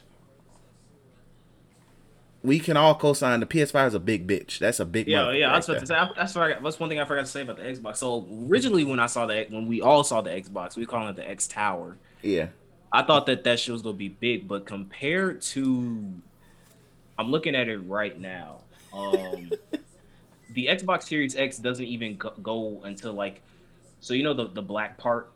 We 2.43 2.59
can 2.59 2.77
all 2.77 2.95
co-sign 2.95 3.39
the 3.39 3.45
PS5 3.45 3.87
is 3.87 3.93
a 3.93 3.99
big 3.99 4.27
bitch. 4.27 4.59
That's 4.59 4.79
a 4.79 4.85
big. 4.85 5.07
Yeah, 5.07 5.31
yeah. 5.31 5.45
right 5.47 5.53
I 5.53 5.57
was 5.57 5.69
about 5.69 5.79
to 5.79 5.85
say 5.87 5.95
I- 5.95 6.09
that's 6.15 6.35
what 6.35 6.51
I, 6.51 6.59
that's 6.59 6.79
one 6.79 6.89
thing 6.89 6.99
I 6.99 7.05
forgot 7.05 7.25
to 7.25 7.31
say 7.31 7.41
about 7.41 7.57
the 7.57 7.63
Xbox. 7.63 7.97
So 7.97 8.27
originally, 8.47 8.83
when 8.83 8.99
I 8.99 9.07
saw 9.07 9.25
that, 9.25 9.49
when 9.49 9.67
we 9.67 9.81
all 9.81 10.03
saw 10.03 10.21
the 10.21 10.29
Xbox, 10.29 10.75
we 10.75 10.85
call 10.85 11.07
it 11.07 11.15
the 11.15 11.27
X 11.27 11.47
Tower. 11.47 11.97
Yeah. 12.21 12.47
I 12.91 13.03
thought 13.03 13.25
that 13.25 13.43
that 13.45 13.59
shit 13.59 13.73
was 13.73 13.81
gonna 13.81 13.95
be 13.97 14.09
big, 14.09 14.47
but 14.47 14.65
compared 14.67 15.41
to, 15.43 16.13
I'm 17.17 17.31
looking 17.31 17.55
at 17.55 17.67
it 17.69 17.77
right 17.79 18.19
now. 18.19 18.61
Um, 18.93 19.51
the 20.53 20.67
Xbox 20.67 21.03
Series 21.03 21.35
X 21.35 21.57
doesn't 21.57 21.85
even 21.85 22.17
go, 22.17 22.81
until 22.83 23.13
like, 23.13 23.41
so 23.99 24.13
you 24.13 24.23
know 24.23 24.33
the 24.33 24.47
the 24.47 24.61
black 24.61 24.97
part, 24.97 25.31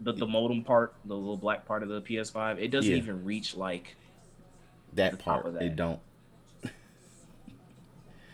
the 0.00 0.12
the 0.12 0.26
modem 0.26 0.62
part, 0.64 0.94
the 1.04 1.14
little 1.14 1.36
black 1.36 1.66
part 1.66 1.82
of 1.82 1.88
the 1.88 2.00
PS5. 2.02 2.58
It 2.58 2.68
doesn't 2.68 2.90
Yeah. 2.90 2.96
even 2.98 3.24
reach 3.24 3.56
like 3.56 3.96
That 4.94 5.18
part 5.18 5.52
that. 5.54 5.76
don't. 5.76 6.00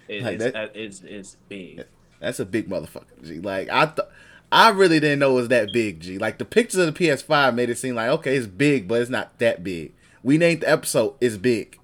it, 0.09 0.23
Like 0.23 0.41
it's, 0.41 0.53
that- 0.53 0.77
it's 1.05 1.37
big. 1.49 1.85
That's 2.21 2.41
a 2.41 2.47
big 2.47 2.69
motherfucker, 2.69 3.23
G. 3.25 3.41
Like 3.41 3.69
I 3.71 3.87
th- 3.87 4.09
I 4.51 4.71
really 4.71 5.01
didn't 5.01 5.19
know 5.19 5.33
it 5.33 5.41
was 5.41 5.49
that 5.49 5.73
big, 5.73 6.01
G. 6.01 6.19
Like 6.19 6.39
the 6.39 6.45
pictures 6.47 6.81
of 6.81 6.95
the 6.95 7.05
PS5 7.09 7.55
made 7.55 7.69
it 7.69 7.77
seem 7.79 7.95
like 7.95 8.09
okay, 8.11 8.37
it's 8.37 8.47
big, 8.47 8.89
but 8.89 9.01
it's 9.03 9.11
not 9.11 9.39
that 9.39 9.63
big. 9.63 9.93
We 10.23 10.39
named 10.39 10.63
the 10.63 10.71
episode 10.71 11.15
"It's 11.21 11.37
Big." 11.37 11.79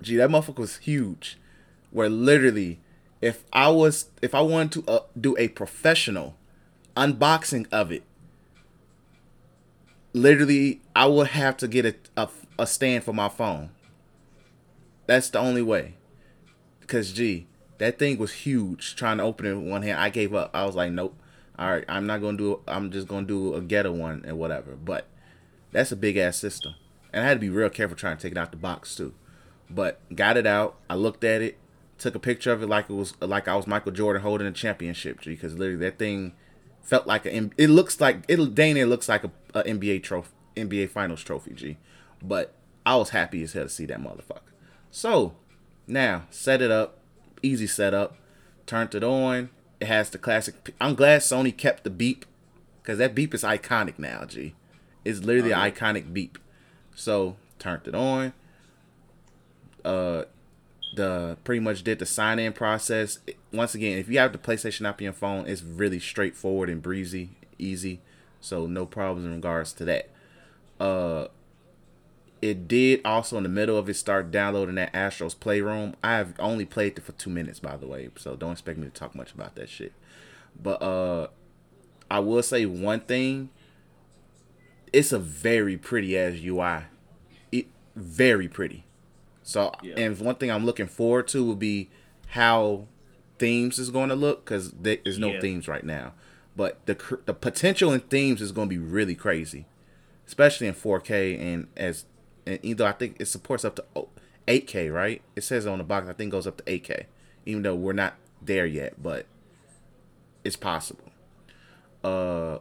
G, 0.00 0.16
that 0.16 0.30
motherfucker 0.30 0.58
was 0.58 0.76
huge. 0.78 1.38
Where 1.90 2.08
literally, 2.08 2.80
if 3.20 3.44
I 3.52 3.68
was, 3.68 4.10
if 4.22 4.34
I 4.34 4.40
wanted 4.40 4.84
to 4.84 4.90
uh, 4.90 5.00
do 5.18 5.36
a 5.38 5.48
professional 5.48 6.36
unboxing 6.96 7.66
of 7.72 7.90
it, 7.90 8.02
literally, 10.12 10.80
I 10.94 11.06
would 11.06 11.28
have 11.28 11.56
to 11.58 11.68
get 11.68 11.86
a, 11.86 11.94
a, 12.16 12.28
a 12.58 12.66
stand 12.66 13.04
for 13.04 13.12
my 13.12 13.28
phone. 13.28 13.70
That's 15.06 15.30
the 15.30 15.38
only 15.38 15.62
way. 15.62 15.94
Cause 16.86 17.12
gee, 17.12 17.46
that 17.78 17.98
thing 17.98 18.18
was 18.18 18.32
huge. 18.32 18.96
Trying 18.96 19.18
to 19.18 19.24
open 19.24 19.46
it 19.46 19.54
with 19.54 19.68
one 19.68 19.82
hand, 19.82 19.98
I 19.98 20.10
gave 20.10 20.34
up. 20.34 20.50
I 20.54 20.64
was 20.64 20.74
like, 20.74 20.92
nope. 20.92 21.18
All 21.58 21.70
right, 21.70 21.84
I'm 21.88 22.06
not 22.06 22.20
gonna 22.20 22.38
do. 22.38 22.60
I'm 22.68 22.90
just 22.92 23.08
gonna 23.08 23.26
do 23.26 23.54
a 23.54 23.60
ghetto 23.60 23.90
one 23.90 24.24
and 24.26 24.38
whatever. 24.38 24.76
But 24.76 25.06
that's 25.72 25.90
a 25.90 25.96
big 25.96 26.16
ass 26.16 26.36
system, 26.36 26.74
and 27.12 27.24
I 27.24 27.28
had 27.28 27.34
to 27.34 27.40
be 27.40 27.50
real 27.50 27.68
careful 27.68 27.96
trying 27.96 28.16
to 28.16 28.22
take 28.22 28.32
it 28.32 28.38
out 28.38 28.52
the 28.52 28.56
box 28.56 28.94
too. 28.94 29.12
But 29.68 30.00
got 30.14 30.36
it 30.36 30.46
out. 30.46 30.76
I 30.88 30.94
looked 30.94 31.24
at 31.24 31.42
it, 31.42 31.58
took 31.98 32.14
a 32.14 32.20
picture 32.20 32.52
of 32.52 32.62
it 32.62 32.68
like 32.68 32.88
it 32.88 32.94
was 32.94 33.14
like 33.20 33.48
I 33.48 33.56
was 33.56 33.66
Michael 33.66 33.92
Jordan 33.92 34.22
holding 34.22 34.46
a 34.46 34.52
championship. 34.52 35.20
G, 35.20 35.30
because 35.30 35.54
literally 35.54 35.80
that 35.80 35.98
thing 35.98 36.32
felt 36.82 37.06
like 37.06 37.26
a. 37.26 37.50
It 37.56 37.68
looks 37.68 38.00
like 38.00 38.24
it. 38.28 38.54
Dang, 38.54 38.76
it 38.76 38.86
looks 38.86 39.08
like 39.08 39.24
a, 39.24 39.30
a 39.54 39.62
NBA 39.64 40.02
trophy, 40.02 40.30
NBA 40.56 40.90
Finals 40.90 41.22
trophy. 41.22 41.52
G, 41.54 41.76
but 42.22 42.54
I 42.86 42.96
was 42.96 43.10
happy 43.10 43.42
as 43.42 43.52
hell 43.52 43.64
to 43.64 43.68
see 43.68 43.86
that 43.86 44.00
motherfucker. 44.00 44.40
So 44.90 45.34
now 45.86 46.24
set 46.30 46.62
it 46.62 46.70
up, 46.70 46.98
easy 47.42 47.66
setup. 47.66 48.16
Turned 48.66 48.94
it 48.94 49.04
on. 49.04 49.50
It 49.80 49.86
has 49.86 50.10
the 50.10 50.18
classic. 50.18 50.74
I'm 50.80 50.94
glad 50.94 51.20
Sony 51.20 51.56
kept 51.56 51.84
the 51.84 51.90
beep, 51.90 52.24
because 52.82 52.98
that 52.98 53.14
beep 53.14 53.34
is 53.34 53.42
iconic 53.42 53.98
now. 53.98 54.24
G, 54.24 54.54
it's 55.04 55.20
literally 55.20 55.52
an 55.52 55.58
iconic 55.58 56.12
beep. 56.12 56.38
So 56.94 57.36
turned 57.58 57.86
it 57.86 57.94
on. 57.94 58.32
Uh, 59.84 60.24
the 60.94 61.36
pretty 61.44 61.60
much 61.60 61.82
did 61.82 61.98
the 61.98 62.06
sign 62.06 62.38
in 62.38 62.52
process. 62.52 63.18
Once 63.52 63.74
again, 63.74 63.98
if 63.98 64.08
you 64.08 64.18
have 64.18 64.32
the 64.32 64.38
PlayStation 64.38 64.88
app 64.88 65.00
on 65.00 65.04
your 65.04 65.12
phone, 65.12 65.46
it's 65.46 65.62
really 65.62 66.00
straightforward 66.00 66.68
and 66.68 66.82
breezy, 66.82 67.30
easy. 67.58 68.00
So 68.40 68.66
no 68.66 68.86
problems 68.86 69.26
in 69.26 69.34
regards 69.34 69.72
to 69.74 69.84
that. 69.84 70.10
Uh, 70.80 71.28
it 72.40 72.68
did 72.68 73.00
also 73.04 73.36
in 73.36 73.42
the 73.42 73.48
middle 73.48 73.76
of 73.76 73.88
it 73.88 73.94
start 73.94 74.30
downloading 74.30 74.76
that 74.76 74.94
Astro's 74.94 75.34
Playroom. 75.34 75.96
I 76.02 76.16
have 76.16 76.34
only 76.38 76.64
played 76.64 76.96
it 76.96 77.02
for 77.02 77.12
two 77.12 77.30
minutes, 77.30 77.58
by 77.58 77.76
the 77.76 77.86
way, 77.86 78.10
so 78.16 78.36
don't 78.36 78.52
expect 78.52 78.78
me 78.78 78.84
to 78.86 78.92
talk 78.92 79.14
much 79.14 79.32
about 79.32 79.56
that 79.56 79.68
shit. 79.68 79.92
But 80.60 80.80
uh, 80.82 81.28
I 82.10 82.20
will 82.20 82.42
say 82.42 82.64
one 82.64 83.00
thing. 83.00 83.50
It's 84.92 85.12
a 85.12 85.18
very 85.18 85.76
pretty 85.76 86.16
ass 86.16 86.38
UI. 86.42 86.84
It 87.52 87.66
very 87.94 88.48
pretty. 88.48 88.84
So 89.48 89.72
Yeah. 89.82 89.94
and 89.96 90.18
one 90.20 90.34
thing 90.34 90.50
I'm 90.50 90.66
looking 90.66 90.86
forward 90.88 91.26
to 91.28 91.42
will 91.42 91.56
be 91.56 91.88
how 92.28 92.86
themes 93.38 93.78
is 93.78 93.88
going 93.88 94.10
to 94.10 94.14
look 94.14 94.44
because 94.44 94.72
there's 94.72 95.18
no 95.18 95.32
Yeah. 95.32 95.40
themes 95.40 95.66
right 95.66 95.84
now. 95.84 96.12
but 96.54 96.84
the 96.86 96.96
the 97.24 97.32
potential 97.32 97.92
in 97.92 98.00
themes 98.00 98.42
is 98.42 98.50
going 98.50 98.68
to 98.68 98.74
be 98.74 98.78
really 98.82 99.14
crazy, 99.14 99.64
especially 100.26 100.66
in 100.66 100.74
4K 100.74 101.38
and 101.40 101.68
as 101.76 102.04
and 102.46 102.58
either 102.64 102.84
I 102.84 102.90
think 102.92 103.16
it 103.20 103.26
supports 103.26 103.64
up 103.64 103.76
to 103.76 103.84
8K, 104.48 104.92
right? 104.92 105.22
It 105.36 105.44
says 105.44 105.66
on 105.68 105.78
the 105.78 105.84
box 105.84 106.08
I 106.08 106.12
think 106.14 106.28
it 106.28 106.32
goes 106.32 106.46
up 106.48 106.56
to 106.58 106.64
8K, 106.64 107.04
even 107.46 107.62
though 107.62 107.76
we're 107.76 107.92
not 107.92 108.14
there 108.42 108.66
yet, 108.66 109.00
but 109.00 109.26
it's 110.44 110.56
possible. 110.56 111.10
Uh, 112.02 112.58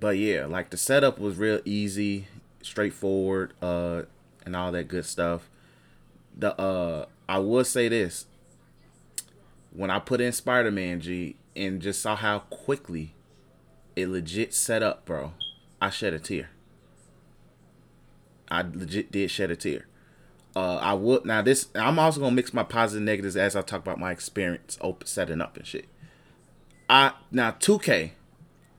but 0.00 0.16
yeah, 0.16 0.46
like 0.46 0.70
the 0.70 0.76
setup 0.78 1.18
was 1.18 1.36
real 1.36 1.60
easy, 1.66 2.26
straightforward, 2.62 3.52
uh, 3.60 4.02
and 4.46 4.56
all 4.56 4.72
that 4.72 4.88
good 4.88 5.04
stuff. 5.04 5.48
The 6.36 6.58
uh, 6.60 7.06
I 7.28 7.38
will 7.38 7.64
say 7.64 7.88
this: 7.88 8.26
when 9.72 9.90
I 9.90 9.98
put 9.98 10.20
in 10.20 10.32
Spider 10.32 10.70
Man 10.70 11.00
G 11.00 11.36
and 11.54 11.80
just 11.80 12.00
saw 12.00 12.16
how 12.16 12.40
quickly 12.40 13.14
it 13.96 14.08
legit 14.08 14.54
set 14.54 14.82
up, 14.82 15.04
bro, 15.04 15.32
I 15.80 15.90
shed 15.90 16.14
a 16.14 16.18
tear. 16.18 16.50
I 18.48 18.62
legit 18.62 19.10
did 19.10 19.30
shed 19.30 19.50
a 19.50 19.56
tear. 19.56 19.86
Uh, 20.54 20.76
I 20.76 20.92
would 20.92 21.24
now 21.24 21.40
this. 21.40 21.68
I'm 21.74 21.98
also 21.98 22.20
gonna 22.20 22.34
mix 22.34 22.52
my 22.52 22.62
positive 22.62 23.02
negatives 23.02 23.36
as 23.36 23.56
I 23.56 23.62
talk 23.62 23.80
about 23.80 23.98
my 23.98 24.12
experience 24.12 24.76
open 24.80 25.06
setting 25.06 25.40
up 25.40 25.56
and 25.56 25.66
shit. 25.66 25.86
I 26.88 27.12
now 27.30 27.52
2K, 27.52 28.10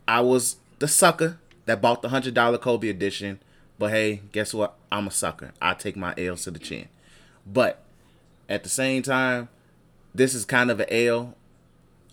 I 0.08 0.22
was 0.22 0.58
the 0.78 0.88
sucker 0.88 1.40
that 1.66 1.82
bought 1.82 2.04
the 2.04 2.10
hundred 2.10 2.36
dollar 2.36 2.60
Kobe 2.60 2.90
edition. 2.90 3.40
But 3.80 3.90
hey, 3.90 4.22
guess 4.32 4.54
what? 4.54 4.76
I'm 4.92 5.08
a 5.08 5.12
sucker. 5.12 5.52
I 5.60 5.74
take 5.74 5.96
my 5.98 6.14
L's 6.18 6.44
to 6.44 6.52
the 6.52 6.60
chin. 6.60 6.88
But 7.46 7.84
at 8.50 8.64
the 8.64 8.70
same 8.70 9.04
time, 9.04 9.50
this 10.14 10.34
is 10.34 10.46
kind 10.46 10.72
of 10.72 10.80
an 10.80 10.88
L 10.90 11.36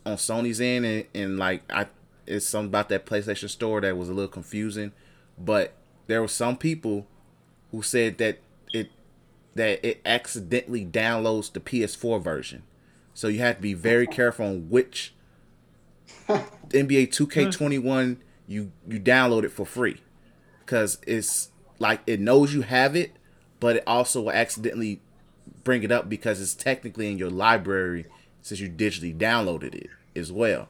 on 0.07 0.17
Sony's 0.17 0.61
end, 0.61 0.85
and, 0.85 1.05
and 1.15 1.39
like 1.39 1.63
I, 1.71 1.87
it's 2.27 2.47
something 2.47 2.69
about 2.69 2.89
that 2.89 3.07
PlayStation 3.07 3.49
Store 3.49 3.81
that 3.81 3.97
was 3.97 4.09
a 4.09 4.15
little 4.15 4.31
confusing. 4.31 4.93
But 5.39 5.75
there 6.07 6.21
were 6.21 6.29
some 6.29 6.57
people 6.57 7.07
who 7.71 7.83
said 7.83 8.19
that 8.19 8.39
it 8.73 8.91
that 9.55 9.85
it 9.87 10.01
accidentally 10.05 10.85
downloads 10.85 11.53
the 11.53 11.61
PS4 11.61 12.23
version, 12.23 12.63
so 13.15 13.29
you 13.29 13.41
have 13.41 13.57
to 13.57 13.63
be 13.63 13.75
very 13.75 14.07
careful 14.07 14.47
on 14.47 14.71
which 14.71 15.15
NBA 16.29 17.09
2K21 17.09 18.17
hmm. 18.17 18.21
you 18.47 18.73
you 18.89 18.99
download 18.99 19.45
it 19.45 19.51
for 19.51 19.67
free, 19.67 20.01
because 20.61 20.99
it's 21.07 21.51
like 21.79 22.01
it 22.07 22.21
knows 22.21 22.55
you 22.55 22.63
have 22.63 22.97
it, 22.97 23.13
but 23.59 23.77
it 23.77 23.85
also 23.87 24.23
will 24.23 24.33
accidentally 24.33 25.01
bring 25.65 25.83
it 25.83 25.93
up 25.93 26.09
because 26.09 26.41
it's 26.41 26.55
technically 26.55 27.11
in 27.11 27.19
your 27.19 27.31
library 27.31 28.07
since 28.43 28.61
you 28.61 28.69
digitally 28.69 29.17
downloaded 29.17 29.75
it 29.75 29.91
as 30.17 30.33
well. 30.33 30.69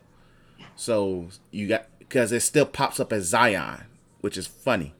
So 0.76 1.28
you 1.50 1.68
got 1.68 1.86
because 1.98 2.32
it 2.32 2.40
still 2.40 2.66
pops 2.66 2.98
up 2.98 3.12
as 3.12 3.26
Zion, 3.26 3.84
which 4.20 4.36
is 4.36 4.46
funny. 4.46 4.94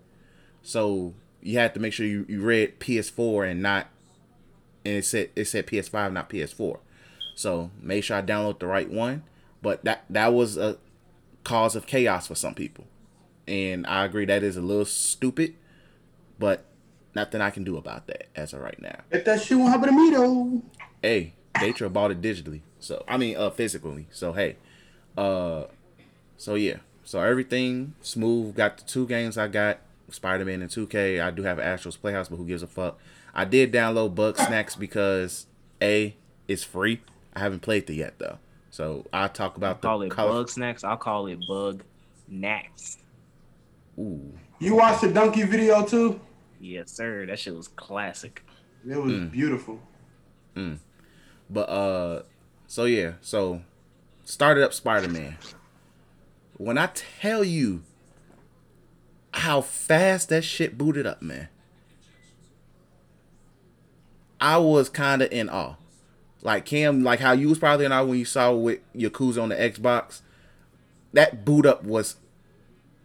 So 0.62 1.14
you 1.42 1.58
have 1.58 1.72
to 1.74 1.80
make 1.80 1.92
sure 1.92 2.06
you, 2.06 2.26
you 2.28 2.40
read 2.40 2.78
PS4 2.80 3.50
and 3.50 3.62
not 3.62 3.88
and 4.84 4.96
it 4.96 5.04
said 5.04 5.30
it 5.34 5.46
said 5.46 5.66
PS5, 5.66 6.12
not 6.12 6.30
PS4. 6.30 6.78
So 7.34 7.70
make 7.80 8.04
sure 8.04 8.16
I 8.16 8.22
download 8.22 8.58
the 8.58 8.66
right 8.66 8.90
one. 8.90 9.24
But 9.62 9.84
that 9.84 10.04
that 10.08 10.32
was 10.32 10.56
a 10.56 10.78
cause 11.44 11.76
of 11.76 11.86
chaos 11.86 12.26
for 12.26 12.34
some 12.34 12.54
people. 12.54 12.84
And 13.46 13.86
I 13.86 14.04
agree 14.04 14.24
that 14.26 14.42
is 14.42 14.56
a 14.56 14.62
little 14.62 14.84
stupid, 14.84 15.54
but 16.38 16.64
nothing 17.14 17.40
I 17.40 17.50
can 17.50 17.64
do 17.64 17.76
about 17.76 18.06
that 18.08 18.28
as 18.36 18.52
of 18.52 18.60
right 18.60 18.80
now. 18.80 19.00
If 19.10 19.24
that 19.24 19.42
shit 19.42 19.58
won't 19.58 19.70
happen 19.72 19.88
to 19.88 19.92
me 19.96 20.10
though. 20.10 20.62
Hey, 21.02 21.34
Datra 21.54 21.92
bought 21.92 22.10
it 22.10 22.20
digitally. 22.20 22.60
So 22.78 23.04
I 23.08 23.16
mean 23.16 23.36
uh 23.36 23.50
physically. 23.50 24.06
So 24.10 24.32
hey. 24.32 24.56
Uh 25.16 25.64
so 26.36 26.54
yeah. 26.54 26.76
So 27.04 27.20
everything 27.20 27.94
smooth. 28.00 28.54
Got 28.56 28.78
the 28.78 28.84
two 28.84 29.06
games 29.06 29.36
I 29.38 29.48
got. 29.48 29.78
Spider 30.10 30.44
Man 30.44 30.60
and 30.60 30.70
2K. 30.70 31.22
I 31.22 31.30
do 31.30 31.42
have 31.44 31.60
Astro's 31.60 31.96
Playhouse, 31.96 32.28
but 32.28 32.34
who 32.36 32.44
gives 32.44 32.64
a 32.64 32.66
fuck? 32.66 32.98
I 33.32 33.44
did 33.44 33.72
download 33.72 34.14
Bugsnax 34.16 34.76
because 34.76 35.46
A, 35.80 36.16
it's 36.48 36.64
free. 36.64 37.00
I 37.32 37.38
haven't 37.38 37.60
played 37.60 37.88
it 37.88 37.94
yet 37.94 38.18
though. 38.18 38.38
So 38.70 39.06
I'll 39.12 39.28
talk 39.28 39.56
about 39.56 39.80
call 39.82 40.00
the 40.00 40.06
it 40.06 40.10
color- 40.10 40.32
bug 40.32 40.48
snacks. 40.48 40.82
I'll 40.82 40.96
call 40.96 41.26
it 41.28 41.38
bug 41.48 41.82
nacks. 42.28 42.98
Ooh. 43.98 44.32
You 44.58 44.74
watched 44.76 45.02
the 45.02 45.12
donkey 45.12 45.42
video 45.44 45.84
too? 45.84 46.20
Yes, 46.60 46.92
sir. 46.92 47.24
That 47.26 47.38
shit 47.38 47.54
was 47.56 47.68
classic. 47.68 48.44
It 48.88 48.96
was 48.96 49.12
Mm. 49.12 49.30
beautiful. 49.30 49.80
But 51.48 51.68
uh 51.68 52.22
so 52.66 52.84
yeah, 52.84 53.14
so 53.22 53.62
started 54.24 54.62
up 54.62 54.72
Spider 54.74 55.08
Man. 55.08 55.36
When 56.58 56.76
I 56.78 56.90
tell 56.92 57.42
you 57.42 57.82
how 59.32 59.60
fast 59.62 60.28
that 60.28 60.44
shit 60.44 60.76
booted 60.76 61.06
up, 61.06 61.22
man. 61.22 61.48
I 64.40 64.58
was 64.58 64.88
kinda 64.88 65.32
in 65.34 65.48
awe. 65.48 65.76
Like 66.42 66.64
Cam, 66.64 67.02
like 67.02 67.20
how 67.20 67.32
you 67.32 67.48
was 67.48 67.58
probably 67.58 67.84
in 67.86 67.92
awe 67.92 68.04
when 68.04 68.18
you 68.18 68.24
saw 68.24 68.52
with 68.52 68.80
Yakuza 68.94 69.42
on 69.42 69.50
the 69.50 69.56
Xbox. 69.56 70.20
That 71.12 71.44
boot 71.44 71.66
up 71.66 71.84
was 71.84 72.16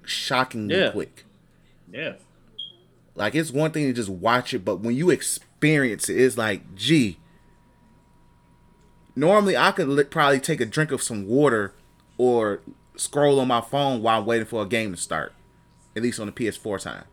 shockingly 0.06 0.76
Yeah. 0.76 0.92
quick. 0.92 1.26
Yeah. 1.92 2.14
Like 3.16 3.34
it's 3.34 3.52
one 3.52 3.72
thing 3.72 3.86
to 3.88 3.94
just 3.94 4.10
watch 4.10 4.54
it, 4.54 4.66
but 4.66 4.82
when 4.82 4.96
you 4.96 5.10
experience 5.10 6.10
it, 6.10 6.20
it's 6.20 6.38
like, 6.38 6.76
gee. 6.76 7.18
Normally, 9.16 9.56
I 9.56 9.72
could 9.72 9.88
li- 9.88 10.04
probably 10.04 10.42
take 10.42 10.60
a 10.60 10.66
drink 10.66 10.92
of 10.92 11.02
some 11.02 11.26
water 11.26 11.74
or 12.18 12.60
scroll 12.98 13.40
on 13.40 13.48
my 13.48 13.62
phone 13.62 14.02
while 14.02 14.20
I'm 14.20 14.26
waiting 14.26 14.46
for 14.46 14.62
a 14.62 14.68
game 14.68 14.92
to 14.92 14.98
start. 14.98 15.34
At 15.96 16.04
least 16.04 16.20
on 16.20 16.26
the 16.26 16.34
PS4 16.34 16.82
time. 16.82 17.06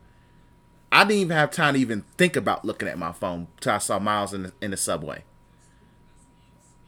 I 0.91 1.05
didn't 1.05 1.21
even 1.21 1.37
have 1.37 1.53
time 1.53 1.75
to 1.75 1.81
even 1.81 2.05
think 2.19 2.37
about 2.37 2.65
looking 2.65 2.89
at 2.89 2.99
my 2.99 3.13
phone 3.13 3.47
till 3.61 3.73
I 3.73 3.79
saw 3.79 3.99
Miles 3.99 4.35
in 4.35 4.43
the, 4.43 4.53
in 4.61 4.73
the 4.73 4.77
subway. 4.77 5.23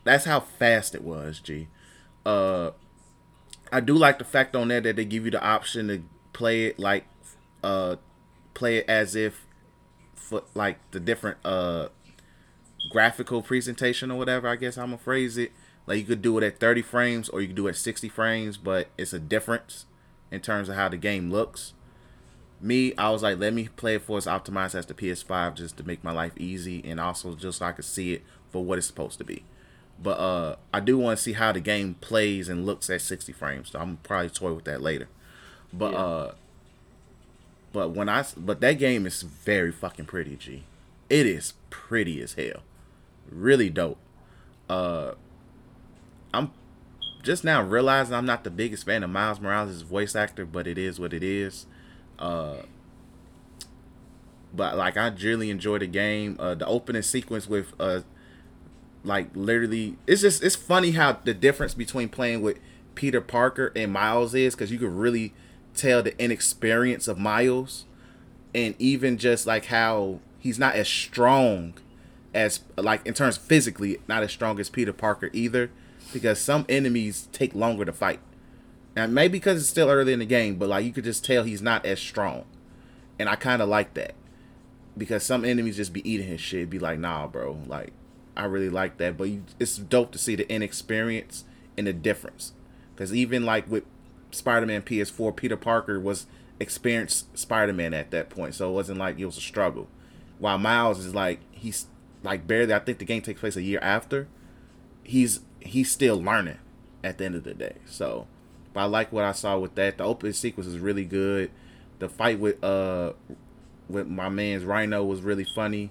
That's 0.03 0.25
how 0.27 0.41
fast 0.41 0.95
it 0.95 1.03
was, 1.03 1.39
G. 1.39 1.69
Uh, 2.27 2.73
I 3.73 3.81
do 3.81 3.95
like 3.95 4.19
the 4.19 4.25
fact 4.25 4.55
on 4.55 4.69
there 4.69 4.81
that 4.83 4.97
they 4.97 5.05
give 5.05 5.25
you 5.25 5.31
the 5.31 5.43
option 5.43 5.89
to 5.89 6.03
play 6.35 6.67
it 6.67 6.79
like, 6.79 7.07
uh, 7.63 7.97
play 8.55 8.79
it 8.79 8.89
as 8.89 9.15
if, 9.15 9.45
for 10.15 10.43
like 10.55 10.79
the 10.93 11.01
different 11.01 11.39
uh 11.45 11.89
graphical 12.91 13.43
presentation 13.43 14.11
or 14.11 14.19
whatever. 14.19 14.49
I 14.49 14.57
guess 14.57 14.77
I'm 14.79 14.87
gonna 14.87 14.99
phrase 14.99 15.37
it. 15.37 15.53
Like 15.87 15.99
you 15.99 16.05
could 16.05 16.23
do 16.23 16.37
it 16.39 16.45
at 16.45 16.59
30 16.59 16.83
frames 16.83 17.29
or 17.29 17.41
you 17.41 17.49
could 17.49 17.57
do 17.57 17.67
it 17.67 17.71
at 17.71 17.77
60 17.77 18.09
frames, 18.09 18.57
but 18.57 18.89
it's 18.97 19.13
a 19.13 19.19
difference 19.19 19.87
in 20.31 20.41
terms 20.41 20.69
of 20.69 20.77
how 20.77 20.89
the 20.89 20.97
game 20.97 21.31
looks. 21.31 21.75
Me, 22.61 22.95
I 22.97 23.11
was 23.11 23.23
like, 23.23 23.39
let 23.39 23.53
me 23.53 23.69
play 23.69 23.97
it 23.97 24.03
for 24.03 24.17
as 24.17 24.27
optimized 24.27 24.75
as 24.75 24.87
the 24.87 24.95
PS5 24.95 25.55
just 25.57 25.77
to 25.77 25.87
make 25.87 26.03
my 26.03 26.13
life 26.13 26.33
easy 26.39 26.83
and 26.85 26.99
also 26.99 27.35
just 27.35 27.59
so 27.59 27.67
I 27.67 27.73
could 27.73 27.85
see 27.85 28.15
it 28.15 28.23
for 28.51 28.65
what 28.65 28.79
it's 28.79 28.87
supposed 28.87 29.19
to 29.19 29.25
be. 29.25 29.45
But 30.03 30.19
uh 30.19 30.57
I 30.73 30.81
do 30.81 30.99
want 30.99 31.19
to 31.19 31.23
see 31.23 31.35
how 31.35 31.53
the 31.53 31.61
game 31.61 31.95
plays 32.01 32.49
and 32.49 32.65
looks 32.65 32.89
at 32.89 33.03
60 33.03 33.33
frames. 33.33 33.71
So 33.71 33.79
I'm 33.79 33.99
probably 33.99 34.31
toy 34.31 34.53
with 34.55 34.65
that 34.65 34.81
later. 34.81 35.09
But 35.73 35.93
Yeah. 35.93 35.99
uh 35.99 36.35
but 37.75 37.91
when 37.91 38.09
I 38.09 38.25
but 38.37 38.61
that 38.61 38.75
game 38.75 39.05
is 39.05 39.23
very 39.23 39.73
fucking 39.73 40.07
pretty, 40.07 40.37
G. 40.37 40.63
It 41.11 41.27
is 41.27 41.55
pretty 41.71 42.23
as 42.23 42.35
hell. 42.35 42.63
Really 43.29 43.69
dope. 43.69 43.99
Uh 44.71 45.15
I'm 46.33 46.53
just 47.25 47.43
now 47.43 47.61
realizing 47.63 48.15
I'm 48.15 48.27
not 48.27 48.45
the 48.45 48.51
biggest 48.51 48.87
fan 48.87 49.03
of 49.03 49.11
Miles 49.11 49.41
Morales' 49.41 49.83
voice 49.83 50.15
actor, 50.15 50.47
but 50.47 50.69
it 50.69 50.79
is 50.79 51.01
what 51.01 51.13
it 51.13 51.25
is. 51.25 51.67
Uh 52.17 52.59
but 54.55 54.77
like 54.77 54.97
I 54.97 55.09
really 55.09 55.51
enjoy 55.51 55.79
the 55.79 55.89
game. 55.89 56.37
Uh 56.39 56.55
the 56.55 56.67
opening 56.67 57.03
sequence 57.03 57.49
with 57.49 57.75
uh 57.81 58.03
like 59.03 59.31
literally 59.35 59.97
it's 60.07 60.23
just 60.23 60.45
it's 60.45 60.55
funny 60.55 60.93
how 60.93 61.19
the 61.25 61.35
difference 61.35 61.75
between 61.75 62.09
playing 62.09 62.41
with 62.41 62.61
Peter 62.95 63.21
Parker 63.21 63.73
and 63.75 63.93
Miles 63.93 64.33
is 64.33 64.55
because 64.55 64.71
you 64.71 64.79
could 64.79 64.93
really 64.93 65.35
tell 65.75 66.03
the 66.03 66.19
inexperience 66.23 67.09
of 67.09 67.19
Miles 67.19 67.85
and 68.55 68.75
even 68.79 69.19
just 69.19 69.47
like 69.47 69.67
how 69.67 70.21
he's 70.39 70.59
not 70.59 70.75
as 70.75 70.89
strong 70.89 71.75
as 72.33 72.61
like 72.77 73.07
in 73.07 73.15
terms 73.15 73.37
physically 73.37 73.99
not 74.09 74.23
as 74.23 74.31
strong 74.31 74.59
as 74.59 74.69
Peter 74.69 74.93
Parker 74.93 75.31
either 75.33 75.71
because 76.13 76.41
some 76.41 76.65
enemies 76.69 77.29
take 77.33 77.55
longer 77.55 77.85
to 77.85 77.93
fight. 77.93 78.21
And 78.97 79.13
maybe 79.13 79.33
because 79.39 79.61
it's 79.61 79.69
still 79.69 79.91
early 79.91 80.13
in 80.13 80.21
the 80.21 80.25
game, 80.25 80.57
but 80.57 80.69
like 80.69 80.85
you 80.85 80.93
could 80.93 81.05
just 81.05 81.25
tell 81.25 81.43
he's 81.43 81.63
not 81.63 81.85
as 81.85 81.99
strong. 81.99 82.45
And 83.19 83.29
I 83.29 83.37
kind 83.37 83.61
of 83.61 83.69
like 83.69 83.95
that 83.95 84.15
because 84.97 85.25
some 85.25 85.45
enemies 85.45 85.77
just 85.77 85.93
be 85.93 86.09
eating 86.09 86.27
his 86.27 86.41
shit. 86.41 86.71
Be 86.71 86.79
like, 86.79 86.99
nah, 86.99 87.27
bro. 87.27 87.59
Like, 87.67 87.93
I 88.37 88.45
really 88.45 88.71
like 88.71 88.99
that. 88.99 89.17
But 89.17 89.25
you, 89.25 89.43
it's 89.59 89.77
dope 89.77 90.13
to 90.13 90.19
see 90.19 90.37
the 90.37 90.51
inexperience 90.51 91.45
and 91.77 91.87
the 91.87 91.93
difference. 91.93 92.53
Because 92.95 93.13
even 93.15 93.45
like 93.45 93.69
with 93.71 93.85
Spider-Man 94.35 94.83
PS4, 94.83 95.35
Peter 95.35 95.57
Parker 95.57 95.99
was 96.01 96.27
experienced 96.61 97.37
Spider-Man 97.37 97.95
at 97.95 98.11
that 98.11 98.31
point, 98.31 98.55
so 98.55 98.71
it 98.71 98.75
wasn't 98.75 98.99
like 98.99 99.19
it 99.19 99.27
was 99.27 99.39
a 99.39 99.43
struggle. 99.43 99.89
While 100.39 100.59
Miles 100.59 101.05
is 101.05 101.15
like 101.15 101.41
he's 101.51 101.87
like 102.23 102.47
barely. 102.47 102.75
I 102.75 102.79
think 102.81 102.99
the 102.99 103.05
game 103.05 103.23
takes 103.23 103.41
place 103.41 103.57
a 103.57 103.63
year 103.63 103.81
after. 103.81 104.27
He's 105.03 105.41
he's 105.61 105.91
still 105.91 106.21
learning 106.21 106.59
at 107.03 107.19
the 107.19 107.25
end 107.27 107.35
of 107.35 107.45
the 107.45 107.55
day. 107.55 107.77
So 107.87 108.27
but 108.75 108.81
I 108.81 108.85
like 108.85 109.13
what 109.13 109.25
I 109.25 109.33
saw 109.33 109.57
with 109.59 109.77
that. 109.77 109.99
The 109.99 110.05
opening 110.05 110.33
sequence 110.33 110.67
is 110.67 110.79
really 110.79 111.05
good. 111.05 111.51
The 112.01 112.09
fight 112.09 112.41
with 112.41 112.63
uh 112.63 113.13
with 113.89 114.09
my 114.09 114.29
man's 114.29 114.65
Rhino 114.65 115.05
was 115.05 115.21
really 115.21 115.47
funny, 115.55 115.91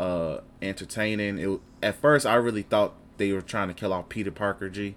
uh, 0.00 0.38
entertaining. 0.60 1.38
It 1.38 1.60
at 1.82 2.00
first 2.00 2.26
I 2.26 2.34
really 2.34 2.62
thought 2.62 2.94
they 3.18 3.32
were 3.32 3.42
trying 3.42 3.68
to 3.68 3.74
kill 3.74 3.92
off 3.92 4.08
Peter 4.08 4.32
Parker. 4.32 4.68
G. 4.68 4.96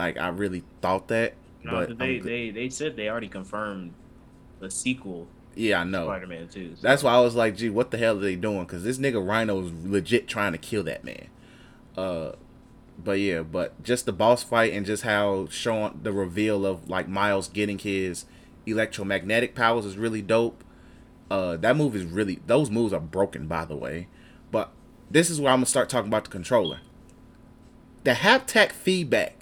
Like 0.00 0.16
I 0.16 0.28
really 0.28 0.64
thought 0.80 1.08
that, 1.08 1.34
No, 1.62 1.72
but 1.72 1.98
they, 1.98 2.16
I'm 2.16 2.24
they 2.24 2.50
they 2.50 2.70
said 2.70 2.96
they 2.96 3.10
already 3.10 3.28
confirmed 3.28 3.92
the 4.60 4.70
sequel 4.70 5.28
yeah, 5.54 5.80
I 5.80 5.84
know. 5.84 6.06
Spider-Man 6.06 6.48
2. 6.48 6.76
so- 6.76 6.80
That's 6.80 7.02
why 7.02 7.12
I 7.12 7.20
was 7.20 7.34
like, 7.34 7.54
gee, 7.56 7.68
what 7.68 7.90
the 7.90 7.98
hell 7.98 8.16
are 8.16 8.20
they 8.20 8.34
doing? 8.36 8.60
Because 8.62 8.82
this 8.82 8.96
nigga 8.98 9.22
Rhino 9.26 9.62
is 9.64 9.72
legit 9.84 10.26
trying 10.26 10.52
to 10.52 10.58
kill 10.58 10.82
that 10.84 11.04
man. 11.04 11.26
Uh, 11.98 12.32
but 13.02 13.18
yeah, 13.18 13.42
but 13.42 13.82
just 13.82 14.06
the 14.06 14.12
boss 14.12 14.42
fight 14.42 14.72
and 14.72 14.86
just 14.86 15.02
how 15.02 15.48
showing 15.50 16.00
the 16.02 16.12
reveal 16.12 16.64
of 16.64 16.88
like 16.88 17.08
Miles 17.08 17.48
getting 17.48 17.78
his 17.78 18.24
electromagnetic 18.64 19.54
powers 19.54 19.84
is 19.84 19.98
really 19.98 20.22
dope. 20.22 20.64
Uh, 21.30 21.58
that 21.58 21.76
move 21.76 21.94
is 21.94 22.04
really 22.04 22.40
those 22.46 22.70
moves 22.70 22.94
are 22.94 23.00
broken 23.00 23.46
by 23.46 23.66
the 23.66 23.76
way, 23.76 24.08
but 24.50 24.70
this 25.10 25.28
is 25.28 25.40
where 25.40 25.52
I'm 25.52 25.58
gonna 25.58 25.66
start 25.66 25.90
talking 25.90 26.08
about 26.08 26.24
the 26.24 26.30
controller. 26.30 26.78
The 28.04 28.12
haptic 28.12 28.72
feedback 28.72 29.36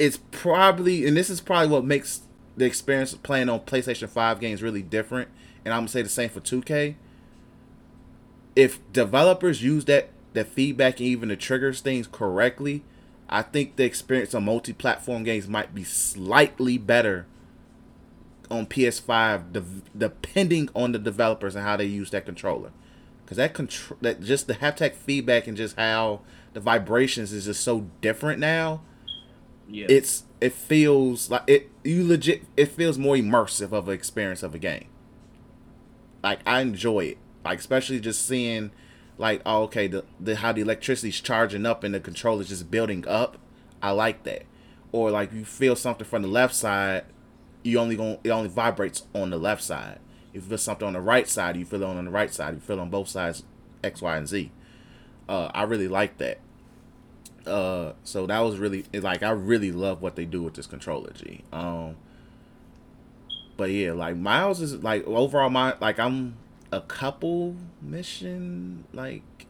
is 0.00 0.16
probably, 0.30 1.06
and 1.06 1.14
this 1.14 1.28
is 1.28 1.42
probably 1.42 1.68
what 1.68 1.84
makes 1.84 2.22
the 2.56 2.64
experience 2.64 3.12
of 3.12 3.22
playing 3.22 3.50
on 3.50 3.60
PlayStation 3.60 4.08
5 4.08 4.40
games 4.40 4.62
really 4.62 4.82
different. 4.82 5.28
And 5.62 5.74
I'm 5.74 5.80
gonna 5.80 5.88
say 5.88 6.00
the 6.00 6.08
same 6.08 6.30
for 6.30 6.40
2K. 6.40 6.96
If 8.56 8.80
developers 8.92 9.62
use 9.62 9.84
that 9.84 10.08
that 10.32 10.46
feedback 10.46 11.00
and 11.00 11.08
even 11.08 11.28
the 11.28 11.36
triggers 11.36 11.80
things 11.80 12.06
correctly, 12.06 12.82
I 13.28 13.42
think 13.42 13.76
the 13.76 13.84
experience 13.84 14.34
on 14.34 14.44
multi-platform 14.44 15.24
games 15.24 15.48
might 15.48 15.74
be 15.74 15.84
slightly 15.84 16.78
better 16.78 17.26
on 18.50 18.66
PS5, 18.66 19.52
de- 19.52 19.64
depending 19.96 20.68
on 20.74 20.92
the 20.92 20.98
developers 20.98 21.56
and 21.56 21.64
how 21.64 21.76
they 21.76 21.84
use 21.84 22.10
that 22.10 22.24
controller. 22.24 22.70
Because 23.24 23.36
that 23.36 23.54
control, 23.54 23.98
that 24.00 24.22
just 24.22 24.46
the 24.46 24.54
haptic 24.54 24.94
feedback 24.94 25.46
and 25.46 25.56
just 25.56 25.76
how 25.76 26.20
the 26.54 26.60
vibrations 26.60 27.32
is 27.32 27.44
just 27.44 27.62
so 27.62 27.86
different 28.00 28.38
now 28.38 28.80
yeah. 29.70 29.86
it's 29.88 30.24
it 30.40 30.52
feels 30.52 31.30
like 31.30 31.42
it 31.46 31.70
you 31.84 32.06
legit 32.06 32.44
it 32.56 32.66
feels 32.66 32.98
more 32.98 33.14
immersive 33.14 33.72
of 33.72 33.88
an 33.88 33.94
experience 33.94 34.42
of 34.42 34.54
a 34.54 34.58
game. 34.58 34.86
Like 36.22 36.40
i 36.46 36.60
enjoy 36.60 37.00
it. 37.00 37.18
Like 37.44 37.58
especially 37.58 38.00
just 38.00 38.26
seeing 38.26 38.72
like 39.18 39.42
oh, 39.46 39.62
okay 39.64 39.86
the, 39.86 40.04
the 40.18 40.36
how 40.36 40.52
the 40.52 40.60
electricity's 40.60 41.20
charging 41.20 41.66
up 41.66 41.84
and 41.84 41.94
the 41.94 42.00
controller's 42.00 42.48
just 42.48 42.70
building 42.70 43.06
up. 43.06 43.38
I 43.82 43.92
like 43.92 44.24
that. 44.24 44.44
Or 44.92 45.10
like 45.10 45.32
you 45.32 45.44
feel 45.44 45.76
something 45.76 46.06
from 46.06 46.22
the 46.22 46.28
left 46.28 46.54
side 46.54 47.04
you 47.62 47.78
only 47.78 47.96
going 47.96 48.18
it 48.24 48.30
only 48.30 48.48
vibrates 48.48 49.04
on 49.14 49.30
the 49.30 49.38
left 49.38 49.62
side. 49.62 49.98
If 50.32 50.42
you 50.42 50.48
feel 50.48 50.58
something 50.58 50.86
on 50.86 50.94
the 50.94 51.00
right 51.00 51.28
side 51.28 51.56
you 51.56 51.64
feel 51.64 51.82
it 51.82 51.86
on 51.86 52.04
the 52.04 52.10
right 52.10 52.32
side. 52.32 52.54
You 52.54 52.60
feel 52.60 52.80
on 52.80 52.90
both 52.90 53.08
sides 53.08 53.44
x 53.84 54.02
y 54.02 54.16
and 54.16 54.28
z. 54.28 54.50
Uh, 55.28 55.48
i 55.54 55.62
really 55.62 55.86
like 55.86 56.18
that 56.18 56.40
uh 57.46 57.92
so 58.04 58.26
that 58.26 58.38
was 58.40 58.58
really 58.58 58.84
like 58.94 59.22
i 59.22 59.30
really 59.30 59.72
love 59.72 60.02
what 60.02 60.16
they 60.16 60.24
do 60.24 60.42
with 60.42 60.54
this 60.54 60.66
controller 60.66 61.12
g. 61.12 61.42
Um 61.52 61.96
but 63.56 63.70
yeah 63.70 63.92
like 63.92 64.16
miles 64.16 64.60
is 64.60 64.82
like 64.82 65.06
overall 65.06 65.50
my 65.50 65.74
like 65.80 65.98
i'm 65.98 66.36
a 66.72 66.80
couple 66.80 67.56
mission 67.82 68.84
like 68.92 69.46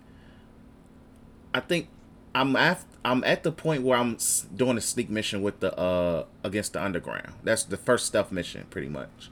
i 1.55 1.61
think 1.61 1.89
i'm 2.35 2.57
at 2.57 2.83
i'm 3.05 3.23
at 3.25 3.43
the 3.43 3.53
point 3.53 3.83
where 3.83 3.99
i'm 3.99 4.17
doing 4.55 4.77
a 4.77 4.81
sneak 4.81 5.11
mission 5.11 5.43
with 5.43 5.61
the 5.61 5.77
uh 5.79 6.25
against 6.45 6.73
the 6.73 6.83
underground. 6.83 7.35
That's 7.43 7.65
the 7.65 7.77
first 7.77 8.07
stuff 8.07 8.33
mission 8.33 8.67
pretty 8.71 8.89
much. 8.89 9.31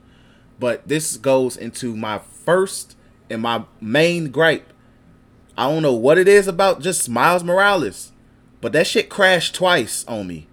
But 0.59 0.89
this 0.89 1.17
goes 1.17 1.57
into 1.57 1.97
my 1.97 2.19
first 2.19 2.97
and 3.31 3.43
my 3.43 3.65
main 3.81 4.31
gripe. 4.31 4.73
I 5.57 5.69
don't 5.71 5.83
know 5.83 5.95
what 5.95 6.19
it 6.19 6.29
is 6.29 6.49
about 6.49 6.81
just 6.81 7.09
miles 7.09 7.45
morales 7.45 8.13
but 8.61 8.73
that 8.73 8.87
shit 8.87 9.09
crashed 9.09 9.55
twice 9.55 10.05
on 10.07 10.27
me. 10.27 10.47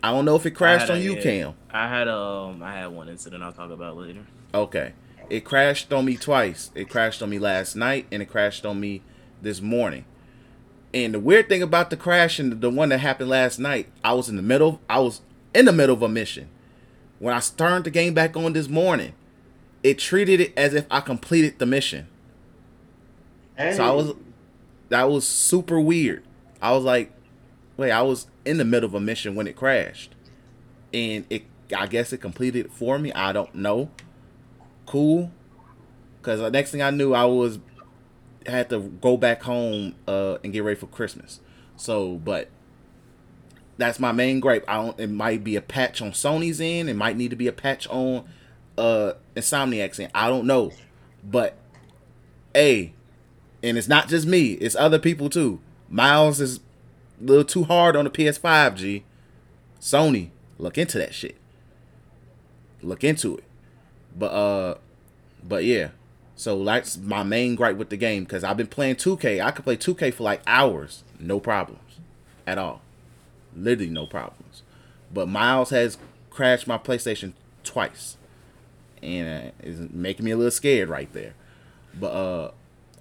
I 0.01 0.11
don't 0.11 0.25
know 0.25 0.35
if 0.35 0.45
it 0.45 0.51
crashed 0.51 0.89
on 0.89 0.97
a- 0.97 1.01
you, 1.01 1.15
Cam. 1.17 1.53
I 1.71 1.87
had 1.87 2.07
um 2.07 2.63
I 2.63 2.73
had 2.73 2.87
one 2.87 3.09
incident 3.09 3.43
I'll 3.43 3.51
talk 3.51 3.71
about 3.71 3.97
later. 3.97 4.25
Okay. 4.53 4.93
It 5.29 5.41
crashed 5.45 5.93
on 5.93 6.05
me 6.05 6.17
twice. 6.17 6.71
It 6.73 6.89
crashed 6.89 7.21
on 7.21 7.29
me 7.29 7.37
last 7.37 7.75
night 7.75 8.07
and 8.11 8.21
it 8.21 8.25
crashed 8.29 8.65
on 8.65 8.79
me 8.79 9.01
this 9.41 9.61
morning. 9.61 10.05
And 10.93 11.13
the 11.13 11.19
weird 11.19 11.47
thing 11.49 11.61
about 11.61 11.91
the 11.91 11.97
crash 11.97 12.39
and 12.39 12.59
the 12.61 12.69
one 12.69 12.89
that 12.89 12.97
happened 12.99 13.29
last 13.29 13.59
night, 13.59 13.87
I 14.03 14.13
was 14.13 14.27
in 14.29 14.35
the 14.37 14.41
middle 14.41 14.81
I 14.89 14.99
was 14.99 15.21
in 15.53 15.65
the 15.65 15.71
middle 15.73 15.95
of 15.95 16.01
a 16.01 16.09
mission. 16.09 16.49
When 17.19 17.33
I 17.35 17.39
turned 17.41 17.83
the 17.85 17.91
game 17.91 18.13
back 18.13 18.35
on 18.37 18.53
this 18.53 18.69
morning, 18.69 19.13
it 19.83 19.99
treated 19.99 20.39
it 20.39 20.53
as 20.57 20.73
if 20.73 20.85
I 20.89 21.01
completed 21.01 21.59
the 21.59 21.65
mission. 21.65 22.07
So 23.57 23.83
I 23.83 23.91
was 23.91 24.13
that 24.89 25.09
was 25.09 25.27
super 25.27 25.79
weird. 25.79 26.23
I 26.61 26.73
was 26.73 26.83
like, 26.83 27.11
wait, 27.77 27.91
I 27.91 28.01
was 28.01 28.27
in 28.45 28.57
the 28.57 28.65
middle 28.65 28.87
of 28.87 28.93
a 28.93 28.99
mission 28.99 29.35
when 29.35 29.47
it 29.47 29.55
crashed. 29.55 30.13
And 30.93 31.25
it 31.29 31.43
I 31.75 31.87
guess 31.87 32.11
it 32.11 32.17
completed 32.17 32.65
it 32.65 32.71
for 32.71 32.97
me. 32.99 33.13
I 33.13 33.31
don't 33.31 33.53
know. 33.55 33.89
Cool. 34.85 35.31
Cause 36.21 36.39
the 36.39 36.51
next 36.51 36.71
thing 36.71 36.81
I 36.81 36.89
knew 36.89 37.13
I 37.13 37.25
was 37.25 37.59
had 38.45 38.69
to 38.69 38.79
go 38.79 39.15
back 39.17 39.43
home 39.43 39.95
uh 40.07 40.37
and 40.43 40.51
get 40.51 40.63
ready 40.63 40.79
for 40.79 40.87
Christmas. 40.87 41.39
So 41.77 42.15
but 42.15 42.49
that's 43.77 43.99
my 43.99 44.11
main 44.11 44.39
gripe. 44.39 44.65
I 44.67 44.75
don't 44.75 44.99
it 44.99 45.09
might 45.09 45.43
be 45.43 45.55
a 45.55 45.61
patch 45.61 46.01
on 46.01 46.11
Sony's 46.11 46.59
end, 46.59 46.89
it 46.89 46.95
might 46.95 47.15
need 47.15 47.29
to 47.29 47.35
be 47.35 47.47
a 47.47 47.53
patch 47.53 47.87
on 47.87 48.25
uh 48.77 49.13
Insomniac's 49.35 49.99
end. 49.99 50.11
I 50.15 50.27
don't 50.27 50.45
know. 50.45 50.71
But 51.23 51.57
hey, 52.53 52.93
and 53.63 53.77
it's 53.77 53.87
not 53.87 54.07
just 54.07 54.27
me; 54.27 54.53
it's 54.53 54.75
other 54.75 54.99
people 54.99 55.29
too. 55.29 55.59
Miles 55.89 56.39
is 56.39 56.59
a 57.19 57.23
little 57.23 57.43
too 57.43 57.63
hard 57.63 57.95
on 57.95 58.05
the 58.05 58.11
PS5. 58.11 58.75
G, 58.75 59.03
Sony, 59.79 60.29
look 60.57 60.77
into 60.77 60.97
that 60.97 61.13
shit. 61.13 61.35
Look 62.81 63.03
into 63.03 63.37
it. 63.37 63.43
But 64.17 64.31
uh, 64.31 64.75
but 65.43 65.63
yeah. 65.63 65.89
So 66.35 66.63
that's 66.63 66.97
my 66.97 67.23
main 67.23 67.55
gripe 67.55 67.75
with 67.75 67.89
the 67.89 67.97
game 67.97 68.23
because 68.23 68.45
I've 68.45 68.55
been 68.55 68.67
playing 68.67 68.95
2K. 68.95 69.43
I 69.43 69.51
could 69.51 69.65
play 69.65 69.75
2K 69.75 70.13
for 70.13 70.23
like 70.23 70.41
hours, 70.47 71.03
no 71.19 71.37
problems, 71.37 71.99
at 72.47 72.57
all. 72.57 72.81
Literally 73.53 73.89
no 73.89 74.05
problems. 74.05 74.63
But 75.13 75.27
Miles 75.27 75.71
has 75.71 75.97
crashed 76.29 76.65
my 76.65 76.77
PlayStation 76.77 77.33
twice, 77.65 78.15
and 79.03 79.49
uh, 79.49 79.51
is 79.61 79.79
making 79.91 80.23
me 80.23 80.31
a 80.31 80.37
little 80.37 80.49
scared 80.49 80.87
right 80.87 81.11
there. 81.11 81.33
But 81.93 82.11
uh, 82.11 82.51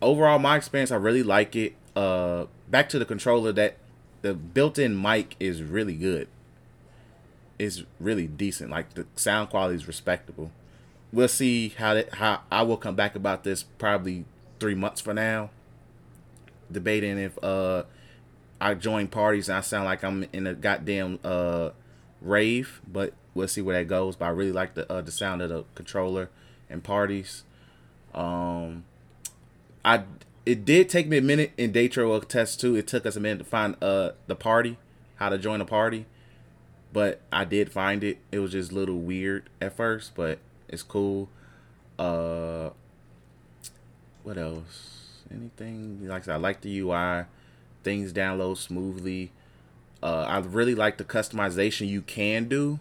overall, 0.01 0.39
my 0.39 0.57
experience, 0.57 0.91
I 0.91 0.97
really 0.97 1.23
like 1.23 1.57
it. 1.57 1.75
Uh, 1.95 2.47
back 2.69 2.89
to 2.91 2.99
the 2.99 3.05
controller, 3.05 3.53
that 3.53 3.77
the 4.23 4.35
built-in 4.35 5.01
mic 5.01 5.37
is 5.41 5.63
really 5.63 5.95
good. 5.95 6.29
It's 7.59 7.83
really 7.99 8.27
decent. 8.27 8.71
Like 8.71 8.95
the 8.95 9.07
sound 9.17 9.51
quality 9.51 9.77
is 9.77 9.89
respectable. 9.89 10.53
We'll 11.13 11.29
see 11.29 11.71
how 11.71 11.95
that 11.95 12.15
how 12.15 12.43
I 12.53 12.63
will 12.63 12.77
come 12.77 12.95
back 12.95 13.17
about 13.17 13.43
this 13.43 13.63
probably 13.63 14.25
three 14.61 14.75
months 14.75 15.01
from 15.01 15.17
now. 15.17 15.51
Debating 16.71 17.19
if 17.19 17.43
uh 17.43 17.85
I 18.61 18.75
join 18.75 19.09
parties 19.09 19.49
and 19.49 19.59
I 19.59 19.63
sound 19.63 19.87
like 19.87 20.05
I'm 20.05 20.27
in 20.33 20.47
a 20.47 20.55
goddamn 20.55 21.19
uh 21.25 21.71
rave, 22.21 22.81
but 22.87 23.15
we'll 23.35 23.49
see 23.49 23.63
where 23.63 23.77
that 23.79 23.89
goes. 23.89 24.17
But 24.17 24.27
I 24.27 24.31
really 24.31 24.53
like 24.53 24.75
the 24.75 24.91
uh, 24.93 25.01
the 25.01 25.13
sound 25.13 25.43
of 25.43 25.49
the 25.49 25.65
controller 25.75 26.31
and 26.69 26.85
parties. 26.85 27.45
Um, 28.15 28.85
I 29.89 30.03
it 30.45 30.67
did 30.67 30.91
take 30.91 31.09
me 31.09 31.17
a 31.17 31.23
minute 31.23 31.53
in 31.57 31.73
Datro 31.73 32.09
will 32.09 32.21
test 32.21 32.61
too. 32.61 32.77
It 32.77 32.87
took 32.87 33.07
us 33.07 33.17
a 33.17 33.21
minute 33.21 33.39
to 33.39 33.45
find 33.45 33.75
uh 33.83 34.11
the 34.27 34.37
party, 34.37 34.77
how 35.17 35.31
to 35.31 35.39
join 35.39 35.63
a 35.63 35.65
party, 35.65 36.05
but 36.93 37.23
I 37.33 37.45
did 37.45 37.73
find 37.73 38.05
it. 38.05 38.19
It 38.31 38.41
was 38.41 38.53
just 38.53 38.71
a 38.71 38.75
little 38.75 38.99
weird 38.99 39.49
at 39.63 39.75
first, 39.75 40.15
but 40.15 40.41
it's 40.69 40.83
cool. 40.83 41.31
Uh, 41.99 42.71
what 44.23 44.37
else? 44.37 45.23
Anything 45.31 46.07
like 46.07 46.29
I 46.29 46.37
like 46.37 46.61
the 46.61 46.79
UI. 46.81 47.25
Things 47.83 48.13
download 48.13 48.59
smoothly. 48.59 49.33
Uh, 50.03 50.27
I 50.29 50.39
really 50.39 50.75
like 50.75 50.99
the 50.99 51.05
customization 51.05 51.89
you 51.89 52.03
can 52.03 52.47
do 52.47 52.79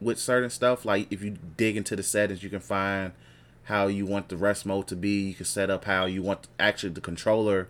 with 0.00 0.18
certain 0.18 0.50
stuff. 0.50 0.84
Like 0.84 1.06
if 1.12 1.22
you 1.22 1.38
dig 1.56 1.76
into 1.76 1.94
the 1.94 2.02
settings, 2.02 2.42
you 2.42 2.50
can 2.50 2.60
find 2.60 3.12
how 3.70 3.86
you 3.86 4.04
want 4.04 4.28
the 4.28 4.36
rest 4.36 4.66
mode 4.66 4.86
to 4.88 4.96
be. 4.96 5.28
You 5.28 5.34
can 5.34 5.46
set 5.46 5.70
up 5.70 5.86
how 5.86 6.04
you 6.04 6.22
want 6.22 6.48
actually 6.58 6.90
the 6.90 7.00
controller 7.00 7.68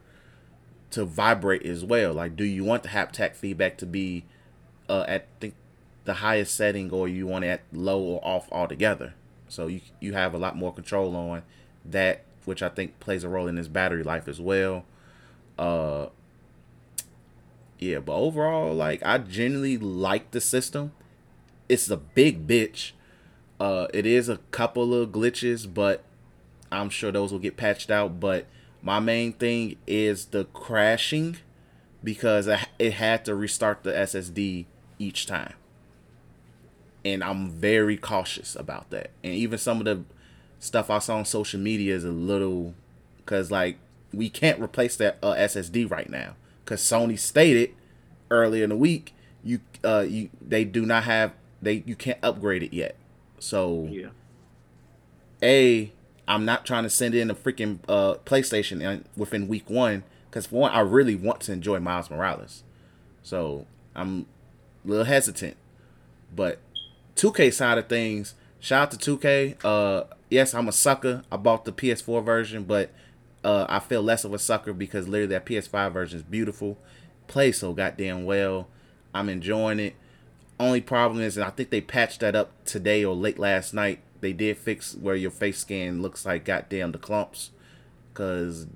to 0.91 1.05
vibrate 1.05 1.65
as 1.65 1.85
well. 1.85 2.15
Like, 2.15 2.35
do 2.35 2.45
you 2.45 2.65
want 2.65 2.83
the 2.83 2.89
haptic 2.89 3.37
feedback 3.37 3.79
to 3.79 3.87
be 3.87 4.25
uh, 4.89 5.05
at 5.07 5.29
the, 5.41 5.53
the 6.05 6.15
highest 6.15 6.57
setting, 6.57 6.91
or 6.91 7.07
you 7.07 7.27
want 7.27 7.45
it 7.45 7.49
at 7.49 7.63
low 7.73 8.01
or 8.01 8.21
off 8.25 8.49
altogether? 8.51 9.15
So 9.49 9.67
you 9.67 9.81
you 10.01 10.13
have 10.15 10.35
a 10.35 10.39
lot 10.39 10.57
more 10.57 10.73
control 10.73 11.15
on 11.15 11.43
that, 11.85 12.25
which 12.45 12.63
I 12.63 12.69
think 12.69 12.99
plays 13.01 13.23
a 13.23 13.29
role 13.29 13.47
in 13.47 13.55
this 13.55 13.69
battery 13.69 14.03
life 14.03 14.27
as 14.27 14.41
well. 14.41 14.85
Uh, 15.59 16.07
yeah, 17.79 17.99
but 17.99 18.15
overall, 18.15 18.75
like 18.75 19.03
I 19.05 19.19
genuinely 19.19 19.79
like 19.79 20.31
the 20.31 20.41
system. 20.41 20.93
It's 21.69 21.89
a 21.91 21.97
big 21.97 22.47
bitch. 22.47 22.93
Uh, 23.61 23.87
it 23.93 24.07
is 24.07 24.29
a 24.31 24.39
couple 24.51 24.95
of 24.95 25.11
glitches, 25.11 25.73
but 25.73 26.03
I'm 26.73 26.89
sure 26.89 27.13
those 27.13 27.31
will 27.31 27.39
get 27.39 27.59
patched 27.59 27.91
out. 27.91 28.19
But 28.19 28.47
my 28.83 29.01
main 29.01 29.35
thing 29.35 29.77
is 29.87 30.27
the 30.27 30.47
crashing 30.47 31.37
because 32.03 32.49
it 32.79 32.95
had 32.95 33.25
to 33.27 33.35
restart 33.35 33.83
the 33.83 33.93
SSD 33.93 34.65
each 34.99 35.27
time. 35.27 35.53
And 37.05 37.23
I'm 37.23 37.51
very 37.51 37.97
cautious 37.99 38.57
about 38.57 38.91
that. 38.91 39.11
And 39.23 39.35
even 39.35 39.59
some 39.59 39.79
of 39.79 39.85
the 39.85 40.05
stuff 40.59 40.91
I 40.91 40.99
saw 40.99 41.17
on 41.17 41.25
social 41.27 41.61
media 41.61 41.95
is 41.95 42.05
a 42.05 42.11
little 42.11 42.75
because 43.19 43.51
like 43.51 43.79
we 44.13 44.29
can't 44.29 44.61
replace 44.61 44.97
that 44.97 45.19
uh, 45.23 45.33
SSD 45.33 45.91
right 45.91 46.11
now 46.11 46.35
because 46.65 46.81
Sony 46.83 47.19
stated 47.19 47.75
earlier 48.31 48.65
in 48.65 48.71
the 48.71 48.77
week 48.77 49.15
you 49.43 49.61
uh 49.83 50.05
you 50.07 50.29
they 50.41 50.65
do 50.65 50.85
not 50.85 51.05
have 51.05 51.33
they 51.63 51.83
you 51.87 51.97
can't 51.97 52.19
upgrade 52.23 52.63
it 52.63 52.75
yet. 52.75 52.97
So 53.41 53.89
Yeah. 53.91 54.09
a 55.43 55.93
I'm 56.29 56.45
not 56.45 56.65
trying 56.65 56.85
to 56.85 56.91
send 56.91 57.15
in 57.15 57.31
a 57.31 57.35
freaking 57.35 57.81
uh 57.89 58.15
PlayStation 58.25 58.81
in, 58.83 59.05
within 59.17 59.49
week 59.49 59.69
one 59.69 60.05
because 60.31 60.47
for 60.47 60.61
one 60.61 60.73
I 60.73 60.81
really 60.81 61.17
want 61.17 61.41
to 61.43 61.53
enjoy 61.53 61.81
Miles 61.81 62.09
Morales. 62.11 62.63
So 63.23 63.67
I'm 63.97 64.27
a 64.85 64.89
little 64.89 65.05
hesitant, 65.05 65.57
but 66.35 66.59
2K 67.17 67.53
side 67.53 67.79
of 67.79 67.89
things. 67.89 68.35
Shout 68.61 68.95
out 68.95 69.01
to 69.01 69.17
2K. 69.19 69.57
Uh, 69.65 70.05
yes, 70.31 70.55
I'm 70.55 70.69
a 70.69 70.73
sucker. 70.73 71.23
I 71.33 71.37
bought 71.37 71.65
the 71.65 71.73
PS4 71.73 72.25
version, 72.25 72.65
but 72.65 72.91
uh, 73.43 73.67
I 73.69 73.79
feel 73.81 74.03
less 74.03 74.25
of 74.25 74.33
a 74.35 74.39
sucker 74.39 74.73
because 74.73 75.09
literally 75.09 75.27
that 75.35 75.47
PS5 75.47 75.93
version 75.93 76.19
is 76.19 76.23
beautiful, 76.23 76.79
plays 77.27 77.59
so 77.59 77.73
goddamn 77.73 78.25
well. 78.25 78.69
I'm 79.15 79.29
enjoying 79.29 79.81
it. 79.81 79.95
Only 80.61 80.81
problem 80.83 81.23
is, 81.23 81.37
and 81.39 81.45
I 81.45 81.51
think 81.51 81.71
they 81.71 81.81
patched 81.81 82.21
that 82.21 82.37
up 82.37 82.53
today 82.67 83.03
or 83.05 83.15
late 83.15 83.39
last 83.39 83.73
night. 83.73 84.01
They 84.21 84.35
did 84.35 84.59
fix 84.59 84.95
where 84.95 85.15
your 85.17 85.31
face 85.31 85.59
scan 85.59 86.03
looks 86.03 86.27
like 86.27 86.45
goddamn 86.45 86.93
the 86.93 86.99
clumps, 86.99 87.51
cause 88.13 88.67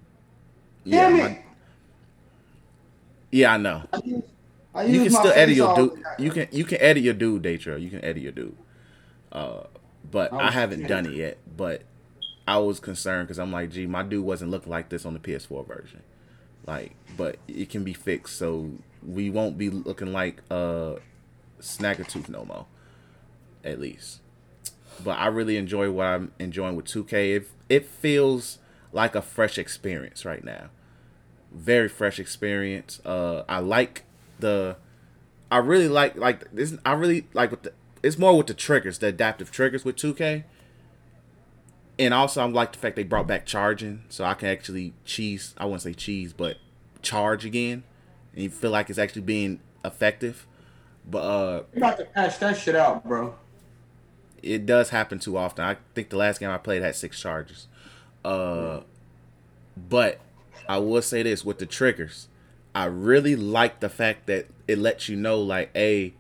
yeah, 0.83 1.11
my- 1.11 1.45
yeah, 3.31 3.53
I 3.53 3.57
know. 3.59 3.83
I 3.93 4.01
use, 4.05 4.23
I 4.75 4.85
You 4.85 4.95
use 4.95 5.03
can 5.05 5.13
my 5.13 5.21
still 5.21 5.33
edit 5.35 5.57
your 5.57 5.77
dude. 5.77 6.03
You 6.19 6.31
can 6.31 6.49
you 6.53 6.65
can 6.65 6.81
edit 6.81 7.03
your 7.03 7.15
dude, 7.15 7.43
Daytrail. 7.43 7.81
You 7.83 7.91
can 7.91 8.03
edit 8.05 8.23
your 8.23 8.33
dude. 8.33 8.57
Uh, 9.31 9.65
but 10.11 10.33
Oh, 10.33 10.39
I 10.39 10.51
haven't 10.53 10.87
done 10.87 11.07
it 11.07 11.13
yet. 11.15 11.39
But 11.57 11.83
I 12.49 12.59
was 12.59 12.81
concerned 12.81 13.29
because 13.29 13.39
I'm 13.39 13.53
like, 13.53 13.71
gee, 13.73 13.87
my 13.87 14.03
dude 14.03 14.25
wasn't 14.25 14.51
looking 14.53 14.71
like 14.71 14.89
this 14.89 15.05
on 15.05 15.13
the 15.13 15.21
PS4 15.21 15.67
version. 15.67 16.03
Like, 16.67 16.95
but 17.17 17.37
it 17.47 17.69
can 17.69 17.85
be 17.85 17.93
fixed, 17.93 18.39
so 18.39 18.71
we 19.07 19.29
won't 19.29 19.59
be 19.59 19.69
looking 19.69 20.13
like 20.15 20.41
uh 20.51 20.95
Snaggletooth 21.65 22.29
no 22.29 22.45
more. 22.45 22.67
At 23.65 23.81
least. 23.81 24.21
But 25.03 25.19
I 25.19 25.27
really 25.27 25.57
enjoy 25.57 25.91
what 25.91 26.07
I'm 26.07 26.33
enjoying 26.39 26.77
with 26.77 26.87
2K. 26.87 27.37
It, 27.37 27.49
it 27.69 27.87
feels 27.87 28.59
like 28.93 29.15
a 29.15 29.23
fresh 29.23 29.59
experience 29.59 30.25
right 30.25 30.45
now 30.45 30.71
very 31.55 31.89
fresh 31.89 32.19
experience. 32.19 33.01
Uh, 33.05 33.45
I 33.49 33.61
like 33.61 34.05
the, 34.41 34.77
I 35.51 35.59
really 35.59 35.89
like 35.89 36.17
like 36.17 36.51
this. 36.53 36.77
I 36.85 36.93
really 36.93 37.27
like 37.33 37.51
with 37.51 37.63
the. 37.63 37.73
It's 38.03 38.19
more 38.19 38.37
with 38.37 38.49
the 38.49 38.55
triggers, 38.55 38.99
the 38.99 39.07
adaptive 39.07 39.51
triggers 39.51 39.85
with 39.85 39.97
2K. 39.97 40.45
And 41.99 42.13
also, 42.13 42.43
I 42.43 42.45
like 42.47 42.73
the 42.73 42.79
fact 42.79 42.97
they 42.97 43.05
brought 43.05 43.27
back 43.27 43.47
charging, 43.47 44.03
so 44.09 44.25
I 44.25 44.35
can 44.35 44.49
actually 44.49 44.95
cheese. 45.05 45.55
I 45.57 45.65
wouldn't 45.65 45.83
say 45.83 45.95
cheese, 45.95 46.33
but 46.33 46.59
charge 47.03 47.45
again, 47.45 47.85
and 48.35 48.43
you 48.43 48.51
feel 48.51 48.73
like 48.73 48.91
it's 48.91 48.99
actually 48.99 49.23
being 49.23 49.61
effective. 49.85 50.47
But 51.09 51.19
uh, 51.19 51.63
You 51.75 51.79
about 51.79 51.99
to 51.99 52.05
patch 52.07 52.39
that 52.39 52.57
shit 52.57 52.75
out, 52.75 53.05
bro. 53.07 53.35
it 54.43 54.67
does 54.67 54.91
happen 54.91 55.19
too 55.19 55.37
often. 55.37 55.65
I 55.65 55.77
think 55.95 56.11
the 56.11 56.17
last 56.17 56.41
game 56.41 56.51
I 56.51 56.59
played 56.59 56.83
had 56.83 56.95
six 56.97 57.21
charges. 57.21 57.67
Uh, 58.25 58.81
but 59.77 60.21
I 60.69 60.79
will 60.79 61.03
say 61.03 61.23
this 61.23 61.45
with 61.45 61.59
the 61.59 61.67
triggers, 61.67 62.29
I 62.75 62.87
really 62.87 63.37
like 63.37 63.81
the 63.81 63.89
fact 63.91 64.27
that 64.27 64.47
it 64.67 64.79
lets 64.79 65.09
you 65.09 65.17
know, 65.17 65.39
like, 65.41 65.71
hey, 65.75 66.15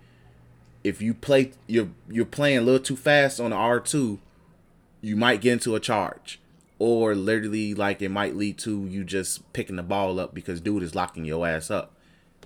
if 0.82 1.00
you 1.00 1.14
play, 1.14 1.52
you're 1.66 1.88
you're 2.10 2.26
playing 2.26 2.58
a 2.58 2.60
little 2.60 2.78
too 2.80 2.96
fast 2.96 3.40
on 3.40 3.50
the 3.50 3.56
R 3.56 3.80
two, 3.80 4.20
you 5.00 5.16
might 5.16 5.40
get 5.40 5.54
into 5.54 5.74
a 5.74 5.80
charge, 5.80 6.40
or 6.78 7.14
literally 7.14 7.72
like 7.72 8.02
it 8.02 8.10
might 8.10 8.36
lead 8.36 8.58
to 8.58 8.84
you 8.86 9.02
just 9.02 9.50
picking 9.54 9.76
the 9.76 9.82
ball 9.82 10.20
up 10.20 10.34
because 10.34 10.60
dude 10.60 10.82
is 10.82 10.94
locking 10.94 11.24
your 11.24 11.46
ass 11.46 11.70
up. 11.70 11.93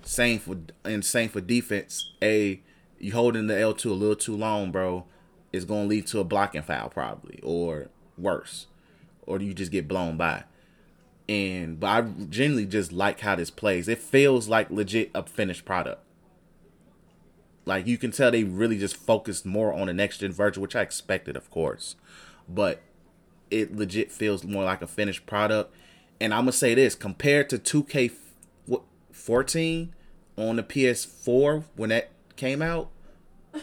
Same 0.03 0.39
for 0.39 0.57
and 0.83 1.03
same 1.05 1.29
for 1.29 1.41
defense. 1.41 2.11
A 2.21 2.61
you 2.99 3.13
holding 3.13 3.47
the 3.47 3.59
L 3.59 3.73
two 3.73 3.91
a 3.91 3.93
little 3.93 4.15
too 4.15 4.35
long, 4.35 4.71
bro, 4.71 5.05
is 5.53 5.65
gonna 5.65 5.85
lead 5.85 6.07
to 6.07 6.19
a 6.19 6.23
blocking 6.23 6.63
foul 6.63 6.89
probably, 6.89 7.39
or 7.43 7.89
worse, 8.17 8.67
or 9.25 9.39
you 9.39 9.53
just 9.53 9.71
get 9.71 9.87
blown 9.87 10.17
by. 10.17 10.43
And 11.27 11.79
but 11.79 11.87
I 11.87 12.01
genuinely 12.01 12.65
just 12.65 12.91
like 12.91 13.19
how 13.19 13.35
this 13.35 13.51
plays. 13.51 13.87
It 13.87 13.99
feels 13.99 14.47
like 14.47 14.71
legit 14.71 15.11
a 15.13 15.23
finished 15.23 15.65
product. 15.65 16.03
Like 17.65 17.85
you 17.85 17.97
can 17.97 18.11
tell 18.11 18.31
they 18.31 18.43
really 18.43 18.79
just 18.79 18.95
focused 18.95 19.45
more 19.45 19.73
on 19.73 19.87
the 19.87 19.93
next 19.93 20.19
gen 20.19 20.31
version, 20.31 20.61
which 20.61 20.75
I 20.75 20.81
expected, 20.81 21.35
of 21.35 21.51
course. 21.51 21.95
But 22.47 22.81
it 23.51 23.75
legit 23.75 24.11
feels 24.11 24.43
more 24.43 24.63
like 24.63 24.81
a 24.81 24.87
finished 24.87 25.27
product. 25.27 25.73
And 26.19 26.33
I'm 26.33 26.41
gonna 26.41 26.51
say 26.51 26.73
this: 26.73 26.95
compared 26.95 27.49
to 27.49 27.59
2K 27.59 28.09
what, 28.09 28.28
14 29.29 29.93
on 30.37 30.55
the 30.55 30.63
PS4 30.63 31.63
when 31.75 31.91
that 31.91 32.09
came 32.35 32.63
out, 32.63 32.89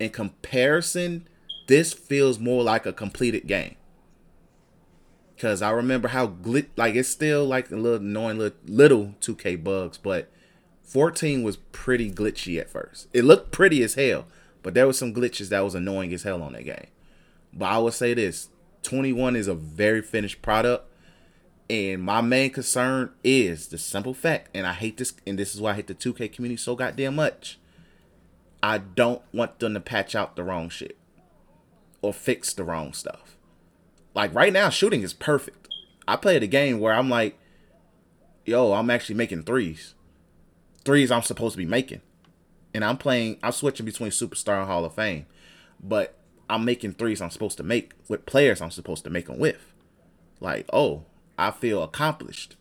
in 0.00 0.10
comparison, 0.10 1.28
this 1.68 1.92
feels 1.92 2.40
more 2.40 2.64
like 2.64 2.84
a 2.84 2.92
completed 2.92 3.46
game. 3.46 3.76
Cause 5.38 5.62
I 5.62 5.70
remember 5.70 6.08
how 6.08 6.26
glit 6.26 6.66
like 6.76 6.96
it's 6.96 7.08
still 7.08 7.46
like 7.46 7.70
a 7.70 7.76
little 7.76 8.04
annoying 8.04 8.38
little, 8.38 8.58
little 8.66 9.14
2K 9.20 9.62
bugs, 9.62 9.96
but 9.96 10.28
14 10.82 11.44
was 11.44 11.58
pretty 11.70 12.10
glitchy 12.10 12.58
at 12.58 12.68
first. 12.68 13.06
It 13.12 13.24
looked 13.24 13.52
pretty 13.52 13.84
as 13.84 13.94
hell, 13.94 14.26
but 14.64 14.74
there 14.74 14.88
was 14.88 14.98
some 14.98 15.14
glitches 15.14 15.50
that 15.50 15.62
was 15.62 15.76
annoying 15.76 16.12
as 16.12 16.24
hell 16.24 16.42
on 16.42 16.54
that 16.54 16.64
game. 16.64 16.88
But 17.52 17.66
I 17.66 17.78
would 17.78 17.94
say 17.94 18.12
this: 18.12 18.48
21 18.82 19.36
is 19.36 19.46
a 19.46 19.54
very 19.54 20.02
finished 20.02 20.42
product, 20.42 20.87
and 21.70 22.02
my 22.02 22.20
main 22.20 22.50
concern 22.50 23.12
is 23.22 23.68
the 23.68 23.78
simple 23.78 24.14
fact, 24.14 24.50
and 24.54 24.66
I 24.66 24.72
hate 24.72 24.96
this, 24.96 25.12
and 25.26 25.38
this 25.38 25.54
is 25.54 25.60
why 25.60 25.72
I 25.72 25.74
hate 25.74 25.86
the 25.86 25.94
2K 25.94 26.32
community 26.32 26.56
so 26.56 26.74
goddamn 26.74 27.16
much. 27.16 27.58
I 28.62 28.78
don't 28.78 29.22
want 29.32 29.58
them 29.58 29.74
to 29.74 29.80
patch 29.80 30.14
out 30.14 30.34
the 30.34 30.42
wrong 30.42 30.68
shit 30.68 30.96
or 32.02 32.12
fix 32.12 32.52
the 32.52 32.64
wrong 32.64 32.92
stuff. 32.92 33.36
Like 34.14 34.34
right 34.34 34.52
now, 34.52 34.68
shooting 34.70 35.02
is 35.02 35.12
perfect. 35.12 35.68
I 36.06 36.16
played 36.16 36.42
a 36.42 36.48
game 36.48 36.80
where 36.80 36.94
I'm 36.94 37.10
like, 37.10 37.38
yo, 38.44 38.72
I'm 38.72 38.90
actually 38.90 39.14
making 39.16 39.42
threes. 39.42 39.94
Threes 40.84 41.10
I'm 41.10 41.22
supposed 41.22 41.52
to 41.52 41.58
be 41.58 41.66
making. 41.66 42.00
And 42.74 42.84
I'm 42.84 42.96
playing, 42.96 43.38
I'm 43.42 43.52
switching 43.52 43.86
between 43.86 44.10
Superstar 44.10 44.58
and 44.58 44.66
Hall 44.66 44.84
of 44.84 44.94
Fame. 44.94 45.26
But 45.80 46.14
I'm 46.48 46.64
making 46.64 46.94
threes 46.94 47.20
I'm 47.20 47.30
supposed 47.30 47.58
to 47.58 47.62
make 47.62 47.92
with 48.08 48.26
players 48.26 48.60
I'm 48.60 48.70
supposed 48.70 49.04
to 49.04 49.10
make 49.10 49.26
them 49.26 49.38
with. 49.38 49.74
Like, 50.40 50.66
oh, 50.72 51.04
I 51.38 51.50
feel 51.52 51.82
accomplished. 51.82 52.56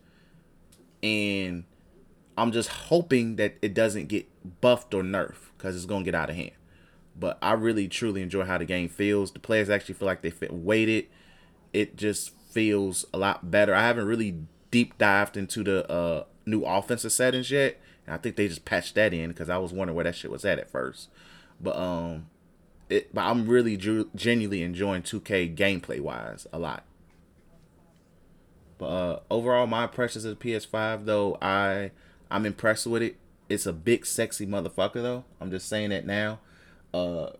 And 1.01 1.65
I'm 2.37 2.51
just 2.51 2.69
hoping 2.69 3.35
that 3.37 3.55
it 3.61 3.73
doesn't 3.73 4.07
get 4.07 4.27
buffed 4.61 4.93
or 4.93 5.03
nerfed 5.03 5.49
because 5.57 5.75
it's 5.75 5.85
going 5.85 6.03
to 6.03 6.11
get 6.11 6.15
out 6.15 6.29
of 6.29 6.35
hand. 6.35 6.51
But 7.19 7.39
I 7.41 7.53
really 7.53 7.87
truly 7.87 8.21
enjoy 8.21 8.45
how 8.45 8.59
the 8.59 8.65
game 8.65 8.89
feels. 8.89 9.31
The 9.31 9.39
players 9.39 9.69
actually 9.69 9.95
feel 9.95 10.05
like 10.05 10.21
they 10.21 10.29
fit 10.29 10.53
weighted. 10.53 11.07
It 11.73 11.97
just 11.97 12.31
feels 12.51 13.05
a 13.13 13.17
lot 13.17 13.49
better. 13.49 13.73
I 13.73 13.81
haven't 13.81 14.05
really 14.05 14.37
deep 14.69 14.97
dived 14.97 15.35
into 15.35 15.63
the 15.63 15.89
uh, 15.91 16.25
new 16.45 16.63
offensive 16.63 17.11
settings 17.11 17.49
yet. 17.49 17.79
And 18.05 18.13
I 18.13 18.17
think 18.17 18.35
they 18.35 18.47
just 18.47 18.65
patched 18.65 18.93
that 18.95 19.13
in 19.13 19.29
because 19.29 19.49
I 19.49 19.57
was 19.57 19.73
wondering 19.73 19.95
where 19.95 20.03
that 20.03 20.15
shit 20.15 20.29
was 20.29 20.45
at 20.45 20.59
at 20.59 20.69
first. 20.69 21.09
But 21.59 21.75
um, 21.75 22.27
it, 22.89 23.13
but 23.13 23.21
I'm 23.21 23.47
really 23.47 23.77
genuinely 23.77 24.61
enjoying 24.61 25.01
2K 25.01 25.55
gameplay 25.55 25.99
wise 25.99 26.45
a 26.53 26.59
lot. 26.59 26.83
But 28.77 28.85
uh, 28.85 29.19
overall, 29.31 29.67
my 29.67 29.83
impressions 29.83 30.25
of 30.25 30.37
the 30.37 30.45
PS5 30.53 31.05
though, 31.05 31.37
I 31.41 31.91
I'm 32.29 32.45
impressed 32.45 32.87
with 32.87 33.01
it. 33.01 33.17
It's 33.49 33.65
a 33.65 33.73
big 33.73 34.05
sexy 34.05 34.45
motherfucker 34.45 35.01
though. 35.01 35.25
I'm 35.39 35.51
just 35.51 35.67
saying 35.67 35.89
that 35.89 36.05
now. 36.05 36.39
Uh, 36.93 37.31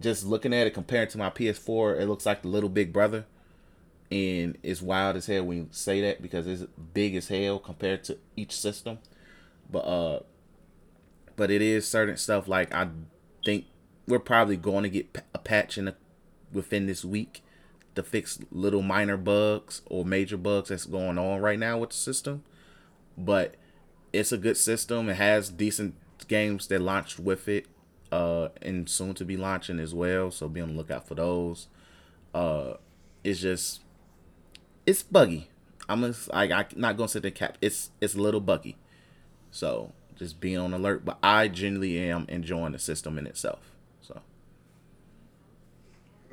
just 0.00 0.24
looking 0.24 0.52
at 0.52 0.66
it 0.66 0.74
compared 0.74 1.10
to 1.10 1.18
my 1.18 1.30
PS4, 1.30 2.00
it 2.00 2.06
looks 2.06 2.26
like 2.26 2.42
the 2.42 2.48
little 2.48 2.68
big 2.68 2.92
brother, 2.92 3.24
and 4.10 4.58
it's 4.62 4.82
wild 4.82 5.16
as 5.16 5.26
hell 5.26 5.44
when 5.44 5.56
you 5.58 5.68
say 5.70 6.00
that 6.02 6.20
because 6.20 6.46
it's 6.46 6.64
big 6.92 7.14
as 7.14 7.28
hell 7.28 7.58
compared 7.58 8.04
to 8.04 8.18
each 8.36 8.52
system. 8.52 8.98
But 9.70 9.80
uh, 9.80 10.20
but 11.36 11.50
it 11.50 11.62
is 11.62 11.86
certain 11.86 12.16
stuff 12.16 12.48
like 12.48 12.74
I 12.74 12.88
think 13.44 13.66
we're 14.08 14.18
probably 14.18 14.56
going 14.56 14.82
to 14.84 14.90
get 14.90 15.22
a 15.34 15.38
patch 15.38 15.78
in 15.78 15.92
within 16.52 16.86
this 16.86 17.04
week 17.04 17.42
to 17.96 18.02
fix 18.02 18.38
little 18.52 18.82
minor 18.82 19.16
bugs 19.16 19.82
or 19.86 20.04
major 20.04 20.36
bugs 20.36 20.68
that's 20.68 20.86
going 20.86 21.18
on 21.18 21.40
right 21.40 21.58
now 21.58 21.78
with 21.78 21.90
the 21.90 21.96
system. 21.96 22.44
But 23.18 23.56
it's 24.12 24.32
a 24.32 24.38
good 24.38 24.56
system. 24.56 25.08
It 25.08 25.14
has 25.14 25.50
decent 25.50 25.94
games 26.28 26.68
that 26.68 26.80
launched 26.80 27.18
with 27.18 27.48
it, 27.48 27.66
uh, 28.12 28.48
and 28.62 28.88
soon 28.88 29.14
to 29.14 29.24
be 29.24 29.36
launching 29.36 29.80
as 29.80 29.94
well. 29.94 30.30
So 30.30 30.48
be 30.48 30.60
on 30.60 30.68
the 30.68 30.74
lookout 30.74 31.08
for 31.08 31.14
those. 31.14 31.68
Uh, 32.34 32.74
it's 33.24 33.40
just 33.40 33.82
it's 34.84 35.02
buggy. 35.02 35.48
I'm 35.88 36.02
just, 36.02 36.32
like 36.32 36.50
I'm 36.50 36.66
not 36.76 36.96
gonna 36.96 37.08
sit 37.08 37.22
there 37.22 37.30
cap. 37.30 37.58
It's 37.60 37.90
it's 38.00 38.14
a 38.14 38.20
little 38.20 38.40
buggy. 38.40 38.76
So 39.50 39.92
just 40.16 40.40
being 40.40 40.58
on 40.58 40.74
alert. 40.74 41.04
But 41.04 41.18
I 41.22 41.48
genuinely 41.48 41.98
am 41.98 42.26
enjoying 42.28 42.72
the 42.72 42.78
system 42.78 43.18
in 43.18 43.26
itself. 43.26 43.75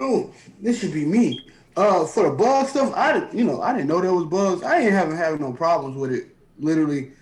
Oh, 0.03 0.33
this 0.61 0.79
should 0.79 0.93
be 0.93 1.05
me. 1.05 1.47
Uh, 1.75 2.05
for 2.05 2.29
the 2.29 2.35
bug 2.35 2.67
stuff, 2.67 2.93
I 2.93 3.13
didn't, 3.13 3.33
you 3.33 3.45
know, 3.45 3.61
I 3.61 3.73
didn't 3.73 3.87
know 3.87 4.01
there 4.01 4.13
was 4.13 4.25
bugs. 4.25 4.61
I 4.63 4.81
ain't 4.81 4.91
having 4.91 5.15
having 5.15 5.39
no 5.39 5.53
problems 5.53 5.97
with 5.97 6.11
it. 6.11 6.27
Literally, 6.59 7.13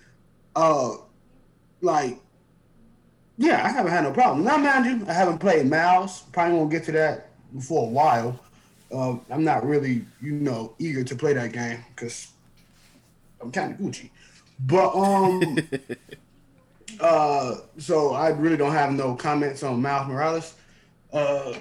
uh, 0.56 0.96
like, 1.80 2.18
yeah, 3.38 3.64
I 3.64 3.68
haven't 3.68 3.92
had 3.92 4.04
no 4.04 4.12
problem. 4.12 4.44
Now, 4.44 4.56
mind 4.58 4.84
you, 4.84 5.06
I 5.08 5.12
haven't 5.12 5.38
played 5.38 5.66
Mouse. 5.66 6.22
Probably 6.22 6.58
won't 6.58 6.70
get 6.70 6.84
to 6.84 6.92
that 6.92 7.30
for 7.62 7.86
a 7.86 7.88
while. 7.88 8.38
Uh, 8.92 9.16
I'm 9.30 9.44
not 9.44 9.64
really, 9.64 10.04
you 10.20 10.32
know, 10.32 10.74
eager 10.78 11.02
to 11.02 11.16
play 11.16 11.32
that 11.32 11.52
game 11.52 11.82
because 11.94 12.28
I'm 13.40 13.50
kind 13.50 13.72
of 13.72 13.78
Gucci. 13.78 14.10
But 14.60 14.94
um, 14.94 15.58
uh, 17.00 17.56
so 17.78 18.12
I 18.12 18.30
really 18.30 18.56
don't 18.56 18.72
have 18.72 18.92
no 18.92 19.14
comments 19.14 19.62
on 19.62 19.80
Miles 19.80 20.08
Morales. 20.08 20.54
Uh, 21.12 21.54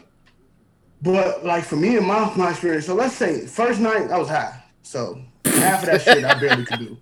but 1.02 1.44
like 1.44 1.64
for 1.64 1.76
me 1.76 1.98
and 1.98 2.06
my 2.06 2.32
my 2.36 2.52
experience, 2.52 2.86
so 2.86 2.94
let's 2.94 3.15
say 3.15 3.45
first 3.45 3.80
night 3.80 4.11
I 4.11 4.18
was 4.18 4.30
high, 4.30 4.64
so 4.84 5.19
half 5.45 5.82
of 5.82 5.86
that 5.88 6.02
shit 6.02 6.23
I 6.23 6.40
barely 6.40 6.65
could 6.65 6.80
do. 6.80 6.98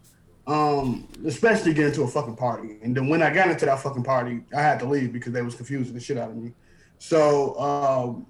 Um, 0.47 1.07
especially 1.27 1.75
getting 1.75 1.93
to 1.93 2.03
a 2.03 2.07
fucking 2.07 2.35
party, 2.35 2.79
and 2.81 2.95
then 2.95 3.07
when 3.07 3.21
I 3.21 3.31
got 3.31 3.49
into 3.49 3.65
that 3.65 3.79
fucking 3.81 4.03
party, 4.03 4.41
I 4.55 4.61
had 4.61 4.79
to 4.79 4.85
leave 4.85 5.13
because 5.13 5.31
they 5.31 5.43
was 5.43 5.53
confusing 5.53 5.93
the 5.93 5.99
shit 5.99 6.17
out 6.17 6.31
of 6.31 6.37
me. 6.37 6.53
So 6.97 7.59
um, 7.59 8.25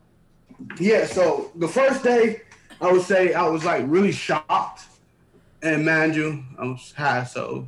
yeah, 0.79 1.05
so 1.05 1.51
the 1.55 1.67
first 1.67 2.03
day 2.03 2.41
I 2.81 2.91
would 2.91 3.03
say 3.03 3.33
I 3.33 3.47
was 3.47 3.63
like 3.63 3.83
really 3.87 4.11
shocked, 4.11 4.83
and 5.61 5.85
mind 5.85 6.15
you, 6.15 6.43
I 6.57 6.65
was 6.65 6.93
high, 6.97 7.23
so 7.23 7.67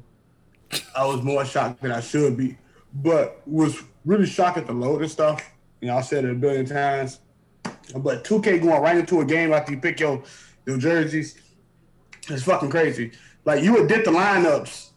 I 0.96 1.06
was 1.06 1.22
more 1.22 1.46
shocked 1.46 1.82
than 1.82 1.92
I 1.92 2.02
should 2.02 2.36
be, 2.36 2.58
but 2.96 3.42
was 3.46 3.82
really 4.06 4.26
shocked 4.26 4.58
at 4.58 4.68
the 4.68 4.74
load 4.74 5.02
and 5.02 5.12
stuff. 5.12 5.48
You 5.82 5.88
know, 5.88 5.98
I 5.98 6.02
said 6.02 6.26
it 6.26 6.32
a 6.32 6.36
billion 6.36 6.66
times. 6.66 7.20
But 7.64 8.24
2K 8.24 8.62
going 8.62 8.82
right 8.82 8.98
into 8.98 9.22
a 9.22 9.26
game 9.26 9.54
after 9.54 9.74
you 9.74 9.80
pick 9.80 10.00
your 10.00 10.24
your 10.66 10.78
jerseys, 10.78 11.40
it's 12.30 12.44
fucking 12.44 12.70
crazy. 12.70 13.12
Like 13.46 13.64
you 13.64 13.74
would 13.74 13.88
dip 13.88 14.06
the 14.06 14.12
lineups 14.12 14.92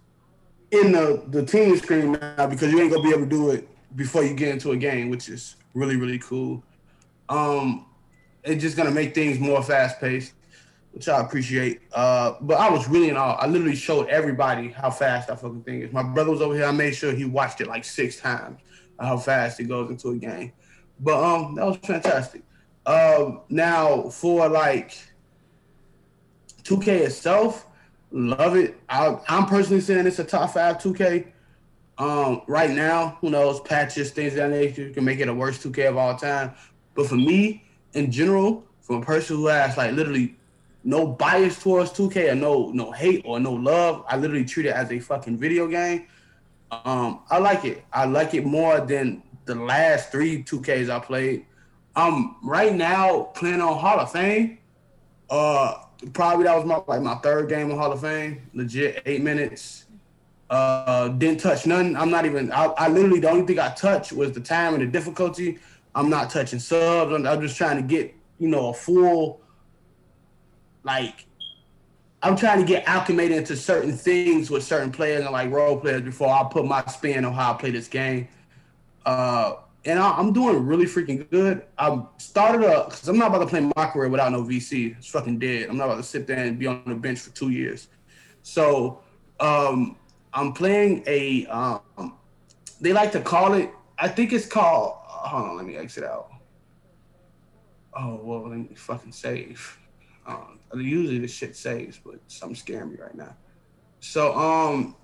in 0.70 0.92
the 0.92 1.24
the 1.28 1.44
team 1.44 1.76
screen 1.76 2.12
now 2.12 2.46
because 2.46 2.70
you 2.70 2.80
ain't 2.80 2.92
gonna 2.92 3.02
be 3.02 3.10
able 3.10 3.24
to 3.24 3.26
do 3.26 3.50
it 3.50 3.68
before 3.96 4.24
you 4.24 4.34
get 4.34 4.48
into 4.48 4.72
a 4.72 4.76
game, 4.76 5.08
which 5.10 5.28
is 5.28 5.56
really 5.74 5.96
really 5.96 6.18
cool. 6.18 6.62
Um, 7.28 7.86
it's 8.42 8.62
just 8.62 8.76
gonna 8.76 8.90
make 8.90 9.14
things 9.14 9.38
more 9.38 9.62
fast 9.62 10.00
paced, 10.00 10.34
which 10.92 11.08
I 11.08 11.20
appreciate. 11.20 11.80
Uh, 11.92 12.34
but 12.40 12.58
I 12.58 12.68
was 12.70 12.88
really 12.88 13.08
in 13.08 13.16
awe. 13.16 13.36
I 13.36 13.46
literally 13.46 13.76
showed 13.76 14.08
everybody 14.08 14.68
how 14.68 14.90
fast 14.90 15.28
that 15.28 15.40
fucking 15.40 15.62
thing 15.62 15.82
is. 15.82 15.92
My 15.92 16.02
brother 16.02 16.30
was 16.30 16.42
over 16.42 16.54
here. 16.54 16.66
I 16.66 16.72
made 16.72 16.94
sure 16.94 17.12
he 17.12 17.24
watched 17.24 17.60
it 17.60 17.66
like 17.66 17.84
six 17.84 18.20
times. 18.20 18.60
How 19.00 19.16
fast 19.16 19.58
it 19.58 19.64
goes 19.64 19.90
into 19.90 20.10
a 20.10 20.16
game. 20.16 20.52
But 21.00 21.22
um, 21.22 21.56
that 21.56 21.66
was 21.66 21.76
fantastic. 21.78 22.42
Um, 22.86 23.40
now 23.48 24.08
for 24.10 24.48
like 24.48 24.92
2K 26.64 26.88
itself, 26.88 27.66
love 28.10 28.56
it. 28.56 28.78
I, 28.88 29.18
I'm 29.28 29.46
personally 29.46 29.80
saying 29.80 30.06
it's 30.06 30.18
a 30.18 30.24
top 30.24 30.52
five 30.52 30.78
2K. 30.78 31.28
Um, 31.96 32.42
right 32.48 32.70
now, 32.70 33.18
who 33.20 33.30
knows, 33.30 33.60
patches, 33.60 34.10
things 34.10 34.32
of 34.32 34.38
that 34.38 34.50
nature 34.50 34.90
can 34.90 35.04
make 35.04 35.20
it 35.20 35.28
a 35.28 35.34
worst 35.34 35.62
2K 35.62 35.88
of 35.88 35.96
all 35.96 36.16
time. 36.16 36.52
But 36.94 37.06
for 37.06 37.14
me, 37.14 37.64
in 37.92 38.10
general, 38.10 38.64
from 38.80 38.96
a 38.96 39.04
person 39.04 39.36
who 39.36 39.46
has 39.46 39.76
like 39.76 39.92
literally 39.92 40.36
no 40.82 41.06
bias 41.06 41.62
towards 41.62 41.90
2K 41.92 42.32
or 42.32 42.34
no 42.34 42.70
no 42.70 42.92
hate 42.92 43.22
or 43.24 43.40
no 43.40 43.52
love, 43.52 44.04
I 44.08 44.16
literally 44.16 44.44
treat 44.44 44.66
it 44.66 44.74
as 44.74 44.90
a 44.90 44.98
fucking 44.98 45.38
video 45.38 45.66
game. 45.66 46.06
Um, 46.70 47.20
I 47.30 47.38
like 47.38 47.64
it. 47.64 47.84
I 47.92 48.04
like 48.04 48.34
it 48.34 48.44
more 48.44 48.80
than 48.80 49.22
the 49.44 49.54
last 49.54 50.10
three 50.10 50.42
2Ks 50.42 50.90
I 50.90 50.98
played. 50.98 51.46
Um, 51.96 52.36
right 52.42 52.74
now 52.74 53.24
playing 53.34 53.60
on 53.60 53.78
Hall 53.78 54.00
of 54.00 54.10
Fame. 54.10 54.58
Uh, 55.30 55.76
probably 56.12 56.44
that 56.44 56.56
was 56.56 56.64
my 56.64 56.82
like 56.86 57.02
my 57.02 57.14
third 57.16 57.48
game 57.48 57.70
on 57.70 57.78
Hall 57.78 57.92
of 57.92 58.00
Fame. 58.00 58.48
Legit 58.52 59.02
eight 59.06 59.22
minutes. 59.22 59.86
Uh, 60.50 61.08
didn't 61.08 61.40
touch 61.40 61.66
nothing. 61.66 61.96
I'm 61.96 62.10
not 62.10 62.26
even. 62.26 62.52
I, 62.52 62.66
I 62.66 62.88
literally 62.88 63.20
the 63.20 63.30
only 63.30 63.46
thing 63.46 63.58
I 63.58 63.70
touched 63.70 64.12
was 64.12 64.32
the 64.32 64.40
time 64.40 64.74
and 64.74 64.82
the 64.82 64.86
difficulty. 64.86 65.58
I'm 65.94 66.10
not 66.10 66.30
touching 66.30 66.58
subs. 66.58 67.12
I'm, 67.12 67.26
I'm 67.26 67.40
just 67.40 67.56
trying 67.56 67.76
to 67.76 67.82
get 67.82 68.14
you 68.38 68.48
know 68.48 68.70
a 68.70 68.74
full. 68.74 69.40
Like, 70.82 71.24
I'm 72.22 72.36
trying 72.36 72.60
to 72.60 72.66
get 72.66 72.84
acclimated 72.86 73.38
into 73.38 73.56
certain 73.56 73.92
things 73.92 74.50
with 74.50 74.62
certain 74.62 74.92
players 74.92 75.24
and 75.24 75.32
like 75.32 75.50
role 75.50 75.80
players 75.80 76.02
before 76.02 76.28
I 76.28 76.44
put 76.50 76.66
my 76.66 76.84
spin 76.86 77.24
on 77.24 77.32
how 77.32 77.54
I 77.54 77.56
play 77.56 77.70
this 77.70 77.88
game. 77.88 78.28
Uh, 79.06 79.54
and 79.86 79.98
I, 79.98 80.18
am 80.18 80.32
doing 80.32 80.64
really 80.64 80.86
freaking 80.86 81.28
good. 81.30 81.64
I 81.76 82.02
started 82.18 82.64
up 82.64 82.90
because 82.90 83.08
I'm 83.08 83.18
not 83.18 83.28
about 83.28 83.40
to 83.40 83.46
play 83.46 83.70
my 83.76 83.86
career 83.86 84.08
without 84.08 84.32
no 84.32 84.42
VC. 84.42 84.96
It's 84.96 85.08
fucking 85.08 85.38
dead. 85.38 85.68
I'm 85.68 85.76
not 85.76 85.86
about 85.86 85.96
to 85.96 86.02
sit 86.02 86.26
there 86.26 86.38
and 86.38 86.58
be 86.58 86.66
on 86.66 86.82
the 86.86 86.94
bench 86.94 87.20
for 87.20 87.30
two 87.30 87.50
years. 87.50 87.88
So 88.42 89.00
um, 89.40 89.96
I'm 90.32 90.52
playing 90.52 91.04
a. 91.06 91.46
Um, 91.46 92.16
they 92.80 92.92
like 92.92 93.12
to 93.12 93.20
call 93.20 93.54
it. 93.54 93.70
I 93.98 94.08
think 94.08 94.32
it's 94.32 94.46
called. 94.46 94.94
Hold 95.04 95.48
on, 95.50 95.56
let 95.56 95.66
me 95.66 95.76
exit 95.76 96.04
out. 96.04 96.30
Oh 97.96 98.20
well, 98.22 98.48
let 98.48 98.58
me 98.58 98.74
fucking 98.74 99.12
save. 99.12 99.78
Um, 100.26 100.58
usually 100.74 101.18
this 101.18 101.34
shit 101.34 101.54
saves, 101.56 102.00
but 102.04 102.16
something 102.28 102.56
scaring 102.56 102.90
me 102.90 102.96
right 102.98 103.14
now. 103.14 103.36
So 104.00 104.34
um. 104.34 104.96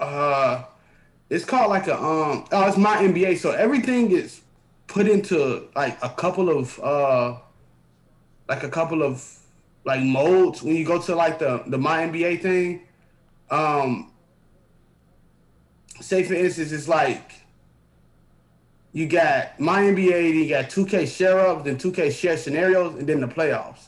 Uh 0.00 0.64
it's 1.32 1.46
called 1.46 1.70
like 1.70 1.86
a 1.86 1.96
um 1.96 2.44
oh 2.52 2.68
it's 2.68 2.76
my 2.76 2.96
NBA. 2.98 3.38
So 3.38 3.52
everything 3.52 4.12
is 4.12 4.42
put 4.86 5.08
into 5.08 5.66
like 5.74 5.96
a 6.02 6.10
couple 6.10 6.50
of 6.50 6.78
uh 6.80 7.38
like 8.48 8.62
a 8.62 8.68
couple 8.68 9.02
of 9.02 9.26
like 9.86 10.02
modes 10.02 10.62
when 10.62 10.76
you 10.76 10.84
go 10.84 11.00
to 11.00 11.14
like 11.14 11.38
the 11.38 11.62
the 11.66 11.78
my 11.78 12.02
NBA 12.02 12.42
thing. 12.42 12.82
Um 13.50 14.12
say 16.02 16.22
for 16.22 16.34
instance 16.34 16.70
it's 16.70 16.86
like 16.86 17.32
you 18.92 19.06
got 19.06 19.58
my 19.58 19.80
NBA, 19.84 20.10
then 20.10 20.34
you 20.34 20.48
got 20.50 20.66
2K 20.66 21.08
share 21.08 21.40
ups, 21.40 21.64
then 21.64 21.78
2K 21.78 22.12
share 22.12 22.36
scenarios, 22.36 22.94
and 22.96 23.08
then 23.08 23.20
the 23.20 23.26
playoffs. 23.26 23.86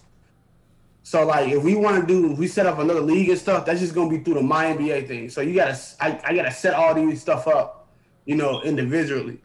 So 1.04 1.26
like 1.26 1.50
if 1.50 1.62
we 1.62 1.74
want 1.74 2.00
to 2.00 2.06
do, 2.06 2.32
if 2.32 2.38
we 2.38 2.48
set 2.48 2.64
up 2.64 2.78
another 2.78 3.02
league 3.02 3.28
and 3.28 3.38
stuff, 3.38 3.66
that's 3.66 3.78
just 3.78 3.94
gonna 3.94 4.08
be 4.08 4.20
through 4.20 4.34
the 4.34 4.42
my 4.42 4.64
NBA 4.72 5.06
thing. 5.06 5.28
So 5.28 5.42
you 5.42 5.54
gotta, 5.54 5.78
I, 6.00 6.18
I 6.24 6.34
gotta 6.34 6.50
set 6.50 6.72
all 6.72 6.94
these 6.94 7.20
stuff 7.20 7.46
up, 7.46 7.88
you 8.24 8.36
know, 8.36 8.62
individually. 8.62 9.38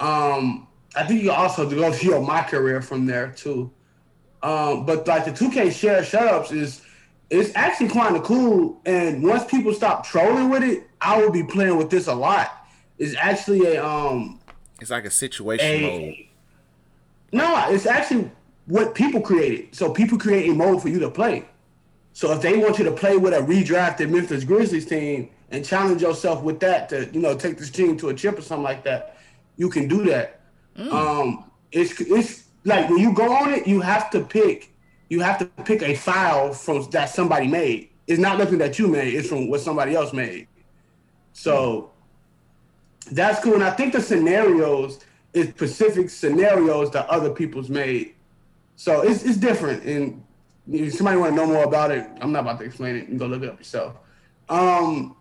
Um, 0.00 0.66
I 0.96 1.04
think 1.04 1.22
you 1.22 1.30
also 1.30 1.68
go 1.68 1.92
to 1.92 2.06
your 2.06 2.22
my 2.22 2.42
career 2.42 2.80
from 2.80 3.04
there 3.04 3.32
too. 3.32 3.70
Um, 4.42 4.86
but 4.86 5.06
like 5.06 5.26
the 5.26 5.30
2K 5.30 5.72
share 5.72 6.00
setups 6.00 6.52
is, 6.52 6.80
it's 7.28 7.54
actually 7.54 7.90
kind 7.90 8.16
of 8.16 8.22
cool. 8.22 8.80
And 8.86 9.22
once 9.22 9.44
people 9.44 9.74
stop 9.74 10.06
trolling 10.06 10.48
with 10.48 10.62
it, 10.62 10.88
I 11.02 11.20
will 11.20 11.30
be 11.30 11.44
playing 11.44 11.76
with 11.76 11.90
this 11.90 12.06
a 12.06 12.14
lot. 12.14 12.66
It's 12.96 13.14
actually 13.16 13.76
a 13.76 13.84
um. 13.84 14.40
It's 14.80 14.90
like 14.90 15.04
a 15.04 15.10
situation 15.10 15.66
a, 15.66 15.82
mode. 15.82 16.14
No, 17.32 17.66
it's 17.68 17.84
actually 17.84 18.30
what 18.66 18.94
people 18.94 19.20
created. 19.20 19.74
So 19.74 19.92
people 19.92 20.18
create 20.18 20.50
a 20.50 20.54
mode 20.54 20.82
for 20.82 20.88
you 20.88 20.98
to 21.00 21.10
play. 21.10 21.44
So 22.12 22.32
if 22.32 22.40
they 22.40 22.56
want 22.56 22.78
you 22.78 22.84
to 22.84 22.92
play 22.92 23.16
with 23.16 23.34
a 23.34 23.38
redrafted 23.38 24.10
Memphis 24.10 24.44
Grizzlies 24.44 24.86
team 24.86 25.30
and 25.50 25.64
challenge 25.64 26.02
yourself 26.02 26.42
with 26.42 26.60
that 26.60 26.88
to 26.90 27.10
you 27.12 27.20
know 27.20 27.36
take 27.36 27.58
this 27.58 27.70
team 27.70 27.96
to 27.98 28.08
a 28.10 28.14
chip 28.14 28.38
or 28.38 28.42
something 28.42 28.64
like 28.64 28.84
that, 28.84 29.18
you 29.56 29.68
can 29.68 29.88
do 29.88 30.04
that. 30.04 30.40
Mm. 30.78 30.92
Um, 30.92 31.50
it's 31.72 32.00
it's 32.00 32.44
like 32.64 32.88
when 32.88 32.98
you 32.98 33.12
go 33.12 33.32
on 33.32 33.52
it, 33.52 33.66
you 33.66 33.80
have 33.80 34.10
to 34.10 34.20
pick 34.20 34.74
you 35.08 35.20
have 35.20 35.38
to 35.38 35.46
pick 35.64 35.82
a 35.82 35.94
file 35.94 36.52
from 36.52 36.88
that 36.90 37.08
somebody 37.08 37.46
made. 37.46 37.90
It's 38.06 38.18
not 38.18 38.38
nothing 38.38 38.58
that 38.58 38.78
you 38.78 38.88
made. 38.88 39.14
It's 39.14 39.28
from 39.28 39.48
what 39.48 39.60
somebody 39.60 39.94
else 39.94 40.12
made. 40.12 40.48
So 41.32 41.92
that's 43.10 43.42
cool. 43.42 43.54
And 43.54 43.64
I 43.64 43.70
think 43.70 43.92
the 43.92 44.00
scenarios 44.00 45.00
is 45.32 45.48
specific 45.48 46.10
scenarios 46.10 46.90
that 46.92 47.06
other 47.06 47.30
people's 47.30 47.68
made. 47.68 48.13
So 48.76 49.02
it's 49.02 49.24
it's 49.24 49.36
different, 49.36 49.84
and 49.84 50.22
if 50.70 50.94
somebody 50.94 51.16
want 51.16 51.32
to 51.32 51.36
know 51.36 51.46
more 51.46 51.64
about 51.64 51.90
it, 51.90 52.06
I'm 52.20 52.32
not 52.32 52.40
about 52.40 52.58
to 52.58 52.64
explain 52.64 52.96
it. 52.96 53.08
You 53.08 53.18
go 53.18 53.26
look 53.26 53.42
it 53.42 53.48
up 53.48 53.58
yourself. 53.58 53.96
Um, 54.48 55.16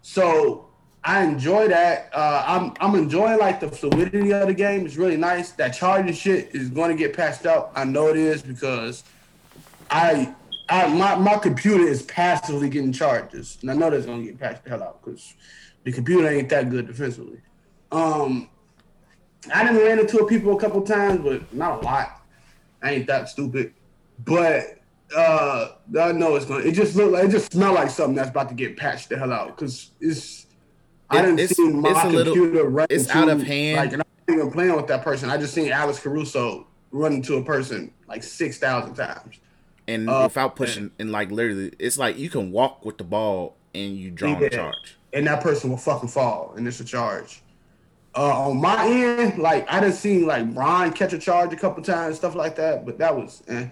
so 0.00 0.68
I 1.04 1.24
enjoy 1.24 1.68
that. 1.68 2.10
Uh, 2.12 2.44
I'm 2.46 2.74
I'm 2.80 2.94
enjoying 2.94 3.38
like 3.38 3.60
the 3.60 3.68
fluidity 3.68 4.32
of 4.32 4.48
the 4.48 4.54
game. 4.54 4.86
It's 4.86 4.96
really 4.96 5.16
nice. 5.16 5.52
That 5.52 5.70
charging 5.70 6.14
shit 6.14 6.54
is 6.54 6.68
going 6.68 6.90
to 6.90 6.96
get 6.96 7.14
patched 7.14 7.46
up. 7.46 7.72
I 7.74 7.84
know 7.84 8.08
it 8.08 8.16
is 8.16 8.42
because 8.42 9.04
I 9.90 10.34
I, 10.68 10.88
my 10.88 11.16
my 11.16 11.36
computer 11.38 11.84
is 11.84 12.02
passively 12.02 12.70
getting 12.70 12.92
charges, 12.92 13.58
and 13.60 13.70
I 13.70 13.74
know 13.74 13.90
that's 13.90 14.06
gonna 14.06 14.22
get 14.22 14.38
patched 14.38 14.64
the 14.64 14.70
hell 14.70 14.82
out 14.82 15.04
because 15.04 15.34
the 15.84 15.92
computer 15.92 16.28
ain't 16.28 16.48
that 16.50 16.70
good 16.70 16.86
defensively. 16.86 17.40
Um, 17.90 18.48
I 19.52 19.64
didn't 19.64 19.82
ran 19.82 19.98
into 19.98 20.24
people 20.26 20.56
a 20.56 20.60
couple 20.60 20.82
times, 20.82 21.20
but 21.22 21.52
not 21.52 21.82
a 21.82 21.84
lot. 21.84 22.21
I 22.82 22.90
ain't 22.92 23.06
that 23.06 23.28
stupid, 23.28 23.74
but 24.24 24.78
uh, 25.16 25.68
I 26.00 26.12
know 26.12 26.36
it's 26.36 26.46
gonna. 26.46 26.64
It 26.64 26.72
just 26.72 26.96
look 26.96 27.12
like 27.12 27.24
it 27.24 27.30
just 27.30 27.52
smell 27.52 27.74
like 27.74 27.90
something 27.90 28.14
that's 28.14 28.30
about 28.30 28.48
to 28.48 28.54
get 28.54 28.76
patched 28.76 29.08
the 29.10 29.18
hell 29.18 29.32
out 29.32 29.56
because 29.56 29.90
it's. 30.00 30.46
I 31.10 31.20
didn't 31.20 31.40
it's- 31.40 31.56
see 31.56 31.68
my 31.68 31.90
it's 31.90 32.04
a 32.04 32.08
little- 32.08 32.34
computer 32.34 32.68
run 32.68 32.86
it's 32.90 33.08
out 33.10 33.28
of 33.28 33.42
hand. 33.42 33.76
Like, 33.76 33.92
and 33.92 34.02
I'm 34.02 34.08
not 34.28 34.34
even 34.36 34.50
playing 34.50 34.74
with 34.74 34.86
that 34.86 35.02
person. 35.04 35.28
I 35.30 35.36
just 35.36 35.52
seen 35.54 35.70
Alex 35.70 35.98
Caruso 36.00 36.66
run 36.90 37.12
into 37.12 37.36
a 37.36 37.42
person 37.44 37.92
like 38.08 38.22
six 38.22 38.58
thousand 38.58 38.94
times. 38.94 39.38
and 39.86 40.08
Uh, 40.08 40.22
without 40.24 40.56
pushing 40.56 40.90
and 40.98 41.10
like 41.12 41.30
literally 41.30 41.72
it's 41.78 41.98
like 41.98 42.16
you 42.18 42.30
can 42.30 42.50
walk 42.52 42.84
with 42.84 42.96
the 42.98 43.04
ball 43.04 43.56
and 43.74 43.96
you 43.96 44.10
draw 44.10 44.30
Yeah. 44.38 44.46
a 44.46 44.50
charge 44.50 44.96
and 45.12 45.26
that 45.26 45.42
person 45.42 45.68
will 45.70 45.76
fucking 45.76 46.08
fall, 46.08 46.54
and 46.56 46.66
it's 46.66 46.80
a 46.80 46.84
charge. 46.84 47.42
Uh, 48.14 48.48
on 48.50 48.60
my 48.60 48.86
end, 48.86 49.38
like 49.38 49.66
I 49.72 49.80
done 49.80 49.92
seen 49.92 50.26
like 50.26 50.46
Ron 50.54 50.92
catch 50.92 51.12
a 51.14 51.18
charge 51.18 51.52
a 51.52 51.56
couple 51.56 51.82
times, 51.82 52.16
stuff 52.16 52.34
like 52.34 52.56
that, 52.56 52.84
but 52.84 52.98
that 52.98 53.16
was, 53.16 53.42
eh. 53.48 53.68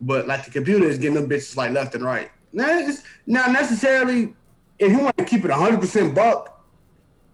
but 0.00 0.28
like 0.28 0.44
the 0.44 0.50
computer 0.52 0.84
is 0.84 0.96
getting 0.98 1.14
them 1.14 1.28
bitches 1.28 1.56
like 1.56 1.72
left 1.72 1.94
and 1.96 2.04
right. 2.04 2.30
Now, 2.52 2.68
it's 2.78 3.02
not 3.26 3.50
necessarily 3.50 4.32
if 4.78 4.92
you 4.92 5.00
want 5.00 5.16
to 5.16 5.24
keep 5.24 5.44
it 5.44 5.50
hundred 5.50 5.80
percent 5.80 6.14
buck. 6.14 6.50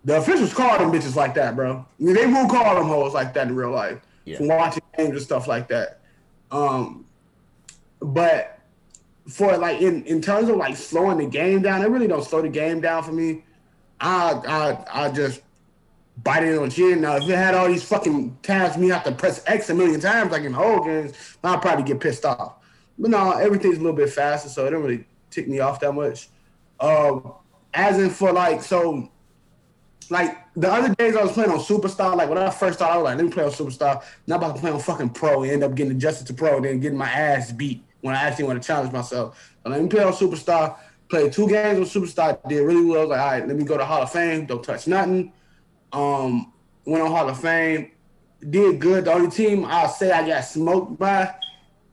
The 0.07 0.17
officials 0.17 0.55
call 0.55 0.79
them 0.79 0.91
bitches 0.91 1.15
like 1.15 1.35
that, 1.35 1.55
bro. 1.57 1.73
I 1.77 2.03
mean, 2.03 2.15
they 2.15 2.25
will 2.27 2.49
call 2.49 2.75
them 2.77 2.87
hoes 2.87 3.13
like 3.13 3.35
that 3.35 3.49
in 3.49 3.55
real 3.55 3.71
life 3.71 4.01
Yeah. 4.25 4.39
from 4.39 4.49
watching 4.49 4.83
games 4.97 5.11
and 5.11 5.21
stuff 5.21 5.47
like 5.47 5.69
that. 5.69 6.01
Um, 6.51 7.05
but 8.01 8.61
for 9.29 9.59
like 9.59 9.83
in, 9.83 10.03
in 10.07 10.23
terms 10.23 10.49
of 10.49 10.57
like 10.57 10.75
slowing 10.77 11.19
the 11.19 11.27
game 11.27 11.61
down, 11.61 11.83
it 11.83 11.89
really 11.91 12.07
don't 12.09 12.25
slow 12.25 12.41
the 12.41 12.49
game 12.49 12.81
down 12.81 13.03
for 13.03 13.13
me. 13.13 13.45
I 14.01 14.33
I 14.89 15.05
I 15.05 15.11
just 15.11 15.43
bite 16.23 16.45
it 16.45 16.59
on 16.59 16.71
chin. 16.71 17.01
Now 17.01 17.17
if 17.17 17.29
it 17.29 17.37
had 17.37 17.55
all 17.55 17.69
these 17.69 17.85
fucking 17.85 18.39
tabs, 18.43 18.77
me 18.77 18.89
have 18.89 19.05
to 19.05 19.13
press 19.13 19.43
X 19.47 19.71
a 19.71 19.75
million 19.75 20.01
times 20.01 20.33
like 20.33 20.43
in 20.43 20.53
games, 20.53 21.37
I'll 21.43 21.59
probably 21.59 21.85
get 21.85 22.01
pissed 22.01 22.25
off. 22.25 22.57
But 22.99 23.11
no, 23.11 23.33
everything's 23.33 23.77
a 23.77 23.81
little 23.81 23.97
bit 23.97 24.11
faster, 24.11 24.49
so 24.49 24.67
it 24.67 24.71
don't 24.71 24.83
really 24.83 25.07
tick 25.31 25.49
me 25.49 25.61
off 25.61 25.81
that 25.81 25.93
much. 25.93 26.29
Um, 26.79 27.33
as 27.73 27.99
in 27.99 28.11
for 28.11 28.33
like 28.33 28.63
so 28.63 29.11
like 30.11 30.37
the 30.55 30.71
other 30.71 30.95
days 30.97 31.17
I 31.17 31.23
was 31.23 31.33
playing 31.33 31.51
on 31.51 31.59
Superstar, 31.61 32.17
like 32.17 32.29
when 32.29 32.39
I 32.39 32.51
first 32.51 32.79
started, 32.79 32.95
I 32.95 32.97
was 32.97 33.05
like, 33.05 33.17
let 33.17 33.25
me 33.25 33.31
play 33.31 33.45
on 33.45 33.51
Superstar. 33.51 34.03
I'm 34.27 34.33
about 34.33 34.57
to 34.57 34.61
play 34.61 34.71
on 34.71 34.81
fucking 34.81 35.11
Pro 35.11 35.45
and 35.45 35.53
end 35.53 35.65
up 35.65 35.75
getting 35.75 35.93
adjusted 35.93 36.27
to 36.27 36.35
Pro, 36.35 36.61
then 36.61 36.81
getting 36.81 36.99
my 36.99 37.09
ass 37.09 37.53
beat 37.53 37.85
when 38.01 38.15
I 38.15 38.23
actually 38.23 38.47
want 38.47 38.61
to 38.61 38.67
challenge 38.67 38.93
myself. 38.93 39.55
So 39.63 39.71
let 39.71 39.81
me 39.81 39.89
play 39.89 40.03
on 40.03 40.13
Superstar, 40.13 40.77
played 41.09 41.33
two 41.33 41.49
games 41.49 41.79
on 41.79 42.03
Superstar, 42.03 42.39
did 42.49 42.63
really 42.63 42.85
well. 42.85 42.99
I 42.99 43.03
was 43.03 43.11
like, 43.11 43.21
all 43.21 43.27
right, 43.27 43.47
let 43.47 43.57
me 43.57 43.65
go 43.65 43.77
to 43.77 43.85
Hall 43.85 44.03
of 44.03 44.11
Fame, 44.11 44.47
don't 44.47 44.63
touch 44.63 44.89
nothing. 44.89 45.33
Um, 45.93 46.53
went 46.85 47.03
on 47.03 47.11
Hall 47.11 47.29
of 47.29 47.41
Fame, 47.41 47.93
did 48.49 48.81
good. 48.81 49.05
The 49.05 49.13
only 49.13 49.31
team 49.31 49.65
I'll 49.65 49.89
say 49.89 50.11
I 50.11 50.27
got 50.27 50.43
smoked 50.43 50.99
by, 50.99 51.35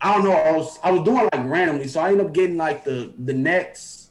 I 0.02 0.14
don't 0.14 0.24
know, 0.24 0.34
I 0.34 0.52
was 0.52 0.80
I 0.84 0.92
was 0.92 1.04
doing 1.04 1.30
like 1.32 1.46
randomly, 1.46 1.88
so 1.88 2.00
I 2.02 2.12
ended 2.12 2.28
up 2.28 2.34
getting 2.34 2.58
like 2.58 2.84
the 2.84 3.14
the 3.18 3.34
Nets. 3.34 4.06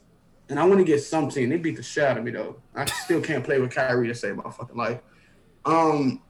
And 0.49 0.61
I 0.61 0.65
want 0.65 0.79
to 0.79 0.85
get 0.85 1.03
some 1.03 1.29
team. 1.29 1.49
They 1.49 1.57
beat 1.57 1.75
the 1.75 1.83
shit 1.83 2.05
out 2.05 2.19
of 2.19 2.23
me 2.23 2.31
though. 2.31 2.57
I 2.73 2.85
still 2.85 3.21
can't 3.21 3.43
play 3.43 3.59
with 3.61 3.75
Kyrie 3.75 4.07
to 4.07 4.15
save 4.15 4.37
my 4.37 4.49
fucking 4.49 4.77
life. 4.77 5.01
Um, 5.65 6.23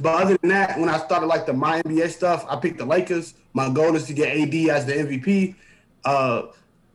but 0.00 0.22
other 0.22 0.38
than 0.38 0.50
that, 0.50 0.78
when 0.78 0.88
I 0.88 0.98
started 0.98 1.26
like 1.26 1.46
the 1.46 1.52
my 1.52 1.82
NBA 1.82 2.10
stuff, 2.10 2.46
I 2.48 2.56
picked 2.56 2.78
the 2.78 2.84
Lakers. 2.84 3.34
My 3.52 3.68
goal 3.68 3.96
is 3.96 4.06
to 4.06 4.14
get 4.14 4.36
AD 4.36 4.54
as 4.70 4.86
the 4.86 4.92
MVP. 4.92 5.56
Uh, 6.04 6.42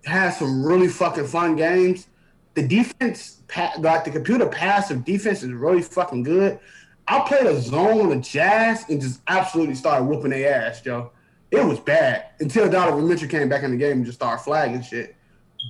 had 0.05 0.31
some 0.31 0.63
really 0.63 0.87
fucking 0.87 1.27
fun 1.27 1.55
games. 1.55 2.07
The 2.57 2.67
defense, 2.67 3.43
like 3.77 4.03
the 4.03 4.09
computer 4.09 4.47
passive 4.47 5.05
defense, 5.05 5.43
is 5.43 5.51
really 5.51 5.83
fucking 5.83 6.23
good. 6.23 6.59
I 7.07 7.19
played 7.19 7.45
a 7.45 7.61
zone 7.61 8.07
with 8.07 8.23
Jazz 8.23 8.83
and 8.89 8.99
just 8.99 9.21
absolutely 9.27 9.75
started 9.75 10.05
whooping 10.05 10.31
their 10.31 10.63
ass, 10.63 10.83
yo. 10.83 11.11
It 11.51 11.63
was 11.63 11.79
bad 11.79 12.31
until 12.39 12.67
Donovan 12.67 13.07
Mitchell 13.07 13.29
came 13.29 13.47
back 13.47 13.61
in 13.61 13.69
the 13.69 13.77
game 13.77 13.97
and 13.97 14.05
just 14.07 14.17
started 14.17 14.41
flagging 14.41 14.81
shit. 14.81 15.15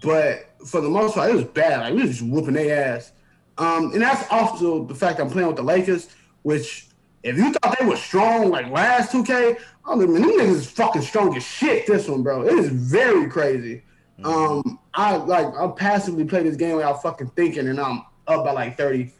But 0.01 0.49
for 0.65 0.79
the 0.79 0.87
most 0.87 1.15
part, 1.15 1.29
it 1.29 1.35
was 1.35 1.43
bad. 1.43 1.81
Like 1.81 1.93
we 1.93 2.03
was 2.03 2.19
just 2.19 2.31
whooping 2.31 2.53
their 2.53 2.95
ass. 2.95 3.11
Um, 3.57 3.91
and 3.91 4.01
that's 4.01 4.25
also 4.31 4.85
the 4.85 4.95
fact 4.95 5.19
I'm 5.19 5.29
playing 5.29 5.47
with 5.47 5.57
the 5.57 5.63
Lakers, 5.63 6.07
which 6.43 6.87
if 7.23 7.35
you 7.35 7.51
thought 7.51 7.75
they 7.77 7.85
were 7.85 7.97
strong 7.97 8.49
like 8.49 8.71
last 8.71 9.11
2K, 9.11 9.59
I 9.83 9.95
mean, 9.95 10.13
them 10.13 10.23
niggas 10.23 10.51
is 10.51 10.71
fucking 10.71 11.01
strong 11.01 11.35
as 11.35 11.43
shit. 11.43 11.85
This 11.85 12.07
one, 12.07 12.23
bro, 12.23 12.43
it 12.43 12.57
is 12.57 12.69
very 12.69 13.29
crazy. 13.29 13.83
Um, 14.23 14.79
I 14.97 15.15
like 15.15 15.55
I 15.55 15.67
passively 15.67 16.25
play 16.25 16.41
this 16.41 16.55
game 16.55 16.75
without 16.75 17.03
fucking 17.03 17.29
thinking, 17.35 17.67
and 17.67 17.79
I'm 17.79 18.03
up 18.27 18.43
by 18.43 18.51
like 18.51 18.77
30. 18.77 19.13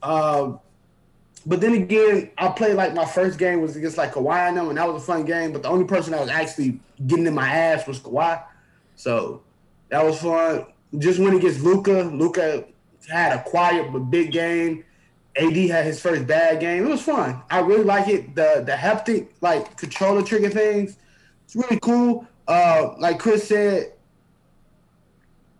Um, 0.00 0.60
but 1.44 1.60
then 1.60 1.74
again, 1.74 2.30
I 2.38 2.48
played 2.48 2.76
like 2.76 2.94
my 2.94 3.04
first 3.04 3.36
game 3.36 3.60
was 3.60 3.74
against 3.74 3.98
like 3.98 4.12
Kawhi 4.12 4.48
and 4.48 4.56
them, 4.56 4.68
and 4.68 4.78
that 4.78 4.86
was 4.86 5.02
a 5.02 5.06
fun 5.06 5.24
game. 5.24 5.52
But 5.52 5.64
the 5.64 5.68
only 5.68 5.86
person 5.86 6.12
that 6.12 6.20
was 6.20 6.30
actually 6.30 6.78
getting 7.04 7.26
in 7.26 7.34
my 7.34 7.48
ass 7.52 7.84
was 7.88 7.98
Kawhi, 7.98 8.40
so 8.94 9.42
that 9.88 10.04
was 10.04 10.20
fun. 10.22 10.66
Just 10.98 11.18
went 11.18 11.34
against 11.34 11.62
Luka. 11.62 12.04
Luka 12.04 12.64
had 13.10 13.32
a 13.36 13.42
quiet 13.42 13.92
but 13.92 13.98
big 14.10 14.30
game. 14.30 14.84
AD 15.34 15.56
had 15.56 15.84
his 15.84 16.00
first 16.00 16.28
bad 16.28 16.60
game. 16.60 16.86
It 16.86 16.88
was 16.88 17.02
fun. 17.02 17.42
I 17.50 17.58
really 17.58 17.84
like 17.84 18.06
it. 18.06 18.36
The 18.36 18.62
the 18.64 18.72
haptic 18.72 19.30
like 19.40 19.76
controller 19.76 20.22
trigger 20.22 20.50
things. 20.50 20.96
It's 21.44 21.56
really 21.56 21.80
cool. 21.80 22.24
Uh, 22.46 22.94
like 22.98 23.18
Chris 23.18 23.48
said, 23.48 23.94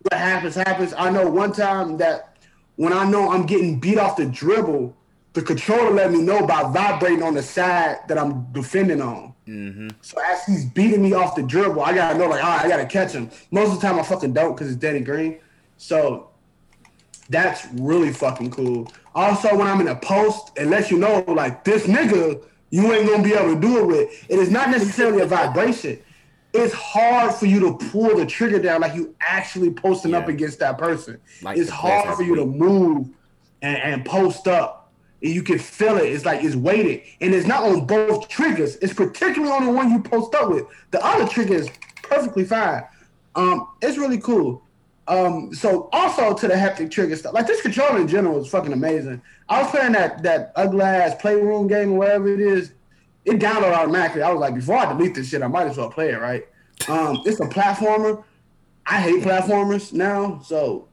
what 0.01 0.13
happens 0.13 0.55
happens. 0.55 0.93
I 0.97 1.09
know 1.09 1.29
one 1.29 1.51
time 1.51 1.97
that 1.97 2.37
when 2.75 2.93
I 2.93 3.09
know 3.09 3.31
I'm 3.31 3.45
getting 3.45 3.79
beat 3.79 3.97
off 3.97 4.17
the 4.17 4.25
dribble, 4.25 4.95
the 5.33 5.41
controller 5.41 5.91
let 5.91 6.11
me 6.11 6.21
know 6.21 6.45
by 6.45 6.63
vibrating 6.71 7.23
on 7.23 7.33
the 7.33 7.43
side 7.43 7.99
that 8.07 8.17
I'm 8.17 8.51
defending 8.51 9.01
on. 9.01 9.33
Mm-hmm. 9.47 9.89
So 10.01 10.17
as 10.21 10.45
he's 10.45 10.65
beating 10.65 11.01
me 11.01 11.13
off 11.13 11.35
the 11.35 11.43
dribble, 11.43 11.81
I 11.81 11.93
gotta 11.93 12.17
know 12.17 12.27
like, 12.27 12.43
all 12.43 12.49
right, 12.49 12.65
I 12.65 12.67
gotta 12.67 12.85
catch 12.85 13.13
him. 13.13 13.29
Most 13.51 13.73
of 13.73 13.81
the 13.81 13.87
time 13.87 13.99
I 13.99 14.03
fucking 14.03 14.33
don't 14.33 14.55
because 14.55 14.69
it's 14.69 14.79
Danny 14.79 15.01
green. 15.01 15.39
So 15.77 16.29
that's 17.29 17.67
really 17.73 18.11
fucking 18.11 18.51
cool. 18.51 18.91
Also, 19.13 19.55
when 19.55 19.67
I'm 19.67 19.81
in 19.81 19.87
a 19.87 19.95
post, 19.95 20.51
it 20.55 20.67
lets 20.67 20.89
you 20.89 20.97
know 20.97 21.23
like 21.27 21.63
this 21.63 21.85
nigga, 21.85 22.43
you 22.69 22.93
ain't 22.93 23.09
gonna 23.09 23.23
be 23.23 23.33
able 23.33 23.55
to 23.55 23.59
do 23.59 23.79
it 23.79 23.85
with. 23.85 24.25
It 24.29 24.39
is 24.39 24.49
not 24.51 24.69
necessarily 24.69 25.21
a 25.21 25.25
vibration. 25.25 25.99
It's 26.53 26.73
hard 26.73 27.33
for 27.35 27.45
you 27.45 27.59
to 27.59 27.77
pull 27.89 28.17
the 28.17 28.25
trigger 28.25 28.59
down 28.59 28.81
like 28.81 28.95
you 28.95 29.15
actually 29.19 29.71
posting 29.71 30.15
up 30.15 30.27
against 30.27 30.59
that 30.59 30.77
person. 30.77 31.19
Like 31.43 31.57
it's 31.57 31.69
hard 31.69 32.15
for 32.15 32.23
you 32.23 32.35
to 32.35 32.45
move 32.45 33.09
and, 33.61 33.77
and 33.77 34.05
post 34.05 34.47
up. 34.47 34.91
And 35.21 35.31
you 35.31 35.43
can 35.43 35.59
feel 35.59 35.97
it. 35.97 36.05
It's 36.05 36.25
like 36.25 36.43
it's 36.43 36.55
weighted. 36.55 37.03
And 37.21 37.35
it's 37.35 37.45
not 37.45 37.63
on 37.63 37.85
both 37.85 38.29
triggers. 38.29 38.77
It's 38.77 38.93
particularly 38.93 39.53
on 39.53 39.65
the 39.65 39.71
one 39.71 39.91
you 39.91 40.01
post 40.01 40.33
up 40.33 40.49
with. 40.49 40.65
The 40.91 41.05
other 41.05 41.27
trigger 41.27 41.55
is 41.55 41.69
perfectly 42.01 42.45
fine. 42.45 42.83
Um, 43.35 43.67
it's 43.81 43.97
really 43.97 44.19
cool. 44.19 44.63
Um, 45.07 45.53
so 45.53 45.89
also 45.91 46.35
to 46.35 46.47
the 46.47 46.53
haptic 46.53 46.91
trigger 46.91 47.15
stuff, 47.15 47.33
like 47.33 47.47
this 47.47 47.61
controller 47.61 47.99
in 47.99 48.07
general 48.07 48.39
is 48.39 48.47
fucking 48.47 48.73
amazing. 48.73 49.21
I 49.49 49.63
was 49.63 49.71
playing 49.71 49.93
that 49.93 50.21
that 50.23 50.51
ugly 50.55 50.81
ass 50.81 51.19
playroom 51.19 51.67
game 51.67 51.93
or 51.93 51.99
whatever 51.99 52.27
it 52.31 52.39
is. 52.39 52.73
It 53.29 53.39
downloaded 53.39 53.73
automatically. 53.73 54.21
I 54.21 54.31
was 54.31 54.39
like, 54.39 54.55
before 54.55 54.77
I 54.77 54.91
delete 54.91 55.15
this 55.15 55.29
shit, 55.29 55.41
I 55.41 55.47
might 55.47 55.67
as 55.67 55.77
well 55.77 55.89
play 55.89 56.09
it, 56.09 56.19
right? 56.19 56.47
Um, 56.87 57.21
it's 57.25 57.39
a 57.39 57.45
platformer. 57.45 58.23
I 58.85 59.01
hate 59.01 59.23
platformers 59.23 59.93
now, 59.93 60.39
so 60.43 60.87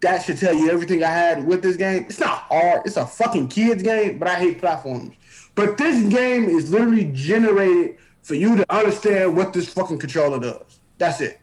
that 0.00 0.24
should 0.24 0.38
tell 0.38 0.54
you 0.54 0.70
everything 0.70 1.02
I 1.04 1.10
had 1.10 1.46
with 1.46 1.62
this 1.62 1.76
game. 1.76 2.06
It's 2.08 2.18
not 2.18 2.38
hard. 2.48 2.82
It's 2.86 2.96
a 2.96 3.06
fucking 3.06 3.48
kids 3.48 3.82
game, 3.82 4.18
but 4.18 4.28
I 4.28 4.34
hate 4.34 4.60
platformers. 4.60 5.14
But 5.54 5.78
this 5.78 6.02
game 6.12 6.44
is 6.44 6.70
literally 6.70 7.10
generated 7.12 7.98
for 8.22 8.34
you 8.34 8.56
to 8.56 8.74
understand 8.74 9.36
what 9.36 9.52
this 9.52 9.72
fucking 9.72 9.98
controller 9.98 10.40
does. 10.40 10.80
That's 10.98 11.20
it. 11.20 11.40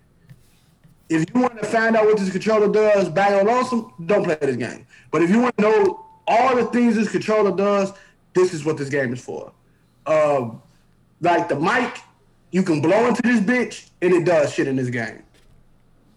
If 1.10 1.26
you 1.34 1.42
want 1.42 1.62
to 1.62 1.68
find 1.68 1.96
out 1.96 2.06
what 2.06 2.18
this 2.18 2.32
controller 2.32 2.72
does, 2.72 3.10
bang 3.10 3.40
on 3.40 3.50
awesome, 3.50 3.94
don't 4.06 4.24
play 4.24 4.38
this 4.42 4.56
game. 4.56 4.86
But 5.12 5.22
if 5.22 5.30
you 5.30 5.40
want 5.40 5.56
to 5.58 5.64
know 5.64 6.06
all 6.28 6.56
the 6.56 6.66
things 6.66 6.96
this 6.96 7.12
controller 7.12 7.56
does, 7.56 7.94
this 8.34 8.54
is 8.54 8.66
what 8.66 8.78
this 8.78 8.90
game 8.90 9.14
is 9.14 9.24
for. 9.24 9.52
Um, 10.06 10.62
like 11.20 11.48
the 11.50 11.56
mic, 11.56 12.00
you 12.52 12.64
can 12.64 12.82
blow 12.82 13.08
into 13.08 13.22
this 13.22 13.40
bitch 13.40 13.90
and 14.02 14.14
it 14.14 14.26
does 14.26 14.54
shit 14.54 14.68
in 14.68 14.76
this 14.76 14.90
game. 14.90 15.24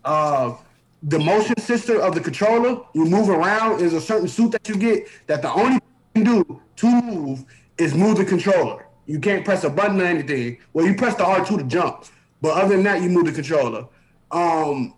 Uh, 0.05 0.55
the 1.03 1.19
motion 1.19 1.59
sensor 1.59 2.01
of 2.01 2.15
the 2.15 2.21
controller, 2.21 2.83
you 2.95 3.05
move 3.05 3.29
around, 3.29 3.81
is 3.81 3.93
a 3.93 4.01
certain 4.01 4.29
suit 4.29 4.53
that 4.53 4.69
you 4.69 4.77
get 4.77 5.07
that 5.27 5.43
the 5.43 5.53
only 5.53 5.79
thing 5.79 5.83
you 6.15 6.25
can 6.25 6.25
do 6.25 6.61
to 6.77 7.03
move 7.03 7.45
is 7.79 7.95
move 7.95 8.17
the 8.17 8.25
controller. 8.25 8.87
You 9.07 9.21
can't 9.21 9.45
press 9.45 9.65
a 9.65 9.71
button 9.71 10.01
or 10.01 10.05
anything. 10.05 10.59
Well, 10.73 10.87
you 10.87 10.95
press 10.95 11.15
the 11.15 11.25
R2 11.25 11.59
to 11.59 11.65
jump, 11.65 12.07
but 12.41 12.57
other 12.57 12.75
than 12.75 12.85
that, 12.85 13.03
you 13.03 13.11
move 13.11 13.27
the 13.27 13.33
controller. 13.33 13.87
Um, 14.31 14.95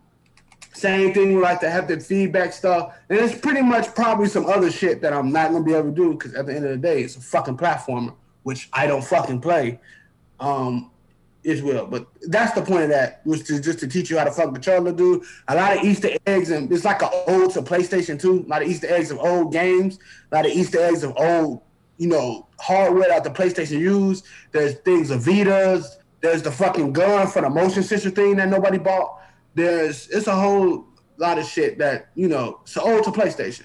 same 0.77 1.13
thing 1.13 1.35
with 1.35 1.43
like 1.43 1.61
to 1.61 1.71
have 1.71 1.89
the 1.89 1.99
feedback 1.99 2.53
stuff, 2.53 2.97
and 3.09 3.19
it's 3.19 3.39
pretty 3.39 3.63
much 3.63 3.95
probably 3.95 4.29
some 4.29 4.47
other 4.47 4.71
shit 4.71 5.01
that 5.03 5.13
I'm 5.13 5.33
not 5.33 5.53
gonna 5.53 5.65
be 5.65 5.75
able 5.75 5.91
to 5.91 5.95
do 5.95 6.13
because 6.13 6.35
at 6.35 6.47
the 6.47 6.55
end 6.55 6.65
of 6.65 6.71
the 6.71 6.77
day, 6.77 7.03
it's 7.03 7.17
a 7.17 7.21
fucking 7.21 7.57
platformer, 7.57 8.15
which 8.43 8.69
I 8.73 8.87
don't 8.87 9.05
fucking 9.05 9.41
play. 9.41 9.81
Um, 10.39 10.91
as 11.47 11.63
well. 11.63 11.87
But 11.87 12.07
that's 12.23 12.53
the 12.53 12.63
point 12.63 12.85
of 12.85 12.89
that, 12.91 13.23
was 13.25 13.43
to 13.45 13.61
just 13.61 13.79
to 13.81 13.89
teach 13.89 14.11
you 14.11 14.19
how 14.19 14.25
to 14.25 14.31
fuck 14.31 14.53
controller, 14.53 14.93
dude. 14.93 15.23
A 15.49 15.55
lot 15.55 15.77
of 15.77 15.85
Easter 15.85 16.11
eggs, 16.27 16.51
and 16.51 16.71
it's 16.71 16.85
like 16.85 17.03
an 17.03 17.11
old 17.29 17.53
to 17.53 17.63
PlayStation 17.63 18.21
2. 18.21 18.45
A 18.47 18.49
lot 18.49 18.63
of 18.63 18.69
Easter 18.69 18.89
eggs 18.93 19.11
of 19.11 19.19
old 19.19 19.53
games, 19.53 19.99
a 20.33 20.37
lot 20.37 20.47
of 20.47 20.53
Easter 20.53 20.81
eggs 20.81 21.03
of 21.03 21.15
old, 21.17 21.63
you 21.99 22.09
know, 22.09 22.47
hardware 22.59 23.09
that 23.09 23.25
the 23.25 23.31
PlayStation 23.31 23.79
used. 23.79 24.27
There's 24.53 24.75
things 24.75 25.11
of 25.11 25.23
Vitas. 25.23 25.85
There's 26.21 26.43
the 26.43 26.51
fucking 26.51 26.93
gun 26.93 27.29
for 27.29 27.43
the 27.43 27.51
motion 27.51 27.83
sensor 27.83 28.11
thing 28.11 28.37
that 28.37 28.49
nobody 28.49 28.79
bought. 28.79 29.21
There's 29.57 30.09
it's 30.09 30.27
a 30.27 30.37
whole 30.37 30.85
lot 31.17 31.39
of 31.39 31.47
shit 31.47 31.79
that 31.79 32.11
you 32.15 32.29
know. 32.29 32.61
It's 32.63 32.77
ode 32.77 33.03
to 33.05 33.11
PlayStation, 33.11 33.65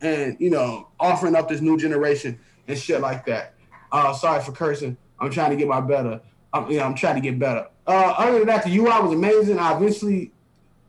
and 0.00 0.36
you 0.40 0.50
know, 0.50 0.88
offering 0.98 1.36
up 1.36 1.48
this 1.48 1.60
new 1.60 1.78
generation 1.78 2.40
and 2.66 2.76
shit 2.76 3.00
like 3.00 3.24
that. 3.26 3.54
Uh, 3.92 4.12
sorry 4.12 4.42
for 4.42 4.50
cursing. 4.50 4.96
I'm 5.20 5.30
trying 5.30 5.50
to 5.50 5.56
get 5.56 5.68
my 5.68 5.80
better. 5.80 6.20
I'm, 6.52 6.68
yeah, 6.68 6.84
I'm 6.84 6.96
trying 6.96 7.14
to 7.14 7.20
get 7.20 7.38
better. 7.38 7.68
Uh, 7.86 8.14
other 8.18 8.38
than 8.38 8.48
that, 8.48 8.64
the 8.64 8.76
UI 8.76 9.00
was 9.00 9.12
amazing. 9.12 9.60
I 9.60 9.76
eventually, 9.76 10.32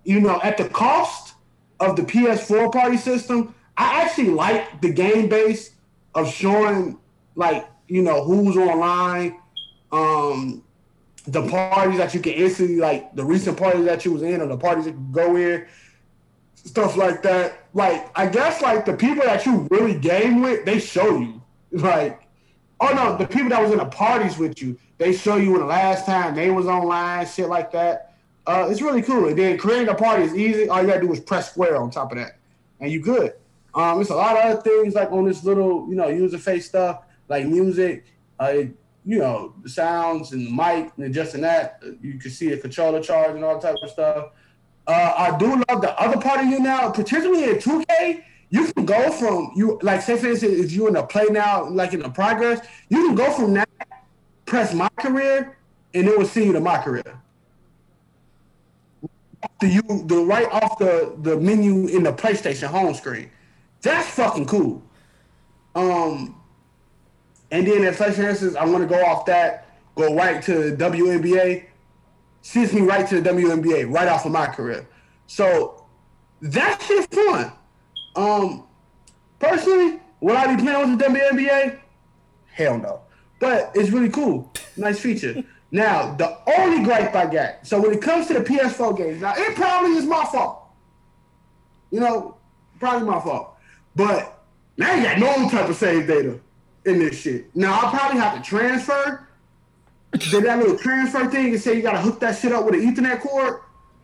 you 0.04 0.20
know, 0.20 0.40
at 0.42 0.58
the 0.58 0.68
cost 0.68 1.36
of 1.80 1.96
the 1.96 2.02
PS4 2.02 2.74
party 2.74 2.98
system, 2.98 3.54
I 3.78 4.02
actually 4.02 4.30
like 4.30 4.82
the 4.82 4.92
game 4.92 5.30
base 5.30 5.76
of 6.16 6.28
showing 6.28 6.98
like 7.36 7.70
you 7.88 8.02
know 8.02 8.24
who's 8.24 8.58
online, 8.58 9.40
um, 9.92 10.64
the 11.28 11.48
parties 11.48 11.98
that 11.98 12.14
you 12.14 12.20
can 12.20 12.34
instantly 12.34 12.78
like 12.78 13.16
the 13.16 13.24
recent 13.24 13.58
parties 13.58 13.86
that 13.86 14.06
you 14.06 14.14
was 14.14 14.24
in 14.24 14.42
or 14.42 14.48
the 14.48 14.58
parties 14.58 14.86
you 14.86 14.94
can 14.94 15.12
go 15.12 15.36
in, 15.36 15.66
stuff 16.56 16.98
like 16.98 17.22
that. 17.24 17.66
Like 17.74 18.10
I 18.18 18.28
guess 18.28 18.62
like 18.62 18.86
the 18.86 18.96
people 18.96 19.24
that 19.26 19.46
you 19.46 19.68
really 19.72 19.98
game 19.98 20.42
with, 20.42 20.66
they 20.66 20.80
show 20.80 21.20
you 21.20 21.42
like. 21.72 22.22
Oh 22.82 22.94
no, 22.94 23.18
the 23.18 23.28
people 23.28 23.50
that 23.50 23.62
was 23.62 23.72
in 23.72 23.78
the 23.78 23.86
parties 23.86 24.38
with 24.38 24.62
you, 24.62 24.80
they 24.98 25.12
show 25.12 25.36
you 25.36 25.52
when 25.52 25.60
the 25.60 25.68
last 25.68 26.06
time 26.06 26.34
they 26.34 26.50
was 26.50 26.66
online, 26.66 27.28
shit 27.28 27.50
like 27.50 27.74
that. 27.74 28.16
Uh, 28.48 28.70
it's 28.72 28.82
really 28.82 29.02
cool. 29.02 29.28
And 29.28 29.38
then 29.38 29.58
creating 29.58 29.90
a 29.90 29.96
party 29.96 30.24
is 30.24 30.34
easy. 30.34 30.70
All 30.70 30.82
you 30.82 30.88
gotta 30.88 31.02
do 31.02 31.12
is 31.12 31.20
press 31.20 31.52
square 31.52 31.76
on 31.76 31.92
top 31.92 32.14
of 32.14 32.18
that, 32.18 32.38
and 32.80 32.90
you 32.90 33.02
good. 33.02 33.34
Um, 33.76 34.00
it's 34.00 34.10
a 34.10 34.16
lot 34.16 34.38
of 34.38 34.44
other 34.44 34.62
things 34.62 34.96
like 34.96 35.12
on 35.12 35.26
this 35.26 35.44
little, 35.44 35.88
you 35.90 35.96
know, 35.96 36.08
user 36.08 36.38
face 36.38 36.68
stuff 36.68 37.04
like 37.28 37.46
music, 37.46 38.06
uh, 38.40 38.64
you 39.10 39.18
know, 39.18 39.56
the 39.64 39.70
sounds 39.70 40.34
and 40.34 40.46
the 40.46 40.52
mic 40.52 40.92
and 40.98 41.12
just 41.12 41.34
adjusting 41.34 41.42
that. 41.42 41.82
You 42.00 42.20
can 42.20 42.30
see 42.30 42.52
a 42.52 42.58
controller 42.60 43.02
charge 43.02 43.32
and 43.32 43.44
all 43.44 43.58
type 43.58 43.78
of 43.82 43.90
stuff. 43.90 44.34
Uh, 44.86 45.14
I 45.18 45.36
do 45.36 45.64
love 45.68 45.82
the 45.82 46.00
other 46.00 46.22
part 46.22 46.42
of 46.42 46.46
you 46.46 46.60
now, 46.60 46.92
particularly 46.92 47.46
in 47.46 47.56
2K. 47.56 48.24
You 48.52 48.72
can 48.72 48.86
go 48.86 49.10
from 49.12 49.52
you 49.56 49.80
like 49.82 50.04
say 50.04 50.16
for 50.16 50.28
instance, 50.28 50.54
if 50.54 50.72
you're 50.74 50.90
in 50.90 50.96
a 50.96 51.08
play 51.08 51.26
now, 51.32 51.68
like 51.68 51.94
in 51.94 52.02
the 52.02 52.10
progress, 52.10 52.64
you 52.90 53.08
can 53.08 53.16
go 53.16 53.32
from 53.32 53.56
that, 53.56 53.70
press 54.46 54.76
my 54.76 54.90
career, 55.00 55.58
and 55.96 56.08
it 56.08 56.16
will 56.16 56.28
see 56.28 56.46
you 56.46 56.54
to 56.54 56.60
my 56.60 56.80
career. 56.80 57.20
The 59.60 59.70
you 59.70 59.82
the 60.06 60.20
right 60.24 60.50
off 60.52 60.78
the 60.78 61.16
the 61.22 61.36
menu 61.36 61.88
in 61.88 62.04
the 62.04 62.14
PlayStation 62.14 62.68
home 62.68 62.94
screen. 62.94 63.32
That's 63.82 64.08
fucking 64.10 64.46
cool. 64.46 64.84
Um, 65.74 66.39
and 67.52 67.66
then 67.66 67.84
if, 67.84 67.98
for 67.98 68.06
instance, 68.06 68.56
I 68.56 68.66
want 68.66 68.88
to 68.88 68.88
go 68.88 69.04
off 69.04 69.26
that, 69.26 69.68
go 69.96 70.16
right 70.16 70.42
to 70.44 70.76
WNBA, 70.78 71.66
sends 72.42 72.74
me 72.74 72.82
right 72.82 73.08
to 73.08 73.22
the 73.22 73.30
WNBA, 73.30 73.92
right 73.92 74.08
off 74.08 74.26
of 74.26 74.32
my 74.32 74.48
career. 74.48 74.88
So 75.28 75.86
that 76.42 76.82
shit 76.82 77.12
fun. 77.14 77.52
Um, 78.16 78.68
personally, 79.40 80.00
would 80.22 80.36
I 80.36 80.56
be 80.56 80.62
playing 80.62 80.92
with 80.92 81.00
the 81.00 81.06
WNBA? 81.06 81.80
Hell 82.54 82.78
no. 82.78 83.02
But 83.40 83.72
it's 83.74 83.90
really 83.90 84.10
cool. 84.10 84.52
Nice 84.78 85.00
feature. 85.00 85.44
now, 85.72 86.14
the 86.16 86.38
only 86.58 86.84
gripe 86.84 87.16
I 87.16 87.26
got, 87.26 87.66
so 87.66 87.82
when 87.82 87.94
it 87.94 88.02
comes 88.02 88.28
to 88.28 88.34
the 88.34 88.42
PS4 88.42 88.98
games, 88.98 89.22
now 89.22 89.34
it 89.36 89.56
probably 89.56 89.92
is 89.92 90.06
my 90.06 90.26
fault. 90.26 90.66
You 91.90 92.02
know, 92.02 92.38
probably 92.80 93.08
my 93.08 93.20
fault. 93.20 93.56
But 93.96 94.44
now 94.78 94.94
you 94.94 95.04
got 95.04 95.20
no 95.20 95.50
type 95.50 95.70
of 95.70 95.76
save 95.76 96.08
data 96.08 96.40
in 96.86 97.00
this 97.00 97.20
shit. 97.20 97.56
Now 97.56 97.80
I'll 97.80 97.92
probably 97.92 98.20
have 98.20 98.36
to 98.38 98.48
transfer. 98.48 99.28
Did 100.12 100.44
that 100.46 100.58
little 100.58 100.78
transfer 100.78 101.28
thing 101.30 101.54
and 101.54 101.62
say 101.62 101.76
you 101.76 101.82
gotta 101.82 102.00
hook 102.00 102.20
that 102.22 102.38
shit 102.38 102.52
up 102.52 102.66
with 102.66 102.76
an 102.76 102.82
Ethernet 102.82 103.22
cord 103.22 103.62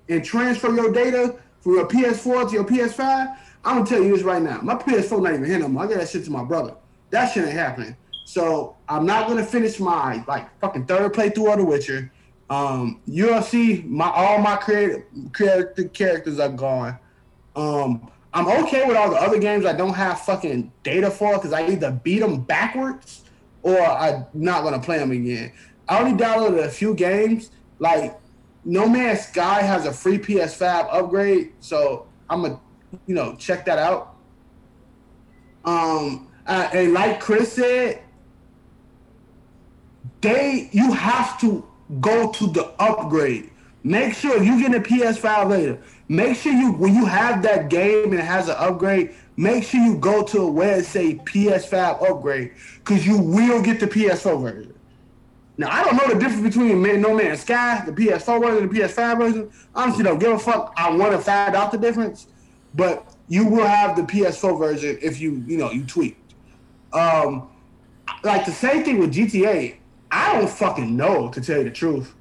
and 0.08 0.24
transfer 0.24 0.74
your 0.74 0.94
data 0.94 1.36
from 1.62 1.74
your 1.74 1.88
PS4 1.88 2.50
to 2.50 2.54
your 2.54 2.64
PS5. 2.64 3.38
I'm 3.64 3.78
gonna 3.78 3.86
tell 3.86 4.04
you 4.04 4.16
this 4.16 4.24
right 4.24 4.42
now. 4.42 4.60
My 4.62 4.76
PS4 4.76 5.22
not 5.22 5.34
even 5.34 5.46
here 5.46 5.60
no. 5.60 5.80
I 5.80 5.88
got 5.88 5.98
that 5.98 6.10
shit 6.10 6.26
to 6.26 6.32
my 6.32 6.44
brother. 6.44 6.76
That 7.10 7.32
shit 7.32 7.46
ain't 7.46 7.54
happening. 7.54 7.96
So 8.26 8.76
I'm 8.88 9.06
not 9.06 9.28
gonna 9.28 9.46
finish 9.46 9.80
my 9.80 10.24
like 10.28 10.48
fucking 10.60 10.86
third 10.86 11.14
playthrough 11.14 11.54
of 11.54 11.60
The 11.60 11.66
Witcher. 11.66 12.12
Um, 12.50 13.02
UFC, 13.08 13.84
my 13.88 14.10
all 14.10 14.38
my 14.38 14.56
creative 14.56 15.04
character 15.34 15.86
characters 15.86 16.40
are 16.40 16.50
gone. 16.50 17.00
Um, 17.56 18.12
I'm 18.36 18.48
okay 18.66 18.86
with 18.86 18.98
all 18.98 19.10
the 19.10 19.16
other 19.16 19.40
games 19.40 19.66
I 19.66 19.72
don't 19.72 19.94
have 19.94 20.20
fucking 20.20 20.70
data 20.84 21.10
for 21.10 21.36
because 21.36 21.54
I 21.54 21.70
either 21.70 21.90
beat 21.92 22.20
them 22.20 22.42
backwards 22.42 23.24
or 23.64 23.80
I'm 23.80 24.26
not 24.34 24.64
gonna 24.64 24.82
play 24.82 24.98
them 25.00 25.12
again. 25.12 25.54
I 25.88 26.00
only 26.00 26.22
downloaded 26.22 26.66
a 26.66 26.70
few 26.70 26.94
games. 26.94 27.52
Like 27.80 28.20
No 28.66 28.90
Man's 28.90 29.22
Sky 29.22 29.62
has 29.62 29.86
a 29.86 29.94
free 29.94 30.18
PS5 30.18 30.88
upgrade, 30.92 31.54
so 31.62 32.08
I'm 32.30 32.42
gonna, 32.42 32.60
you 33.08 33.16
know, 33.16 33.36
check 33.38 33.64
that 33.66 33.80
out. 33.80 34.18
Um, 35.64 36.28
uh, 36.46 36.70
and 36.74 36.94
like 36.94 37.22
Chris 37.22 37.54
said, 37.54 38.02
they 40.20 40.70
you 40.74 40.92
have 40.92 41.40
to 41.40 41.66
go 42.02 42.32
to 42.34 42.48
the 42.48 42.66
upgrade. 42.80 43.52
Make 43.84 44.14
sure 44.14 44.44
you 44.44 44.60
get 44.60 44.76
a 44.76 44.82
PS5 44.82 45.50
later. 45.50 45.82
Make 46.08 46.38
sure 46.38 46.54
you 46.54 46.72
when 46.74 46.94
you 46.94 47.06
have 47.06 47.42
that 47.44 47.70
game 47.70 48.12
and 48.12 48.16
it 48.16 48.26
has 48.26 48.48
an 48.48 48.56
upgrade, 48.58 49.16
make 49.38 49.64
sure 49.64 49.80
you 49.80 49.98
go 49.98 50.24
to 50.24 50.40
a 50.42 50.78
it 50.78 50.86
say 50.86 51.16
PS5 51.16 52.10
upgrade 52.10 52.52
because 52.78 53.08
you 53.08 53.18
will 53.18 53.62
get 53.62 53.80
the 53.80 53.88
PS4 53.88 54.42
version. 54.42 54.74
Now 55.58 55.70
I 55.72 55.84
don't 55.84 55.96
know 55.96 56.14
the 56.14 56.20
difference 56.20 56.44
between 56.44 56.82
Man, 56.82 57.02
No 57.02 57.16
Man's 57.16 57.42
Sky, 57.42 57.84
the 57.86 57.92
PS4 57.92 58.40
version, 58.40 58.64
and 58.64 58.72
the 58.72 58.80
PS5 58.80 59.18
version. 59.18 59.52
Honestly, 59.74 60.04
don't 60.04 60.20
give 60.20 60.34
a 60.34 60.40
fuck. 60.40 60.74
I 60.78 60.92
want 60.92 61.14
to 61.14 61.20
find 61.20 61.56
out 61.56 61.72
the 61.72 61.78
difference, 61.78 62.28
but 62.76 63.16
you 63.28 63.48
will 63.48 63.66
have 63.66 63.96
the 63.96 64.04
PS4 64.04 64.60
version 64.60 65.00
if 65.02 65.20
you 65.20 65.44
you 65.48 65.58
know 65.58 65.72
you 65.72 65.86
tweaked. 65.86 66.34
Um, 66.94 67.50
like 68.24 68.46
the 68.46 68.52
same 68.52 68.84
thing 68.84 69.00
with 69.00 69.14
GTA. 69.14 69.78
I 70.12 70.34
don't 70.34 70.50
fucking 70.50 70.96
know 70.96 71.30
to 71.32 71.42
tell 71.42 71.58
you 71.58 71.64
the 71.64 71.72
truth. 71.72 72.14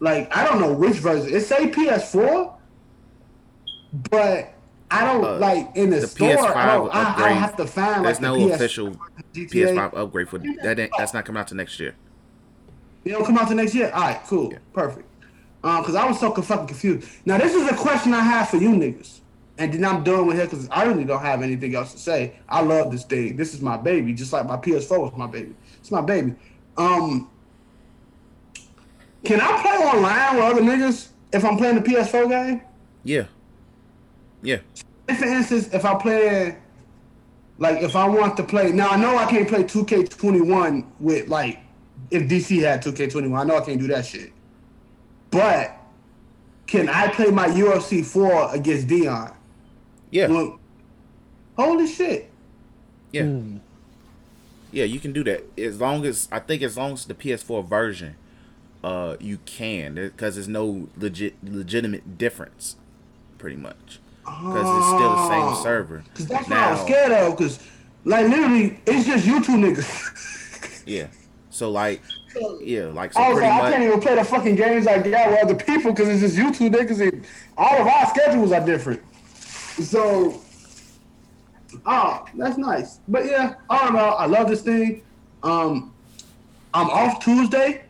Like 0.00 0.34
I 0.36 0.44
don't 0.44 0.60
know 0.60 0.72
which 0.72 0.96
version. 0.96 1.34
It 1.34 1.40
say 1.42 1.70
PS4, 1.70 2.55
but 3.92 4.52
I 4.90 5.04
don't 5.04 5.24
Uh, 5.24 5.38
like 5.38 5.70
in 5.74 5.90
the, 5.90 6.00
the 6.00 6.06
store. 6.06 6.28
PS5 6.36 6.54
I 6.56 6.66
don't. 6.74 6.94
I, 6.94 7.24
I 7.26 7.32
have 7.32 7.56
to 7.56 7.66
find 7.66 8.04
There's 8.04 8.20
like 8.20 8.22
no 8.22 8.38
the 8.38 8.48
PS, 8.50 8.54
official 8.56 8.96
PS5 9.34 9.96
upgrade 9.96 10.28
for 10.28 10.38
that. 10.38 10.90
That's 10.98 11.12
not 11.14 11.24
coming 11.24 11.40
out 11.40 11.48
to 11.48 11.54
next 11.54 11.78
year. 11.80 11.94
They 13.04 13.10
don't 13.12 13.24
come 13.24 13.38
out 13.38 13.48
to 13.48 13.54
next 13.54 13.74
year. 13.74 13.90
All 13.94 14.00
right, 14.02 14.20
cool, 14.26 14.52
Yeah. 14.52 14.58
perfect. 14.72 15.08
Um, 15.64 15.80
because 15.82 15.94
I 15.94 16.04
was 16.06 16.20
so 16.20 16.32
fucking 16.32 16.66
confused. 16.68 17.08
Now 17.24 17.38
this 17.38 17.54
is 17.54 17.68
a 17.68 17.74
question 17.74 18.12
I 18.14 18.20
have 18.20 18.48
for 18.48 18.56
you 18.58 18.70
niggas, 18.70 19.20
and 19.58 19.72
then 19.72 19.84
I'm 19.84 20.04
done 20.04 20.26
with 20.26 20.38
it 20.38 20.50
because 20.50 20.68
I 20.70 20.84
really 20.84 21.04
don't 21.04 21.22
have 21.22 21.42
anything 21.42 21.74
else 21.74 21.92
to 21.92 21.98
say. 21.98 22.36
I 22.48 22.62
love 22.62 22.92
this 22.92 23.04
thing. 23.04 23.36
This 23.36 23.54
is 23.54 23.60
my 23.62 23.76
baby, 23.76 24.12
just 24.12 24.32
like 24.32 24.46
my 24.46 24.56
PS4 24.56 25.00
was 25.00 25.12
my 25.16 25.26
baby. 25.26 25.54
It's 25.80 25.90
my 25.90 26.00
baby. 26.02 26.34
Um, 26.76 27.30
can 29.24 29.40
I 29.40 29.60
play 29.62 29.72
online 29.86 30.36
with 30.36 30.44
other 30.44 30.62
niggas 30.62 31.08
if 31.32 31.44
I'm 31.44 31.56
playing 31.56 31.76
the 31.76 31.80
PS4 31.82 32.28
game? 32.28 32.62
Yeah. 33.02 33.24
Yeah. 34.42 34.58
If, 35.08 35.18
for 35.18 35.24
instance, 35.24 35.72
if 35.72 35.84
I 35.84 35.94
play, 35.94 36.58
like, 37.58 37.82
if 37.82 37.96
I 37.96 38.06
want 38.08 38.36
to 38.38 38.42
play, 38.42 38.72
now 38.72 38.90
I 38.90 38.96
know 38.96 39.16
I 39.16 39.26
can't 39.26 39.48
play 39.48 39.64
2K21 39.64 40.86
with, 41.00 41.28
like, 41.28 41.58
if 42.10 42.24
DC 42.24 42.62
had 42.62 42.82
2K21. 42.82 43.38
I 43.38 43.44
know 43.44 43.56
I 43.56 43.64
can't 43.64 43.80
do 43.80 43.86
that 43.88 44.06
shit. 44.06 44.32
But 45.30 45.76
can 46.66 46.88
I 46.88 47.08
play 47.08 47.30
my 47.30 47.48
UFC 47.48 48.04
4 48.04 48.54
against 48.54 48.88
Dion? 48.88 49.32
Yeah. 50.10 50.28
Well, 50.28 50.58
holy 51.56 51.86
shit. 51.86 52.30
Yeah. 53.12 53.24
Hmm. 53.24 53.58
Yeah, 54.72 54.84
you 54.84 55.00
can 55.00 55.12
do 55.12 55.24
that 55.24 55.44
as 55.58 55.80
long 55.80 56.04
as 56.04 56.28
I 56.30 56.38
think 56.38 56.62
as 56.62 56.76
long 56.76 56.92
as 56.92 57.06
the 57.06 57.14
PS4 57.14 57.66
version, 57.66 58.16
uh, 58.84 59.16
you 59.20 59.38
can 59.46 59.94
because 59.94 60.34
there's 60.34 60.48
no 60.48 60.88
legit 60.96 61.36
legitimate 61.42 62.18
difference, 62.18 62.76
pretty 63.38 63.56
much, 63.56 64.00
because 64.26 64.78
it's 64.78 64.86
still 64.86 65.16
the 65.16 65.28
same 65.28 65.62
server. 65.62 66.04
Because 66.12 66.26
that's 66.26 66.48
what 66.48 66.58
I 66.58 66.70
was 66.72 66.80
scared 66.80 67.12
of. 67.12 67.36
Because, 67.36 67.60
like, 68.04 68.28
literally, 68.28 68.80
it's 68.86 69.06
just 69.06 69.24
you 69.26 69.42
two 69.42 69.52
niggas. 69.52 70.22
Yeah. 70.86 71.08
So 71.50 71.68
like, 71.68 72.00
yeah, 72.60 72.84
like 72.84 73.12
so 73.12 73.20
I 73.20 73.28
was 73.30 73.40
like, 73.40 73.50
I 73.50 73.70
can't 73.72 73.82
even 73.82 74.00
play 74.00 74.14
the 74.14 74.22
fucking 74.22 74.54
games 74.54 74.84
like 74.84 75.02
that 75.02 75.30
with 75.30 75.42
other 75.42 75.56
people 75.56 75.90
because 75.90 76.08
it's 76.08 76.20
just 76.20 76.36
you 76.36 76.54
two 76.54 76.70
niggas 76.70 77.00
and 77.00 77.26
all 77.56 77.80
of 77.80 77.88
our 77.88 78.06
schedules 78.06 78.52
are 78.52 78.64
different. 78.64 79.02
So, 79.26 80.40
oh, 81.86 82.24
that's 82.34 82.56
nice. 82.56 83.00
But 83.08 83.24
yeah, 83.26 83.54
I 83.68 83.78
don't 83.78 83.94
know. 83.94 84.10
I 84.10 84.26
love 84.26 84.48
this 84.48 84.62
thing. 84.62 85.02
Um, 85.42 85.92
I'm 86.72 86.88
off 86.88 87.24
Tuesday. 87.24 87.82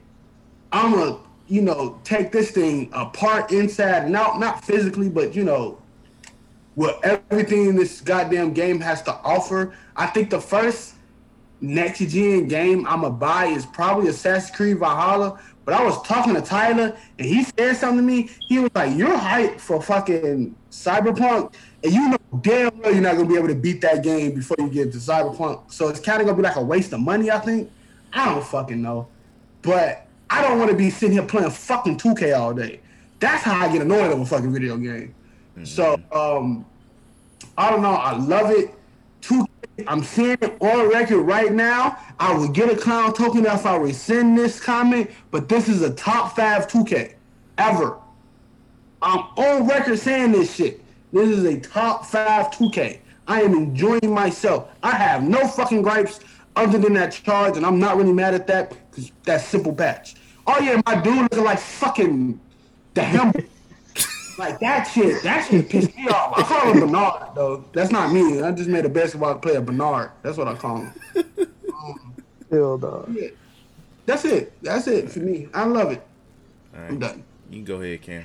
I'm 0.73 0.95
a 0.95 1.19
you 1.49 1.63
know, 1.63 2.01
take 2.05 2.33
this 2.33 2.51
thing 2.51 2.89
apart 2.93 3.53
inside 3.53 4.05
and 4.05 4.17
out, 4.17 4.41
not 4.41 4.65
physically, 4.65 5.09
but 5.09 5.35
you 5.35 5.45
know, 5.45 5.79
what 6.77 7.03
everything 7.03 7.75
this 7.75 8.01
goddamn 8.03 8.53
game 8.53 8.81
has 8.81 9.03
to 9.03 9.13
offer. 9.25 9.75
I 9.97 10.07
think 10.07 10.31
the 10.31 10.41
first 10.41 10.95
next 11.63 11.99
gen 12.01 12.47
game 12.47 12.87
I'ma 12.87 13.09
buy 13.11 13.47
is 13.47 13.65
probably 13.65 14.09
Assassin's 14.09 14.55
Creed 14.55 14.79
Valhalla. 14.79 15.41
But 15.65 15.75
I 15.75 15.83
was 15.83 16.01
talking 16.03 16.35
to 16.35 16.43
Tyler 16.43 16.97
and 17.19 17.27
he 17.27 17.43
said 17.43 17.77
something 17.77 17.97
to 17.97 18.03
me. 18.03 18.31
He 18.47 18.59
was 18.61 18.71
like, 18.75 18.97
You're 18.97 19.17
hyped 19.17 19.59
for 19.59 19.83
fucking 19.83 20.55
Cyberpunk, 20.71 21.55
and 21.83 21.93
you 21.93 22.11
know 22.11 22.19
damn 22.43 22.79
well 22.79 22.93
you're 22.93 23.03
not 23.03 23.17
gonna 23.17 23.29
be 23.29 23.37
able 23.37 23.49
to 23.49 23.55
beat 23.55 23.81
that 23.81 24.05
game 24.05 24.35
before 24.35 24.57
you 24.61 24.69
get 24.69 24.93
to 24.93 24.99
Cyberpunk. 24.99 25.73
So 25.73 25.89
it's 25.89 25.99
kind 25.99 26.21
of 26.21 26.27
gonna 26.27 26.37
be 26.37 26.43
like 26.43 26.57
a 26.57 26.63
waste 26.63 26.93
of 26.93 27.01
money, 27.01 27.31
I 27.31 27.39
think. 27.39 27.71
I 28.13 28.27
don't 28.27 28.45
fucking 28.45 28.81
know. 28.81 29.09
But 29.63 30.07
I 30.29 30.43
don't 30.43 30.59
want 30.59 30.71
to 30.71 30.77
be 30.77 30.91
sitting 30.91 31.15
here 31.15 31.27
playing 31.27 31.51
fucking 31.51 31.97
2K 31.99 32.39
all 32.39 32.53
day. 32.53 32.81
That's 33.19 33.43
how 33.43 33.67
I 33.67 33.73
get 33.73 33.83
annoyed 33.83 34.13
of 34.13 34.21
a 34.21 34.27
fucking 34.27 34.53
video 34.53 34.77
game. 34.77 35.15
Mm-hmm. 35.57 35.65
So 35.65 35.99
um 36.13 36.65
I 37.59 37.71
don't 37.71 37.83
know. 37.83 37.95
I 37.95 38.17
love 38.17 38.51
it. 38.51 38.75
2K, 39.23 39.47
I'm 39.87 40.03
seeing 40.05 40.37
it 40.41 40.57
on 40.61 40.89
record 40.91 41.23
right 41.23 41.53
now. 41.53 41.99
I 42.19 42.35
will 42.35 42.49
get 42.49 42.71
a 42.71 42.77
clown 42.77 43.13
token 43.15 43.47
if 43.47 43.67
I 43.67 43.77
rescind 43.77 44.39
this 44.39 44.61
comment, 44.61 45.11
but 45.31 45.49
this 45.49 45.69
is 45.69 45.83
a 45.83 45.93
top 45.95 46.37
five 46.37 46.69
2K 46.69 47.15
ever. 47.59 47.99
I'm 49.03 49.21
on 49.37 49.67
record 49.67 49.99
saying 49.99 50.33
this 50.33 50.55
shit. 50.55 50.83
This 51.13 51.29
is 51.29 51.45
a 51.45 51.59
top 51.61 52.07
five 52.07 52.51
2K. 52.51 53.01
I 53.29 53.43
am 53.43 53.55
enjoying 53.55 54.13
myself. 54.13 54.69
I 54.83 54.93
have 54.93 55.23
no 55.23 55.47
fucking 55.49 55.83
gripes 55.83 56.21
other 56.55 56.79
than 56.79 56.95
that 56.95 57.13
charge, 57.13 57.57
and 57.57 57.67
I'm 57.67 57.79
not 57.79 57.97
really 57.97 58.13
mad 58.13 58.35
at 58.35 58.47
that 58.47 58.71
because 58.91 59.13
that's 59.25 59.45
simple 59.45 59.73
patch. 59.73 60.15
Oh 60.47 60.59
yeah, 60.61 60.81
my 60.87 61.01
dude 61.01 61.23
looking 61.23 61.45
like 61.45 61.59
fucking 61.59 62.41
the 62.95 63.03
helmet. 63.03 63.51
Like 64.39 64.61
that 64.61 64.85
shit, 64.85 65.23
that 65.23 65.47
shit 65.49 65.69
pissed 65.69 65.97
me 65.97 66.09
off. 66.09 66.39
I 66.39 66.43
call 66.43 66.73
him 66.73 66.81
Bernard 66.81 67.35
though. 67.35 67.65
That's 67.73 67.91
not 67.91 68.13
me. 68.13 68.43
I 68.43 68.53
just 68.53 68.69
made 68.69 68.85
a 68.85 68.89
basketball 68.89 69.37
player 69.37 69.61
Bernard. 69.61 70.11
That's 70.23 70.37
what 70.37 70.49
I 70.49 70.55
call 70.55 70.79
him. 70.79 70.93
Um, 71.77 72.15
Still 72.47 72.79
dog. 72.79 73.15
Yeah. 73.15 73.29
That's 74.07 74.25
it. 74.25 74.53
That's 74.63 74.87
it 74.87 75.11
for 75.11 75.19
me. 75.19 75.47
I 75.53 75.65
love 75.65 75.93
it. 75.93 76.03
All 76.75 76.81
right. 76.81 76.91
I'm 76.91 76.99
done. 76.99 77.23
You 77.51 77.57
can 77.57 77.65
go 77.65 77.83
ahead, 77.83 78.01
Cam. 78.01 78.25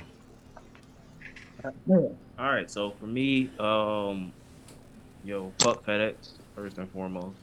All 1.86 2.16
right, 2.38 2.70
so 2.70 2.90
for 2.98 3.06
me, 3.06 3.50
um, 3.60 4.32
yo, 5.22 5.52
fuck 5.58 5.84
FedEx 5.84 6.14
first 6.56 6.78
and 6.78 6.90
foremost. 6.90 7.36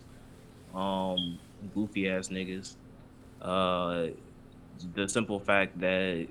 Um, 0.74 1.40
goofy 1.74 2.10
ass 2.10 2.30
niggas. 2.30 2.76
Uh, 3.42 4.08
the 4.94 5.08
simple 5.08 5.40
fact 5.40 5.80
that 5.80 6.28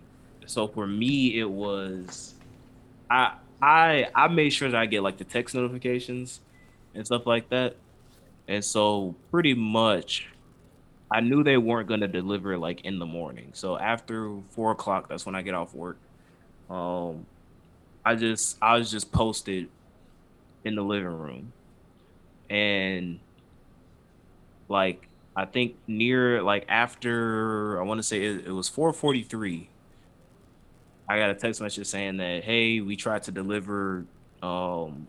so 0.48 0.68
for 0.68 0.86
me 0.86 1.38
it 1.38 1.50
was, 1.50 2.34
I 3.10 3.34
I 3.62 4.08
I 4.14 4.28
made 4.28 4.50
sure 4.50 4.70
that 4.70 4.80
I 4.80 4.86
get 4.86 5.02
like 5.02 5.18
the 5.18 5.24
text 5.24 5.54
notifications 5.54 6.40
and 6.94 7.06
stuff 7.06 7.26
like 7.26 7.50
that, 7.50 7.76
and 8.48 8.64
so 8.64 9.16
pretty 9.30 9.54
much. 9.54 10.28
I 11.10 11.20
knew 11.20 11.42
they 11.42 11.56
weren't 11.56 11.88
gonna 11.88 12.08
deliver 12.08 12.58
like 12.58 12.82
in 12.82 12.98
the 12.98 13.06
morning. 13.06 13.50
So 13.54 13.78
after 13.78 14.40
four 14.50 14.72
o'clock, 14.72 15.08
that's 15.08 15.24
when 15.26 15.34
I 15.34 15.42
get 15.42 15.54
off 15.54 15.74
work. 15.74 15.98
Um, 16.70 17.26
I 18.04 18.14
just 18.14 18.58
I 18.62 18.78
was 18.78 18.90
just 18.90 19.12
posted 19.12 19.68
in 20.64 20.74
the 20.74 20.82
living 20.82 21.06
room, 21.08 21.52
and 22.50 23.20
like 24.68 25.08
I 25.36 25.44
think 25.46 25.76
near 25.86 26.42
like 26.42 26.64
after 26.68 27.80
I 27.80 27.84
want 27.84 27.98
to 27.98 28.02
say 28.02 28.24
it, 28.24 28.46
it 28.46 28.52
was 28.52 28.68
4:43. 28.68 29.68
I 31.09 31.18
got 31.18 31.30
a 31.30 31.35
text 31.35 31.60
message 31.60 31.86
saying 31.86 32.18
that 32.18 32.44
hey, 32.44 32.80
we 32.80 32.97
tried 32.97 33.22
to 33.24 33.32
deliver 33.32 34.05
um 34.43 35.06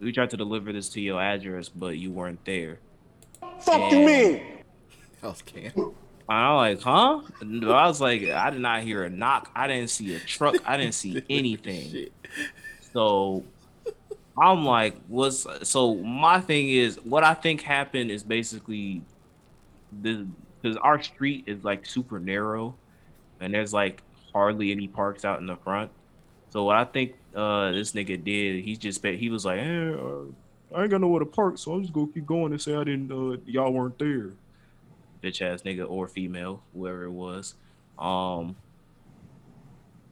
we 0.00 0.12
tried 0.12 0.30
to 0.30 0.36
deliver 0.36 0.72
this 0.72 0.88
to 0.90 1.00
your 1.00 1.20
address, 1.20 1.68
but 1.68 1.96
you 1.98 2.10
weren't 2.10 2.44
there. 2.44 2.78
Fuck 3.60 3.92
you 3.92 3.98
And- 3.98 4.06
mean? 4.06 4.42
That 5.20 5.28
was 5.28 5.42
I 6.28 6.52
was 6.54 6.78
like, 6.78 6.82
huh? 6.82 7.20
And 7.40 7.64
I 7.66 7.86
was 7.86 8.00
like, 8.00 8.22
I 8.28 8.50
did 8.50 8.60
not 8.60 8.82
hear 8.82 9.04
a 9.04 9.10
knock. 9.10 9.50
I 9.54 9.66
didn't 9.66 9.90
see 9.90 10.14
a 10.14 10.18
truck. 10.20 10.56
I 10.64 10.76
didn't 10.76 10.94
see 10.94 11.22
anything. 11.30 12.08
So 12.92 13.44
I'm 14.40 14.64
like, 14.64 14.96
what's 15.08 15.46
so 15.68 15.96
my 15.96 16.40
thing 16.40 16.70
is 16.70 16.96
what 17.04 17.22
I 17.22 17.34
think 17.34 17.60
happened 17.60 18.10
is 18.10 18.22
basically 18.22 19.02
the 20.00 20.26
because 20.60 20.76
our 20.78 21.02
street 21.02 21.44
is 21.46 21.64
like 21.64 21.84
super 21.84 22.18
narrow 22.18 22.74
and 23.40 23.52
there's 23.52 23.72
like 23.74 24.02
hardly 24.34 24.72
any 24.72 24.88
parks 24.88 25.24
out 25.24 25.40
in 25.40 25.46
the 25.46 25.56
front. 25.56 25.90
So 26.50 26.64
what 26.64 26.76
I 26.76 26.84
think 26.84 27.14
uh 27.34 27.72
this 27.72 27.92
nigga 27.92 28.22
did, 28.22 28.64
he 28.64 28.76
just 28.76 29.02
bet 29.02 29.14
he 29.14 29.30
was 29.30 29.44
like, 29.44 29.58
eh, 29.58 29.92
uh, 29.92 30.24
I 30.74 30.82
ain't 30.82 30.90
got 30.90 31.00
nowhere 31.00 31.20
to 31.20 31.26
park, 31.26 31.58
so 31.58 31.72
I'm 31.72 31.82
just 31.82 31.92
gonna 31.92 32.08
keep 32.12 32.26
going 32.26 32.52
and 32.52 32.60
say 32.60 32.74
I 32.74 32.84
didn't 32.84 33.10
uh 33.10 33.38
y'all 33.46 33.72
weren't 33.72 33.98
there. 33.98 34.32
Bitch 35.22 35.40
ass 35.40 35.62
nigga 35.62 35.88
or 35.88 36.08
female, 36.08 36.62
whoever 36.74 37.04
it 37.04 37.10
was. 37.10 37.54
Um 37.98 38.56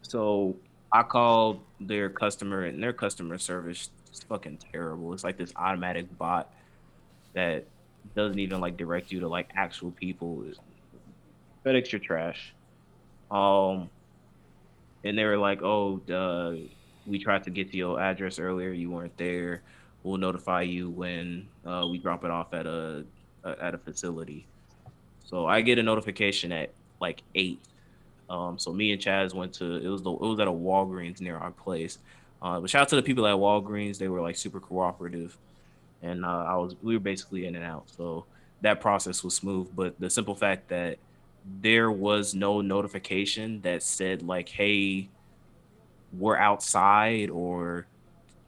so 0.02 0.56
I 0.92 1.02
called 1.02 1.60
their 1.78 2.10
customer 2.10 2.64
and 2.64 2.82
their 2.82 2.92
customer 2.92 3.38
service 3.38 3.90
is 4.12 4.22
fucking 4.24 4.58
terrible. 4.72 5.12
It's 5.12 5.24
like 5.24 5.36
this 5.36 5.52
automatic 5.56 6.06
bot 6.18 6.52
that 7.34 7.64
doesn't 8.16 8.38
even 8.38 8.60
like 8.60 8.76
direct 8.76 9.12
you 9.12 9.20
to 9.20 9.28
like 9.28 9.50
actual 9.54 9.90
people. 9.92 10.44
FedEx 11.64 11.92
your 11.92 12.00
trash. 12.00 12.54
Um 13.30 13.90
and 15.04 15.16
they 15.16 15.24
were 15.24 15.38
like, 15.38 15.62
"Oh, 15.62 16.00
uh, 16.12 16.56
we 17.06 17.18
tried 17.18 17.44
to 17.44 17.50
get 17.50 17.70
to 17.70 17.76
your 17.76 18.00
address 18.00 18.38
earlier. 18.38 18.70
You 18.70 18.90
weren't 18.90 19.16
there. 19.16 19.62
We'll 20.02 20.18
notify 20.18 20.62
you 20.62 20.90
when 20.90 21.48
uh, 21.66 21.86
we 21.90 21.98
drop 21.98 22.24
it 22.24 22.30
off 22.30 22.54
at 22.54 22.66
a, 22.66 23.04
a 23.44 23.56
at 23.62 23.74
a 23.74 23.78
facility." 23.78 24.46
So 25.24 25.46
I 25.46 25.60
get 25.60 25.78
a 25.78 25.82
notification 25.82 26.52
at 26.52 26.70
like 27.00 27.22
eight. 27.34 27.60
Um, 28.28 28.58
so 28.58 28.72
me 28.72 28.92
and 28.92 29.00
Chaz 29.00 29.34
went 29.34 29.52
to 29.54 29.76
it 29.76 29.88
was 29.88 30.02
the 30.02 30.10
it 30.10 30.20
was 30.20 30.40
at 30.40 30.48
a 30.48 30.52
Walgreens 30.52 31.20
near 31.20 31.36
our 31.36 31.50
place. 31.50 31.98
Uh, 32.42 32.60
but 32.60 32.70
shout 32.70 32.82
out 32.82 32.88
to 32.88 32.96
the 32.96 33.02
people 33.02 33.26
at 33.26 33.36
Walgreens. 33.36 33.98
They 33.98 34.08
were 34.08 34.20
like 34.20 34.36
super 34.36 34.60
cooperative, 34.60 35.36
and 36.02 36.24
uh, 36.24 36.44
I 36.44 36.56
was 36.56 36.74
we 36.82 36.94
were 36.94 37.00
basically 37.00 37.46
in 37.46 37.54
and 37.56 37.64
out. 37.64 37.90
So 37.96 38.24
that 38.62 38.80
process 38.80 39.22
was 39.24 39.34
smooth. 39.34 39.68
But 39.74 39.98
the 39.98 40.10
simple 40.10 40.34
fact 40.34 40.68
that 40.68 40.98
there 41.60 41.90
was 41.90 42.34
no 42.34 42.60
notification 42.60 43.60
that 43.62 43.82
said 43.82 44.22
like, 44.22 44.48
"Hey, 44.48 45.08
we're 46.12 46.36
outside," 46.36 47.30
or 47.30 47.86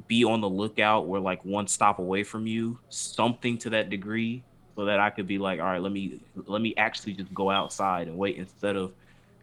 "Be 0.08 0.24
on 0.24 0.40
the 0.40 0.48
lookout." 0.48 1.06
We're 1.06 1.20
like 1.20 1.44
one 1.44 1.66
stop 1.66 1.98
away 1.98 2.24
from 2.24 2.46
you, 2.46 2.78
something 2.88 3.58
to 3.58 3.70
that 3.70 3.90
degree, 3.90 4.42
so 4.76 4.84
that 4.84 5.00
I 5.00 5.10
could 5.10 5.26
be 5.26 5.38
like, 5.38 5.60
"All 5.60 5.66
right, 5.66 5.82
let 5.82 5.92
me 5.92 6.20
let 6.46 6.60
me 6.62 6.74
actually 6.76 7.14
just 7.14 7.32
go 7.34 7.50
outside 7.50 8.08
and 8.08 8.16
wait," 8.16 8.36
instead 8.36 8.76
of 8.76 8.92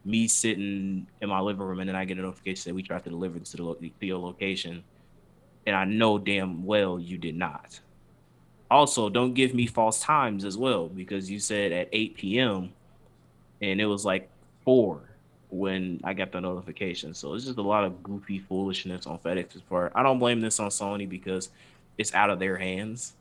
me 0.06 0.28
sitting 0.28 1.06
in 1.22 1.30
my 1.30 1.40
living 1.40 1.62
room 1.62 1.80
and 1.80 1.90
then 1.90 1.96
I 1.96 2.06
get 2.06 2.18
a 2.18 2.22
notification 2.22 2.70
that 2.70 2.76
we 2.76 2.84
tried 2.84 3.04
to 3.04 3.10
deliver 3.10 3.38
this 3.38 3.52
to, 3.52 3.58
the 3.58 3.64
lo- 3.64 3.76
to 3.76 4.06
your 4.06 4.18
location, 4.18 4.84
and 5.68 5.76
I 5.76 5.86
know 5.86 6.18
damn 6.18 6.66
well 6.66 7.00
you 7.00 7.18
did 7.18 7.36
not. 7.36 7.80
Also, 8.72 9.10
don't 9.10 9.34
give 9.34 9.54
me 9.54 9.66
false 9.66 10.00
times 10.00 10.46
as 10.46 10.58
well 10.58 10.88
because 10.88 11.30
you 11.30 11.40
said 11.40 11.72
at 11.72 11.90
8 11.92 12.16
p.m. 12.16 12.72
and 13.62 13.80
it 13.82 13.86
was 13.86 14.06
like 14.06 14.30
four 14.64 15.02
when 15.50 16.00
I 16.04 16.14
got 16.14 16.32
the 16.32 16.42
notification. 16.42 17.14
So 17.14 17.34
it's 17.34 17.46
just 17.46 17.58
a 17.58 17.64
lot 17.64 17.84
of 17.84 18.04
goofy 18.04 18.40
foolishness 18.40 19.08
on 19.08 19.18
FedEx's 19.20 19.62
part. 19.62 19.92
I 19.96 20.04
don't 20.04 20.20
blame 20.20 20.42
this 20.42 20.60
on 20.60 20.70
Sony 20.70 21.10
because 21.10 21.50
it's 21.98 22.14
out 22.14 22.30
of 22.30 22.40
their 22.40 22.58
hands. 22.58 23.14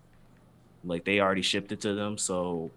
Like 0.85 1.05
they 1.05 1.21
already 1.21 1.43
shipped 1.43 1.73
it 1.73 1.81
to 1.83 1.95
them, 1.95 2.19
so 2.19 2.71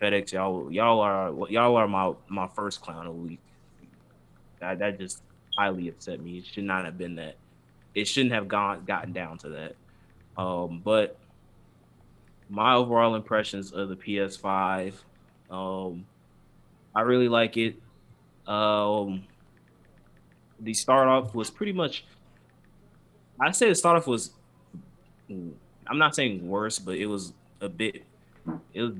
FedEx, 0.00 0.32
y'all, 0.32 0.70
y'all 0.70 1.00
are 1.00 1.32
y'all 1.50 1.76
are 1.76 1.88
my 1.88 2.12
my 2.28 2.46
first 2.48 2.80
clown 2.80 3.06
of 3.06 3.14
the 3.14 3.20
week. 3.20 3.40
That 4.60 4.78
that 4.78 4.98
just 4.98 5.22
highly 5.56 5.88
upset 5.88 6.20
me. 6.20 6.38
It 6.38 6.46
should 6.46 6.64
not 6.64 6.84
have 6.84 6.96
been 6.96 7.16
that. 7.16 7.36
It 7.94 8.06
shouldn't 8.06 8.32
have 8.32 8.46
gone 8.46 8.84
gotten 8.84 9.12
down 9.12 9.38
to 9.38 9.48
that. 9.50 9.76
Um, 10.40 10.80
but 10.84 11.16
my 12.48 12.74
overall 12.74 13.14
impressions 13.14 13.72
of 13.72 13.88
the 13.88 13.96
PS5, 13.96 14.92
um, 15.50 16.06
I 16.98 17.02
really 17.02 17.28
like 17.28 17.56
it. 17.56 17.76
Um, 18.48 19.22
the 20.58 20.74
start 20.74 21.06
off 21.06 21.32
was 21.32 21.48
pretty 21.48 21.72
much. 21.72 22.04
I 23.40 23.52
say 23.52 23.68
the 23.68 23.76
start 23.76 23.98
off 23.98 24.08
was. 24.08 24.32
I'm 25.30 25.98
not 25.98 26.16
saying 26.16 26.48
worse, 26.48 26.80
but 26.80 26.96
it 26.96 27.06
was 27.06 27.34
a 27.60 27.68
bit. 27.68 28.02
It 28.74 28.82
was. 28.82 28.94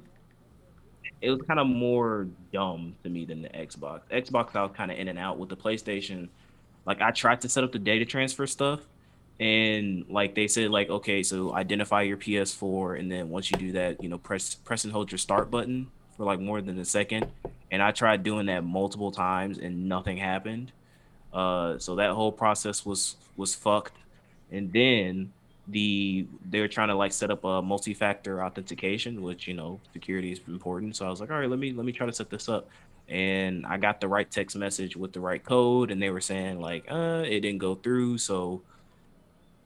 It 1.21 1.31
was 1.31 1.41
kind 1.49 1.59
of 1.59 1.67
more 1.67 2.29
dumb 2.53 2.95
to 3.03 3.11
me 3.11 3.25
than 3.25 3.43
the 3.43 3.49
Xbox. 3.49 4.03
Xbox, 4.13 4.55
I 4.55 4.63
was 4.63 4.71
kind 4.77 4.93
of 4.93 4.97
in 4.97 5.09
and 5.09 5.19
out 5.19 5.37
with 5.37 5.49
the 5.49 5.57
PlayStation. 5.57 6.29
Like 6.87 7.01
I 7.01 7.11
tried 7.11 7.41
to 7.41 7.49
set 7.49 7.65
up 7.65 7.73
the 7.73 7.81
data 7.81 8.05
transfer 8.05 8.47
stuff, 8.47 8.83
and 9.41 10.05
like 10.09 10.37
they 10.37 10.47
said, 10.47 10.71
like 10.71 10.89
okay, 10.89 11.25
so 11.25 11.53
identify 11.53 12.03
your 12.03 12.17
PS4, 12.17 13.01
and 13.01 13.11
then 13.11 13.29
once 13.29 13.51
you 13.51 13.59
do 13.59 13.73
that, 13.73 14.01
you 14.01 14.09
know, 14.09 14.19
press 14.19 14.55
press 14.55 14.85
and 14.85 14.93
hold 14.93 15.11
your 15.11 15.19
start 15.19 15.51
button 15.51 15.91
for 16.17 16.23
like 16.23 16.39
more 16.39 16.63
than 16.63 16.79
a 16.79 16.85
second, 16.85 17.27
and 17.71 17.83
I 17.83 17.91
tried 17.91 18.23
doing 18.23 18.47
that 18.47 18.65
multiple 18.65 19.13
times 19.13 19.59
and 19.59 19.89
nothing 19.89 20.17
happened. 20.17 20.73
Uh, 21.33 21.79
so 21.79 21.97
that 21.97 22.11
whole 22.13 22.33
process 22.33 22.85
was 22.85 23.17
was 23.37 23.55
fucked. 23.55 23.97
And 24.51 24.73
then 24.73 25.33
the 25.67 26.27
they 26.49 26.61
were 26.61 26.69
trying 26.69 26.89
to 26.89 26.95
like 26.95 27.13
set 27.13 27.31
up 27.31 27.45
a 27.45 27.61
multi-factor 27.61 28.43
authentication, 28.43 29.23
which 29.23 29.47
you 29.47 29.55
know 29.55 29.81
security 29.93 30.33
is 30.33 30.41
important. 30.49 30.97
So 30.97 31.07
I 31.07 31.11
was 31.11 31.21
like, 31.21 31.31
all 31.31 31.39
right, 31.39 31.51
let 31.51 31.59
me 31.59 31.73
let 31.73 31.85
me 31.85 31.93
try 31.93 32.07
to 32.07 32.13
set 32.13 32.31
this 32.31 32.49
up. 32.49 32.69
And 33.09 33.65
I 33.67 33.79
got 33.79 34.01
the 34.01 34.09
right 34.09 34.31
text 34.31 34.57
message 34.57 34.97
with 34.97 35.13
the 35.13 35.21
right 35.21 35.43
code, 35.43 35.91
and 35.91 36.01
they 36.01 36.11
were 36.11 36.21
saying 36.21 36.61
like, 36.61 36.85
uh, 36.91 37.25
it 37.27 37.41
didn't 37.41 37.59
go 37.59 37.75
through. 37.75 38.19
So 38.19 38.63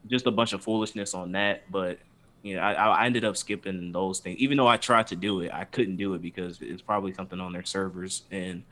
just 0.07 0.27
a 0.27 0.31
bunch 0.31 0.53
of 0.53 0.61
foolishness 0.61 1.13
on 1.13 1.33
that. 1.33 1.69
But 1.71 1.99
you 2.43 2.57
know, 2.57 2.61
I, 2.61 2.73
I 2.73 3.05
ended 3.05 3.23
up 3.23 3.37
skipping 3.37 3.91
those 3.93 4.19
things. 4.19 4.37
Even 4.37 4.57
though 4.57 4.67
I 4.67 4.77
tried 4.77 5.07
to 5.07 5.15
do 5.15 5.39
it, 5.39 5.51
I 5.53 5.63
couldn't 5.63 5.95
do 5.95 6.13
it 6.13 6.21
because 6.21 6.59
it's 6.61 6.81
probably 6.81 7.13
something 7.13 7.39
on 7.39 7.53
their 7.53 7.63
servers. 7.63 8.23
And 8.29 8.63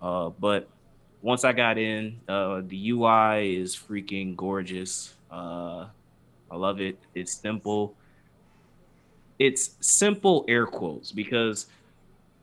uh, 0.00 0.30
but 0.30 0.68
once 1.22 1.44
I 1.44 1.52
got 1.52 1.76
in, 1.76 2.20
uh, 2.28 2.62
the 2.64 2.90
UI 2.90 3.56
is 3.56 3.76
freaking 3.76 4.36
gorgeous. 4.36 5.12
Uh, 5.28 5.86
I 6.50 6.56
love 6.56 6.80
it. 6.80 6.98
It's 7.16 7.32
simple. 7.34 7.94
It's 9.40 9.76
simple 9.80 10.44
air 10.46 10.64
quotes 10.66 11.10
because 11.10 11.66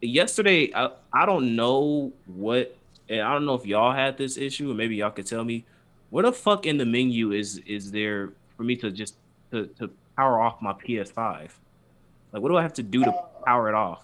yesterday 0.01 0.69
I, 0.75 0.89
I 1.13 1.25
don't 1.25 1.55
know 1.55 2.11
what 2.25 2.75
and 3.09 3.21
I 3.21 3.33
don't 3.33 3.45
know 3.45 3.55
if 3.55 3.65
y'all 3.65 3.93
had 3.93 4.17
this 4.17 4.37
issue 4.37 4.69
or 4.69 4.73
maybe 4.73 4.97
y'all 4.97 5.11
could 5.11 5.25
tell 5.25 5.43
me 5.43 5.65
what 6.09 6.23
the 6.23 6.31
fuck 6.31 6.65
in 6.65 6.77
the 6.77 6.85
menu 6.85 7.31
is 7.31 7.57
is 7.65 7.91
there 7.91 8.33
for 8.55 8.63
me 8.63 8.75
to 8.75 8.91
just 8.91 9.15
to, 9.51 9.67
to 9.79 9.89
power 10.15 10.39
off 10.39 10.61
my 10.61 10.73
PS5? 10.73 11.49
Like 12.31 12.41
what 12.41 12.49
do 12.49 12.57
I 12.57 12.61
have 12.61 12.73
to 12.73 12.83
do 12.83 13.03
to 13.03 13.13
power 13.45 13.69
it 13.69 13.75
off? 13.75 14.03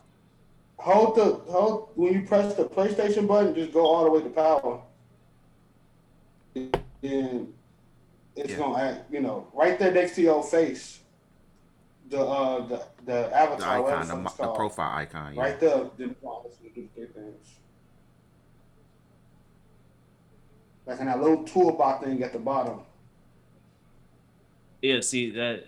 Hold 0.77 1.15
the 1.15 1.34
hold 1.52 1.90
when 1.95 2.14
you 2.14 2.22
press 2.22 2.56
the 2.56 2.64
PlayStation 2.65 3.27
button, 3.27 3.53
just 3.53 3.73
go 3.73 3.86
all 3.86 4.06
the 4.06 4.11
way 4.11 4.22
to 4.22 4.30
power. 4.30 4.81
And 7.02 7.53
it's 8.36 8.52
Yeah. 8.52 8.57
gonna 8.57 8.77
act, 8.84 9.11
you 9.11 9.22
know, 9.22 9.48
right 9.53 9.77
there 9.77 9.91
next 9.91 10.15
to 10.15 10.22
your 10.22 10.44
face. 10.44 10.99
The 12.10 12.19
uh 12.22 12.65
the 12.68 12.77
the 12.77 13.03
The 13.06 13.36
avatar, 13.38 13.81
whatever 13.81 14.02
icon, 14.02 14.23
the, 14.23 14.30
the, 14.30 14.44
the 14.48 14.53
profile 14.53 14.95
icon. 14.95 15.36
Yeah. 15.36 15.41
right 15.41 15.60
there. 15.60 15.90
Then 15.98 16.15
let's 16.22 16.57
do. 16.57 16.69
Like 20.86 20.99
in 21.02 21.06
that 21.06 21.22
little 21.22 21.44
toolbar 21.44 22.03
thing 22.03 22.23
at 22.23 22.34
the 22.34 22.40
bottom. 22.40 22.80
Yeah, 24.81 25.02
see 25.02 25.30
that. 25.31 25.65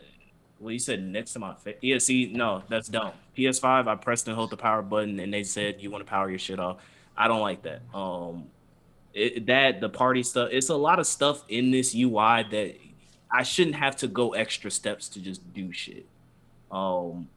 Well, 0.62 0.72
you 0.72 0.80
said 0.80 1.02
next 1.02 1.34
to 1.34 1.40
my 1.40 1.56
face. 1.56 1.78
Yeah, 1.82 1.98
see, 1.98 2.32
no, 2.32 2.62
that's 2.70 2.88
dumb. 2.88 3.14
PS5, 3.36 3.88
I 3.88 3.96
pressed 3.96 4.28
and 4.28 4.36
hold 4.36 4.52
the 4.52 4.58
power 4.58 4.84
button, 4.84 5.20
and 5.20 5.34
they 5.34 5.44
said 5.44 5.78
you 5.80 5.90
want 5.90 6.06
to 6.06 6.10
power 6.10 6.30
your 6.30 6.38
shit 6.38 6.60
off. 6.60 6.78
I 7.18 7.28
don't 7.28 7.42
like 7.42 7.64
that. 7.64 7.82
Um, 7.94 8.46
it, 9.14 9.48
that 9.48 9.82
the 9.82 9.90
party 9.90 10.22
stuff. 10.22 10.50
It's 10.52 10.70
a 10.70 10.76
lot 10.76 11.00
of 11.00 11.08
stuff 11.08 11.44
in 11.50 11.72
this 11.72 11.96
UI 11.96 12.46
that 12.52 12.76
I 13.32 13.42
shouldn't 13.42 13.76
have 13.76 13.96
to 13.98 14.08
go 14.08 14.34
extra 14.34 14.70
steps 14.70 15.10
to 15.10 15.20
just 15.20 15.52
do 15.54 15.74
shit. 15.74 16.06
Um, 16.72 17.28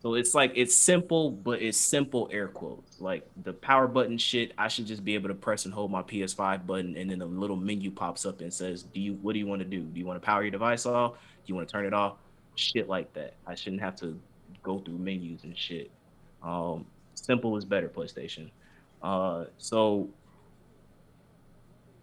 so 0.00 0.14
it's 0.14 0.34
like 0.34 0.52
it's 0.54 0.74
simple, 0.74 1.30
but 1.30 1.60
it's 1.60 1.76
simple 1.76 2.30
air 2.32 2.48
quotes. 2.48 2.98
Like 2.98 3.28
the 3.42 3.52
power 3.52 3.86
button 3.86 4.16
shit, 4.16 4.52
I 4.56 4.68
should 4.68 4.86
just 4.86 5.04
be 5.04 5.14
able 5.14 5.28
to 5.28 5.34
press 5.34 5.66
and 5.66 5.74
hold 5.74 5.90
my 5.90 6.02
PS5 6.02 6.66
button, 6.66 6.96
and 6.96 7.10
then 7.10 7.20
a 7.20 7.26
little 7.26 7.56
menu 7.56 7.90
pops 7.90 8.24
up 8.24 8.40
and 8.40 8.52
says, 8.52 8.84
"Do 8.84 9.00
you 9.00 9.18
what 9.20 9.34
do 9.34 9.38
you 9.38 9.46
want 9.46 9.60
to 9.60 9.68
do? 9.68 9.82
Do 9.82 10.00
you 10.00 10.06
want 10.06 10.20
to 10.20 10.24
power 10.24 10.42
your 10.42 10.50
device 10.50 10.86
off? 10.86 11.12
Do 11.12 11.18
you 11.46 11.54
want 11.54 11.68
to 11.68 11.72
turn 11.72 11.84
it 11.84 11.92
off? 11.92 12.14
Shit 12.58 12.88
like 12.88 13.12
that. 13.14 13.34
I 13.46 13.54
shouldn't 13.54 13.82
have 13.82 13.94
to 13.96 14.18
go 14.62 14.80
through 14.80 14.98
menus 14.98 15.44
and 15.44 15.56
shit. 15.56 15.90
Um, 16.42 16.86
simple 17.14 17.56
is 17.56 17.64
better, 17.64 17.88
PlayStation. 17.88 18.50
Uh, 19.02 19.44
so 19.58 20.08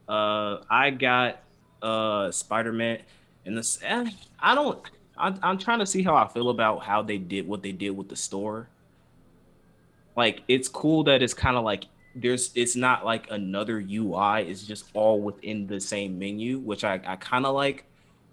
uh, 0.07 0.59
I 0.69 0.91
got 0.91 1.41
uh 1.81 2.31
Spider 2.31 2.71
Man, 2.71 2.99
and 3.45 3.57
this 3.57 3.79
eh, 3.83 4.09
I 4.39 4.55
don't. 4.55 4.79
I'm, 5.17 5.39
I'm 5.43 5.57
trying 5.57 5.79
to 5.79 5.85
see 5.85 6.03
how 6.03 6.15
I 6.15 6.27
feel 6.27 6.49
about 6.49 6.83
how 6.83 7.01
they 7.01 7.17
did 7.17 7.47
what 7.47 7.61
they 7.61 7.71
did 7.71 7.91
with 7.91 8.07
the 8.09 8.15
store. 8.15 8.69
Like 10.15 10.41
it's 10.47 10.69
cool 10.69 11.03
that 11.05 11.21
it's 11.21 11.33
kind 11.33 11.57
of 11.57 11.65
like 11.65 11.85
there's 12.15 12.51
it's 12.55 12.77
not 12.77 13.03
like 13.03 13.29
another 13.29 13.77
UI. 13.77 14.49
It's 14.49 14.63
just 14.63 14.85
all 14.93 15.19
within 15.19 15.67
the 15.67 15.81
same 15.81 16.17
menu, 16.17 16.59
which 16.59 16.83
I, 16.85 17.01
I 17.05 17.17
kind 17.17 17.45
of 17.45 17.55
like. 17.55 17.85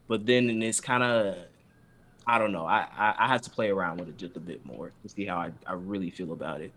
But 0.08 0.26
then 0.26 0.62
it's 0.62 0.80
kind 0.80 1.02
of 1.02 1.36
I 2.26 2.38
don't 2.38 2.52
know. 2.52 2.66
I, 2.66 2.86
I 2.96 3.14
I 3.18 3.28
have 3.28 3.42
to 3.42 3.50
play 3.50 3.70
around 3.70 3.98
with 3.98 4.08
it 4.08 4.16
just 4.16 4.36
a 4.36 4.40
bit 4.40 4.64
more 4.64 4.92
to 5.02 5.08
see 5.08 5.24
how 5.24 5.36
I, 5.36 5.50
I 5.66 5.74
really 5.74 6.10
feel 6.10 6.32
about 6.32 6.60
it. 6.60 6.72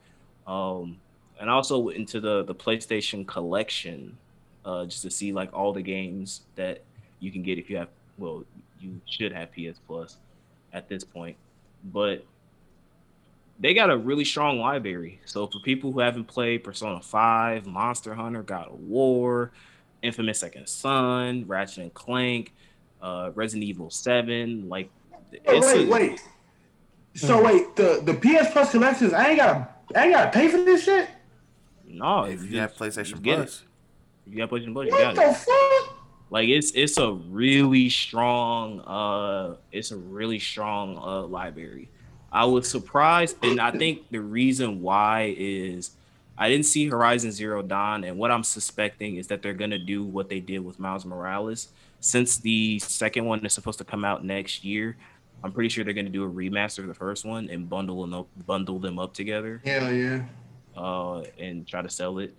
Um, 0.48 0.98
and 1.40 1.50
also 1.50 1.90
into 1.90 2.20
the 2.20 2.44
the 2.44 2.56
PlayStation 2.56 3.28
collection, 3.28 4.18
uh, 4.64 4.86
just 4.86 5.02
to 5.04 5.12
see 5.12 5.32
like 5.32 5.54
all 5.54 5.74
the 5.74 5.82
games 5.82 6.42
that 6.56 6.82
you 7.20 7.32
can 7.32 7.44
get 7.44 7.58
if 7.58 7.70
you 7.70 7.78
have 7.78 7.90
well 8.18 8.44
you 8.80 9.00
should 9.06 9.32
have 9.32 9.52
PS 9.52 9.80
Plus 9.88 10.18
at 10.74 10.90
this 10.90 11.04
point, 11.04 11.36
but 11.86 12.26
they 13.60 13.74
got 13.74 13.90
a 13.90 13.98
really 13.98 14.26
strong 14.26 14.60
library. 14.60 15.20
So 15.26 15.48
for 15.48 15.60
people 15.60 15.92
who 15.92 16.00
haven't 16.00 16.26
played 16.26 16.64
Persona 16.64 17.02
5, 17.02 17.66
Monster 17.66 18.14
Hunter, 18.14 18.44
God 18.44 18.68
of 18.68 18.80
War, 18.82 19.52
Infamous 20.02 20.40
Second 20.40 20.68
Son, 20.68 21.46
Ratchet 21.48 21.84
and 21.84 21.94
Clank, 21.94 22.54
uh, 23.02 23.32
Resident 23.34 23.64
Evil 23.64 23.90
7, 23.90 24.68
like 24.68 24.90
Wait, 25.32 25.42
it's 25.46 25.68
wait, 25.68 25.88
a- 25.88 25.92
wait. 25.92 26.24
So 27.16 27.44
wait, 27.44 27.76
the 27.76 28.02
the 28.04 28.14
PS 28.14 28.52
Plus 28.52 28.72
collections, 28.72 29.14
I 29.14 29.30
ain't 29.30 29.38
gotta 29.38 29.68
I 29.96 30.04
ain't 30.06 30.14
gotta 30.14 30.32
pay 30.32 30.48
for 30.50 30.58
this 30.58 30.84
shit. 30.84 31.10
no, 31.88 32.24
If 32.26 32.44
you 32.52 32.60
have 32.60 32.74
PlayStation 32.76 33.06
just 33.12 33.22
get 33.24 33.40
it. 33.40 33.62
You 34.28 34.38
got 34.38 34.50
PlayStation 34.50 34.74
Plus, 34.74 34.86
you 34.88 34.92
got 34.92 35.16
the 35.16 35.30
it. 35.30 35.36
fuck? 35.38 35.96
Like 36.30 36.50
it's 36.50 36.72
it's 36.72 36.98
a 36.98 37.12
really 37.14 37.90
strong 37.90 38.82
uh 38.82 39.56
it's 39.72 39.92
a 39.92 39.98
really 39.98 40.40
strong 40.40 40.98
uh 40.98 41.22
library. 41.22 41.88
I 42.32 42.44
was 42.46 42.68
surprised 42.70 43.38
and 43.44 43.62
I 43.62 43.72
think 43.72 44.10
the 44.12 44.20
reason 44.20 44.82
why 44.82 45.34
is 45.38 45.92
I 46.38 46.50
didn't 46.50 46.66
see 46.66 46.90
Horizon 46.90 47.32
Zero 47.32 47.62
Dawn 47.62 48.04
and 48.04 48.18
what 48.18 48.30
I'm 48.30 48.44
suspecting 48.44 49.16
is 49.16 49.28
that 49.28 49.42
they're 49.42 49.54
going 49.54 49.72
to 49.72 49.78
do 49.78 50.04
what 50.04 50.28
they 50.28 50.42
did 50.42 50.60
with 50.60 50.78
Miles 50.80 51.06
Morales 51.06 51.70
since 52.02 52.36
the 52.36 52.78
second 52.80 53.24
one 53.24 53.46
is 53.46 53.54
supposed 53.54 53.78
to 53.78 53.86
come 53.86 54.04
out 54.04 54.26
next 54.26 54.66
year. 54.66 54.98
I'm 55.46 55.52
pretty 55.52 55.70
sure 55.70 55.84
they're 55.84 55.94
going 55.94 56.08
to 56.08 56.12
do 56.12 56.24
a 56.24 56.30
remaster 56.30 56.80
of 56.80 56.88
the 56.88 56.96
first 56.96 57.24
one 57.24 57.50
and 57.52 57.70
bundle 57.70 58.02
them 58.02 58.16
up, 58.16 58.28
bundle 58.48 58.80
them 58.80 58.98
up 58.98 59.14
together 59.14 59.62
Hell 59.64 59.94
yeah. 59.94 60.24
uh, 60.76 61.22
and 61.38 61.68
try 61.68 61.84
to 61.84 61.90
sell 61.90 62.18
it. 62.18 62.36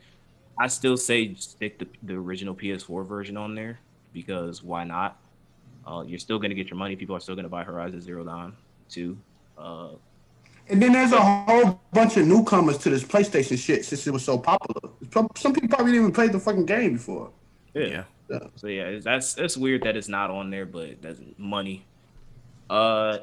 I 0.59 0.67
still 0.67 0.97
say 0.97 1.35
stick 1.35 1.79
the, 1.79 1.87
the 2.03 2.15
original 2.15 2.53
PS4 2.53 3.07
version 3.07 3.37
on 3.37 3.55
there 3.55 3.79
because 4.13 4.61
why 4.63 4.83
not? 4.83 5.19
Uh, 5.87 6.03
you're 6.05 6.19
still 6.19 6.41
gonna 6.41 6.55
get 6.55 6.69
your 6.69 6.79
money. 6.79 6.97
People 6.97 7.15
are 7.15 7.21
still 7.21 7.37
gonna 7.37 7.49
buy 7.49 7.63
Horizon 7.63 8.01
Zero 8.01 8.25
Dawn 8.25 8.57
too. 8.89 9.17
Uh, 9.57 9.91
And 10.69 10.83
then 10.83 10.93
there's 10.93 11.13
a 11.13 11.21
whole 11.21 11.81
bunch 11.93 12.17
of 12.17 12.27
newcomers 12.27 12.77
to 12.79 12.91
this 12.91 13.05
PlayStation 13.05 13.57
shit 13.57 13.85
since 13.85 14.05
it 14.05 14.13
was 14.13 14.25
so 14.25 14.37
popular. 14.37 14.93
Some 15.13 15.29
some 15.37 15.53
people 15.53 15.69
probably 15.69 15.93
didn't 15.93 16.07
even 16.07 16.13
play 16.13 16.27
the 16.27 16.41
fucking 16.41 16.67
game 16.67 16.95
before. 16.95 17.31
yeah. 17.75 18.03
yeah. 18.29 18.39
So 18.57 18.67
yeah, 18.67 18.99
that's 19.01 19.35
that's 19.35 19.57
weird 19.57 19.85
that 19.85 19.97
it's 19.97 20.09
not 20.09 20.31
on 20.31 20.51
there, 20.51 20.67
but 20.67 21.01
that's 21.01 21.21
money. 21.39 21.85
Uh, 22.69 23.19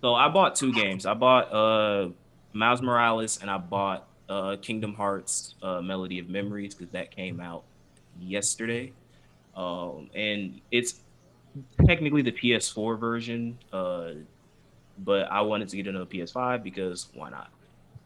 so 0.00 0.14
I 0.14 0.28
bought 0.28 0.54
two 0.56 0.72
games. 0.72 1.06
I 1.06 1.14
bought 1.14 1.52
uh 1.52 2.08
Miles 2.52 2.82
Morales 2.82 3.38
and 3.40 3.50
I 3.50 3.58
bought 3.58 4.08
uh 4.28 4.56
Kingdom 4.62 4.94
Hearts 4.94 5.54
uh 5.62 5.80
Melody 5.80 6.18
of 6.18 6.28
Memories 6.28 6.74
because 6.74 6.92
that 6.92 7.10
came 7.10 7.40
out 7.40 7.64
yesterday. 8.18 8.92
Um, 9.56 10.10
and 10.14 10.60
it's 10.70 11.00
technically 11.86 12.22
the 12.22 12.32
PS4 12.32 12.96
version, 12.96 13.58
uh, 13.72 14.12
but 14.98 15.30
I 15.30 15.42
wanted 15.42 15.68
to 15.70 15.76
get 15.76 15.86
another 15.86 16.06
PS5 16.06 16.62
because 16.62 17.08
why 17.14 17.30
not? 17.30 17.50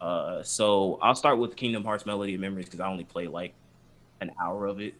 Uh, 0.00 0.42
so 0.42 0.98
I'll 1.02 1.14
start 1.14 1.38
with 1.38 1.56
Kingdom 1.56 1.84
Hearts 1.84 2.06
Melody 2.06 2.34
of 2.34 2.40
Memories 2.40 2.66
because 2.66 2.80
I 2.80 2.88
only 2.88 3.04
played 3.04 3.30
like 3.30 3.54
an 4.20 4.32
hour 4.42 4.66
of 4.66 4.80
it. 4.80 4.94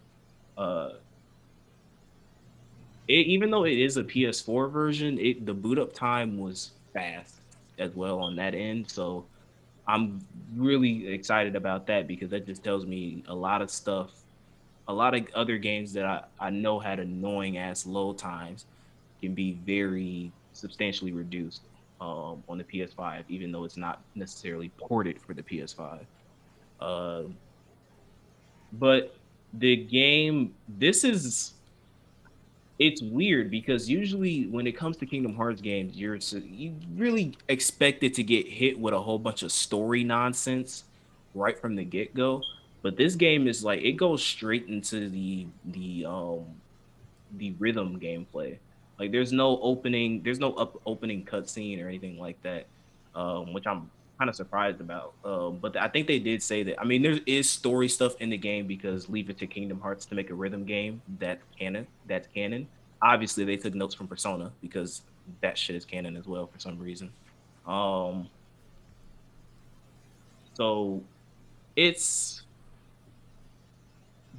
Uh, 0.57 0.91
it, 3.09 3.27
even 3.27 3.51
though 3.51 3.65
it 3.65 3.79
is 3.79 3.97
a 3.97 4.05
PS4 4.05 4.71
version, 4.71 5.19
it 5.19 5.45
the 5.45 5.55
boot 5.55 5.79
up 5.79 5.93
time 5.93 6.39
was 6.39 6.73
fast 6.93 7.35
as 7.79 7.95
well 7.95 8.21
on 8.21 8.37
that 8.37 8.55
end. 8.55 8.91
So 8.91 9.25
I'm 9.87 10.25
really 10.57 11.09
excited 11.09 11.57
about 11.57 11.87
that 11.89 12.07
because 12.07 12.31
that 12.31 12.47
just 12.47 12.65
tells 12.65 12.87
me 12.87 13.23
a 13.29 13.35
lot 13.35 13.61
of 13.61 13.71
stuff, 13.71 14.13
a 14.89 14.93
lot 14.93 15.15
of 15.15 15.27
other 15.35 15.59
games 15.59 15.93
that 15.95 16.05
I, 16.05 16.23
I 16.39 16.51
know 16.51 16.79
had 16.79 16.99
annoying 17.01 17.59
ass 17.59 17.87
load 17.87 18.19
times 18.19 18.67
can 19.21 19.35
be 19.35 19.59
very 19.67 20.33
substantially 20.53 21.13
reduced 21.13 21.63
um, 22.01 22.43
on 22.49 22.59
the 22.59 22.65
PS5, 22.65 23.25
even 23.29 23.53
though 23.53 23.65
it's 23.65 23.77
not 23.77 24.03
necessarily 24.15 24.71
ported 24.79 25.21
for 25.21 25.35
the 25.35 25.43
PS5. 25.43 26.01
Uh, 26.81 27.23
but 28.73 29.17
the 29.55 29.77
game, 29.77 30.55
this 30.69 31.05
is 31.05 31.54
it's 32.85 33.01
weird 33.01 33.51
because 33.51 33.89
usually 33.89 34.47
when 34.47 34.67
it 34.67 34.73
comes 34.73 34.99
to 34.99 35.07
Kingdom 35.07 35.35
Hearts 35.35 35.63
games, 35.63 35.97
you're 35.97 36.17
you 36.17 36.75
really 36.95 37.35
expect 37.49 38.03
it 38.03 38.13
to 38.15 38.23
get 38.23 38.47
hit 38.47 38.79
with 38.79 38.93
a 38.93 39.01
whole 39.01 39.19
bunch 39.19 39.43
of 39.43 39.51
story 39.51 40.05
nonsense 40.05 40.85
right 41.35 41.59
from 41.59 41.77
the 41.77 41.85
get 41.85 42.15
go. 42.15 42.43
But 42.83 42.99
this 42.99 43.15
game 43.15 43.49
is 43.49 43.65
like 43.65 43.81
it 43.81 43.93
goes 43.93 44.23
straight 44.23 44.67
into 44.69 45.09
the 45.09 45.47
the 45.65 46.05
um 46.05 46.45
the 47.39 47.55
rhythm 47.59 47.99
gameplay. 47.99 48.59
Like 48.99 49.13
there's 49.13 49.33
no 49.33 49.59
opening, 49.61 50.23
there's 50.23 50.39
no 50.39 50.53
up 50.53 50.79
opening 50.85 51.25
cutscene 51.25 51.83
or 51.83 51.89
anything 51.89 52.19
like 52.19 52.41
that, 52.43 52.67
um, 53.15 53.55
which 53.55 53.67
I'm 53.67 53.91
kind 54.19 54.29
of 54.29 54.37
surprised 54.37 54.81
about. 54.81 55.15
Um, 55.25 55.59
but 55.61 55.77
I 55.77 55.89
think 55.89 56.07
they 56.07 56.19
did 56.19 56.43
say 56.43 56.63
that. 56.65 56.81
I 56.81 56.85
mean, 56.85 57.03
there 57.03 57.19
is 57.27 57.49
story 57.49 57.89
stuff 57.89 58.15
in 58.21 58.31
the 58.31 58.37
game 58.37 58.67
because 58.67 59.09
leave 59.09 59.31
it 59.31 59.39
to 59.39 59.47
Kingdom 59.47 59.81
Hearts 59.81 60.07
to 60.07 60.15
make 60.15 60.31
a 60.31 60.35
rhythm 60.35 60.65
game 60.65 61.03
that 61.19 61.41
canon. 61.59 61.87
That's 62.07 62.29
canon. 62.29 62.69
Obviously, 63.03 63.45
they 63.45 63.57
took 63.57 63.75
notes 63.75 63.95
from 63.95 64.09
Persona 64.09 64.53
because 64.63 65.03
that 65.41 65.59
shit 65.59 65.77
is 65.77 65.85
canon 65.85 66.17
as 66.17 66.27
well 66.27 66.47
for 66.47 66.59
some 66.59 66.79
reason. 66.79 67.11
Um, 67.67 68.29
so 70.55 71.03
it's 71.77 72.43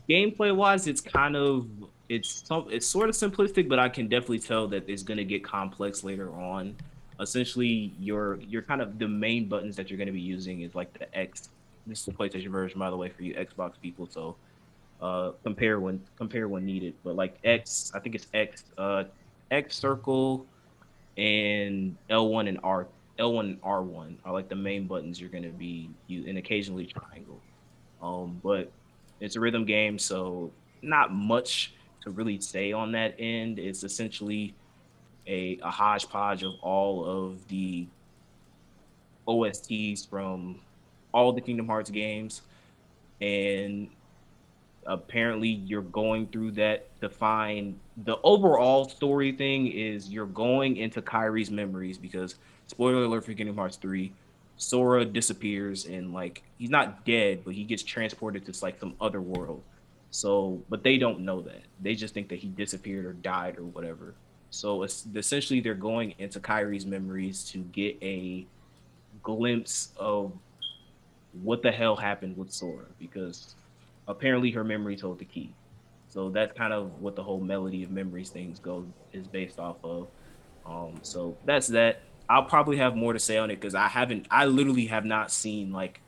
gameplay 0.10 0.56
wise, 0.56 0.88
it's 0.88 1.02
kind 1.02 1.36
of 1.36 1.68
it's 2.08 2.44
it's 2.70 2.88
sort 2.88 3.10
of 3.10 3.16
simplistic, 3.16 3.68
but 3.68 3.80
I 3.80 3.90
can 3.90 4.08
definitely 4.08 4.40
tell 4.40 4.68
that 4.68 4.88
it's 4.88 5.04
going 5.04 5.18
to 5.18 5.26
get 5.26 5.44
complex 5.44 6.04
later 6.04 6.30
on. 6.34 6.76
Essentially, 7.20 7.94
your 8.00 8.40
your 8.42 8.62
kind 8.62 8.82
of 8.82 9.00
the 9.00 9.08
main 9.08 9.48
buttons 9.48 9.76
that 9.76 9.90
you're 9.90 9.98
going 9.98 10.08
to 10.08 10.14
be 10.14 10.22
using 10.22 10.62
is 10.62 10.76
like 10.76 10.98
the 10.98 11.18
X. 11.18 11.50
This 11.88 12.00
is 12.00 12.06
the 12.06 12.12
PlayStation 12.12 12.50
version, 12.50 12.80
by 12.80 12.90
the 12.90 12.98
way, 12.98 13.10
for 13.10 13.24
you 13.24 13.36
Xbox 13.36 13.74
people. 13.82 14.08
So 14.10 14.36
uh, 15.02 15.32
compare 15.44 15.80
when 15.80 16.02
compare 16.18 16.48
when 16.48 16.66
needed. 16.66 16.94
But 17.04 17.16
like 17.16 17.38
X, 17.44 17.92
I 17.94 18.00
think 18.00 18.16
it's 18.16 18.28
X, 18.34 18.66
uh, 18.78 19.06
X 19.52 19.76
circle, 19.78 20.46
and 21.18 21.96
L1 22.10 22.50
and 22.50 22.60
R 22.64 22.88
L1 23.20 23.40
and 23.40 23.62
R1 23.62 24.16
are 24.26 24.34
like 24.34 24.50
the 24.50 24.56
main 24.56 24.88
buttons 24.88 25.22
you're 25.22 25.30
going 25.30 25.44
to 25.44 25.50
be 25.50 25.90
you 26.08 26.26
and 26.28 26.38
occasionally 26.38 26.86
triangle. 26.86 27.40
Um, 28.02 28.40
but 28.44 28.72
it's 29.22 29.36
a 29.36 29.40
rhythm 29.40 29.66
game, 29.66 29.98
so 29.98 30.52
not 30.82 31.14
much 31.14 31.74
to 32.04 32.12
really 32.12 32.40
say 32.40 32.74
on 32.74 32.92
that 32.92 33.16
end. 33.18 33.58
It's 33.58 33.84
essentially 33.84 34.54
a, 35.28 35.60
a 35.64 35.70
hodgepodge 35.70 36.44
of 36.44 36.54
all 36.62 37.06
of 37.06 37.48
the 37.48 37.88
OSTs 39.28 40.08
from 40.08 40.60
all 41.14 41.34
the 41.34 41.42
Kingdom 41.42 41.68
Hearts 41.68 41.90
games. 41.90 42.42
And 43.22 43.90
apparently 44.86 45.50
you're 45.50 45.82
going 45.82 46.28
through 46.28 46.52
that 46.52 47.00
to 47.02 47.10
find 47.10 47.80
the 48.04 48.18
overall 48.24 48.88
story 48.88 49.32
thing 49.32 49.68
is 49.68 50.10
you're 50.10 50.26
going 50.28 50.78
into 50.78 51.02
Kairi's 51.02 51.50
memories 51.50 51.98
because 51.98 52.36
spoiler 52.68 53.04
alert 53.04 53.26
for 53.26 53.34
Kingdom 53.34 53.56
Hearts 53.56 53.78
3, 53.78 54.12
Sora 54.58 55.04
disappears 55.06 55.86
and 55.86 56.14
like 56.14 56.44
he's 56.58 56.70
not 56.70 57.06
dead, 57.06 57.42
but 57.44 57.54
he 57.54 57.64
gets 57.64 57.84
transported 57.84 58.46
to 58.46 58.64
like 58.64 58.80
some 58.80 58.96
other 59.02 59.22
world. 59.22 59.64
So, 60.12 60.62
but 60.70 60.84
they 60.84 60.98
don't 60.98 61.22
know 61.22 61.42
that. 61.42 61.64
They 61.82 61.96
just 61.96 62.14
think 62.14 62.30
that 62.30 62.40
he 62.40 62.48
disappeared 62.48 63.06
or 63.06 63.14
died 63.14 63.58
or 63.58 63.64
whatever. 63.64 64.16
So 64.56 64.84
it's 64.84 65.06
essentially 65.14 65.60
they're 65.60 65.74
going 65.74 66.16
into 66.18 66.40
Kairi's 66.40 66.86
memories 66.86 67.44
to 67.52 67.60
get 67.60 67.98
a 68.02 68.46
glimpse 69.22 69.90
of 69.98 70.32
what 71.44 71.62
the 71.62 71.72
hell 71.72 71.96
happened 71.96 72.38
with 72.38 72.52
Sora 72.52 72.86
because 72.98 73.56
apparently 74.08 74.52
her 74.52 74.64
memory 74.64 74.96
told 74.96 75.20
the 75.20 75.26
key. 75.26 75.54
So 76.08 76.30
that's 76.30 76.58
kind 76.58 76.72
of 76.72 77.02
what 77.02 77.18
the 77.18 77.24
whole 77.24 77.42
melody 77.42 77.84
of 77.84 77.92
memories 77.92 78.30
things 78.30 78.60
go 78.60 78.86
is 79.12 79.28
based 79.28 79.60
off 79.60 79.76
of. 79.84 80.08
Um, 80.66 81.00
so 81.02 81.36
that's 81.44 81.68
that. 81.68 82.02
I'll 82.30 82.46
probably 82.46 82.78
have 82.78 82.96
more 82.96 83.14
to 83.14 83.20
say 83.20 83.38
on 83.38 83.52
it 83.52 83.58
because 83.58 83.76
I 83.76 83.88
haven't. 83.88 84.26
I 84.32 84.46
literally 84.46 84.86
have 84.88 85.06
not 85.06 85.32
seen 85.32 85.72
like 85.74 86.02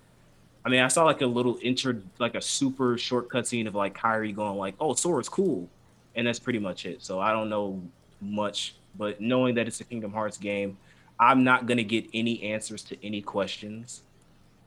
I 0.66 0.70
mean, 0.70 0.82
I 0.82 0.88
saw 0.88 1.04
like 1.06 1.22
a 1.22 1.26
little 1.28 1.58
intro, 1.62 2.02
like 2.20 2.36
a 2.36 2.42
super 2.42 2.98
short 2.98 3.30
cutscene 3.30 3.68
of 3.68 3.76
like 3.76 3.98
Kairi 3.98 4.36
going 4.36 4.58
like, 4.58 4.76
"Oh, 4.80 4.94
Sora's 4.96 5.30
cool," 5.30 5.70
and 6.16 6.28
that's 6.28 6.40
pretty 6.40 6.60
much 6.60 6.86
it. 6.86 7.02
So 7.04 7.20
I 7.20 7.32
don't 7.32 7.50
know 7.50 7.82
much, 8.22 8.76
but 8.98 9.22
knowing 9.22 9.56
that 9.56 9.68
it's 9.68 9.80
a 9.80 9.84
Kingdom 9.84 10.12
Hearts 10.12 10.38
game, 10.38 10.78
I'm 11.20 11.44
not 11.44 11.66
gonna 11.66 11.84
get 11.84 12.06
any 12.14 12.42
answers 12.44 12.84
to 12.86 13.06
any 13.06 13.22
questions. 13.22 14.02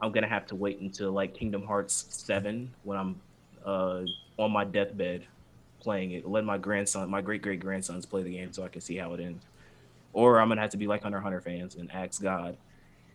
I'm 0.00 0.12
gonna 0.12 0.28
have 0.28 0.46
to 0.48 0.56
wait 0.56 0.80
until 0.80 1.12
like 1.12 1.34
Kingdom 1.34 1.64
Hearts 1.66 2.06
Seven 2.10 2.70
when 2.84 2.98
I'm 2.98 3.20
uh, 3.64 4.02
on 4.38 4.50
my 4.50 4.64
deathbed 4.64 5.26
playing 5.80 6.12
it. 6.12 6.28
Let 6.28 6.44
my 6.44 6.58
grandson, 6.58 7.08
my 7.10 7.20
great 7.20 7.42
great 7.42 7.60
grandsons, 7.60 8.06
play 8.06 8.22
the 8.22 8.32
game 8.32 8.52
so 8.52 8.64
I 8.64 8.68
can 8.68 8.80
see 8.80 8.96
how 8.96 9.14
it 9.14 9.20
ends. 9.20 9.44
Or 10.12 10.40
I'm 10.40 10.48
gonna 10.48 10.60
have 10.60 10.70
to 10.70 10.76
be 10.76 10.86
like 10.86 11.02
Hunter 11.02 11.20
Hunter 11.20 11.40
fans 11.40 11.76
and 11.76 11.90
ask 11.92 12.22
God 12.22 12.56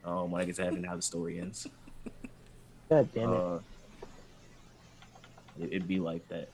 um, 0.04 0.32
when 0.32 0.42
I 0.42 0.46
get 0.46 0.56
to 0.56 0.64
heaven 0.64 0.84
how 0.84 0.96
the 0.96 1.02
story 1.02 1.40
ends. 1.40 1.68
God 2.90 3.10
damn 3.14 3.34
it. 3.34 3.36
Uh, 3.36 3.60
it 5.60 5.72
would 5.72 5.88
be 5.88 6.00
like 6.00 6.28
that. 6.30 6.50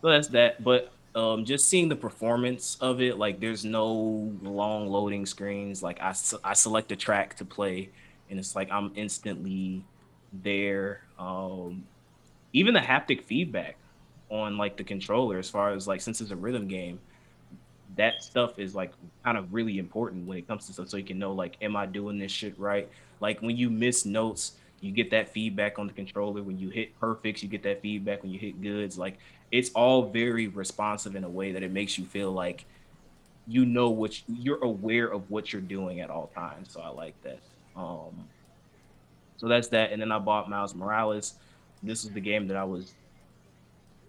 So 0.00 0.08
that's 0.08 0.28
that. 0.28 0.62
But 0.62 0.92
um, 1.14 1.44
just 1.44 1.68
seeing 1.68 1.88
the 1.88 1.96
performance 1.96 2.76
of 2.80 3.00
it, 3.00 3.18
like 3.18 3.40
there's 3.40 3.64
no 3.64 4.32
long 4.42 4.88
loading 4.88 5.26
screens. 5.26 5.82
Like 5.82 6.00
I, 6.00 6.14
I 6.42 6.54
select 6.54 6.90
a 6.92 6.96
track 6.96 7.36
to 7.36 7.44
play, 7.44 7.90
and 8.30 8.38
it's 8.38 8.56
like 8.56 8.70
I'm 8.70 8.92
instantly 8.96 9.84
there. 10.32 11.02
Um, 11.18 11.84
even 12.52 12.74
the 12.74 12.80
haptic 12.80 13.22
feedback 13.22 13.76
on 14.28 14.56
like 14.56 14.76
the 14.76 14.84
controller, 14.84 15.38
as 15.38 15.48
far 15.48 15.72
as 15.72 15.86
like 15.86 16.00
since 16.00 16.20
it's 16.20 16.32
a 16.32 16.36
rhythm 16.36 16.66
game, 16.66 16.98
that 17.96 18.22
stuff 18.22 18.58
is 18.58 18.74
like 18.74 18.92
kind 19.22 19.38
of 19.38 19.54
really 19.54 19.78
important 19.78 20.26
when 20.26 20.38
it 20.38 20.48
comes 20.48 20.66
to 20.66 20.72
stuff. 20.72 20.88
So 20.88 20.96
you 20.96 21.04
can 21.04 21.18
know 21.18 21.32
like, 21.32 21.56
am 21.62 21.76
I 21.76 21.86
doing 21.86 22.18
this 22.18 22.32
shit 22.32 22.58
right? 22.58 22.88
Like 23.20 23.40
when 23.40 23.56
you 23.56 23.70
miss 23.70 24.04
notes 24.04 24.52
you 24.84 24.92
get 24.92 25.10
that 25.10 25.30
feedback 25.30 25.78
on 25.78 25.86
the 25.86 25.92
controller 25.92 26.42
when 26.42 26.58
you 26.58 26.68
hit 26.68 26.98
perfects 27.00 27.42
you 27.42 27.48
get 27.48 27.62
that 27.62 27.80
feedback 27.80 28.22
when 28.22 28.30
you 28.30 28.38
hit 28.38 28.60
goods 28.60 28.98
like 28.98 29.18
it's 29.54 29.70
all 29.70 30.02
very 30.10 30.48
responsive 30.48 31.14
in 31.14 31.22
a 31.22 31.28
way 31.28 31.52
that 31.52 31.62
it 31.62 31.70
makes 31.70 31.96
you 31.96 32.04
feel 32.04 32.32
like 32.32 32.64
you 33.46 33.64
know 33.64 33.88
what 33.88 34.20
you're 34.26 34.62
aware 34.64 35.06
of 35.06 35.30
what 35.30 35.52
you're 35.52 35.62
doing 35.62 36.00
at 36.00 36.10
all 36.10 36.26
times. 36.34 36.72
So 36.72 36.80
i 36.80 36.88
like 36.88 37.14
that. 37.22 37.38
Um 37.76 38.26
so 39.36 39.46
that's 39.46 39.68
that. 39.68 39.92
And 39.92 40.02
then 40.02 40.10
i 40.10 40.18
bought 40.18 40.50
miles 40.50 40.74
morales. 40.74 41.34
This 41.84 42.02
is 42.02 42.10
the 42.10 42.20
game 42.20 42.48
that 42.48 42.56
i 42.56 42.64
was 42.64 42.94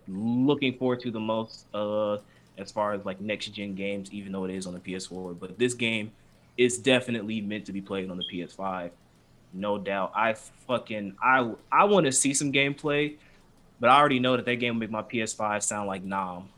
looking 0.08 0.76
forward 0.80 1.00
to 1.02 1.12
the 1.12 1.20
most 1.20 1.66
uh 1.76 2.18
as 2.58 2.72
far 2.72 2.94
as 2.94 3.06
like 3.06 3.22
next 3.22 3.48
gen 3.50 3.76
games 3.76 4.12
even 4.12 4.32
though 4.32 4.46
it 4.46 4.52
is 4.52 4.66
on 4.66 4.74
the 4.74 4.80
ps4 4.80 5.38
but 5.40 5.58
this 5.58 5.74
game 5.74 6.12
is 6.58 6.78
definitely 6.78 7.42
meant 7.42 7.66
to 7.66 7.74
be 7.74 7.82
played 7.82 8.10
on 8.10 8.18
the 8.18 8.24
ps5 8.32 8.92
no 9.56 9.78
doubt. 9.78 10.12
I 10.14 10.34
fucking 10.68 11.16
I 11.24 11.52
I 11.72 11.86
want 11.86 12.06
to 12.06 12.12
see 12.12 12.34
some 12.34 12.52
gameplay, 12.52 13.16
but 13.80 13.90
I 13.90 13.98
already 13.98 14.20
know 14.20 14.36
that 14.36 14.46
that 14.46 14.56
game 14.56 14.76
will 14.76 14.80
make 14.82 14.92
my 14.92 15.02
PS5 15.02 15.62
sound 15.64 15.88
like 15.88 16.04
Nom, 16.04 16.50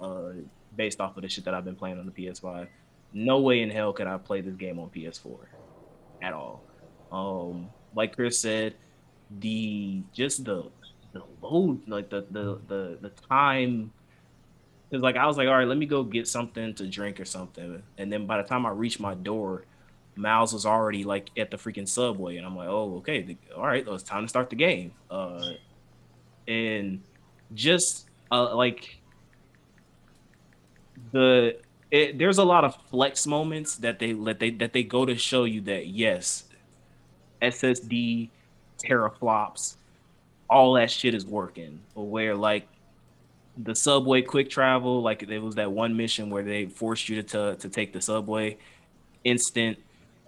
uh, 0.00 0.30
based 0.74 1.00
off 1.00 1.16
of 1.16 1.22
the 1.22 1.28
shit 1.28 1.44
that 1.44 1.54
I've 1.54 1.64
been 1.64 1.76
playing 1.76 1.98
on 1.98 2.06
the 2.06 2.12
PS5. 2.12 2.68
No 3.12 3.40
way 3.40 3.62
in 3.62 3.70
hell 3.70 3.92
could 3.92 4.06
I 4.06 4.18
play 4.18 4.40
this 4.40 4.54
game 4.54 4.78
on 4.78 4.90
PS4, 4.90 5.38
at 6.22 6.32
all. 6.32 6.62
Um, 7.10 7.68
like 7.94 8.14
Chris 8.14 8.38
said, 8.38 8.74
the 9.38 10.02
just 10.12 10.44
the 10.44 10.64
the 11.12 11.22
load, 11.40 11.88
like 11.88 12.10
the 12.10 12.26
the 12.30 12.60
the 12.68 12.98
the 13.00 13.10
time. 13.28 13.92
Cause 14.90 15.00
like 15.00 15.16
I 15.16 15.26
was 15.26 15.36
like, 15.36 15.48
all 15.48 15.54
right, 15.54 15.66
let 15.66 15.78
me 15.78 15.86
go 15.86 16.04
get 16.04 16.28
something 16.28 16.74
to 16.74 16.86
drink 16.86 17.18
or 17.18 17.24
something, 17.24 17.82
and 17.98 18.12
then 18.12 18.26
by 18.26 18.40
the 18.40 18.46
time 18.46 18.66
I 18.66 18.70
reached 18.70 19.00
my 19.00 19.14
door 19.14 19.64
Miles 20.16 20.52
was 20.52 20.64
already 20.64 21.04
like 21.04 21.30
at 21.36 21.50
the 21.50 21.56
freaking 21.56 21.86
subway, 21.86 22.36
and 22.36 22.46
I'm 22.46 22.56
like, 22.56 22.68
oh, 22.68 22.96
okay, 22.98 23.22
the, 23.22 23.36
all 23.54 23.66
right, 23.66 23.86
it's 23.86 24.02
time 24.02 24.24
to 24.24 24.28
start 24.28 24.50
the 24.50 24.56
game. 24.56 24.92
Uh, 25.10 25.52
and 26.48 27.00
just 27.54 28.08
uh, 28.30 28.54
like 28.54 28.98
the 31.12 31.56
it, 31.90 32.18
there's 32.18 32.38
a 32.38 32.44
lot 32.44 32.64
of 32.64 32.76
flex 32.90 33.26
moments 33.26 33.76
that 33.76 33.98
they 33.98 34.12
let 34.12 34.38
they 34.40 34.50
that 34.50 34.72
they 34.72 34.82
go 34.82 35.04
to 35.06 35.16
show 35.16 35.44
you 35.44 35.60
that 35.62 35.86
yes, 35.86 36.44
SSD 37.42 38.28
teraflops, 38.84 39.76
all 40.50 40.74
that 40.74 40.90
shit 40.90 41.14
is 41.14 41.24
working. 41.24 41.80
Where 41.94 42.34
like 42.34 42.66
the 43.56 43.74
subway 43.74 44.22
quick 44.22 44.50
travel, 44.50 45.02
like 45.02 45.26
there 45.26 45.40
was 45.40 45.54
that 45.54 45.70
one 45.70 45.96
mission 45.96 46.30
where 46.30 46.42
they 46.42 46.66
forced 46.66 47.08
you 47.08 47.22
to 47.22 47.28
to, 47.28 47.56
to 47.56 47.68
take 47.68 47.92
the 47.92 48.00
subway 48.00 48.58
instant 49.24 49.78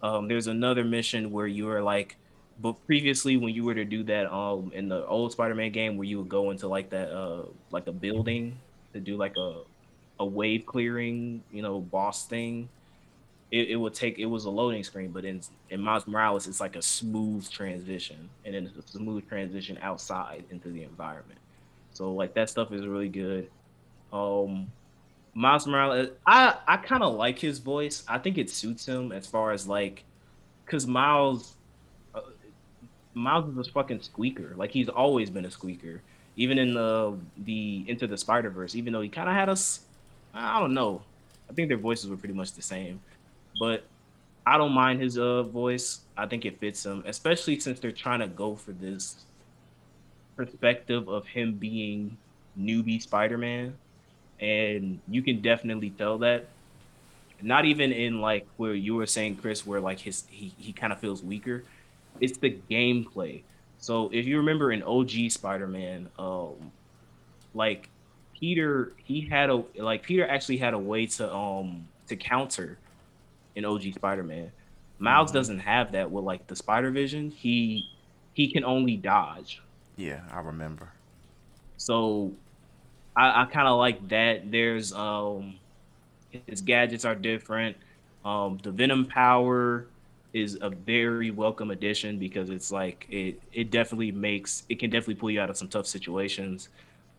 um, 0.03 0.29
there's 0.29 0.47
another 0.47 0.85
mission 0.85 1.31
where 1.31 1.47
you 1.47 1.69
are 1.71 1.83
like, 1.83 2.17
but 2.61 2.75
previously 2.87 3.37
when 3.37 3.55
you 3.55 3.65
were 3.65 3.75
to 3.75 3.85
do 3.85 4.03
that 4.05 4.33
um 4.33 4.73
in 4.75 4.89
the 4.89 5.07
old 5.07 5.33
Spider-Man 5.33 5.73
game 5.73 5.97
where 5.97 6.07
you 6.07 6.19
would 6.19 6.29
go 6.29 6.51
into 6.51 6.69
like 6.69 6.91
that 6.91 7.11
uh 7.11 7.45
like 7.71 7.87
a 7.87 7.93
building 7.93 8.59
to 8.93 9.01
do 9.01 9.17
like 9.17 9.37
a 9.37 9.63
a 10.21 10.27
wave 10.27 10.67
clearing 10.67 11.43
you 11.53 11.63
know 11.63 11.81
boss 11.81 12.27
thing, 12.27 12.69
it, 13.51 13.71
it 13.71 13.77
would 13.77 13.95
take 13.95 14.19
it 14.19 14.27
was 14.27 14.45
a 14.45 14.51
loading 14.51 14.83
screen, 14.85 15.11
but 15.11 15.25
in 15.25 15.41
in 15.71 15.81
Miles 15.81 16.07
Morales 16.07 16.47
it's 16.47 16.61
like 16.61 16.77
a 16.77 16.83
smooth 16.83 17.49
transition 17.49 18.29
and 18.45 18.55
then 18.55 18.71
it's 18.77 18.95
a 18.95 18.99
smooth 18.99 19.29
transition 19.29 19.79
outside 19.83 20.45
into 20.51 20.71
the 20.71 20.83
environment. 20.83 21.39
So 21.93 22.13
like 22.13 22.35
that 22.35 22.51
stuff 22.51 22.73
is 22.73 22.87
really 22.87 23.09
good. 23.09 23.51
Um, 24.13 24.71
Miles 25.35 25.67
Morales, 25.67 26.11
I 26.27 26.57
I 26.67 26.77
kind 26.79 27.03
of 27.03 27.15
like 27.15 27.39
his 27.39 27.59
voice. 27.59 28.05
I 28.09 28.19
think 28.19 28.39
it 28.39 28.51
suits 28.51 28.87
him 28.87 29.13
as 29.13 29.27
far 29.27 29.53
as 29.53 29.69
like, 29.69 30.05
cause 30.67 30.87
Miles, 30.87 31.55
Miles 33.19 33.49
is 33.49 33.69
a 33.69 33.71
fucking 33.71 34.01
squeaker. 34.03 34.55
Like 34.57 34.71
he's 34.71 34.89
always 34.89 35.31
been 35.31 35.45
a 35.45 35.51
squeaker. 35.51 36.01
Even 36.37 36.59
in 36.59 36.75
the 36.75 37.19
the 37.39 37.85
Into 37.89 38.07
the 38.07 38.17
Spider 38.17 38.51
Verse, 38.51 38.75
even 38.75 38.93
though 38.93 39.01
he 39.01 39.09
kind 39.09 39.29
of 39.29 39.35
had 39.35 39.49
us, 39.49 39.81
I 40.33 40.61
don't 40.61 40.73
know. 40.73 41.03
I 41.51 41.53
think 41.53 41.69
their 41.69 41.79
voices 41.79 42.09
were 42.09 42.17
pretty 42.17 42.35
much 42.35 42.53
the 42.53 42.63
same, 42.63 43.01
but 43.59 43.85
I 44.47 44.57
don't 44.57 44.73
mind 44.73 45.01
his 45.01 45.19
uh 45.19 45.43
voice. 45.43 46.01
I 46.17 46.27
think 46.27 46.45
it 46.45 46.61
fits 46.61 46.85
him, 46.87 47.03
especially 47.07 47.59
since 47.61 47.81
they're 47.81 47.93
trying 47.93 48.21
to 48.21 48.29
go 48.29 48.55
for 48.55 48.73
this 48.73 49.25
perspective 50.37 51.09
of 51.09 51.27
him 51.27 51.55
being 51.55 52.17
newbie 52.59 53.03
Spider-Man, 53.03 53.77
and 54.41 55.01
you 55.09 55.23
can 55.23 55.41
definitely 55.41 55.91
tell 55.91 56.19
that. 56.19 56.47
Not 57.41 57.65
even 57.67 57.93
in 57.93 58.21
like 58.21 58.47
where 58.57 58.75
you 58.75 58.95
were 58.97 59.07
saying, 59.07 59.37
Chris, 59.37 59.67
where 59.67 59.81
like 59.81 60.01
his 60.01 60.25
he, 60.29 60.53
he 60.59 60.73
kind 60.73 60.93
of 60.93 60.99
feels 60.99 61.23
weaker. 61.23 61.65
It's 62.21 62.39
the 62.39 62.59
gameplay. 62.71 63.43
So 63.79 64.11
if 64.13 64.27
you 64.27 64.39
remember 64.39 64.73
in 64.73 64.83
OG 64.83 65.31
Spider-Man, 65.31 66.09
um, 66.19 66.73
like 67.55 67.89
Peter, 68.39 68.93
he 69.05 69.21
had 69.21 69.51
a 69.51 69.63
like 69.77 70.03
Peter 70.03 70.27
actually 70.27 70.59
had 70.59 70.75
a 70.75 70.79
way 70.79 71.07
to 71.07 71.33
um 71.33 71.89
to 72.09 72.17
counter 72.17 72.79
in 73.55 73.65
OG 73.65 73.95
Spider-Man. 73.95 74.51
Miles 74.99 75.31
doesn't 75.31 75.61
have 75.61 75.93
that 75.93 76.11
with 76.11 76.25
like 76.25 76.47
the 76.47 76.57
Spider 76.57 76.91
Vision. 76.91 77.31
He 77.31 77.89
he 78.35 78.51
can 78.51 78.65
only 78.65 78.97
dodge. 78.97 79.63
Yeah, 79.97 80.21
I 80.33 80.41
remember. 80.41 80.91
So 81.77 82.33
I, 83.17 83.43
I 83.43 83.45
kind 83.47 83.69
of 83.69 83.79
like 83.79 84.09
that. 84.09 84.51
There's 84.51 84.93
um 84.93 85.55
his 86.47 86.61
gadgets 86.63 87.05
are 87.05 87.15
different. 87.15 87.77
Um 88.25 88.59
the 88.63 88.71
Venom 88.73 89.07
power 89.07 89.87
is 90.33 90.59
a 90.61 90.71
very 90.71 91.31
welcome 91.31 91.71
addition 91.71 92.19
because 92.19 92.51
it's 92.51 92.71
like 92.71 93.07
it 93.11 93.41
it 93.53 93.71
definitely 93.71 94.13
makes 94.13 94.65
it 94.69 94.79
can 94.79 94.91
definitely 94.91 95.15
pull 95.15 95.31
you 95.31 95.41
out 95.41 95.51
of 95.51 95.57
some 95.57 95.69
tough 95.69 95.87
situations. 95.87 96.69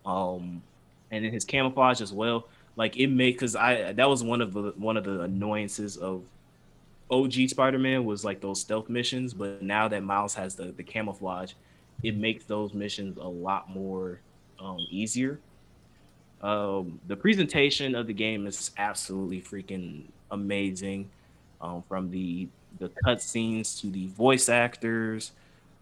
Um 0.06 0.62
and 1.12 1.26
then 1.26 1.32
his 1.32 1.46
camouflage 1.46 2.02
as 2.02 2.14
well. 2.14 2.48
Like 2.76 2.98
it 2.98 3.08
made 3.08 3.34
because 3.34 3.56
I 3.56 3.94
that 3.94 4.10
was 4.10 4.24
one 4.24 4.42
of 4.42 4.54
the 4.54 4.74
one 4.78 4.98
of 4.98 5.04
the 5.04 5.22
annoyances 5.22 5.98
of 5.98 6.24
OG 7.12 7.50
Spider-Man 7.50 8.06
was 8.06 8.24
like 8.24 8.40
those 8.40 8.62
stealth 8.62 8.88
missions, 8.88 9.34
but 9.34 9.64
now 9.64 9.88
that 9.88 10.04
Miles 10.04 10.36
has 10.36 10.56
the 10.56 10.66
the 10.66 10.84
camouflage, 10.84 11.54
it 12.04 12.16
makes 12.16 12.46
those 12.46 12.74
missions 12.74 13.18
a 13.18 13.28
lot 13.28 13.70
more 13.70 14.20
um, 14.60 14.86
easier. 14.90 15.40
Um, 16.42 17.00
the 17.08 17.16
presentation 17.16 17.96
of 17.96 18.08
the 18.08 18.14
game 18.14 18.48
is 18.48 18.72
absolutely 18.78 19.42
freaking 19.42 20.04
amazing, 20.32 21.10
um, 21.60 21.84
from 21.88 22.10
the 22.12 22.48
the 22.78 22.90
cutscenes 23.06 23.80
to 23.82 23.88
the 23.88 24.08
voice 24.08 24.50
actors. 24.50 25.32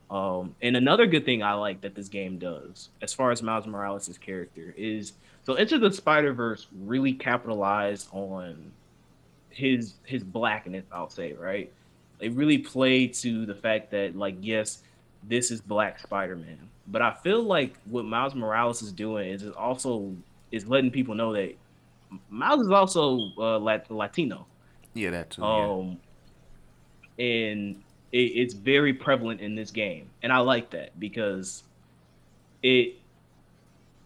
Um, 0.10 0.56
and 0.62 0.78
another 0.78 1.06
good 1.06 1.26
thing 1.26 1.44
I 1.44 1.54
like 1.54 1.82
that 1.82 1.94
this 1.94 2.08
game 2.08 2.38
does, 2.38 2.90
as 3.02 3.14
far 3.14 3.32
as 3.32 3.44
Miles 3.44 3.68
Morales' 3.68 4.18
character, 4.18 4.74
is 4.78 5.14
so 5.44 5.56
Into 5.56 5.80
the 5.80 5.92
Spider 5.92 6.34
Verse 6.34 6.68
really 6.82 7.14
capitalized 7.14 8.08
on 8.12 8.72
his 9.50 9.96
his 10.04 10.24
blackness, 10.24 10.86
I'll 10.92 11.10
say, 11.10 11.34
right? 11.34 11.72
They 12.20 12.30
really 12.30 12.58
play 12.58 13.08
to 13.08 13.46
the 13.46 13.56
fact 13.56 13.92
that 13.92 14.16
like 14.16 14.36
yes, 14.42 14.84
this 15.24 15.52
is 15.52 15.62
Black 15.62 16.00
Spider-Man. 16.00 16.60
But 16.88 17.02
I 17.02 17.14
feel 17.14 17.44
like 17.44 17.76
what 17.86 18.06
Miles 18.06 18.34
Morales 18.34 18.82
is 18.82 18.92
doing 18.92 19.30
is 19.30 19.50
also 19.52 20.16
is 20.52 20.68
letting 20.68 20.92
people 20.92 21.16
know 21.16 21.34
that 21.34 21.56
Miles 22.30 22.62
is 22.62 22.72
also 22.72 23.32
uh, 23.38 23.58
Latino. 23.58 24.48
Yeah, 24.94 25.12
that 25.12 25.32
too. 25.32 25.44
Um, 25.44 25.88
yeah. 25.88 25.96
And 27.18 27.82
it, 28.12 28.18
it's 28.18 28.54
very 28.54 28.94
prevalent 28.94 29.42
in 29.42 29.56
this 29.56 29.72
game, 29.72 30.10
and 30.24 30.32
I 30.32 30.40
like 30.40 30.70
that 30.72 31.00
because 31.00 31.64
it 32.64 32.96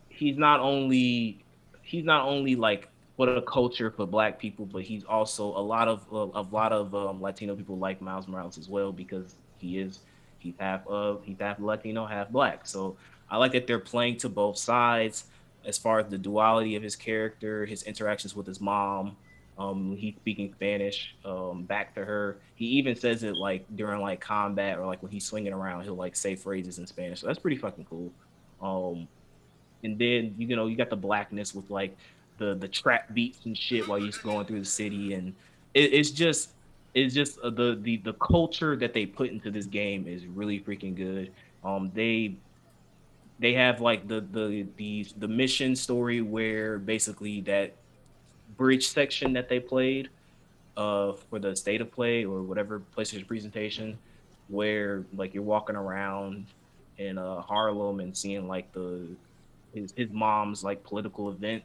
he's 0.10 0.38
not 0.38 0.60
only 0.60 1.44
he's 1.82 2.04
not 2.04 2.26
only 2.26 2.56
like 2.56 2.88
what 3.16 3.30
a 3.30 3.42
culture 3.42 3.92
for 3.92 4.06
black 4.06 4.40
people, 4.40 4.66
but 4.66 4.82
he's 4.84 5.04
also 5.04 5.46
a 5.46 5.62
lot 5.62 5.88
of 5.88 6.06
a, 6.12 6.40
a 6.40 6.46
lot 6.52 6.72
of 6.72 6.96
um, 6.96 7.22
Latino 7.22 7.56
people 7.56 7.78
like 7.78 8.02
Miles 8.02 8.28
Morales 8.28 8.58
as 8.58 8.68
well 8.68 8.92
because 8.92 9.36
he 9.58 9.80
is 9.80 10.00
he's 10.40 10.54
half 10.60 10.88
of 10.88 11.22
he's 11.24 11.38
half 11.40 11.60
Latino, 11.60 12.06
half 12.06 12.30
black. 12.30 12.66
So 12.66 12.98
I 13.30 13.38
like 13.38 13.52
that 13.54 13.68
they're 13.68 13.80
playing 13.80 14.18
to 14.18 14.30
both 14.30 14.58
sides 14.58 15.26
as 15.66 15.78
far 15.78 16.00
as 16.00 16.08
the 16.08 16.18
duality 16.18 16.76
of 16.76 16.84
his 16.84 16.96
character, 16.96 17.66
his 17.66 17.84
interactions 17.84 18.36
with 18.36 18.48
his 18.48 18.60
mom. 18.60 19.16
Um, 19.58 19.96
he's 19.96 20.16
speaking 20.16 20.52
Spanish 20.54 21.16
um, 21.26 21.64
back 21.64 21.94
to 21.96 22.06
her. 22.06 22.38
He 22.56 22.66
even 22.66 22.96
says 22.96 23.24
it 23.24 23.36
like 23.36 23.66
during 23.76 24.02
like 24.02 24.20
combat 24.20 24.78
or 24.78 24.86
like 24.86 25.04
when 25.04 25.12
he's 25.12 25.26
swinging 25.26 25.54
around, 25.54 25.84
he'll 25.84 25.96
like 25.96 26.16
say 26.16 26.36
phrases 26.36 26.80
in 26.80 26.88
Spanish. 26.88 27.22
So 27.22 27.28
that's 27.28 27.40
pretty 27.40 27.58
fucking 27.58 27.86
cool. 27.86 28.12
Um, 28.62 29.08
and 29.84 29.98
then 29.98 30.36
you 30.38 30.56
know 30.56 30.68
you 30.68 30.76
got 30.76 30.90
the 30.90 30.96
blackness 30.96 31.54
with 31.54 31.70
like 31.70 31.96
the 32.38 32.56
the 32.56 32.68
trap 32.68 33.14
beats 33.14 33.40
and 33.46 33.58
shit 33.58 33.88
while 33.88 34.00
you're 34.00 34.14
going 34.24 34.46
through 34.46 34.60
the 34.60 34.66
city, 34.66 35.14
and 35.14 35.34
it, 35.74 35.94
it's 35.94 36.12
just 36.12 36.52
it's 36.94 37.14
just 37.14 37.40
uh, 37.40 37.50
the 37.50 37.78
the 37.82 37.98
the 37.98 38.14
culture 38.14 38.76
that 38.76 38.94
they 38.94 39.06
put 39.06 39.30
into 39.30 39.52
this 39.52 39.66
game 39.66 40.08
is 40.08 40.26
really 40.26 40.60
freaking 40.60 40.96
good. 40.96 41.32
Um, 41.64 41.92
they 41.94 42.36
they 43.40 43.54
have 43.54 43.82
like 43.82 44.08
the 44.08 44.22
the 44.32 44.66
the 44.78 45.08
the 45.18 45.28
mission 45.28 45.76
story 45.76 46.22
where 46.22 46.78
basically 46.80 47.42
that 47.42 47.74
bridge 48.62 48.88
section 48.88 49.34
that 49.34 49.50
they 49.50 49.60
played 49.60 50.10
uh 50.78 51.14
for 51.30 51.40
the 51.40 51.56
state 51.56 51.82
of 51.82 51.92
play 51.92 52.24
or 52.24 52.44
whatever 52.44 52.82
PlayStation 52.96 53.28
presentation 53.28 53.98
where 54.50 55.04
like 55.16 55.34
you're 55.34 55.44
walking 55.44 55.76
around 55.76 56.46
in 56.98 57.18
uh 57.18 57.42
Harlem 57.42 58.00
and 58.00 58.16
seeing 58.16 58.48
like 58.48 58.72
the 58.72 59.08
his 59.74 59.94
his 59.98 60.12
mom's 60.12 60.64
like 60.64 60.84
political 60.84 61.32
event 61.32 61.64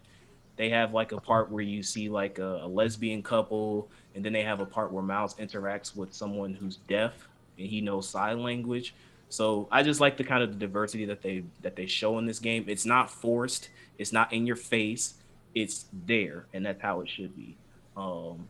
they 0.57 0.71
have 0.71 0.95
like 0.95 1.13
a 1.13 1.21
part 1.21 1.51
where 1.51 1.63
you 1.63 1.83
see 1.83 2.09
like 2.09 2.39
a, 2.39 2.61
a, 2.63 2.67
lesbian 2.67 3.23
couple, 3.23 3.89
and 4.15 4.25
then 4.25 4.33
they 4.33 4.43
have 4.43 4.61
a 4.61 4.67
part 4.67 4.91
where 4.91 5.03
Miles 5.03 5.35
interacts 5.35 5.95
with 5.95 6.15
someone 6.15 6.55
who's 6.55 6.77
deaf 6.89 7.29
and 7.59 7.67
he 7.67 7.81
knows 7.81 8.09
sign 8.09 8.43
language. 8.43 8.95
So 9.29 9.69
I 9.71 9.83
just 9.83 10.01
like 10.01 10.17
the 10.17 10.25
kind 10.25 10.43
of 10.43 10.51
the 10.51 10.59
diversity 10.59 11.05
that 11.07 11.21
they 11.21 11.45
that 11.61 11.77
they 11.77 11.87
show 11.87 12.19
in 12.19 12.27
this 12.27 12.39
game. 12.39 12.65
It's 12.69 12.87
not 12.87 13.11
forced. 13.11 13.69
It's 13.99 14.13
not 14.13 14.33
in 14.33 14.47
your 14.47 14.57
face. 14.57 15.15
It's 15.57 15.87
there, 16.07 16.45
and 16.53 16.65
that's 16.65 16.81
how 16.81 17.01
it 17.01 17.09
should 17.09 17.35
be. 17.35 17.57
Um, 17.97 18.47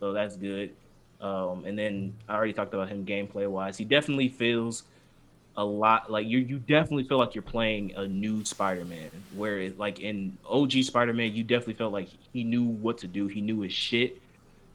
so 0.00 0.12
that's 0.12 0.36
good. 0.36 0.70
Um, 1.20 1.64
and 1.64 1.78
then 1.78 2.14
I 2.28 2.34
already 2.36 2.52
talked 2.52 2.72
about 2.72 2.88
him 2.88 3.04
gameplay 3.04 3.48
wise. 3.48 3.76
He 3.76 3.84
definitely 3.84 4.28
feels 4.28 4.84
a 5.56 5.64
lot 5.64 6.10
like 6.10 6.26
you 6.26 6.38
you 6.38 6.58
definitely 6.58 7.04
feel 7.04 7.18
like 7.18 7.34
you're 7.34 7.42
playing 7.42 7.92
a 7.96 8.06
new 8.06 8.44
Spider-Man. 8.44 9.10
Where 9.34 9.58
it, 9.58 9.78
like 9.78 10.00
in 10.00 10.38
OG 10.48 10.72
Spider-Man, 10.84 11.34
you 11.34 11.42
definitely 11.42 11.74
felt 11.74 11.92
like 11.92 12.08
he 12.32 12.44
knew 12.44 12.64
what 12.64 12.98
to 12.98 13.08
do. 13.08 13.26
He 13.26 13.40
knew 13.40 13.60
his 13.60 13.72
shit. 13.72 14.22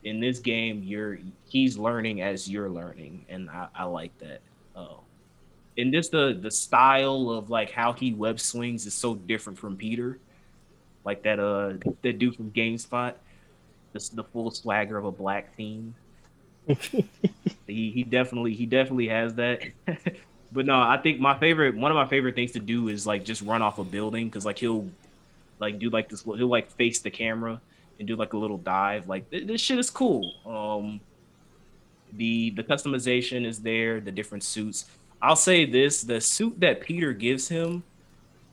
In 0.03 0.19
this 0.19 0.40
game, 0.40 0.84
you're 0.84 1.18
he's 1.48 1.78
learning 1.78 2.22
as 2.22 2.49
you're 2.49 2.69
learning, 2.69 3.26
and 3.30 3.49
I, 3.49 3.68
I 3.74 3.84
like 3.86 4.18
that. 4.19 4.41
Oh, 4.76 4.99
and 5.78 5.94
just 5.94 6.11
the 6.11 6.38
the 6.40 6.52
style 6.52 7.30
of 7.32 7.49
like 7.49 7.72
how 7.72 7.94
he 7.94 8.14
web 8.14 8.40
swings 8.40 8.86
is 8.86 8.94
so 8.94 9.15
different 9.15 9.57
from 9.57 9.76
Peter, 9.78 10.19
like 11.08 11.24
that 11.24 11.40
uh 11.40 11.74
that 12.04 12.20
dude 12.20 12.36
from 12.36 12.52
GameSpot, 12.52 13.16
the 13.94 14.10
the 14.14 14.24
full 14.26 14.52
swagger 14.52 14.98
of 14.98 15.06
a 15.06 15.12
black 15.12 15.56
teen. 15.58 15.96
he 16.68 17.92
he 17.92 18.04
definitely 18.04 18.54
he 18.54 18.68
definitely 18.68 19.08
has 19.08 19.34
that. 19.36 19.64
But 20.50 20.66
no, 20.66 20.80
I 20.80 20.98
think 20.98 21.20
my 21.20 21.38
favorite 21.38 21.76
one 21.76 21.92
of 21.92 21.96
my 21.96 22.08
favorite 22.08 22.36
things 22.36 22.54
to 22.54 22.60
do 22.60 22.88
is 22.88 23.06
like 23.06 23.26
just 23.26 23.42
run 23.42 23.62
off 23.62 23.80
a 23.80 23.84
building 23.84 24.28
because 24.28 24.46
like 24.46 24.58
he'll 24.58 24.90
like 25.60 25.78
do 25.78 25.90
like 25.90 26.08
this 26.08 26.24
he'll 26.24 26.48
like 26.48 26.72
face 26.72 27.00
the 27.00 27.12
camera 27.12 27.60
and 28.00 28.08
do 28.08 28.16
like 28.16 28.34
a 28.34 28.38
little 28.38 28.58
dive. 28.58 29.10
Like 29.10 29.30
this 29.30 29.60
shit 29.60 29.78
is 29.78 29.90
cool. 29.90 30.34
Um, 30.46 31.02
the 32.14 32.52
the 32.52 32.64
customization 32.64 33.46
is 33.46 33.60
there, 33.60 34.00
the 34.00 34.12
different 34.12 34.44
suits. 34.44 34.86
I'll 35.22 35.36
say 35.36 35.66
this: 35.66 36.02
the 36.02 36.22
suit 36.22 36.60
that 36.62 36.82
Peter 36.82 37.12
gives 37.12 37.50
him, 37.50 37.84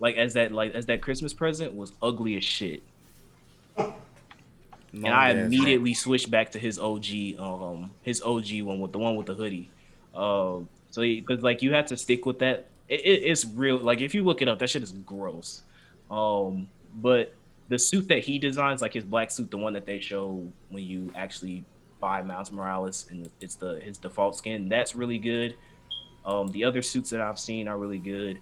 like 0.00 0.16
as 0.16 0.34
that 0.34 0.52
like 0.52 0.74
as 0.74 0.86
that 0.86 1.00
Christmas 1.00 1.32
present, 1.32 1.74
was 1.74 1.92
ugly 2.02 2.36
as 2.36 2.44
shit. 2.44 2.82
and 3.76 5.08
I 5.08 5.30
immediately 5.30 5.94
switched 5.94 6.30
back 6.30 6.52
to 6.52 6.58
his 6.58 6.78
OG, 6.78 7.38
um, 7.38 7.90
his 8.02 8.22
OG 8.22 8.62
one 8.62 8.80
with 8.80 8.92
the 8.92 8.98
one 8.98 9.16
with 9.16 9.26
the 9.26 9.34
hoodie. 9.34 9.70
Um, 10.14 10.68
so 10.90 11.02
because 11.02 11.42
like 11.42 11.62
you 11.62 11.72
have 11.72 11.86
to 11.86 11.96
stick 11.96 12.26
with 12.26 12.38
that. 12.40 12.66
It, 12.88 13.00
it, 13.00 13.22
it's 13.24 13.44
real. 13.44 13.78
Like 13.78 14.00
if 14.00 14.14
you 14.14 14.24
look 14.24 14.42
it 14.42 14.48
up, 14.48 14.58
that 14.58 14.70
shit 14.70 14.82
is 14.82 14.92
gross. 14.92 15.62
Um, 16.10 16.68
but 16.96 17.34
the 17.68 17.78
suit 17.78 18.08
that 18.08 18.20
he 18.20 18.38
designs, 18.38 18.82
like 18.82 18.92
his 18.92 19.04
black 19.04 19.30
suit, 19.30 19.50
the 19.50 19.56
one 19.56 19.72
that 19.72 19.86
they 19.86 20.00
show 20.00 20.46
when 20.68 20.84
you 20.84 21.10
actually 21.16 21.64
buy 21.98 22.22
Miles 22.22 22.52
Morales, 22.52 23.06
and 23.10 23.30
it's 23.40 23.54
the 23.54 23.80
his 23.80 23.98
default 23.98 24.36
skin. 24.36 24.68
That's 24.68 24.94
really 24.94 25.18
good. 25.18 25.56
Um, 26.24 26.48
the 26.48 26.64
other 26.64 26.82
suits 26.82 27.10
that 27.10 27.20
I've 27.20 27.38
seen 27.38 27.68
are 27.68 27.78
really 27.78 27.98
good, 27.98 28.38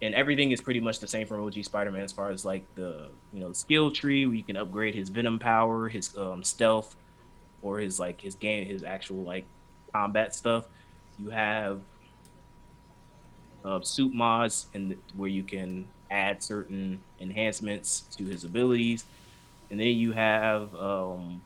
and 0.00 0.14
everything 0.14 0.52
is 0.52 0.60
pretty 0.60 0.80
much 0.80 1.00
the 1.00 1.08
same 1.08 1.26
from 1.26 1.44
OG 1.44 1.64
Spider-Man 1.64 2.02
as 2.02 2.12
far 2.12 2.30
as 2.30 2.44
like 2.44 2.64
the 2.74 3.08
you 3.32 3.40
know 3.40 3.52
skill 3.52 3.90
tree 3.90 4.26
where 4.26 4.34
you 4.34 4.44
can 4.44 4.56
upgrade 4.56 4.94
his 4.94 5.08
Venom 5.08 5.38
power, 5.38 5.88
his 5.88 6.16
um, 6.16 6.42
stealth, 6.44 6.96
or 7.62 7.78
his 7.78 7.98
like 7.98 8.20
his 8.20 8.34
game, 8.34 8.66
his 8.66 8.84
actual 8.84 9.22
like 9.22 9.44
combat 9.92 10.34
stuff. 10.34 10.66
You 11.18 11.30
have 11.30 11.80
uh, 13.64 13.80
suit 13.80 14.14
mods 14.14 14.66
and 14.74 14.96
where 15.16 15.28
you 15.28 15.42
can 15.42 15.86
add 16.10 16.42
certain 16.42 17.00
enhancements 17.20 18.02
to 18.16 18.24
his 18.24 18.44
abilities, 18.44 19.04
and 19.70 19.80
then 19.80 19.88
you 19.88 20.12
have 20.12 20.74
um, 20.76 21.42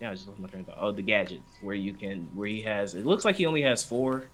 yeah, 0.00 0.10
I 0.10 0.14
just 0.14 0.26
lost 0.26 0.40
my 0.40 0.48
train 0.48 0.64
of. 0.66 0.74
Oh, 0.78 0.92
the 0.92 1.02
gadgets 1.02 1.42
where 1.60 1.76
you 1.76 1.92
can 1.92 2.28
where 2.34 2.48
he 2.48 2.62
has. 2.62 2.94
It 2.94 3.04
looks 3.04 3.24
like 3.24 3.36
he 3.36 3.44
only 3.44 3.62
has 3.62 3.84
four. 3.84 4.24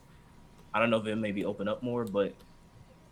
I 0.73 0.79
don't 0.79 0.91
know 0.91 0.99
if 0.99 1.07
it 1.07 1.17
maybe 1.17 1.45
open 1.45 1.67
up 1.67 1.83
more, 1.83 2.05
but 2.05 2.35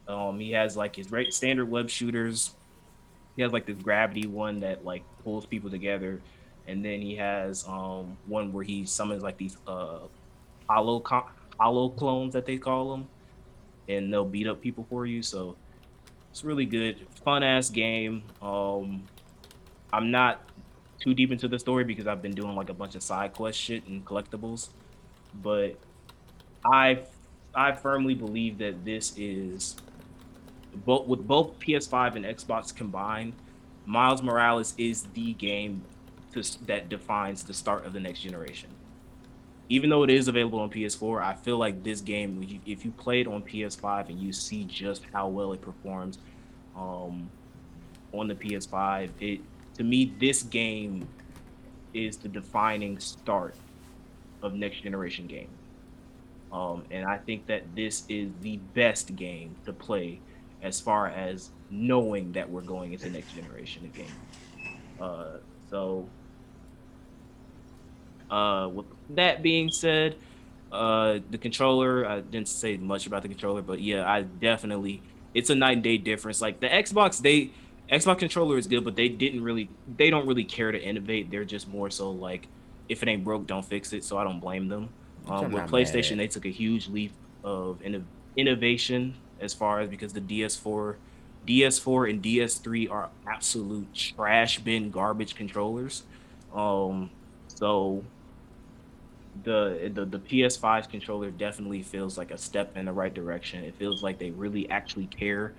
um, 0.08 0.38
he 0.38 0.52
has 0.52 0.76
like 0.76 0.96
his 0.96 1.10
right 1.10 1.32
standard 1.32 1.66
web 1.66 1.90
shooters. 1.90 2.52
He 3.36 3.42
has 3.42 3.52
like 3.52 3.66
this 3.66 3.76
gravity 3.76 4.26
one 4.26 4.60
that 4.60 4.84
like 4.84 5.02
pulls 5.24 5.46
people 5.46 5.70
together, 5.70 6.20
and 6.66 6.84
then 6.84 7.00
he 7.00 7.16
has 7.16 7.66
um 7.66 8.16
one 8.26 8.52
where 8.52 8.64
he 8.64 8.84
summons 8.86 9.22
like 9.22 9.36
these 9.36 9.56
uh 9.66 9.98
hollow 10.68 11.02
hollow 11.58 11.88
clones 11.90 12.32
that 12.34 12.46
they 12.46 12.56
call 12.56 12.90
them, 12.90 13.08
and 13.88 14.12
they'll 14.12 14.24
beat 14.24 14.46
up 14.46 14.60
people 14.60 14.86
for 14.88 15.06
you. 15.06 15.22
So 15.22 15.56
it's 16.30 16.44
really 16.44 16.66
good, 16.66 17.06
fun 17.24 17.42
ass 17.42 17.70
game. 17.70 18.22
Um, 18.42 19.02
I'm 19.92 20.10
not 20.10 20.42
too 20.98 21.14
deep 21.14 21.30
into 21.32 21.48
the 21.48 21.58
story 21.58 21.84
because 21.84 22.06
I've 22.06 22.22
been 22.22 22.34
doing 22.34 22.54
like 22.54 22.68
a 22.68 22.74
bunch 22.74 22.94
of 22.94 23.02
side 23.02 23.32
quest 23.34 23.58
shit 23.58 23.86
and 23.86 24.04
collectibles, 24.04 24.68
but 25.42 25.76
I 26.64 27.00
I 27.54 27.72
firmly 27.72 28.14
believe 28.14 28.58
that 28.58 28.84
this 28.84 29.14
is 29.16 29.76
both 30.84 31.06
with 31.06 31.26
both 31.26 31.58
PS5 31.58 32.16
and 32.16 32.24
Xbox 32.24 32.74
combined, 32.74 33.32
Miles 33.84 34.22
Morales 34.22 34.74
is 34.76 35.04
the 35.14 35.32
game 35.34 35.82
to, 36.32 36.42
that 36.66 36.88
defines 36.88 37.44
the 37.44 37.54
start 37.54 37.86
of 37.86 37.92
the 37.92 38.00
next 38.00 38.20
generation. 38.20 38.70
Even 39.68 39.90
though 39.90 40.04
it 40.04 40.10
is 40.10 40.28
available 40.28 40.60
on 40.60 40.70
PS4, 40.70 41.22
I 41.22 41.34
feel 41.34 41.58
like 41.58 41.82
this 41.82 42.00
game, 42.00 42.60
if 42.66 42.84
you 42.84 42.90
play 42.92 43.20
it 43.20 43.26
on 43.26 43.42
PS5 43.42 44.10
and 44.10 44.20
you 44.20 44.32
see 44.32 44.64
just 44.64 45.02
how 45.12 45.28
well 45.28 45.52
it 45.52 45.60
performs 45.60 46.18
um, 46.76 47.28
on 48.12 48.28
the 48.28 48.34
PS5, 48.34 49.10
it 49.20 49.40
to 49.74 49.84
me 49.84 50.14
this 50.18 50.42
game 50.42 51.06
is 51.92 52.16
the 52.16 52.28
defining 52.28 52.98
start 52.98 53.54
of 54.42 54.54
next 54.54 54.82
generation 54.82 55.26
game. 55.26 55.48
Um, 56.52 56.84
and 56.90 57.04
I 57.04 57.18
think 57.18 57.46
that 57.46 57.62
this 57.74 58.04
is 58.08 58.30
the 58.40 58.58
best 58.74 59.16
game 59.16 59.56
to 59.64 59.72
play 59.72 60.20
as 60.66 60.80
far 60.80 61.08
as 61.08 61.50
knowing 61.70 62.32
that 62.32 62.50
we're 62.50 62.60
going 62.60 62.92
into 62.92 63.08
next 63.08 63.34
generation 63.34 63.84
of 63.84 63.94
game. 63.94 64.06
Uh, 65.00 65.38
so, 65.70 66.08
uh, 68.30 68.68
with 68.72 68.86
that 69.10 69.42
being 69.42 69.70
said, 69.70 70.16
uh, 70.72 71.20
the 71.30 71.38
controller, 71.38 72.04
I 72.04 72.20
didn't 72.20 72.48
say 72.48 72.76
much 72.76 73.06
about 73.06 73.22
the 73.22 73.28
controller, 73.28 73.62
but 73.62 73.80
yeah, 73.80 74.10
I 74.10 74.22
definitely, 74.22 75.02
it's 75.34 75.50
a 75.50 75.54
night 75.54 75.74
and 75.74 75.82
day 75.82 75.98
difference. 75.98 76.40
Like 76.40 76.58
the 76.58 76.68
Xbox, 76.68 77.22
they, 77.22 77.52
Xbox 77.90 78.18
controller 78.18 78.58
is 78.58 78.66
good, 78.66 78.84
but 78.84 78.96
they 78.96 79.08
didn't 79.08 79.44
really, 79.44 79.70
they 79.96 80.10
don't 80.10 80.26
really 80.26 80.44
care 80.44 80.72
to 80.72 80.82
innovate. 80.82 81.30
They're 81.30 81.44
just 81.44 81.68
more 81.68 81.90
so 81.90 82.10
like, 82.10 82.48
if 82.88 83.02
it 83.02 83.08
ain't 83.08 83.22
broke, 83.22 83.46
don't 83.46 83.64
fix 83.64 83.92
it. 83.92 84.02
So 84.02 84.18
I 84.18 84.24
don't 84.24 84.40
blame 84.40 84.68
them. 84.68 84.88
Um, 85.28 85.50
with 85.50 85.64
PlayStation, 85.64 86.12
mad. 86.12 86.20
they 86.20 86.28
took 86.28 86.46
a 86.46 86.50
huge 86.50 86.88
leap 86.88 87.12
of 87.42 87.80
inno- 87.80 88.04
innovation 88.36 89.14
as 89.40 89.54
far 89.54 89.80
as 89.80 89.88
because 89.88 90.12
the 90.12 90.20
DS4, 90.20 90.96
DS4 91.46 92.10
and 92.10 92.22
DS3 92.22 92.90
are 92.90 93.10
absolute 93.26 93.92
trash 93.94 94.58
bin 94.58 94.90
garbage 94.90 95.34
controllers. 95.34 96.02
Um, 96.54 97.10
so 97.48 98.02
the 99.44 99.90
the 99.92 100.04
the 100.04 100.18
PS5's 100.18 100.86
controller 100.86 101.30
definitely 101.30 101.82
feels 101.82 102.16
like 102.16 102.30
a 102.30 102.38
step 102.38 102.76
in 102.76 102.86
the 102.86 102.92
right 102.92 103.12
direction. 103.12 103.64
It 103.64 103.74
feels 103.76 104.02
like 104.02 104.18
they 104.18 104.30
really 104.30 104.68
actually 104.70 105.06
care 105.06 105.52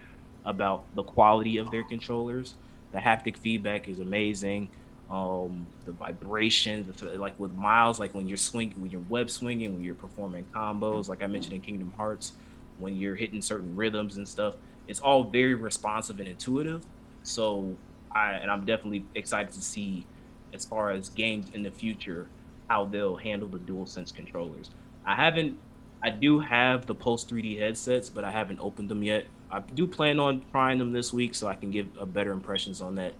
about 0.45 0.83
the 0.95 1.03
quality 1.03 1.57
of 1.57 1.69
their 1.71 1.83
controllers. 1.83 2.55
The 2.91 2.99
haptic 2.99 3.37
feedback 3.37 3.87
is 3.87 3.99
amazing. 3.99 4.69
Um, 5.09 5.67
the 5.85 5.93
vibrations, 5.93 7.01
like 7.01 7.39
with 7.39 7.53
Miles, 7.53 7.99
like 7.99 8.13
when 8.13 8.27
you're 8.27 8.37
swinging, 8.37 8.81
when 8.81 8.91
you're 8.91 9.05
web 9.07 9.29
swinging, 9.29 9.73
when 9.73 9.83
you're 9.83 9.95
performing 9.95 10.45
combos, 10.53 11.07
like 11.07 11.23
I 11.23 11.27
mentioned 11.27 11.53
in 11.53 11.61
Kingdom 11.61 11.93
Hearts, 11.95 12.33
when 12.79 12.95
you're 12.95 13.15
hitting 13.15 13.41
certain 13.41 13.75
rhythms 13.75 14.17
and 14.17 14.27
stuff. 14.27 14.55
It's 14.87 14.99
all 14.99 15.23
very 15.23 15.53
responsive 15.53 16.19
and 16.19 16.27
intuitive. 16.27 16.85
So 17.23 17.75
I 18.11 18.33
and 18.33 18.49
I'm 18.49 18.65
definitely 18.65 19.05
excited 19.15 19.51
to 19.53 19.61
see 19.61 20.05
as 20.53 20.65
far 20.65 20.91
as 20.91 21.09
games 21.09 21.47
in 21.53 21.63
the 21.63 21.71
future 21.71 22.27
how 22.69 22.85
they'll 22.85 23.17
handle 23.17 23.47
the 23.47 23.59
DualSense 23.59 24.13
controllers. 24.13 24.69
I 25.05 25.15
haven't 25.15 25.57
I 26.01 26.09
do 26.11 26.39
have 26.39 26.85
the 26.85 26.95
Pulse 26.95 27.25
3D 27.25 27.59
headsets, 27.59 28.09
but 28.09 28.23
I 28.23 28.31
haven't 28.31 28.59
opened 28.59 28.89
them 28.89 29.03
yet. 29.03 29.25
I 29.49 29.59
do 29.61 29.87
plan 29.87 30.19
on 30.19 30.43
trying 30.51 30.77
them 30.77 30.91
this 30.91 31.11
week 31.11 31.33
so 31.33 31.47
I 31.47 31.55
can 31.55 31.71
give 31.71 31.87
a 31.99 32.05
better 32.05 32.31
impressions 32.31 32.81
on 32.81 32.95
that 32.95 33.13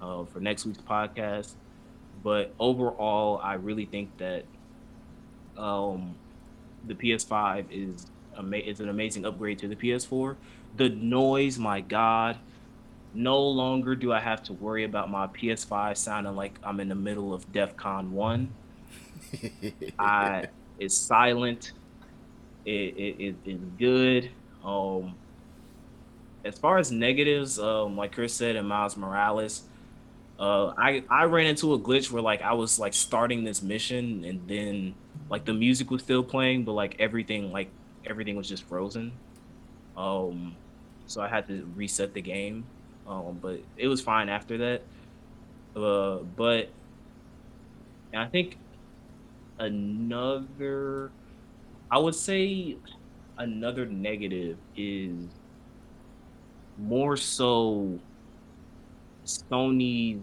uh, 0.00 0.24
for 0.24 0.40
next 0.40 0.64
week's 0.64 0.78
podcast. 0.78 1.52
But 2.22 2.54
overall, 2.58 3.40
I 3.42 3.54
really 3.54 3.86
think 3.86 4.16
that 4.18 4.44
um, 5.56 6.14
the 6.86 6.94
PS5 6.94 7.66
is 7.70 8.06
ama- 8.36 8.56
it's 8.56 8.80
an 8.80 8.88
amazing 8.88 9.24
upgrade 9.24 9.58
to 9.60 9.68
the 9.68 9.76
PS4. 9.76 10.36
The 10.76 10.88
noise, 10.88 11.58
my 11.58 11.80
God, 11.80 12.38
no 13.14 13.40
longer 13.40 13.94
do 13.94 14.12
I 14.12 14.20
have 14.20 14.42
to 14.44 14.52
worry 14.52 14.84
about 14.84 15.10
my 15.10 15.26
PS5 15.28 15.96
sounding 15.96 16.34
like 16.34 16.58
I'm 16.62 16.80
in 16.80 16.88
the 16.88 16.94
middle 16.94 17.32
of 17.32 17.50
DEF 17.52 17.76
CON 17.76 18.12
1. 18.12 18.54
I 19.98 20.48
it's 20.78 20.96
silent. 20.96 21.72
It, 22.64 22.70
it, 22.70 23.16
it 23.20 23.36
is 23.46 23.60
good. 23.78 24.30
Um, 24.64 25.14
as 26.44 26.58
far 26.58 26.78
as 26.78 26.90
negatives, 26.90 27.58
um, 27.58 27.96
like 27.96 28.12
Chris 28.12 28.34
said, 28.34 28.56
and 28.56 28.68
Miles 28.68 28.96
Morales, 28.96 29.62
uh, 30.38 30.72
I 30.76 31.04
I 31.08 31.24
ran 31.24 31.46
into 31.46 31.74
a 31.74 31.78
glitch 31.78 32.10
where 32.10 32.22
like 32.22 32.42
I 32.42 32.54
was 32.54 32.78
like 32.78 32.94
starting 32.94 33.44
this 33.44 33.62
mission 33.62 34.24
and 34.24 34.46
then 34.48 34.94
like 35.30 35.44
the 35.44 35.54
music 35.54 35.90
was 35.90 36.02
still 36.02 36.22
playing, 36.22 36.64
but 36.64 36.72
like 36.72 36.96
everything 36.98 37.52
like 37.52 37.68
everything 38.06 38.36
was 38.36 38.48
just 38.48 38.64
frozen. 38.64 39.12
Um, 39.96 40.54
so 41.06 41.20
I 41.20 41.28
had 41.28 41.46
to 41.48 41.68
reset 41.74 42.14
the 42.14 42.22
game. 42.22 42.64
Um, 43.06 43.38
but 43.40 43.60
it 43.76 43.88
was 43.88 44.00
fine 44.00 44.28
after 44.28 44.58
that. 44.58 44.82
Uh, 45.76 46.18
but 46.36 46.70
I 48.14 48.26
think 48.26 48.58
another, 49.58 51.10
I 51.90 51.98
would 51.98 52.14
say, 52.14 52.76
another 53.38 53.86
negative 53.86 54.56
is 54.76 55.12
more 56.78 57.16
so 57.16 57.98
Sony 59.24 60.20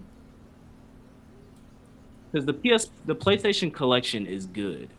because 2.31 2.45
the 2.45 2.53
PS 2.53 2.89
the 3.05 3.15
PlayStation 3.15 3.73
collection 3.73 4.25
is 4.25 4.45
good. 4.45 4.89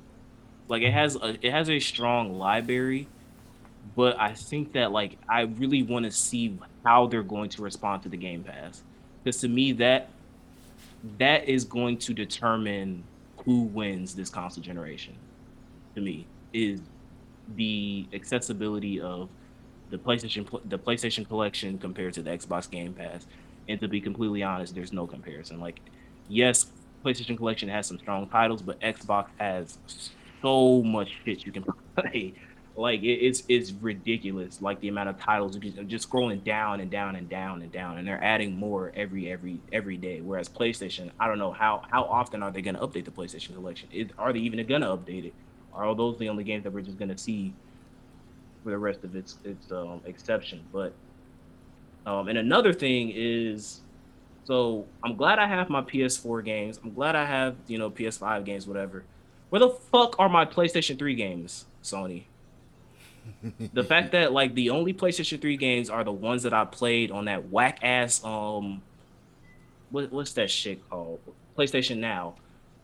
Like 0.72 0.80
it 0.80 0.92
has 0.94 1.16
a 1.16 1.36
it 1.46 1.50
has 1.50 1.68
a 1.68 1.78
strong 1.78 2.38
library, 2.38 3.06
but 3.94 4.18
I 4.18 4.32
think 4.32 4.72
that 4.72 4.90
like 4.90 5.18
I 5.28 5.42
really 5.42 5.82
want 5.82 6.06
to 6.06 6.10
see 6.10 6.58
how 6.82 7.08
they're 7.08 7.22
going 7.22 7.50
to 7.50 7.62
respond 7.62 8.04
to 8.04 8.08
the 8.08 8.16
Game 8.16 8.42
Pass. 8.42 8.82
Because 9.22 9.38
to 9.42 9.48
me 9.48 9.72
that 9.72 10.08
that 11.18 11.46
is 11.46 11.66
going 11.66 11.98
to 11.98 12.14
determine 12.14 13.04
who 13.44 13.64
wins 13.64 14.14
this 14.14 14.30
console 14.30 14.64
generation. 14.64 15.12
To 15.94 16.00
me, 16.00 16.26
is 16.54 16.80
the 17.54 18.06
accessibility 18.14 18.98
of 18.98 19.28
the 19.90 19.98
PlayStation 19.98 20.48
the 20.70 20.78
PlayStation 20.78 21.28
collection 21.28 21.76
compared 21.76 22.14
to 22.14 22.22
the 22.22 22.30
Xbox 22.30 22.70
Game 22.70 22.94
Pass. 22.94 23.26
And 23.68 23.78
to 23.82 23.88
be 23.88 24.00
completely 24.00 24.42
honest, 24.42 24.74
there's 24.74 24.94
no 24.94 25.06
comparison. 25.06 25.60
Like, 25.60 25.80
yes, 26.30 26.72
PlayStation 27.04 27.36
collection 27.36 27.68
has 27.68 27.86
some 27.86 27.98
strong 27.98 28.26
titles, 28.26 28.62
but 28.62 28.80
Xbox 28.80 29.26
has 29.38 29.76
so 30.42 30.82
much 30.82 31.10
shit 31.24 31.46
you 31.46 31.52
can 31.52 31.64
play. 31.96 32.34
Like 32.76 33.02
it, 33.02 33.18
it's 33.18 33.42
it's 33.48 33.72
ridiculous. 33.72 34.62
Like 34.62 34.80
the 34.80 34.88
amount 34.88 35.10
of 35.10 35.18
titles 35.18 35.56
just, 35.56 35.86
just 35.86 36.10
scrolling 36.10 36.42
down 36.42 36.80
and 36.80 36.90
down 36.90 37.16
and 37.16 37.28
down 37.28 37.62
and 37.62 37.70
down, 37.70 37.98
and 37.98 38.08
they're 38.08 38.22
adding 38.22 38.56
more 38.56 38.92
every 38.96 39.30
every 39.30 39.60
every 39.72 39.96
day. 39.96 40.20
Whereas 40.20 40.48
PlayStation, 40.48 41.10
I 41.20 41.28
don't 41.28 41.38
know 41.38 41.52
how 41.52 41.82
how 41.90 42.04
often 42.04 42.42
are 42.42 42.50
they 42.50 42.62
going 42.62 42.76
to 42.76 42.80
update 42.80 43.04
the 43.04 43.10
PlayStation 43.10 43.54
collection? 43.54 43.88
Is, 43.92 44.08
are 44.18 44.32
they 44.32 44.38
even 44.40 44.66
going 44.66 44.80
to 44.80 44.88
update 44.88 45.26
it? 45.26 45.34
Are 45.74 45.94
those 45.94 46.18
the 46.18 46.28
only 46.28 46.44
games 46.44 46.64
that 46.64 46.72
we're 46.72 46.82
just 46.82 46.98
going 46.98 47.10
to 47.10 47.18
see 47.18 47.52
for 48.64 48.70
the 48.70 48.78
rest 48.78 49.04
of 49.04 49.16
its 49.16 49.38
its 49.44 49.70
um, 49.70 50.00
exception? 50.06 50.62
But 50.72 50.94
um, 52.06 52.28
and 52.28 52.38
another 52.38 52.72
thing 52.72 53.12
is 53.14 53.82
so 54.44 54.86
I'm 55.04 55.16
glad 55.16 55.38
I 55.38 55.46
have 55.46 55.68
my 55.70 55.82
PS4 55.82 56.44
games. 56.44 56.80
I'm 56.82 56.92
glad 56.92 57.14
I 57.14 57.24
have, 57.24 57.56
you 57.66 57.78
know, 57.78 57.90
PS5 57.90 58.44
games, 58.44 58.66
whatever. 58.66 59.04
Where 59.52 59.60
the 59.60 59.68
fuck 59.68 60.16
are 60.18 60.30
my 60.30 60.46
PlayStation 60.46 60.98
3 60.98 61.14
games, 61.14 61.66
Sony? 61.82 62.24
the 63.74 63.84
fact 63.84 64.12
that 64.12 64.32
like 64.32 64.54
the 64.54 64.70
only 64.70 64.94
PlayStation 64.94 65.38
3 65.38 65.58
games 65.58 65.90
are 65.90 66.02
the 66.04 66.10
ones 66.10 66.44
that 66.44 66.54
I 66.54 66.64
played 66.64 67.10
on 67.10 67.26
that 67.26 67.50
whack 67.50 67.80
ass 67.82 68.24
um 68.24 68.80
what, 69.90 70.10
what's 70.10 70.32
that 70.32 70.50
shit 70.50 70.88
called? 70.88 71.20
PlayStation 71.54 71.98
Now 71.98 72.36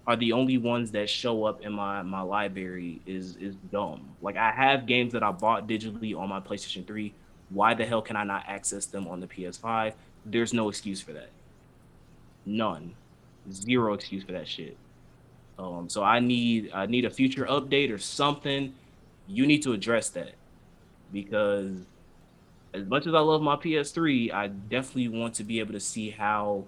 are 0.06 0.14
the 0.14 0.32
only 0.32 0.58
ones 0.58 0.90
that 0.90 1.08
show 1.08 1.44
up 1.44 1.62
in 1.62 1.72
my 1.72 2.02
my 2.02 2.20
library 2.20 3.00
is 3.06 3.36
is 3.36 3.54
dumb. 3.72 4.06
Like 4.20 4.36
I 4.36 4.50
have 4.50 4.84
games 4.84 5.14
that 5.14 5.22
I 5.22 5.32
bought 5.32 5.66
digitally 5.66 6.14
on 6.14 6.28
my 6.28 6.40
PlayStation 6.40 6.86
3. 6.86 7.14
Why 7.48 7.72
the 7.72 7.86
hell 7.86 8.02
can 8.02 8.14
I 8.14 8.24
not 8.24 8.44
access 8.46 8.84
them 8.84 9.08
on 9.08 9.20
the 9.20 9.26
PS5? 9.26 9.94
There's 10.26 10.52
no 10.52 10.68
excuse 10.68 11.00
for 11.00 11.14
that. 11.14 11.30
None. 12.44 12.94
Zero 13.50 13.94
excuse 13.94 14.22
for 14.22 14.32
that 14.32 14.46
shit. 14.46 14.76
Um, 15.58 15.88
so 15.88 16.02
I 16.02 16.20
need 16.20 16.70
I 16.72 16.86
need 16.86 17.04
a 17.04 17.10
future 17.10 17.44
update 17.46 17.92
or 17.92 17.98
something. 17.98 18.74
You 19.26 19.46
need 19.46 19.62
to 19.64 19.72
address 19.72 20.08
that 20.10 20.32
because 21.12 21.72
as 22.74 22.86
much 22.86 23.06
as 23.06 23.14
I 23.14 23.20
love 23.20 23.42
my 23.42 23.56
PS3, 23.56 24.32
I 24.32 24.48
definitely 24.48 25.08
want 25.08 25.34
to 25.34 25.44
be 25.44 25.58
able 25.60 25.72
to 25.72 25.80
see 25.80 26.10
how 26.10 26.64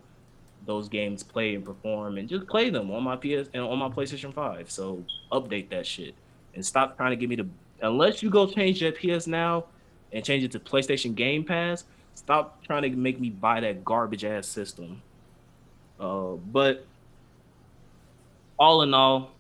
those 0.66 0.88
games 0.88 1.22
play 1.22 1.54
and 1.54 1.64
perform 1.64 2.18
and 2.18 2.28
just 2.28 2.46
play 2.46 2.70
them 2.70 2.90
on 2.90 3.02
my 3.02 3.16
PS 3.16 3.48
and 3.54 3.62
on 3.62 3.78
my 3.78 3.88
PlayStation 3.88 4.32
5. 4.34 4.70
So 4.70 5.04
update 5.32 5.70
that 5.70 5.86
shit 5.86 6.14
and 6.54 6.64
stop 6.64 6.96
trying 6.96 7.10
to 7.10 7.16
give 7.16 7.30
me 7.30 7.36
the 7.36 7.46
unless 7.82 8.22
you 8.22 8.30
go 8.30 8.46
change 8.46 8.80
that 8.80 8.96
PS 8.96 9.26
now 9.26 9.64
and 10.12 10.24
change 10.24 10.44
it 10.44 10.52
to 10.52 10.60
PlayStation 10.60 11.14
Game 11.14 11.44
Pass, 11.44 11.84
stop 12.14 12.62
trying 12.64 12.82
to 12.82 12.90
make 12.90 13.20
me 13.20 13.30
buy 13.30 13.60
that 13.60 13.84
garbage 13.84 14.24
ass 14.24 14.46
system. 14.46 15.02
Uh, 15.98 16.32
but 16.32 16.84
all 18.60 18.82
in 18.82 18.94
all, 18.94 19.32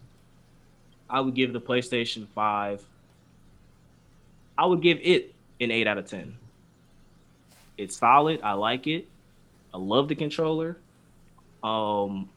I 1.08 1.20
would 1.20 1.34
give 1.34 1.52
the 1.52 1.60
PlayStation 1.60 2.26
5 2.34 2.84
I 4.60 4.66
would 4.66 4.82
give 4.82 4.98
it 5.02 5.34
an 5.58 5.70
8 5.70 5.86
out 5.86 5.96
of 5.96 6.06
10. 6.06 6.36
It's 7.78 7.96
solid. 7.96 8.40
I 8.42 8.52
like 8.52 8.86
it. 8.86 9.08
I 9.72 9.78
love 9.78 10.08
the 10.08 10.14
controller. 10.14 10.76
Um, 11.64 12.28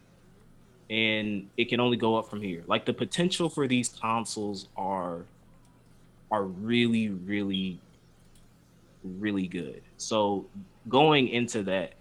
and 0.89 1.49
it 1.57 1.65
can 1.65 1.81
only 1.81 1.97
go 1.97 2.15
up 2.15 2.30
from 2.30 2.41
here. 2.41 2.64
Like 2.65 2.85
the 2.85 2.93
potential 2.93 3.49
for 3.49 3.68
these 3.68 3.89
consoles 3.89 4.69
are 4.77 5.26
are 6.31 6.43
really, 6.45 7.10
really, 7.10 7.77
really 9.03 9.47
good. 9.47 9.81
So 9.97 10.45
going 10.88 11.27
into 11.27 11.61
that, 11.64 11.93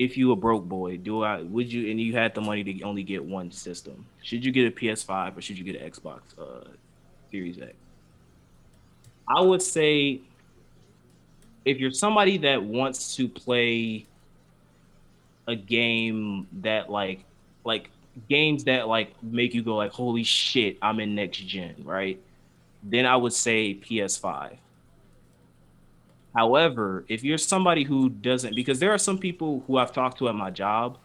if 0.00 0.16
you 0.16 0.32
a 0.32 0.36
broke 0.36 0.64
boy, 0.64 0.96
do 0.96 1.22
I 1.22 1.42
would 1.42 1.70
you 1.70 1.90
and 1.90 2.00
you 2.00 2.14
had 2.14 2.34
the 2.34 2.40
money 2.40 2.64
to 2.64 2.82
only 2.82 3.02
get 3.02 3.22
one 3.22 3.52
system? 3.52 4.06
Should 4.22 4.42
you 4.42 4.50
get 4.50 4.66
a 4.66 4.70
PS5 4.70 5.36
or 5.36 5.42
should 5.42 5.58
you 5.58 5.64
get 5.64 5.76
an 5.76 5.90
Xbox 5.90 6.20
uh, 6.38 6.64
Series 7.30 7.60
X? 7.60 7.74
I 9.28 9.42
would 9.42 9.60
say 9.60 10.22
if 11.66 11.78
you're 11.78 11.92
somebody 11.92 12.38
that 12.38 12.62
wants 12.62 13.14
to 13.16 13.28
play 13.28 14.06
a 15.46 15.54
game 15.54 16.46
that 16.62 16.88
like 16.88 17.22
like 17.64 17.90
games 18.26 18.64
that 18.64 18.88
like 18.88 19.22
make 19.22 19.52
you 19.52 19.62
go 19.62 19.76
like 19.76 19.92
holy 19.92 20.24
shit 20.24 20.76
i'm 20.82 21.00
in 21.00 21.14
next 21.14 21.38
gen 21.38 21.74
right 21.84 22.20
then 22.82 23.06
i 23.06 23.16
would 23.16 23.32
say 23.32 23.74
ps5 23.74 24.56
however 26.34 27.04
if 27.08 27.24
you're 27.24 27.38
somebody 27.38 27.84
who 27.84 28.08
doesn't 28.08 28.54
because 28.54 28.78
there 28.78 28.92
are 28.92 28.98
some 28.98 29.18
people 29.18 29.62
who 29.66 29.76
i've 29.76 29.92
talked 29.92 30.18
to 30.18 30.28
at 30.28 30.34
my 30.34 30.50
job 30.50 30.98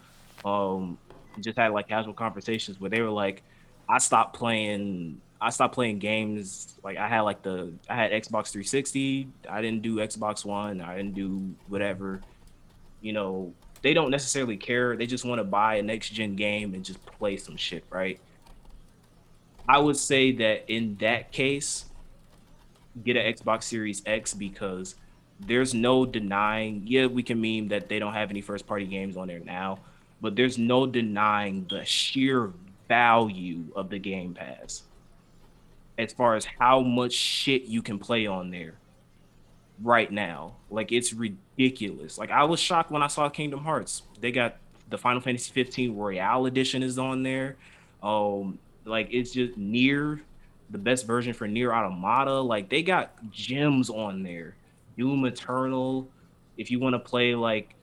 um 0.44 0.98
just 1.40 1.58
had 1.58 1.72
like 1.72 1.88
casual 1.88 2.14
conversations 2.14 2.80
where 2.80 2.90
they 2.90 3.02
were 3.02 3.10
like 3.10 3.44
i 3.90 3.98
stopped 3.98 4.36
playing 4.36 5.20
I 5.42 5.50
stopped 5.50 5.76
playing 5.76 6.00
games. 6.00 6.76
Like 6.84 6.98
I 6.98 7.08
had 7.08 7.22
like 7.22 7.42
the 7.42 7.74
I 7.90 7.96
had 7.96 8.12
Xbox 8.12 8.50
360. 8.52 9.28
I 9.50 9.62
didn't 9.62 9.82
do 9.82 9.98
Xbox 9.98 10.46
One. 10.46 10.82
I 10.82 10.98
didn't 10.98 11.14
do 11.14 11.54
whatever. 11.68 12.22
You 13.02 13.14
know, 13.14 13.54
they 13.82 13.94
don't 13.94 14.10
necessarily 14.10 14.58
care. 14.58 14.96
They 14.96 15.06
just 15.06 15.26
want 15.26 15.40
to 15.40 15.44
buy 15.44 15.76
a 15.76 15.82
next 15.84 16.10
gen 16.10 16.36
game 16.36 16.74
and 16.74 16.84
just 16.84 17.06
play 17.06 17.38
some 17.38 17.58
shit, 17.58 17.84
right? 17.90 18.20
I 19.68 19.78
would 19.78 19.98
say 19.98 20.32
that 20.32 20.72
in 20.72 20.96
that 20.96 21.32
case, 21.32 21.86
get 23.04 23.18
an 23.18 23.32
Xbox 23.32 23.64
Series 23.64 24.02
X 24.06 24.34
because 24.34 24.96
there's 25.40 25.74
no 25.74 26.06
denying. 26.06 26.84
Yeah, 26.86 27.08
we 27.08 27.24
can 27.24 27.42
meme 27.42 27.70
that 27.70 27.90
they 27.90 28.00
don't 28.00 28.14
have 28.14 28.30
any 28.30 28.42
first 28.42 28.66
party 28.66 28.86
games 28.86 29.18
on 29.18 29.28
there 29.28 29.40
now, 29.40 29.80
but 30.22 30.36
there's 30.36 30.58
no 30.58 30.86
denying 30.86 31.66
the 31.70 31.84
sheer 31.86 32.52
value 32.88 33.66
of 33.76 33.90
the 33.90 34.00
Game 34.00 34.34
Pass 34.34 34.84
as 35.98 36.14
far 36.14 36.36
as 36.36 36.46
how 36.46 36.82
much 36.82 37.14
shit 37.14 37.64
you 37.64 37.82
can 37.82 38.00
play 38.00 38.28
on 38.28 38.52
there 38.52 38.76
right 39.82 40.12
now. 40.12 40.54
Like 40.70 40.92
it's 40.92 41.14
ridiculous. 41.14 42.18
Like 42.18 42.32
I 42.32 42.44
was 42.44 42.60
shocked 42.60 42.92
when 42.92 43.02
I 43.02 43.08
saw 43.08 43.30
Kingdom 43.30 43.64
Hearts. 43.64 44.04
They 44.20 44.32
got 44.32 44.58
the 44.90 44.98
Final 44.98 45.22
Fantasy 45.22 45.52
15 45.52 45.96
Royal 45.96 46.46
edition 46.46 46.84
is 46.84 47.00
on 47.00 47.24
there. 47.24 47.56
Um 48.04 48.60
like 48.86 49.10
it's 49.12 49.32
just 49.32 49.58
near 49.58 50.22
the 50.70 50.78
best 50.78 51.08
version 51.08 51.34
for 51.34 51.48
NieR 51.48 51.76
Automata. 51.76 52.40
Like 52.40 52.70
they 52.70 52.84
got 52.84 53.14
gems 53.32 53.90
on 53.90 54.24
there. 54.24 54.56
Doom 54.98 55.26
Eternal. 55.26 56.10
If 56.58 56.72
you 56.72 56.80
want 56.80 56.94
to 56.94 57.00
play 57.00 57.36
like 57.36 57.76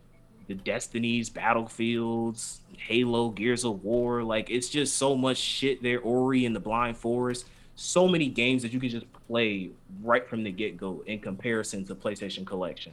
the 0.49 0.55
Destinies, 0.55 1.31
Battlefields, 1.31 2.61
Halo, 2.77 3.31
Gears 3.31 3.65
of 3.65 3.85
War, 3.85 4.23
like 4.23 4.51
it's 4.51 4.69
just 4.69 4.97
so 4.97 5.17
much 5.17 5.37
shit 5.37 5.83
there. 5.83 6.01
Ori 6.01 6.45
and 6.45 6.55
the 6.55 6.61
Blind 6.61 6.97
Forest 6.97 7.47
so 7.75 8.07
many 8.07 8.29
games 8.29 8.63
that 8.63 8.73
you 8.73 8.81
can 8.81 8.91
just 8.91 9.07
play 9.27 9.71
right 10.03 10.29
from 10.29 10.43
the 10.43 10.51
get 10.51 10.77
go 10.77 11.03
in 11.07 11.19
comparison 11.19 11.85
to 11.87 11.95
PlayStation 11.95 12.47
Collection. 12.47 12.93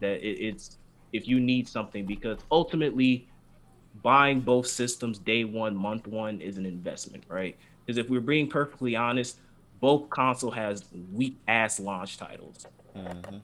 That 0.00 0.26
it, 0.26 0.38
it's 0.40 0.76
if 1.12 1.26
you 1.26 1.40
need 1.40 1.68
something 1.68 2.06
because 2.06 2.38
ultimately 2.50 3.28
buying 4.02 4.40
both 4.40 4.66
systems 4.66 5.18
day 5.18 5.44
one, 5.44 5.74
month 5.74 6.06
one 6.06 6.40
is 6.40 6.56
an 6.56 6.64
investment, 6.64 7.24
right? 7.28 7.56
Because 7.84 7.98
if 7.98 8.08
we're 8.08 8.20
being 8.20 8.48
perfectly 8.48 8.94
honest, 8.94 9.38
both 9.80 10.08
console 10.10 10.52
has 10.52 10.84
weak 11.12 11.36
ass 11.48 11.80
launch 11.80 12.16
titles. 12.16 12.66
Mm-hmm. 12.96 13.36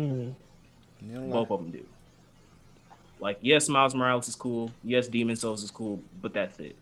Mm-hmm. 0.00 1.30
Both 1.30 1.50
of 1.50 1.60
them 1.60 1.70
do. 1.70 1.84
Like, 3.20 3.38
yes, 3.40 3.68
Miles 3.68 3.94
Morales 3.94 4.28
is 4.28 4.36
cool. 4.36 4.70
Yes, 4.84 5.08
Demon's 5.08 5.40
Souls 5.40 5.62
is 5.62 5.70
cool, 5.70 6.00
but 6.22 6.32
that's 6.32 6.58
it. 6.60 6.76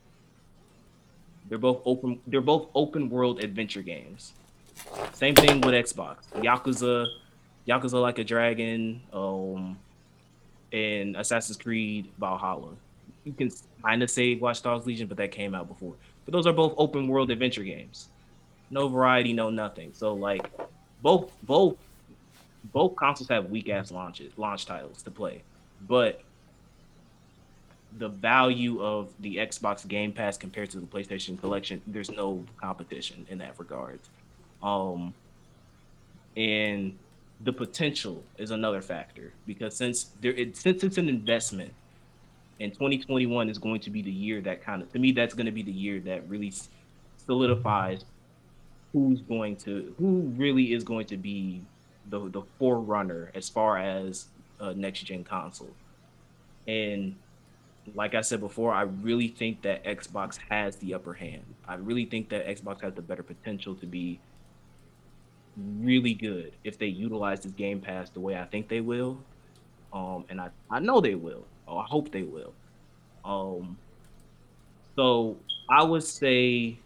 They're 1.49 1.58
both 1.58 1.81
open. 1.84 2.20
They're 2.26 2.41
both 2.41 2.68
open 2.75 3.08
world 3.08 3.42
adventure 3.42 3.83
games. 3.83 4.33
Same 5.15 5.34
thing 5.34 5.60
with 5.60 5.75
Xbox. 5.75 6.16
Yakuza, 6.34 7.07
Yakuza 7.66 8.00
Like 8.00 8.18
a 8.18 8.25
Dragon, 8.25 9.00
um, 9.12 9.78
and 10.73 11.16
Assassin's 11.16 11.57
Creed 11.57 12.08
Valhalla. 12.18 12.73
You 13.25 13.33
can 13.33 13.50
kind 13.83 14.02
of 14.02 14.10
say 14.10 14.34
Watch 14.34 14.62
Dogs 14.62 14.86
Legion, 14.86 15.07
but 15.07 15.16
that 15.16 15.31
came 15.31 15.55
out 15.55 15.68
before. 15.68 15.94
But 16.25 16.33
those 16.33 16.47
are 16.47 16.52
both 16.52 16.75
open 16.76 17.08
world 17.08 17.31
adventure 17.31 17.62
games. 17.62 18.08
No 18.70 18.89
variety, 18.89 19.33
no 19.33 19.49
nothing. 19.49 19.92
So 19.94 20.15
like, 20.15 20.50
both 21.07 21.31
both 21.44 21.76
both 22.73 22.97
consoles 22.97 23.28
have 23.28 23.49
weak 23.49 23.68
ass 23.68 23.93
launches 23.93 24.33
launch 24.36 24.67
titles 24.67 25.02
to 25.02 25.10
play, 25.12 25.41
but 25.86 26.20
the 27.99 28.09
value 28.09 28.83
of 28.83 29.12
the 29.20 29.36
Xbox 29.36 29.86
Game 29.86 30.12
Pass 30.12 30.36
compared 30.36 30.68
to 30.70 30.81
the 30.81 30.86
PlayStation 30.86 31.41
Collection, 31.41 31.81
there's 31.86 32.10
no 32.10 32.44
competition 32.60 33.25
in 33.31 33.39
that 33.39 33.55
regard. 33.57 34.01
Um, 34.65 35.15
and 36.36 36.99
the 37.41 37.52
potential 37.52 38.25
is 38.36 38.51
another 38.51 38.83
factor 38.83 39.33
because 39.47 39.76
since 39.76 40.10
there, 40.20 40.33
it, 40.33 40.57
since 40.57 40.83
it's 40.83 40.99
an 40.99 41.09
investment, 41.09 41.73
and 42.59 42.73
2021 42.73 43.49
is 43.49 43.59
going 43.59 43.81
to 43.83 43.91
be 43.91 44.02
the 44.02 44.10
year 44.10 44.41
that 44.41 44.60
kind 44.60 44.83
of, 44.83 44.93
to 44.93 44.99
me, 44.99 45.12
that's 45.12 45.35
going 45.35 45.47
to 45.47 45.52
be 45.52 45.62
the 45.62 45.70
year 45.70 46.01
that 46.01 46.28
really 46.28 46.52
solidifies 47.25 48.05
who's 48.97 49.20
going 49.20 49.55
to, 49.55 49.94
who 49.99 50.33
really 50.39 50.73
is 50.73 50.83
going 50.83 51.05
to 51.05 51.18
be 51.18 51.60
the 52.08 52.31
the 52.31 52.41
forerunner 52.58 53.31
as 53.34 53.47
far 53.47 53.76
as 53.76 54.28
a 54.58 54.73
next 54.73 55.00
gen 55.02 55.23
console. 55.23 55.75
And 56.66 57.15
like 57.94 58.15
I 58.15 58.23
said 58.23 58.41
before, 58.41 58.73
I 58.73 58.83
really 58.83 59.28
think 59.28 59.60
that 59.62 59.84
Xbox 59.84 60.39
has 60.49 60.76
the 60.76 60.94
upper 60.94 61.12
hand. 61.12 61.44
I 61.68 61.75
really 61.75 62.07
think 62.07 62.31
that 62.31 62.47
Xbox 62.47 62.81
has 62.81 62.94
the 62.94 63.02
better 63.02 63.23
potential 63.23 63.75
to 63.75 63.86
be 63.86 64.18
really 65.57 66.15
good 66.15 66.52
if 66.65 66.78
they 66.78 66.86
utilize 66.86 67.41
this 67.41 67.52
Game 67.52 67.83
Pass 67.83 68.08
the 68.08 68.20
way 68.20 68.34
I 68.39 68.44
think 68.44 68.66
they 68.66 68.81
will. 68.81 69.18
Um, 69.92 70.25
and 70.31 70.41
I, 70.41 70.49
I 70.70 70.81
know 70.81 71.02
they 71.02 71.16
will. 71.16 71.44
Oh, 71.68 71.76
I 71.76 71.84
hope 71.84 72.10
they 72.10 72.23
will. 72.23 72.55
Um, 73.26 73.76
so 74.97 75.36
I 75.68 75.83
would 75.83 76.02
say 76.02 76.78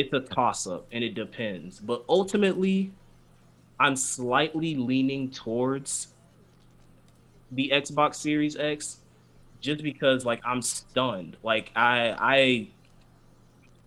it's 0.00 0.12
a 0.14 0.20
toss 0.20 0.66
up 0.66 0.86
and 0.92 1.04
it 1.04 1.14
depends. 1.14 1.78
But 1.78 2.04
ultimately, 2.08 2.90
I'm 3.78 3.96
slightly 3.96 4.74
leaning 4.74 5.30
towards 5.30 6.08
the 7.52 7.70
Xbox 7.72 8.16
Series 8.16 8.56
X 8.56 8.98
just 9.60 9.82
because 9.82 10.24
like 10.24 10.40
I'm 10.44 10.62
stunned. 10.62 11.36
Like 11.42 11.70
I 11.76 12.16
I 12.18 12.68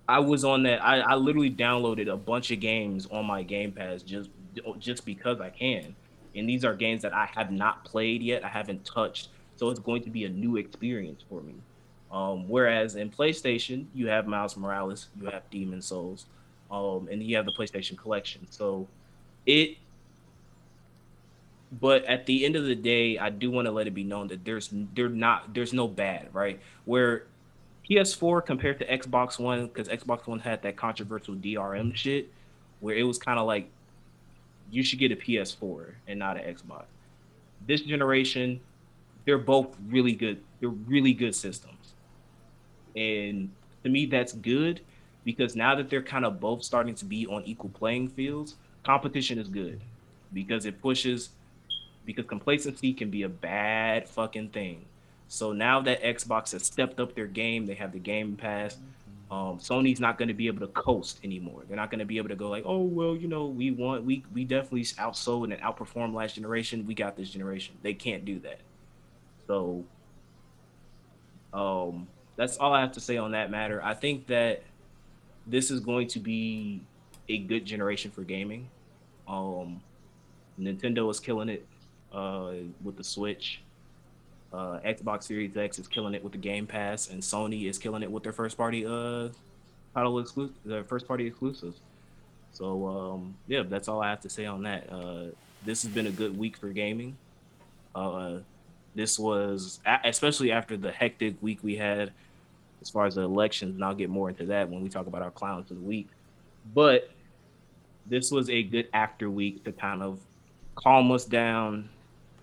I 0.07 0.19
was 0.19 0.45
on 0.45 0.63
that. 0.63 0.83
I, 0.83 0.99
I 0.99 1.15
literally 1.15 1.51
downloaded 1.51 2.11
a 2.11 2.17
bunch 2.17 2.51
of 2.51 2.59
games 2.59 3.07
on 3.11 3.25
my 3.25 3.41
Game 3.41 3.71
Pass 3.71 4.03
just 4.03 4.29
just 4.79 5.05
because 5.05 5.41
I 5.41 5.49
can. 5.49 5.95
And 6.35 6.47
these 6.47 6.63
are 6.63 6.75
games 6.75 7.01
that 7.01 7.13
I 7.13 7.27
have 7.33 7.51
not 7.51 7.85
played 7.85 8.21
yet. 8.21 8.43
I 8.43 8.49
haven't 8.49 8.85
touched. 8.85 9.29
So 9.55 9.69
it's 9.69 9.79
going 9.79 10.03
to 10.03 10.09
be 10.09 10.25
a 10.25 10.29
new 10.29 10.57
experience 10.57 11.23
for 11.27 11.41
me. 11.41 11.55
Um, 12.13 12.47
whereas 12.47 12.95
in 12.95 13.09
PlayStation, 13.09 13.87
you 13.93 14.07
have 14.07 14.27
Miles 14.27 14.55
Morales, 14.55 15.07
you 15.19 15.25
have 15.25 15.49
Demon's 15.49 15.87
Souls, 15.87 16.27
um, 16.69 17.09
and 17.11 17.21
you 17.23 17.35
have 17.35 17.45
the 17.45 17.51
PlayStation 17.51 17.97
Collection. 17.97 18.45
So 18.49 18.87
it 19.45 19.77
but 21.79 22.05
at 22.05 22.25
the 22.25 22.45
end 22.45 22.55
of 22.55 22.65
the 22.65 22.75
day, 22.75 23.17
I 23.17 23.29
do 23.29 23.49
want 23.49 23.65
to 23.65 23.71
let 23.71 23.87
it 23.87 23.93
be 23.93 24.03
known 24.03 24.27
that 24.27 24.45
there's 24.45 24.69
there 24.93 25.09
not 25.09 25.53
there's 25.53 25.73
no 25.73 25.87
bad, 25.87 26.29
right? 26.33 26.59
Where 26.85 27.25
PS4 27.89 28.45
compared 28.45 28.79
to 28.79 28.85
Xbox 28.85 29.39
One, 29.39 29.67
because 29.67 29.87
Xbox 29.87 30.27
One 30.27 30.39
had 30.39 30.61
that 30.61 30.75
controversial 30.75 31.35
DRM 31.35 31.95
shit, 31.95 32.31
where 32.79 32.95
it 32.95 33.03
was 33.03 33.17
kind 33.17 33.39
of 33.39 33.47
like 33.47 33.69
you 34.71 34.83
should 34.83 34.99
get 34.99 35.11
a 35.11 35.15
PS4 35.15 35.93
and 36.07 36.19
not 36.19 36.37
an 36.37 36.53
Xbox. 36.53 36.83
This 37.67 37.81
generation, 37.81 38.59
they're 39.25 39.37
both 39.37 39.75
really 39.87 40.13
good. 40.13 40.41
They're 40.59 40.69
really 40.69 41.13
good 41.13 41.35
systems, 41.35 41.92
and 42.95 43.49
to 43.83 43.89
me, 43.89 44.05
that's 44.05 44.33
good 44.33 44.81
because 45.23 45.55
now 45.55 45.75
that 45.75 45.89
they're 45.89 46.01
kind 46.01 46.25
of 46.25 46.39
both 46.39 46.63
starting 46.63 46.95
to 46.95 47.05
be 47.05 47.25
on 47.27 47.43
equal 47.45 47.69
playing 47.69 48.09
fields, 48.09 48.55
competition 48.83 49.37
is 49.37 49.47
good 49.47 49.79
because 50.33 50.65
it 50.65 50.81
pushes 50.81 51.29
because 52.05 52.25
complacency 52.25 52.93
can 52.93 53.09
be 53.09 53.23
a 53.23 53.29
bad 53.29 54.07
fucking 54.07 54.49
thing. 54.49 54.85
So 55.29 55.53
now 55.53 55.81
that 55.81 56.03
Xbox 56.03 56.51
has 56.51 56.63
stepped 56.63 56.99
up 56.99 57.15
their 57.15 57.27
game, 57.27 57.65
they 57.65 57.73
have 57.75 57.91
the 57.91 57.99
Game 57.99 58.35
Pass. 58.35 58.77
Um, 59.31 59.57
Sony's 59.57 59.99
not 59.99 60.17
going 60.17 60.27
to 60.27 60.33
be 60.33 60.47
able 60.47 60.59
to 60.59 60.67
coast 60.73 61.19
anymore. 61.23 61.63
They're 61.67 61.77
not 61.77 61.89
going 61.89 61.99
to 61.99 62.05
be 62.05 62.17
able 62.17 62.29
to 62.29 62.35
go 62.35 62.49
like, 62.49 62.63
oh 62.67 62.83
well, 62.83 63.15
you 63.15 63.27
know, 63.27 63.47
we 63.47 63.71
want 63.71 64.03
we 64.03 64.23
we 64.33 64.43
definitely 64.43 64.83
outsold 64.83 65.51
and 65.51 65.61
outperformed 65.61 66.13
last 66.13 66.35
generation. 66.35 66.85
We 66.85 66.93
got 66.93 67.15
this 67.15 67.29
generation. 67.29 67.75
They 67.81 67.93
can't 67.93 68.25
do 68.25 68.39
that. 68.39 68.59
So, 69.47 69.83
um, 71.51 72.07
that's 72.35 72.57
all 72.57 72.73
I 72.73 72.81
have 72.81 72.91
to 72.93 72.99
say 72.99 73.17
on 73.17 73.31
that 73.31 73.51
matter. 73.51 73.81
I 73.83 73.93
think 73.93 74.27
that 74.27 74.63
this 75.45 75.71
is 75.71 75.79
going 75.79 76.07
to 76.09 76.19
be 76.19 76.81
a 77.29 77.37
good 77.37 77.65
generation 77.65 78.11
for 78.11 78.23
gaming. 78.23 78.69
Um, 79.27 79.81
Nintendo 80.59 81.09
is 81.09 81.19
killing 81.19 81.49
it 81.49 81.65
uh, 82.13 82.53
with 82.83 82.97
the 82.97 83.03
Switch. 83.03 83.61
Uh, 84.51 84.79
Xbox 84.85 85.23
Series 85.23 85.55
X 85.57 85.79
is 85.79 85.87
killing 85.87 86.13
it 86.13 86.23
with 86.23 86.31
the 86.31 86.37
Game 86.37 86.67
Pass, 86.67 87.09
and 87.09 87.21
Sony 87.21 87.67
is 87.67 87.77
killing 87.77 88.03
it 88.03 88.11
with 88.11 88.23
their 88.23 88.33
first 88.33 88.55
party 88.55 88.85
uh 88.85 89.29
title 89.93 90.19
exclusive, 90.19 90.55
their 90.65 90.83
first 90.83 91.07
party 91.07 91.25
exclusives. 91.27 91.79
So 92.51 92.87
um, 92.87 93.35
yeah, 93.47 93.63
that's 93.63 93.87
all 93.87 94.01
I 94.01 94.09
have 94.09 94.21
to 94.21 94.29
say 94.29 94.45
on 94.45 94.63
that. 94.63 94.91
Uh, 94.91 95.25
this 95.65 95.83
has 95.83 95.91
been 95.91 96.07
a 96.07 96.11
good 96.11 96.37
week 96.37 96.57
for 96.57 96.69
gaming. 96.69 97.17
Uh, 97.95 98.39
this 98.95 99.17
was 99.17 99.79
especially 100.03 100.51
after 100.51 100.77
the 100.77 100.91
hectic 100.91 101.35
week 101.41 101.59
we 101.63 101.75
had 101.75 102.11
as 102.81 102.89
far 102.89 103.05
as 103.05 103.15
the 103.15 103.21
elections, 103.21 103.75
and 103.75 103.83
I'll 103.83 103.95
get 103.95 104.09
more 104.09 104.29
into 104.29 104.45
that 104.47 104.69
when 104.69 104.81
we 104.81 104.89
talk 104.89 105.07
about 105.07 105.21
our 105.21 105.31
clowns 105.31 105.71
of 105.71 105.77
the 105.77 105.83
week. 105.83 106.09
But 106.73 107.09
this 108.05 108.31
was 108.31 108.49
a 108.49 108.63
good 108.63 108.89
after 108.93 109.29
week 109.29 109.63
to 109.63 109.71
kind 109.71 110.03
of 110.03 110.19
calm 110.75 111.11
us 111.11 111.25
down, 111.25 111.89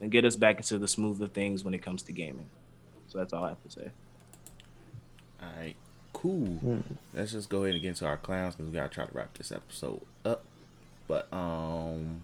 and 0.00 0.10
get 0.10 0.24
us 0.24 0.36
back 0.36 0.56
into 0.56 0.78
the 0.78 0.88
smooth 0.88 1.20
of 1.22 1.32
things 1.32 1.62
when 1.62 1.74
it 1.74 1.82
comes 1.82 2.02
to 2.04 2.12
gaming. 2.12 2.46
So 3.08 3.18
that's 3.18 3.32
all 3.32 3.44
I 3.44 3.50
have 3.50 3.62
to 3.64 3.70
say. 3.70 3.90
All 5.42 5.48
right, 5.58 5.76
cool. 6.12 6.82
Let's 7.14 7.32
just 7.32 7.48
go 7.48 7.64
ahead 7.64 7.74
and 7.74 7.82
get 7.82 7.88
into 7.88 8.06
our 8.06 8.16
clowns 8.16 8.56
because 8.56 8.70
we 8.70 8.76
gotta 8.76 8.88
try 8.88 9.06
to 9.06 9.12
wrap 9.12 9.36
this 9.36 9.52
episode 9.52 10.00
up. 10.24 10.44
But 11.06 11.32
um, 11.32 12.22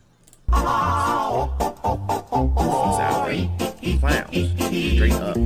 clowns 3.99 4.51
straight 4.95 5.13
up. 5.13 5.37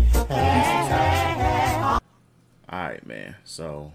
All 2.68 2.78
right, 2.80 3.04
man. 3.06 3.36
So 3.44 3.92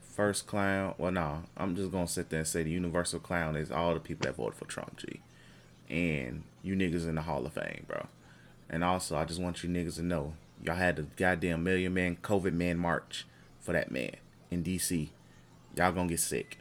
first 0.00 0.46
clown. 0.46 0.94
Well, 0.98 1.12
no, 1.12 1.42
I'm 1.56 1.74
just 1.76 1.90
gonna 1.90 2.06
sit 2.06 2.30
there 2.30 2.40
and 2.40 2.48
say 2.48 2.62
the 2.62 2.70
universal 2.70 3.20
clown 3.20 3.56
is 3.56 3.70
all 3.70 3.94
the 3.94 4.00
people 4.00 4.26
that 4.26 4.36
voted 4.36 4.54
for 4.54 4.66
Trump. 4.66 4.96
G, 4.96 5.20
and 5.88 6.44
you 6.62 6.74
niggas 6.76 7.08
in 7.08 7.16
the 7.16 7.22
Hall 7.22 7.44
of 7.44 7.52
Fame, 7.52 7.84
bro. 7.86 8.06
And 8.70 8.84
also, 8.84 9.16
I 9.16 9.24
just 9.24 9.40
want 9.40 9.62
you 9.62 9.68
niggas 9.68 9.96
to 9.96 10.02
know 10.02 10.34
y'all 10.62 10.76
had 10.76 10.96
the 10.96 11.02
goddamn 11.16 11.64
million 11.64 11.92
man 11.94 12.16
COVID 12.22 12.52
man 12.52 12.78
march 12.78 13.26
for 13.60 13.72
that 13.72 13.90
man 13.90 14.16
in 14.50 14.62
D.C. 14.62 15.10
Y'all 15.76 15.92
gonna 15.92 16.08
get 16.08 16.20
sick. 16.20 16.58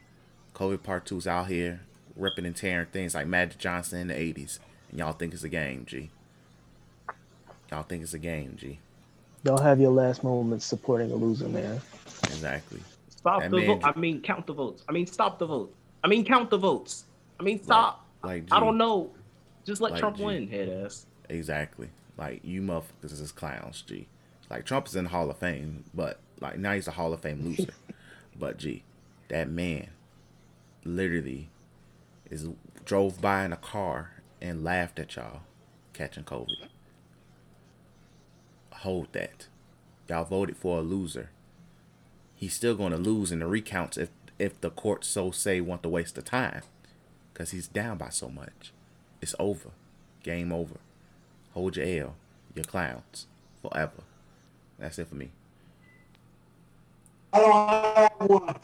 COVID 0.55 0.83
Part 0.83 1.05
Two's 1.05 1.27
out 1.27 1.47
here 1.47 1.81
ripping 2.15 2.45
and 2.45 2.55
tearing 2.55 2.87
things 2.87 3.15
like 3.15 3.27
Magic 3.27 3.57
Johnson 3.57 3.99
in 3.99 4.07
the 4.07 4.13
'80s, 4.13 4.59
and 4.89 4.99
y'all 4.99 5.13
think 5.13 5.33
it's 5.33 5.43
a 5.43 5.49
game, 5.49 5.85
G. 5.85 6.09
Y'all 7.71 7.83
think 7.83 8.03
it's 8.03 8.13
a 8.13 8.19
game, 8.19 8.55
G. 8.57 8.79
Don't 9.43 9.61
have 9.61 9.79
your 9.79 9.91
last 9.91 10.23
moments 10.23 10.65
supporting 10.65 11.11
a 11.11 11.15
loser, 11.15 11.49
man. 11.49 11.81
Exactly. 12.23 12.79
Stop 13.09 13.41
that 13.41 13.51
the 13.51 13.65
vote. 13.65 13.81
I 13.83 13.97
mean, 13.99 14.21
count 14.21 14.47
the 14.47 14.53
votes. 14.53 14.83
I 14.87 14.91
mean, 14.91 15.07
stop 15.07 15.39
the 15.39 15.45
vote. 15.45 15.73
I 16.03 16.07
mean, 16.07 16.23
count 16.23 16.49
the 16.49 16.57
votes. 16.57 17.05
I 17.39 17.43
mean, 17.43 17.61
stop. 17.61 18.05
Like, 18.23 18.43
like 18.43 18.53
I 18.53 18.59
don't 18.59 18.77
know. 18.77 19.11
Just 19.65 19.81
let 19.81 19.93
like 19.93 19.99
Trump 19.99 20.17
G. 20.17 20.23
win, 20.23 20.47
head 20.47 20.69
ass. 20.69 21.05
Exactly. 21.29 21.89
Like 22.17 22.41
you 22.43 22.61
motherfuckers 22.61 23.21
is 23.21 23.31
clowns, 23.31 23.81
G. 23.81 24.07
Like 24.49 24.65
Trump 24.65 24.87
is 24.87 24.95
in 24.95 25.05
the 25.05 25.09
Hall 25.09 25.29
of 25.29 25.37
Fame, 25.37 25.83
but 25.93 26.19
like 26.39 26.57
now 26.57 26.73
he's 26.73 26.87
a 26.87 26.91
Hall 26.91 27.13
of 27.13 27.21
Fame 27.21 27.43
loser. 27.43 27.73
but 28.39 28.57
G, 28.57 28.83
that 29.29 29.49
man 29.49 29.87
literally 30.85 31.49
is 32.33 32.47
drove 32.83 33.21
by 33.21 33.45
in 33.45 33.53
a 33.53 33.57
car 33.57 34.11
and 34.41 34.63
laughed 34.63 34.99
at 34.99 35.15
y'all 35.15 35.41
catching 35.93 36.23
COVID. 36.23 36.67
Hold 38.73 39.07
that. 39.13 39.47
Y'all 40.09 40.25
voted 40.25 40.57
for 40.57 40.79
a 40.79 40.81
loser. 40.81 41.29
He's 42.35 42.53
still 42.53 42.75
going 42.75 42.91
to 42.91 42.97
lose 42.97 43.31
in 43.31 43.39
the 43.39 43.47
recounts 43.47 43.97
if 43.97 44.09
if 44.39 44.59
the 44.59 44.71
courts 44.71 45.07
so 45.07 45.31
say 45.31 45.61
want 45.61 45.83
to 45.83 45.89
waste 45.89 46.15
the 46.15 46.21
time, 46.21 46.63
because 47.31 47.51
he's 47.51 47.67
down 47.67 47.97
by 47.97 48.09
so 48.09 48.27
much. 48.27 48.73
It's 49.21 49.35
over. 49.39 49.69
Game 50.23 50.51
over. 50.51 50.79
Hold 51.53 51.77
your 51.77 51.85
L. 51.85 52.15
Your 52.55 52.65
clowns. 52.65 53.27
Forever. 53.61 54.03
That's 54.79 54.97
it 54.99 55.07
for 55.07 55.15
me. 55.15 55.29
I 57.31 57.39
don't 57.39 57.51
have 57.95 58.29
one. 58.29 58.55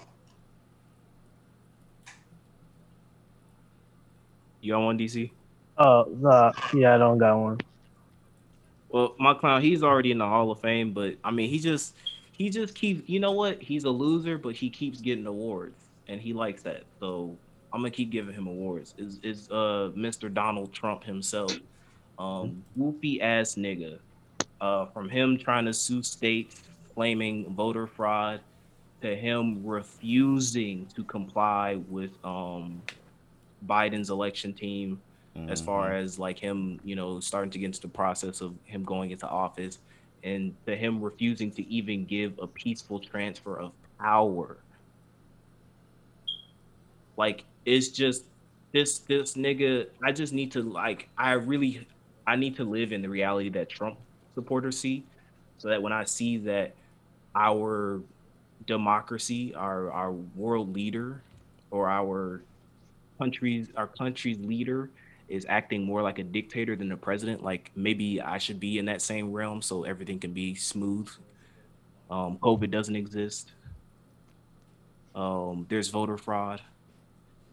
You 4.61 4.73
got 4.73 4.79
one, 4.81 4.97
DC? 4.97 5.31
Oh, 5.77 6.27
uh, 6.27 6.51
yeah, 6.73 6.95
I 6.95 6.97
don't 6.97 7.17
got 7.17 7.37
one. 7.37 7.57
Well, 8.89 9.15
my 9.19 9.33
clown, 9.33 9.61
he's 9.61 9.83
already 9.83 10.11
in 10.11 10.17
the 10.17 10.27
Hall 10.27 10.51
of 10.51 10.59
Fame, 10.59 10.93
but 10.93 11.15
I 11.23 11.31
mean, 11.31 11.49
he 11.49 11.59
just 11.59 11.95
he 12.31 12.49
just 12.49 12.75
keeps. 12.75 13.07
You 13.07 13.19
know 13.19 13.31
what? 13.31 13.61
He's 13.61 13.83
a 13.83 13.89
loser, 13.89 14.37
but 14.37 14.55
he 14.55 14.69
keeps 14.69 14.99
getting 14.99 15.25
awards, 15.27 15.79
and 16.07 16.19
he 16.19 16.33
likes 16.33 16.63
that. 16.63 16.83
So 16.99 17.37
I'm 17.71 17.81
gonna 17.81 17.91
keep 17.91 18.09
giving 18.09 18.33
him 18.33 18.47
awards. 18.47 18.95
Is 18.97 19.19
is 19.23 19.49
uh 19.51 19.91
Mr. 19.95 20.33
Donald 20.33 20.73
Trump 20.73 21.03
himself, 21.03 21.55
um, 22.17 22.63
whoopy 22.77 23.21
ass 23.21 23.55
nigga, 23.55 23.99
uh, 24.59 24.87
from 24.87 25.07
him 25.07 25.37
trying 25.37 25.65
to 25.65 25.73
sue 25.73 26.03
states 26.03 26.63
claiming 26.95 27.53
voter 27.53 27.87
fraud, 27.87 28.41
to 29.01 29.15
him 29.15 29.65
refusing 29.65 30.87
to 30.95 31.03
comply 31.03 31.79
with 31.87 32.11
um 32.25 32.81
Biden's 33.67 34.09
election 34.09 34.53
team, 34.53 35.01
mm-hmm. 35.35 35.49
as 35.49 35.61
far 35.61 35.89
mm-hmm. 35.89 36.03
as 36.03 36.19
like 36.19 36.39
him, 36.39 36.79
you 36.83 36.95
know, 36.95 37.19
starting 37.19 37.51
to 37.51 37.59
get 37.59 37.65
into 37.65 37.81
the 37.81 37.87
process 37.87 38.41
of 38.41 38.55
him 38.65 38.83
going 38.83 39.11
into 39.11 39.27
office, 39.27 39.79
and 40.23 40.55
to 40.65 40.75
him 40.75 41.01
refusing 41.01 41.51
to 41.51 41.67
even 41.71 42.05
give 42.05 42.37
a 42.39 42.47
peaceful 42.47 42.99
transfer 42.99 43.59
of 43.59 43.71
power. 43.99 44.57
Like 47.17 47.43
it's 47.65 47.89
just 47.89 48.23
this 48.71 48.99
this 48.99 49.33
nigga. 49.33 49.87
I 50.03 50.11
just 50.11 50.33
need 50.33 50.51
to 50.53 50.61
like. 50.61 51.09
I 51.17 51.33
really 51.33 51.87
I 52.25 52.35
need 52.35 52.55
to 52.57 52.63
live 52.63 52.91
in 52.91 53.01
the 53.01 53.09
reality 53.09 53.49
that 53.49 53.69
Trump 53.69 53.97
supporters 54.35 54.79
see, 54.79 55.03
so 55.57 55.67
that 55.69 55.81
when 55.81 55.91
I 55.91 56.05
see 56.05 56.37
that 56.37 56.75
our 57.35 58.01
democracy, 58.65 59.53
our 59.55 59.91
our 59.91 60.11
world 60.11 60.73
leader, 60.73 61.21
or 61.71 61.89
our 61.89 62.41
country's 63.19 63.67
our 63.75 63.87
country's 63.87 64.39
leader 64.39 64.89
is 65.27 65.45
acting 65.47 65.83
more 65.83 66.01
like 66.01 66.17
a 66.17 66.23
dictator 66.23 66.75
than 66.75 66.91
a 66.91 66.97
president. 66.97 67.43
Like 67.43 67.71
maybe 67.75 68.19
I 68.19 68.39
should 68.39 68.59
be 68.59 68.79
in 68.79 68.85
that 68.85 69.01
same 69.01 69.31
realm 69.31 69.61
so 69.61 69.83
everything 69.83 70.19
can 70.19 70.33
be 70.33 70.55
smooth. 70.55 71.07
Um, 72.09 72.39
COVID 72.39 72.71
doesn't 72.71 72.95
exist. 72.95 73.51
Um, 75.13 75.67
there's 75.69 75.89
voter 75.89 76.17
fraud 76.17 76.61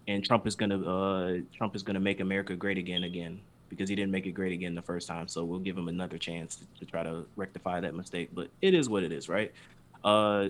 and 0.09 0.25
Trump 0.25 0.47
is 0.47 0.55
gonna 0.55 0.81
uh, 0.81 1.39
Trump 1.57 1.75
is 1.75 1.83
gonna 1.83 2.01
make 2.01 2.20
America 2.20 2.55
great 2.55 2.78
again 2.78 3.05
again 3.05 3.41
because 3.69 3.89
he 3.89 3.97
didn't 3.97 4.12
make 4.12 4.27
it 4.27 4.33
great 4.33 4.53
again 4.53 4.75
the 4.75 4.83
first 4.83 5.09
time. 5.09 5.27
So 5.28 5.45
we'll 5.45 5.59
give 5.59 5.77
him 5.77 5.89
another 5.89 6.19
chance 6.19 6.57
to, 6.57 6.65
to 6.78 6.91
try 6.91 7.03
to 7.03 7.27
rectify 7.35 7.81
that 7.81 7.95
mistake. 7.95 8.31
But 8.33 8.49
it 8.62 8.75
is 8.75 8.89
what 8.89 9.03
it 9.03 9.12
is, 9.12 9.28
right? 9.28 9.53
Uh, 10.05 10.49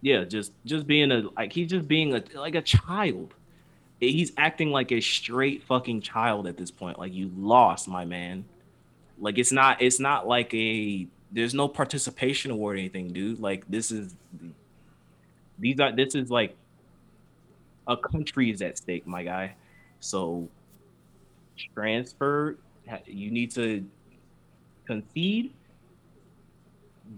yeah, 0.00 0.24
just 0.24 0.52
just 0.64 0.86
being 0.86 1.12
a 1.12 1.22
like 1.36 1.52
he's 1.52 1.70
just 1.70 1.86
being 1.86 2.14
a 2.14 2.22
like 2.34 2.54
a 2.54 2.62
child. 2.62 3.34
He's 4.00 4.32
acting 4.38 4.70
like 4.70 4.92
a 4.92 5.00
straight 5.00 5.62
fucking 5.64 6.00
child 6.00 6.46
at 6.46 6.56
this 6.56 6.70
point. 6.70 6.98
Like 6.98 7.12
you 7.12 7.30
lost, 7.36 7.86
my 7.86 8.04
man. 8.04 8.46
Like 9.18 9.38
it's 9.38 9.52
not 9.52 9.82
it's 9.82 10.00
not 10.00 10.26
like 10.26 10.52
a 10.54 11.06
there's 11.30 11.54
no 11.54 11.68
participation 11.68 12.50
award 12.50 12.76
or 12.76 12.78
anything, 12.78 13.12
dude. 13.12 13.40
Like 13.40 13.68
this 13.68 13.90
is 13.90 14.14
these 15.58 15.78
are 15.78 15.92
this 15.92 16.14
is 16.14 16.30
like 16.30 16.56
a 17.86 17.96
country 17.96 18.50
is 18.50 18.62
at 18.62 18.78
stake, 18.78 19.06
my 19.06 19.22
guy. 19.22 19.54
So 20.00 20.48
transfer, 21.74 22.56
you 23.06 23.30
need 23.30 23.50
to 23.52 23.84
concede, 24.86 25.52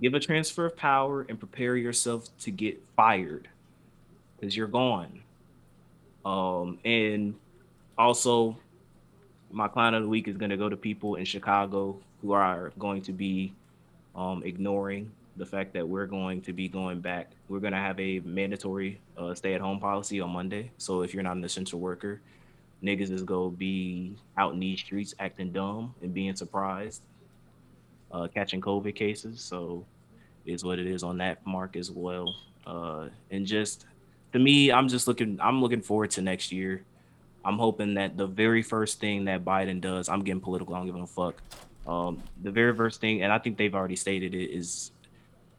give 0.00 0.14
a 0.14 0.20
transfer 0.20 0.66
of 0.66 0.76
power, 0.76 1.24
and 1.28 1.38
prepare 1.38 1.76
yourself 1.76 2.36
to 2.40 2.50
get 2.50 2.82
fired 2.96 3.48
because 4.36 4.56
you're 4.56 4.66
gone. 4.66 5.22
Um, 6.24 6.78
and 6.84 7.34
also, 7.98 8.56
my 9.50 9.68
client 9.68 9.96
of 9.96 10.02
the 10.02 10.08
week 10.08 10.28
is 10.28 10.36
going 10.36 10.50
to 10.50 10.56
go 10.56 10.68
to 10.68 10.76
people 10.76 11.16
in 11.16 11.24
Chicago 11.24 11.98
who 12.20 12.32
are 12.32 12.72
going 12.78 13.02
to 13.02 13.12
be 13.12 13.52
um, 14.14 14.42
ignoring 14.44 15.10
the 15.36 15.46
fact 15.46 15.72
that 15.72 15.88
we're 15.88 16.06
going 16.06 16.40
to 16.42 16.52
be 16.52 16.68
going 16.68 17.00
back. 17.00 17.30
We're 17.48 17.60
going 17.60 17.72
to 17.72 17.78
have 17.78 17.98
a 17.98 18.20
mandatory 18.20 19.00
uh, 19.16 19.34
stay 19.34 19.54
at 19.54 19.60
home 19.60 19.80
policy 19.80 20.20
on 20.20 20.30
Monday. 20.30 20.70
So 20.78 21.02
if 21.02 21.14
you're 21.14 21.22
not 21.22 21.36
an 21.36 21.44
essential 21.44 21.80
worker, 21.80 22.20
niggas 22.82 23.10
is 23.10 23.22
going 23.22 23.52
to 23.52 23.56
be 23.56 24.16
out 24.36 24.52
in 24.52 24.60
these 24.60 24.80
streets 24.80 25.14
acting 25.18 25.52
dumb 25.52 25.94
and 26.02 26.12
being 26.12 26.36
surprised, 26.36 27.02
uh, 28.10 28.28
catching 28.28 28.60
COVID 28.60 28.94
cases. 28.94 29.40
So 29.40 29.84
is 30.44 30.64
what 30.64 30.78
it 30.78 30.86
is 30.86 31.02
on 31.02 31.18
that 31.18 31.44
mark 31.46 31.76
as 31.76 31.90
well. 31.90 32.34
Uh, 32.66 33.08
and 33.30 33.46
just 33.46 33.86
to 34.32 34.38
me, 34.38 34.72
I'm 34.72 34.88
just 34.88 35.06
looking, 35.06 35.38
I'm 35.40 35.60
looking 35.60 35.82
forward 35.82 36.10
to 36.12 36.22
next 36.22 36.52
year. 36.52 36.82
I'm 37.44 37.58
hoping 37.58 37.94
that 37.94 38.16
the 38.16 38.26
very 38.26 38.62
first 38.62 39.00
thing 39.00 39.24
that 39.24 39.44
Biden 39.44 39.80
does, 39.80 40.08
I'm 40.08 40.22
getting 40.22 40.40
political, 40.40 40.74
I 40.74 40.78
don't 40.78 40.86
give 40.86 40.96
a 40.96 41.06
fuck. 41.06 41.42
Um, 41.86 42.22
the 42.42 42.52
very 42.52 42.74
first 42.74 43.00
thing, 43.00 43.22
and 43.22 43.32
I 43.32 43.38
think 43.38 43.56
they've 43.58 43.74
already 43.74 43.96
stated 43.96 44.34
it, 44.34 44.50
is 44.54 44.92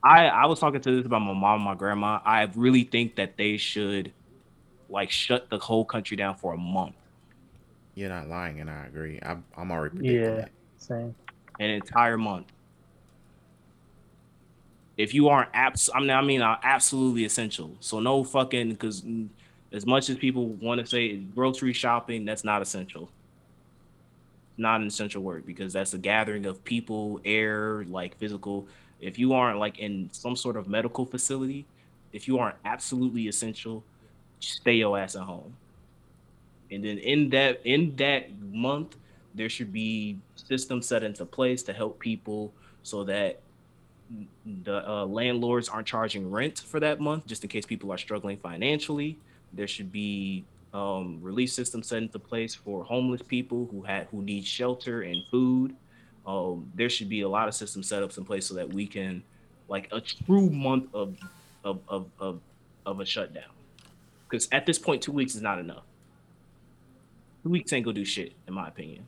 I 0.01 0.27
I 0.27 0.45
was 0.45 0.59
talking 0.59 0.79
to 0.79 0.95
this 0.95 1.05
about 1.05 1.19
my 1.19 1.33
mom, 1.33 1.55
and 1.55 1.63
my 1.65 1.75
grandma. 1.75 2.21
I 2.23 2.49
really 2.55 2.85
think 2.85 3.15
that 3.17 3.35
they 3.35 3.57
should 3.57 4.13
like 4.87 5.11
shut 5.11 5.49
the 5.49 5.57
whole 5.59 5.83
country 5.83 6.15
down 6.15 6.35
for 6.35 6.53
a 6.53 6.57
month. 6.57 6.95
You're 7.95 8.07
not 8.09 8.29
lying, 8.29 8.61
and 8.61 8.69
I 8.69 8.85
agree. 8.85 9.19
I'm 9.21 9.43
I'm 9.57 9.69
already 9.69 9.97
predicting 9.97 10.21
Yeah, 10.23 10.35
that. 10.35 10.51
same. 10.77 11.13
An 11.59 11.69
entire 11.69 12.17
month. 12.17 12.47
If 14.97 15.13
you 15.13 15.29
aren't 15.29 15.49
abs, 15.53 15.89
I 15.93 15.99
mean, 15.99 16.09
I 16.11 16.21
mean, 16.21 16.41
uh, 16.41 16.57
absolutely 16.63 17.25
essential. 17.25 17.71
So 17.79 17.99
no 17.99 18.23
fucking 18.23 18.69
because 18.69 19.03
as 19.71 19.85
much 19.85 20.09
as 20.09 20.17
people 20.17 20.47
want 20.47 20.79
to 20.81 20.85
say 20.85 21.17
grocery 21.17 21.73
shopping, 21.73 22.25
that's 22.25 22.43
not 22.43 22.61
essential. 22.61 23.09
Not 24.55 24.81
an 24.81 24.87
essential 24.87 25.23
work 25.23 25.45
because 25.47 25.73
that's 25.73 25.95
a 25.95 25.97
gathering 25.97 26.45
of 26.45 26.63
people, 26.63 27.19
air, 27.25 27.83
like 27.85 28.15
physical. 28.17 28.67
If 29.01 29.17
you 29.17 29.33
aren't 29.33 29.59
like 29.59 29.79
in 29.79 30.09
some 30.11 30.35
sort 30.35 30.57
of 30.57 30.67
medical 30.67 31.05
facility, 31.05 31.65
if 32.13 32.27
you 32.27 32.37
aren't 32.37 32.57
absolutely 32.63 33.27
essential, 33.27 33.83
stay 34.39 34.75
your 34.75 34.97
ass 34.97 35.15
at 35.15 35.23
home. 35.23 35.55
And 36.69 36.83
then 36.83 36.99
in 36.99 37.29
that 37.31 37.61
in 37.65 37.95
that 37.95 38.29
month, 38.41 38.95
there 39.33 39.49
should 39.49 39.73
be 39.73 40.17
systems 40.35 40.87
set 40.87 41.03
into 41.03 41.25
place 41.25 41.63
to 41.63 41.73
help 41.73 41.99
people 41.99 42.53
so 42.83 43.03
that 43.05 43.39
the 44.63 44.87
uh, 44.87 45.05
landlords 45.05 45.69
aren't 45.69 45.87
charging 45.87 46.29
rent 46.29 46.59
for 46.59 46.79
that 46.79 46.99
month, 46.99 47.25
just 47.25 47.43
in 47.43 47.49
case 47.49 47.65
people 47.65 47.91
are 47.91 47.97
struggling 47.97 48.37
financially. 48.37 49.17
There 49.53 49.67
should 49.67 49.91
be 49.91 50.45
um, 50.73 51.19
relief 51.21 51.51
systems 51.51 51.87
set 51.87 52.03
into 52.03 52.19
place 52.19 52.55
for 52.55 52.83
homeless 52.83 53.21
people 53.21 53.67
who 53.71 53.81
had 53.83 54.07
who 54.11 54.21
need 54.21 54.45
shelter 54.45 55.01
and 55.01 55.23
food. 55.29 55.75
Um, 56.25 56.71
there 56.73 56.89
should 56.89 57.09
be 57.09 57.21
a 57.21 57.29
lot 57.29 57.47
of 57.47 57.53
system 57.53 57.81
setups 57.81 58.17
in 58.17 58.25
place 58.25 58.45
so 58.45 58.53
that 58.55 58.73
we 58.73 58.87
can, 58.87 59.23
like, 59.67 59.89
a 59.91 60.01
true 60.01 60.49
month 60.49 60.93
of 60.93 61.17
of 61.63 61.79
of 61.87 62.07
of, 62.19 62.39
of 62.85 62.99
a 62.99 63.05
shutdown. 63.05 63.51
Because 64.29 64.47
at 64.51 64.65
this 64.65 64.79
point, 64.79 65.01
two 65.01 65.11
weeks 65.11 65.35
is 65.35 65.41
not 65.41 65.59
enough. 65.59 65.83
Two 67.43 67.49
weeks 67.49 67.73
ain't 67.73 67.85
gonna 67.85 67.93
do 67.93 68.05
shit, 68.05 68.33
in 68.47 68.53
my 68.53 68.67
opinion. 68.67 69.05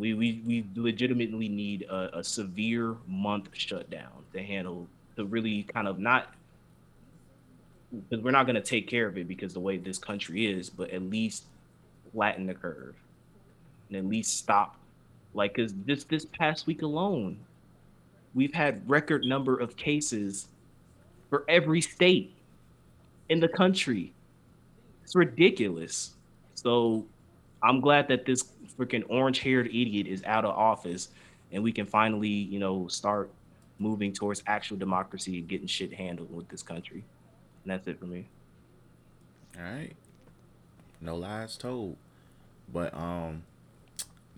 We 0.00 0.14
we 0.14 0.42
we 0.46 0.64
legitimately 0.74 1.48
need 1.48 1.82
a, 1.82 2.18
a 2.18 2.24
severe 2.24 2.96
month 3.06 3.50
shutdown 3.52 4.24
to 4.32 4.42
handle 4.42 4.88
to 5.16 5.26
really 5.26 5.64
kind 5.64 5.86
of 5.86 5.98
not 5.98 6.34
because 7.92 8.24
we're 8.24 8.30
not 8.30 8.46
going 8.46 8.56
to 8.56 8.62
take 8.62 8.88
care 8.88 9.06
of 9.06 9.18
it 9.18 9.28
because 9.28 9.52
the 9.52 9.60
way 9.60 9.76
this 9.76 9.98
country 9.98 10.46
is, 10.46 10.70
but 10.70 10.90
at 10.90 11.02
least 11.02 11.44
flatten 12.12 12.46
the 12.46 12.54
curve 12.54 12.94
and 13.88 13.98
at 13.98 14.06
least 14.06 14.38
stop. 14.38 14.76
Like, 15.34 15.54
because 15.54 15.74
this 15.84 16.04
this 16.04 16.24
past 16.24 16.66
week 16.66 16.82
alone, 16.82 17.38
we've 18.34 18.54
had 18.54 18.88
record 18.88 19.24
number 19.24 19.58
of 19.58 19.76
cases 19.76 20.48
for 21.28 21.44
every 21.48 21.80
state 21.80 22.32
in 23.28 23.38
the 23.38 23.48
country. 23.48 24.12
It's 25.04 25.14
ridiculous. 25.14 26.14
So 26.54 27.06
I'm 27.62 27.80
glad 27.80 28.08
that 28.08 28.24
this 28.24 28.44
freaking 28.78 29.04
orange 29.08 29.40
haired 29.40 29.66
idiot 29.66 30.06
is 30.06 30.22
out 30.24 30.44
of 30.44 30.54
office 30.56 31.08
and 31.52 31.62
we 31.62 31.72
can 31.72 31.86
finally, 31.86 32.28
you 32.28 32.58
know, 32.58 32.88
start 32.88 33.30
moving 33.78 34.12
towards 34.12 34.42
actual 34.46 34.76
democracy 34.76 35.38
and 35.38 35.48
getting 35.48 35.66
shit 35.66 35.92
handled 35.92 36.34
with 36.34 36.48
this 36.48 36.62
country. 36.62 37.04
And 37.64 37.72
that's 37.72 37.86
it 37.86 37.98
for 37.98 38.06
me. 38.06 38.26
All 39.56 39.64
right. 39.64 39.92
No 41.00 41.16
lies 41.16 41.56
told. 41.56 41.96
But 42.72 42.94
um 42.94 43.42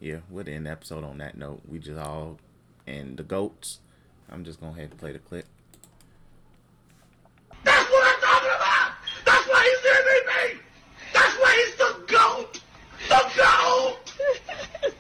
yeah, 0.00 0.18
we'll 0.30 0.48
end 0.48 0.66
the 0.66 0.70
episode 0.70 1.04
on 1.04 1.18
that 1.18 1.36
note. 1.36 1.60
We 1.68 1.78
just 1.78 1.98
all 1.98 2.38
and 2.86 3.16
the 3.16 3.22
goats. 3.22 3.78
I'm 4.30 4.44
just 4.44 4.60
gonna 4.60 4.74
head 4.74 4.90
and 4.90 4.98
play 4.98 5.12
the 5.12 5.18
clip. 5.18 5.46
That's 7.64 7.90
what 7.90 8.04
I'm 8.04 8.20
talking 8.20 8.50
about! 8.56 8.92
That's 9.24 9.46
why 9.48 9.62
he's 9.68 9.82
MVP! 9.92 10.58
That's 11.12 11.38
why 11.38 11.64
he's 11.64 11.76
the 11.76 12.12
GOAT! 12.12 12.60
The 13.08 13.22
GOAT! 13.36 14.92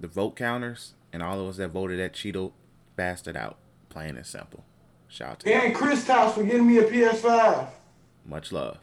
The 0.00 0.01
vote 0.12 0.36
counters 0.36 0.94
and 1.12 1.22
all 1.22 1.40
of 1.40 1.48
us 1.48 1.56
that 1.56 1.68
voted 1.68 1.98
that 1.98 2.12
Cheeto 2.12 2.52
bastard 2.96 3.36
out. 3.36 3.56
Plain 3.88 4.16
and 4.16 4.26
simple. 4.26 4.64
Shout 5.08 5.30
out 5.30 5.40
to. 5.40 5.52
And 5.52 5.74
Chris 5.74 6.06
Tops 6.06 6.34
for 6.34 6.42
getting 6.44 6.66
me 6.66 6.78
a 6.78 6.84
PS5. 6.84 7.68
much 8.24 8.52
love. 8.52 8.78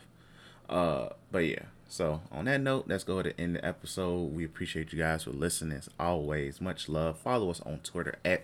Uh, 0.69 1.09
but 1.31 1.39
yeah. 1.39 1.63
So 1.87 2.21
on 2.31 2.45
that 2.45 2.61
note, 2.61 2.85
let's 2.87 3.03
go 3.03 3.17
ahead 3.17 3.33
and 3.37 3.39
end 3.39 3.55
the 3.55 3.65
episode. 3.65 4.31
We 4.33 4.45
appreciate 4.45 4.93
you 4.93 4.99
guys 4.99 5.23
for 5.23 5.31
listening. 5.31 5.77
As 5.79 5.89
always, 5.99 6.61
much 6.61 6.87
love. 6.87 7.17
Follow 7.17 7.49
us 7.49 7.61
on 7.61 7.79
Twitter 7.79 8.17
at 8.23 8.43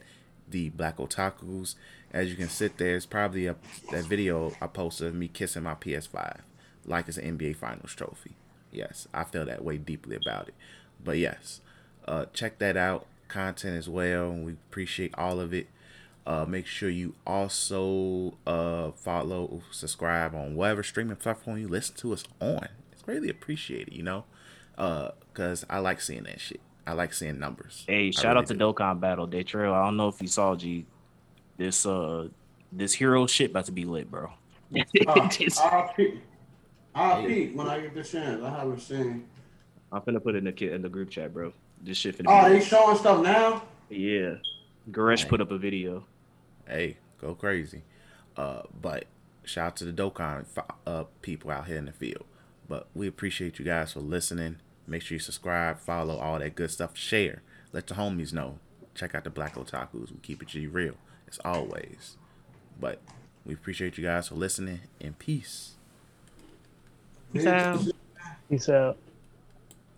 the 0.50 0.70
Black 0.70 0.98
Otakus. 0.98 1.76
As 2.12 2.30
you 2.30 2.36
can 2.36 2.50
sit 2.50 2.78
there, 2.78 2.96
it's 2.96 3.06
probably 3.06 3.46
a 3.46 3.56
that 3.92 4.06
video 4.06 4.54
I 4.62 4.68
posted 4.68 5.10
of 5.10 5.16
me 5.16 5.28
kissing 5.28 5.64
my 5.64 5.76
PS5, 5.76 6.40
like 6.86 7.08
it's 7.08 7.18
an 7.18 7.38
NBA 7.38 7.58
Finals 7.58 7.94
trophy. 7.94 8.36
Yes, 8.72 9.08
I 9.14 9.24
feel 9.26 9.46
that 9.46 9.64
way 9.64 9.78
deeply 9.78 10.16
about 10.16 10.48
it. 10.48 10.56
But 11.04 11.18
yes, 11.20 11.62
uh, 12.06 12.26
check 12.34 12.60
that 12.60 12.78
out. 12.78 13.06
Content 13.28 13.76
as 13.78 13.90
well. 13.90 14.32
We 14.32 14.54
appreciate 14.54 15.14
all 15.18 15.40
of 15.40 15.54
it. 15.54 15.68
Uh, 16.26 16.46
make 16.46 16.66
sure 16.66 16.90
you 16.90 17.14
also 17.26 18.36
uh, 18.48 18.92
follow, 18.92 19.62
subscribe 19.72 20.34
on 20.34 20.56
whatever 20.56 20.84
streaming 20.84 21.16
platform 21.18 21.58
you 21.60 21.68
listen 21.68 21.96
to 21.98 22.14
us 22.14 22.24
on. 22.40 22.68
It's 22.92 23.02
greatly 23.04 23.30
appreciated, 23.30 23.94
you 23.94 24.04
know, 24.04 24.24
because 24.76 25.66
I 25.70 25.80
like 25.80 26.02
seeing 26.02 26.24
that 26.24 26.40
shit. 26.40 26.62
I 26.88 26.94
like 26.94 27.14
seeing 27.14 27.40
numbers. 27.40 27.84
Hey, 27.88 28.08
I 28.08 28.12
shout 28.12 28.26
really 28.26 28.38
out 28.40 28.48
to 28.48 28.54
do. 28.54 28.60
Dokkan 28.60 29.00
Battle 29.00 29.28
Day 29.28 29.44
Trail. 29.44 29.74
I 29.74 29.84
don't 29.86 29.98
know 29.98 30.08
if 30.08 30.22
you 30.22 30.28
saw 30.28 30.56
G. 30.56 30.86
This 31.58 31.86
uh 31.86 32.28
this 32.72 32.94
hero 32.94 33.26
shit 33.28 33.52
about 33.52 33.66
to 33.66 33.72
be 33.72 33.86
lit, 33.86 34.10
bro. 34.12 34.26
Uh, 34.28 35.30
It's- 35.40 35.58
I'll 35.60 35.88
peek. 35.98 36.20
I'll 36.94 37.24
peek 37.26 37.56
when 37.58 37.68
I 37.68 37.80
get 37.82 37.96
the 37.96 38.04
chance. 38.04 38.44
I 38.44 38.50
haven't 38.50 38.80
seen. 38.82 39.26
I'm 39.92 40.02
finna 40.02 40.22
put 40.24 40.36
it 40.36 40.40
in 40.40 40.44
the 40.46 40.52
kid 40.52 40.74
in 40.74 40.82
the 40.82 40.90
group 40.90 41.10
chat, 41.10 41.34
bro. 41.34 41.54
This 41.82 41.98
shit 41.98 42.18
finna 42.18 42.26
Oh, 42.28 42.50
be 42.52 42.60
they 42.60 42.66
showing 42.66 42.98
stuff 42.98 43.22
now? 43.22 43.64
Yeah. 43.90 44.36
Goresh 44.92 45.22
Dang. 45.22 45.30
put 45.30 45.42
up 45.42 45.52
a 45.52 45.58
video. 45.58 46.06
Hey, 46.68 46.98
go 47.20 47.36
crazy. 47.36 47.84
Uh, 48.36 48.64
but 48.82 49.06
shout 49.44 49.68
out 49.68 49.76
to 49.78 49.86
the 49.86 49.92
Dokkan 49.94 50.46
uh, 50.88 51.04
people 51.22 51.52
out 51.52 51.68
here 51.68 51.78
in 51.78 51.86
the 51.86 51.92
field. 51.92 52.26
But 52.68 52.88
we 52.96 53.08
appreciate 53.08 53.60
you 53.60 53.66
guys 53.66 53.94
for 53.94 54.00
listening. 54.00 54.58
Make 54.88 55.02
sure 55.04 55.16
you 55.16 55.20
subscribe, 55.20 55.80
follow, 55.80 56.18
all 56.18 56.40
that 56.40 56.56
good 56.56 56.72
stuff. 56.72 56.98
Share. 56.98 57.42
Let 57.72 57.88
the 57.88 57.96
homies 57.96 58.34
know. 58.34 58.60
Check 58.96 59.14
out 59.14 59.24
the 59.24 59.30
Black 59.30 59.56
Otakus. 59.56 60.12
We 60.12 60.18
keep 60.22 60.42
it 60.42 60.48
G 60.48 60.68
real 60.68 60.96
as 61.30 61.40
always. 61.46 62.18
But 62.80 63.02
we 63.46 63.54
appreciate 63.54 63.98
you 63.98 64.04
guys 64.04 64.28
for 64.30 64.36
listening 64.36 64.82
and 65.02 65.18
peace. 65.20 65.74
Peace 67.34 67.46
out. 67.46 67.86
Peace 68.50 68.70
out. 68.70 68.98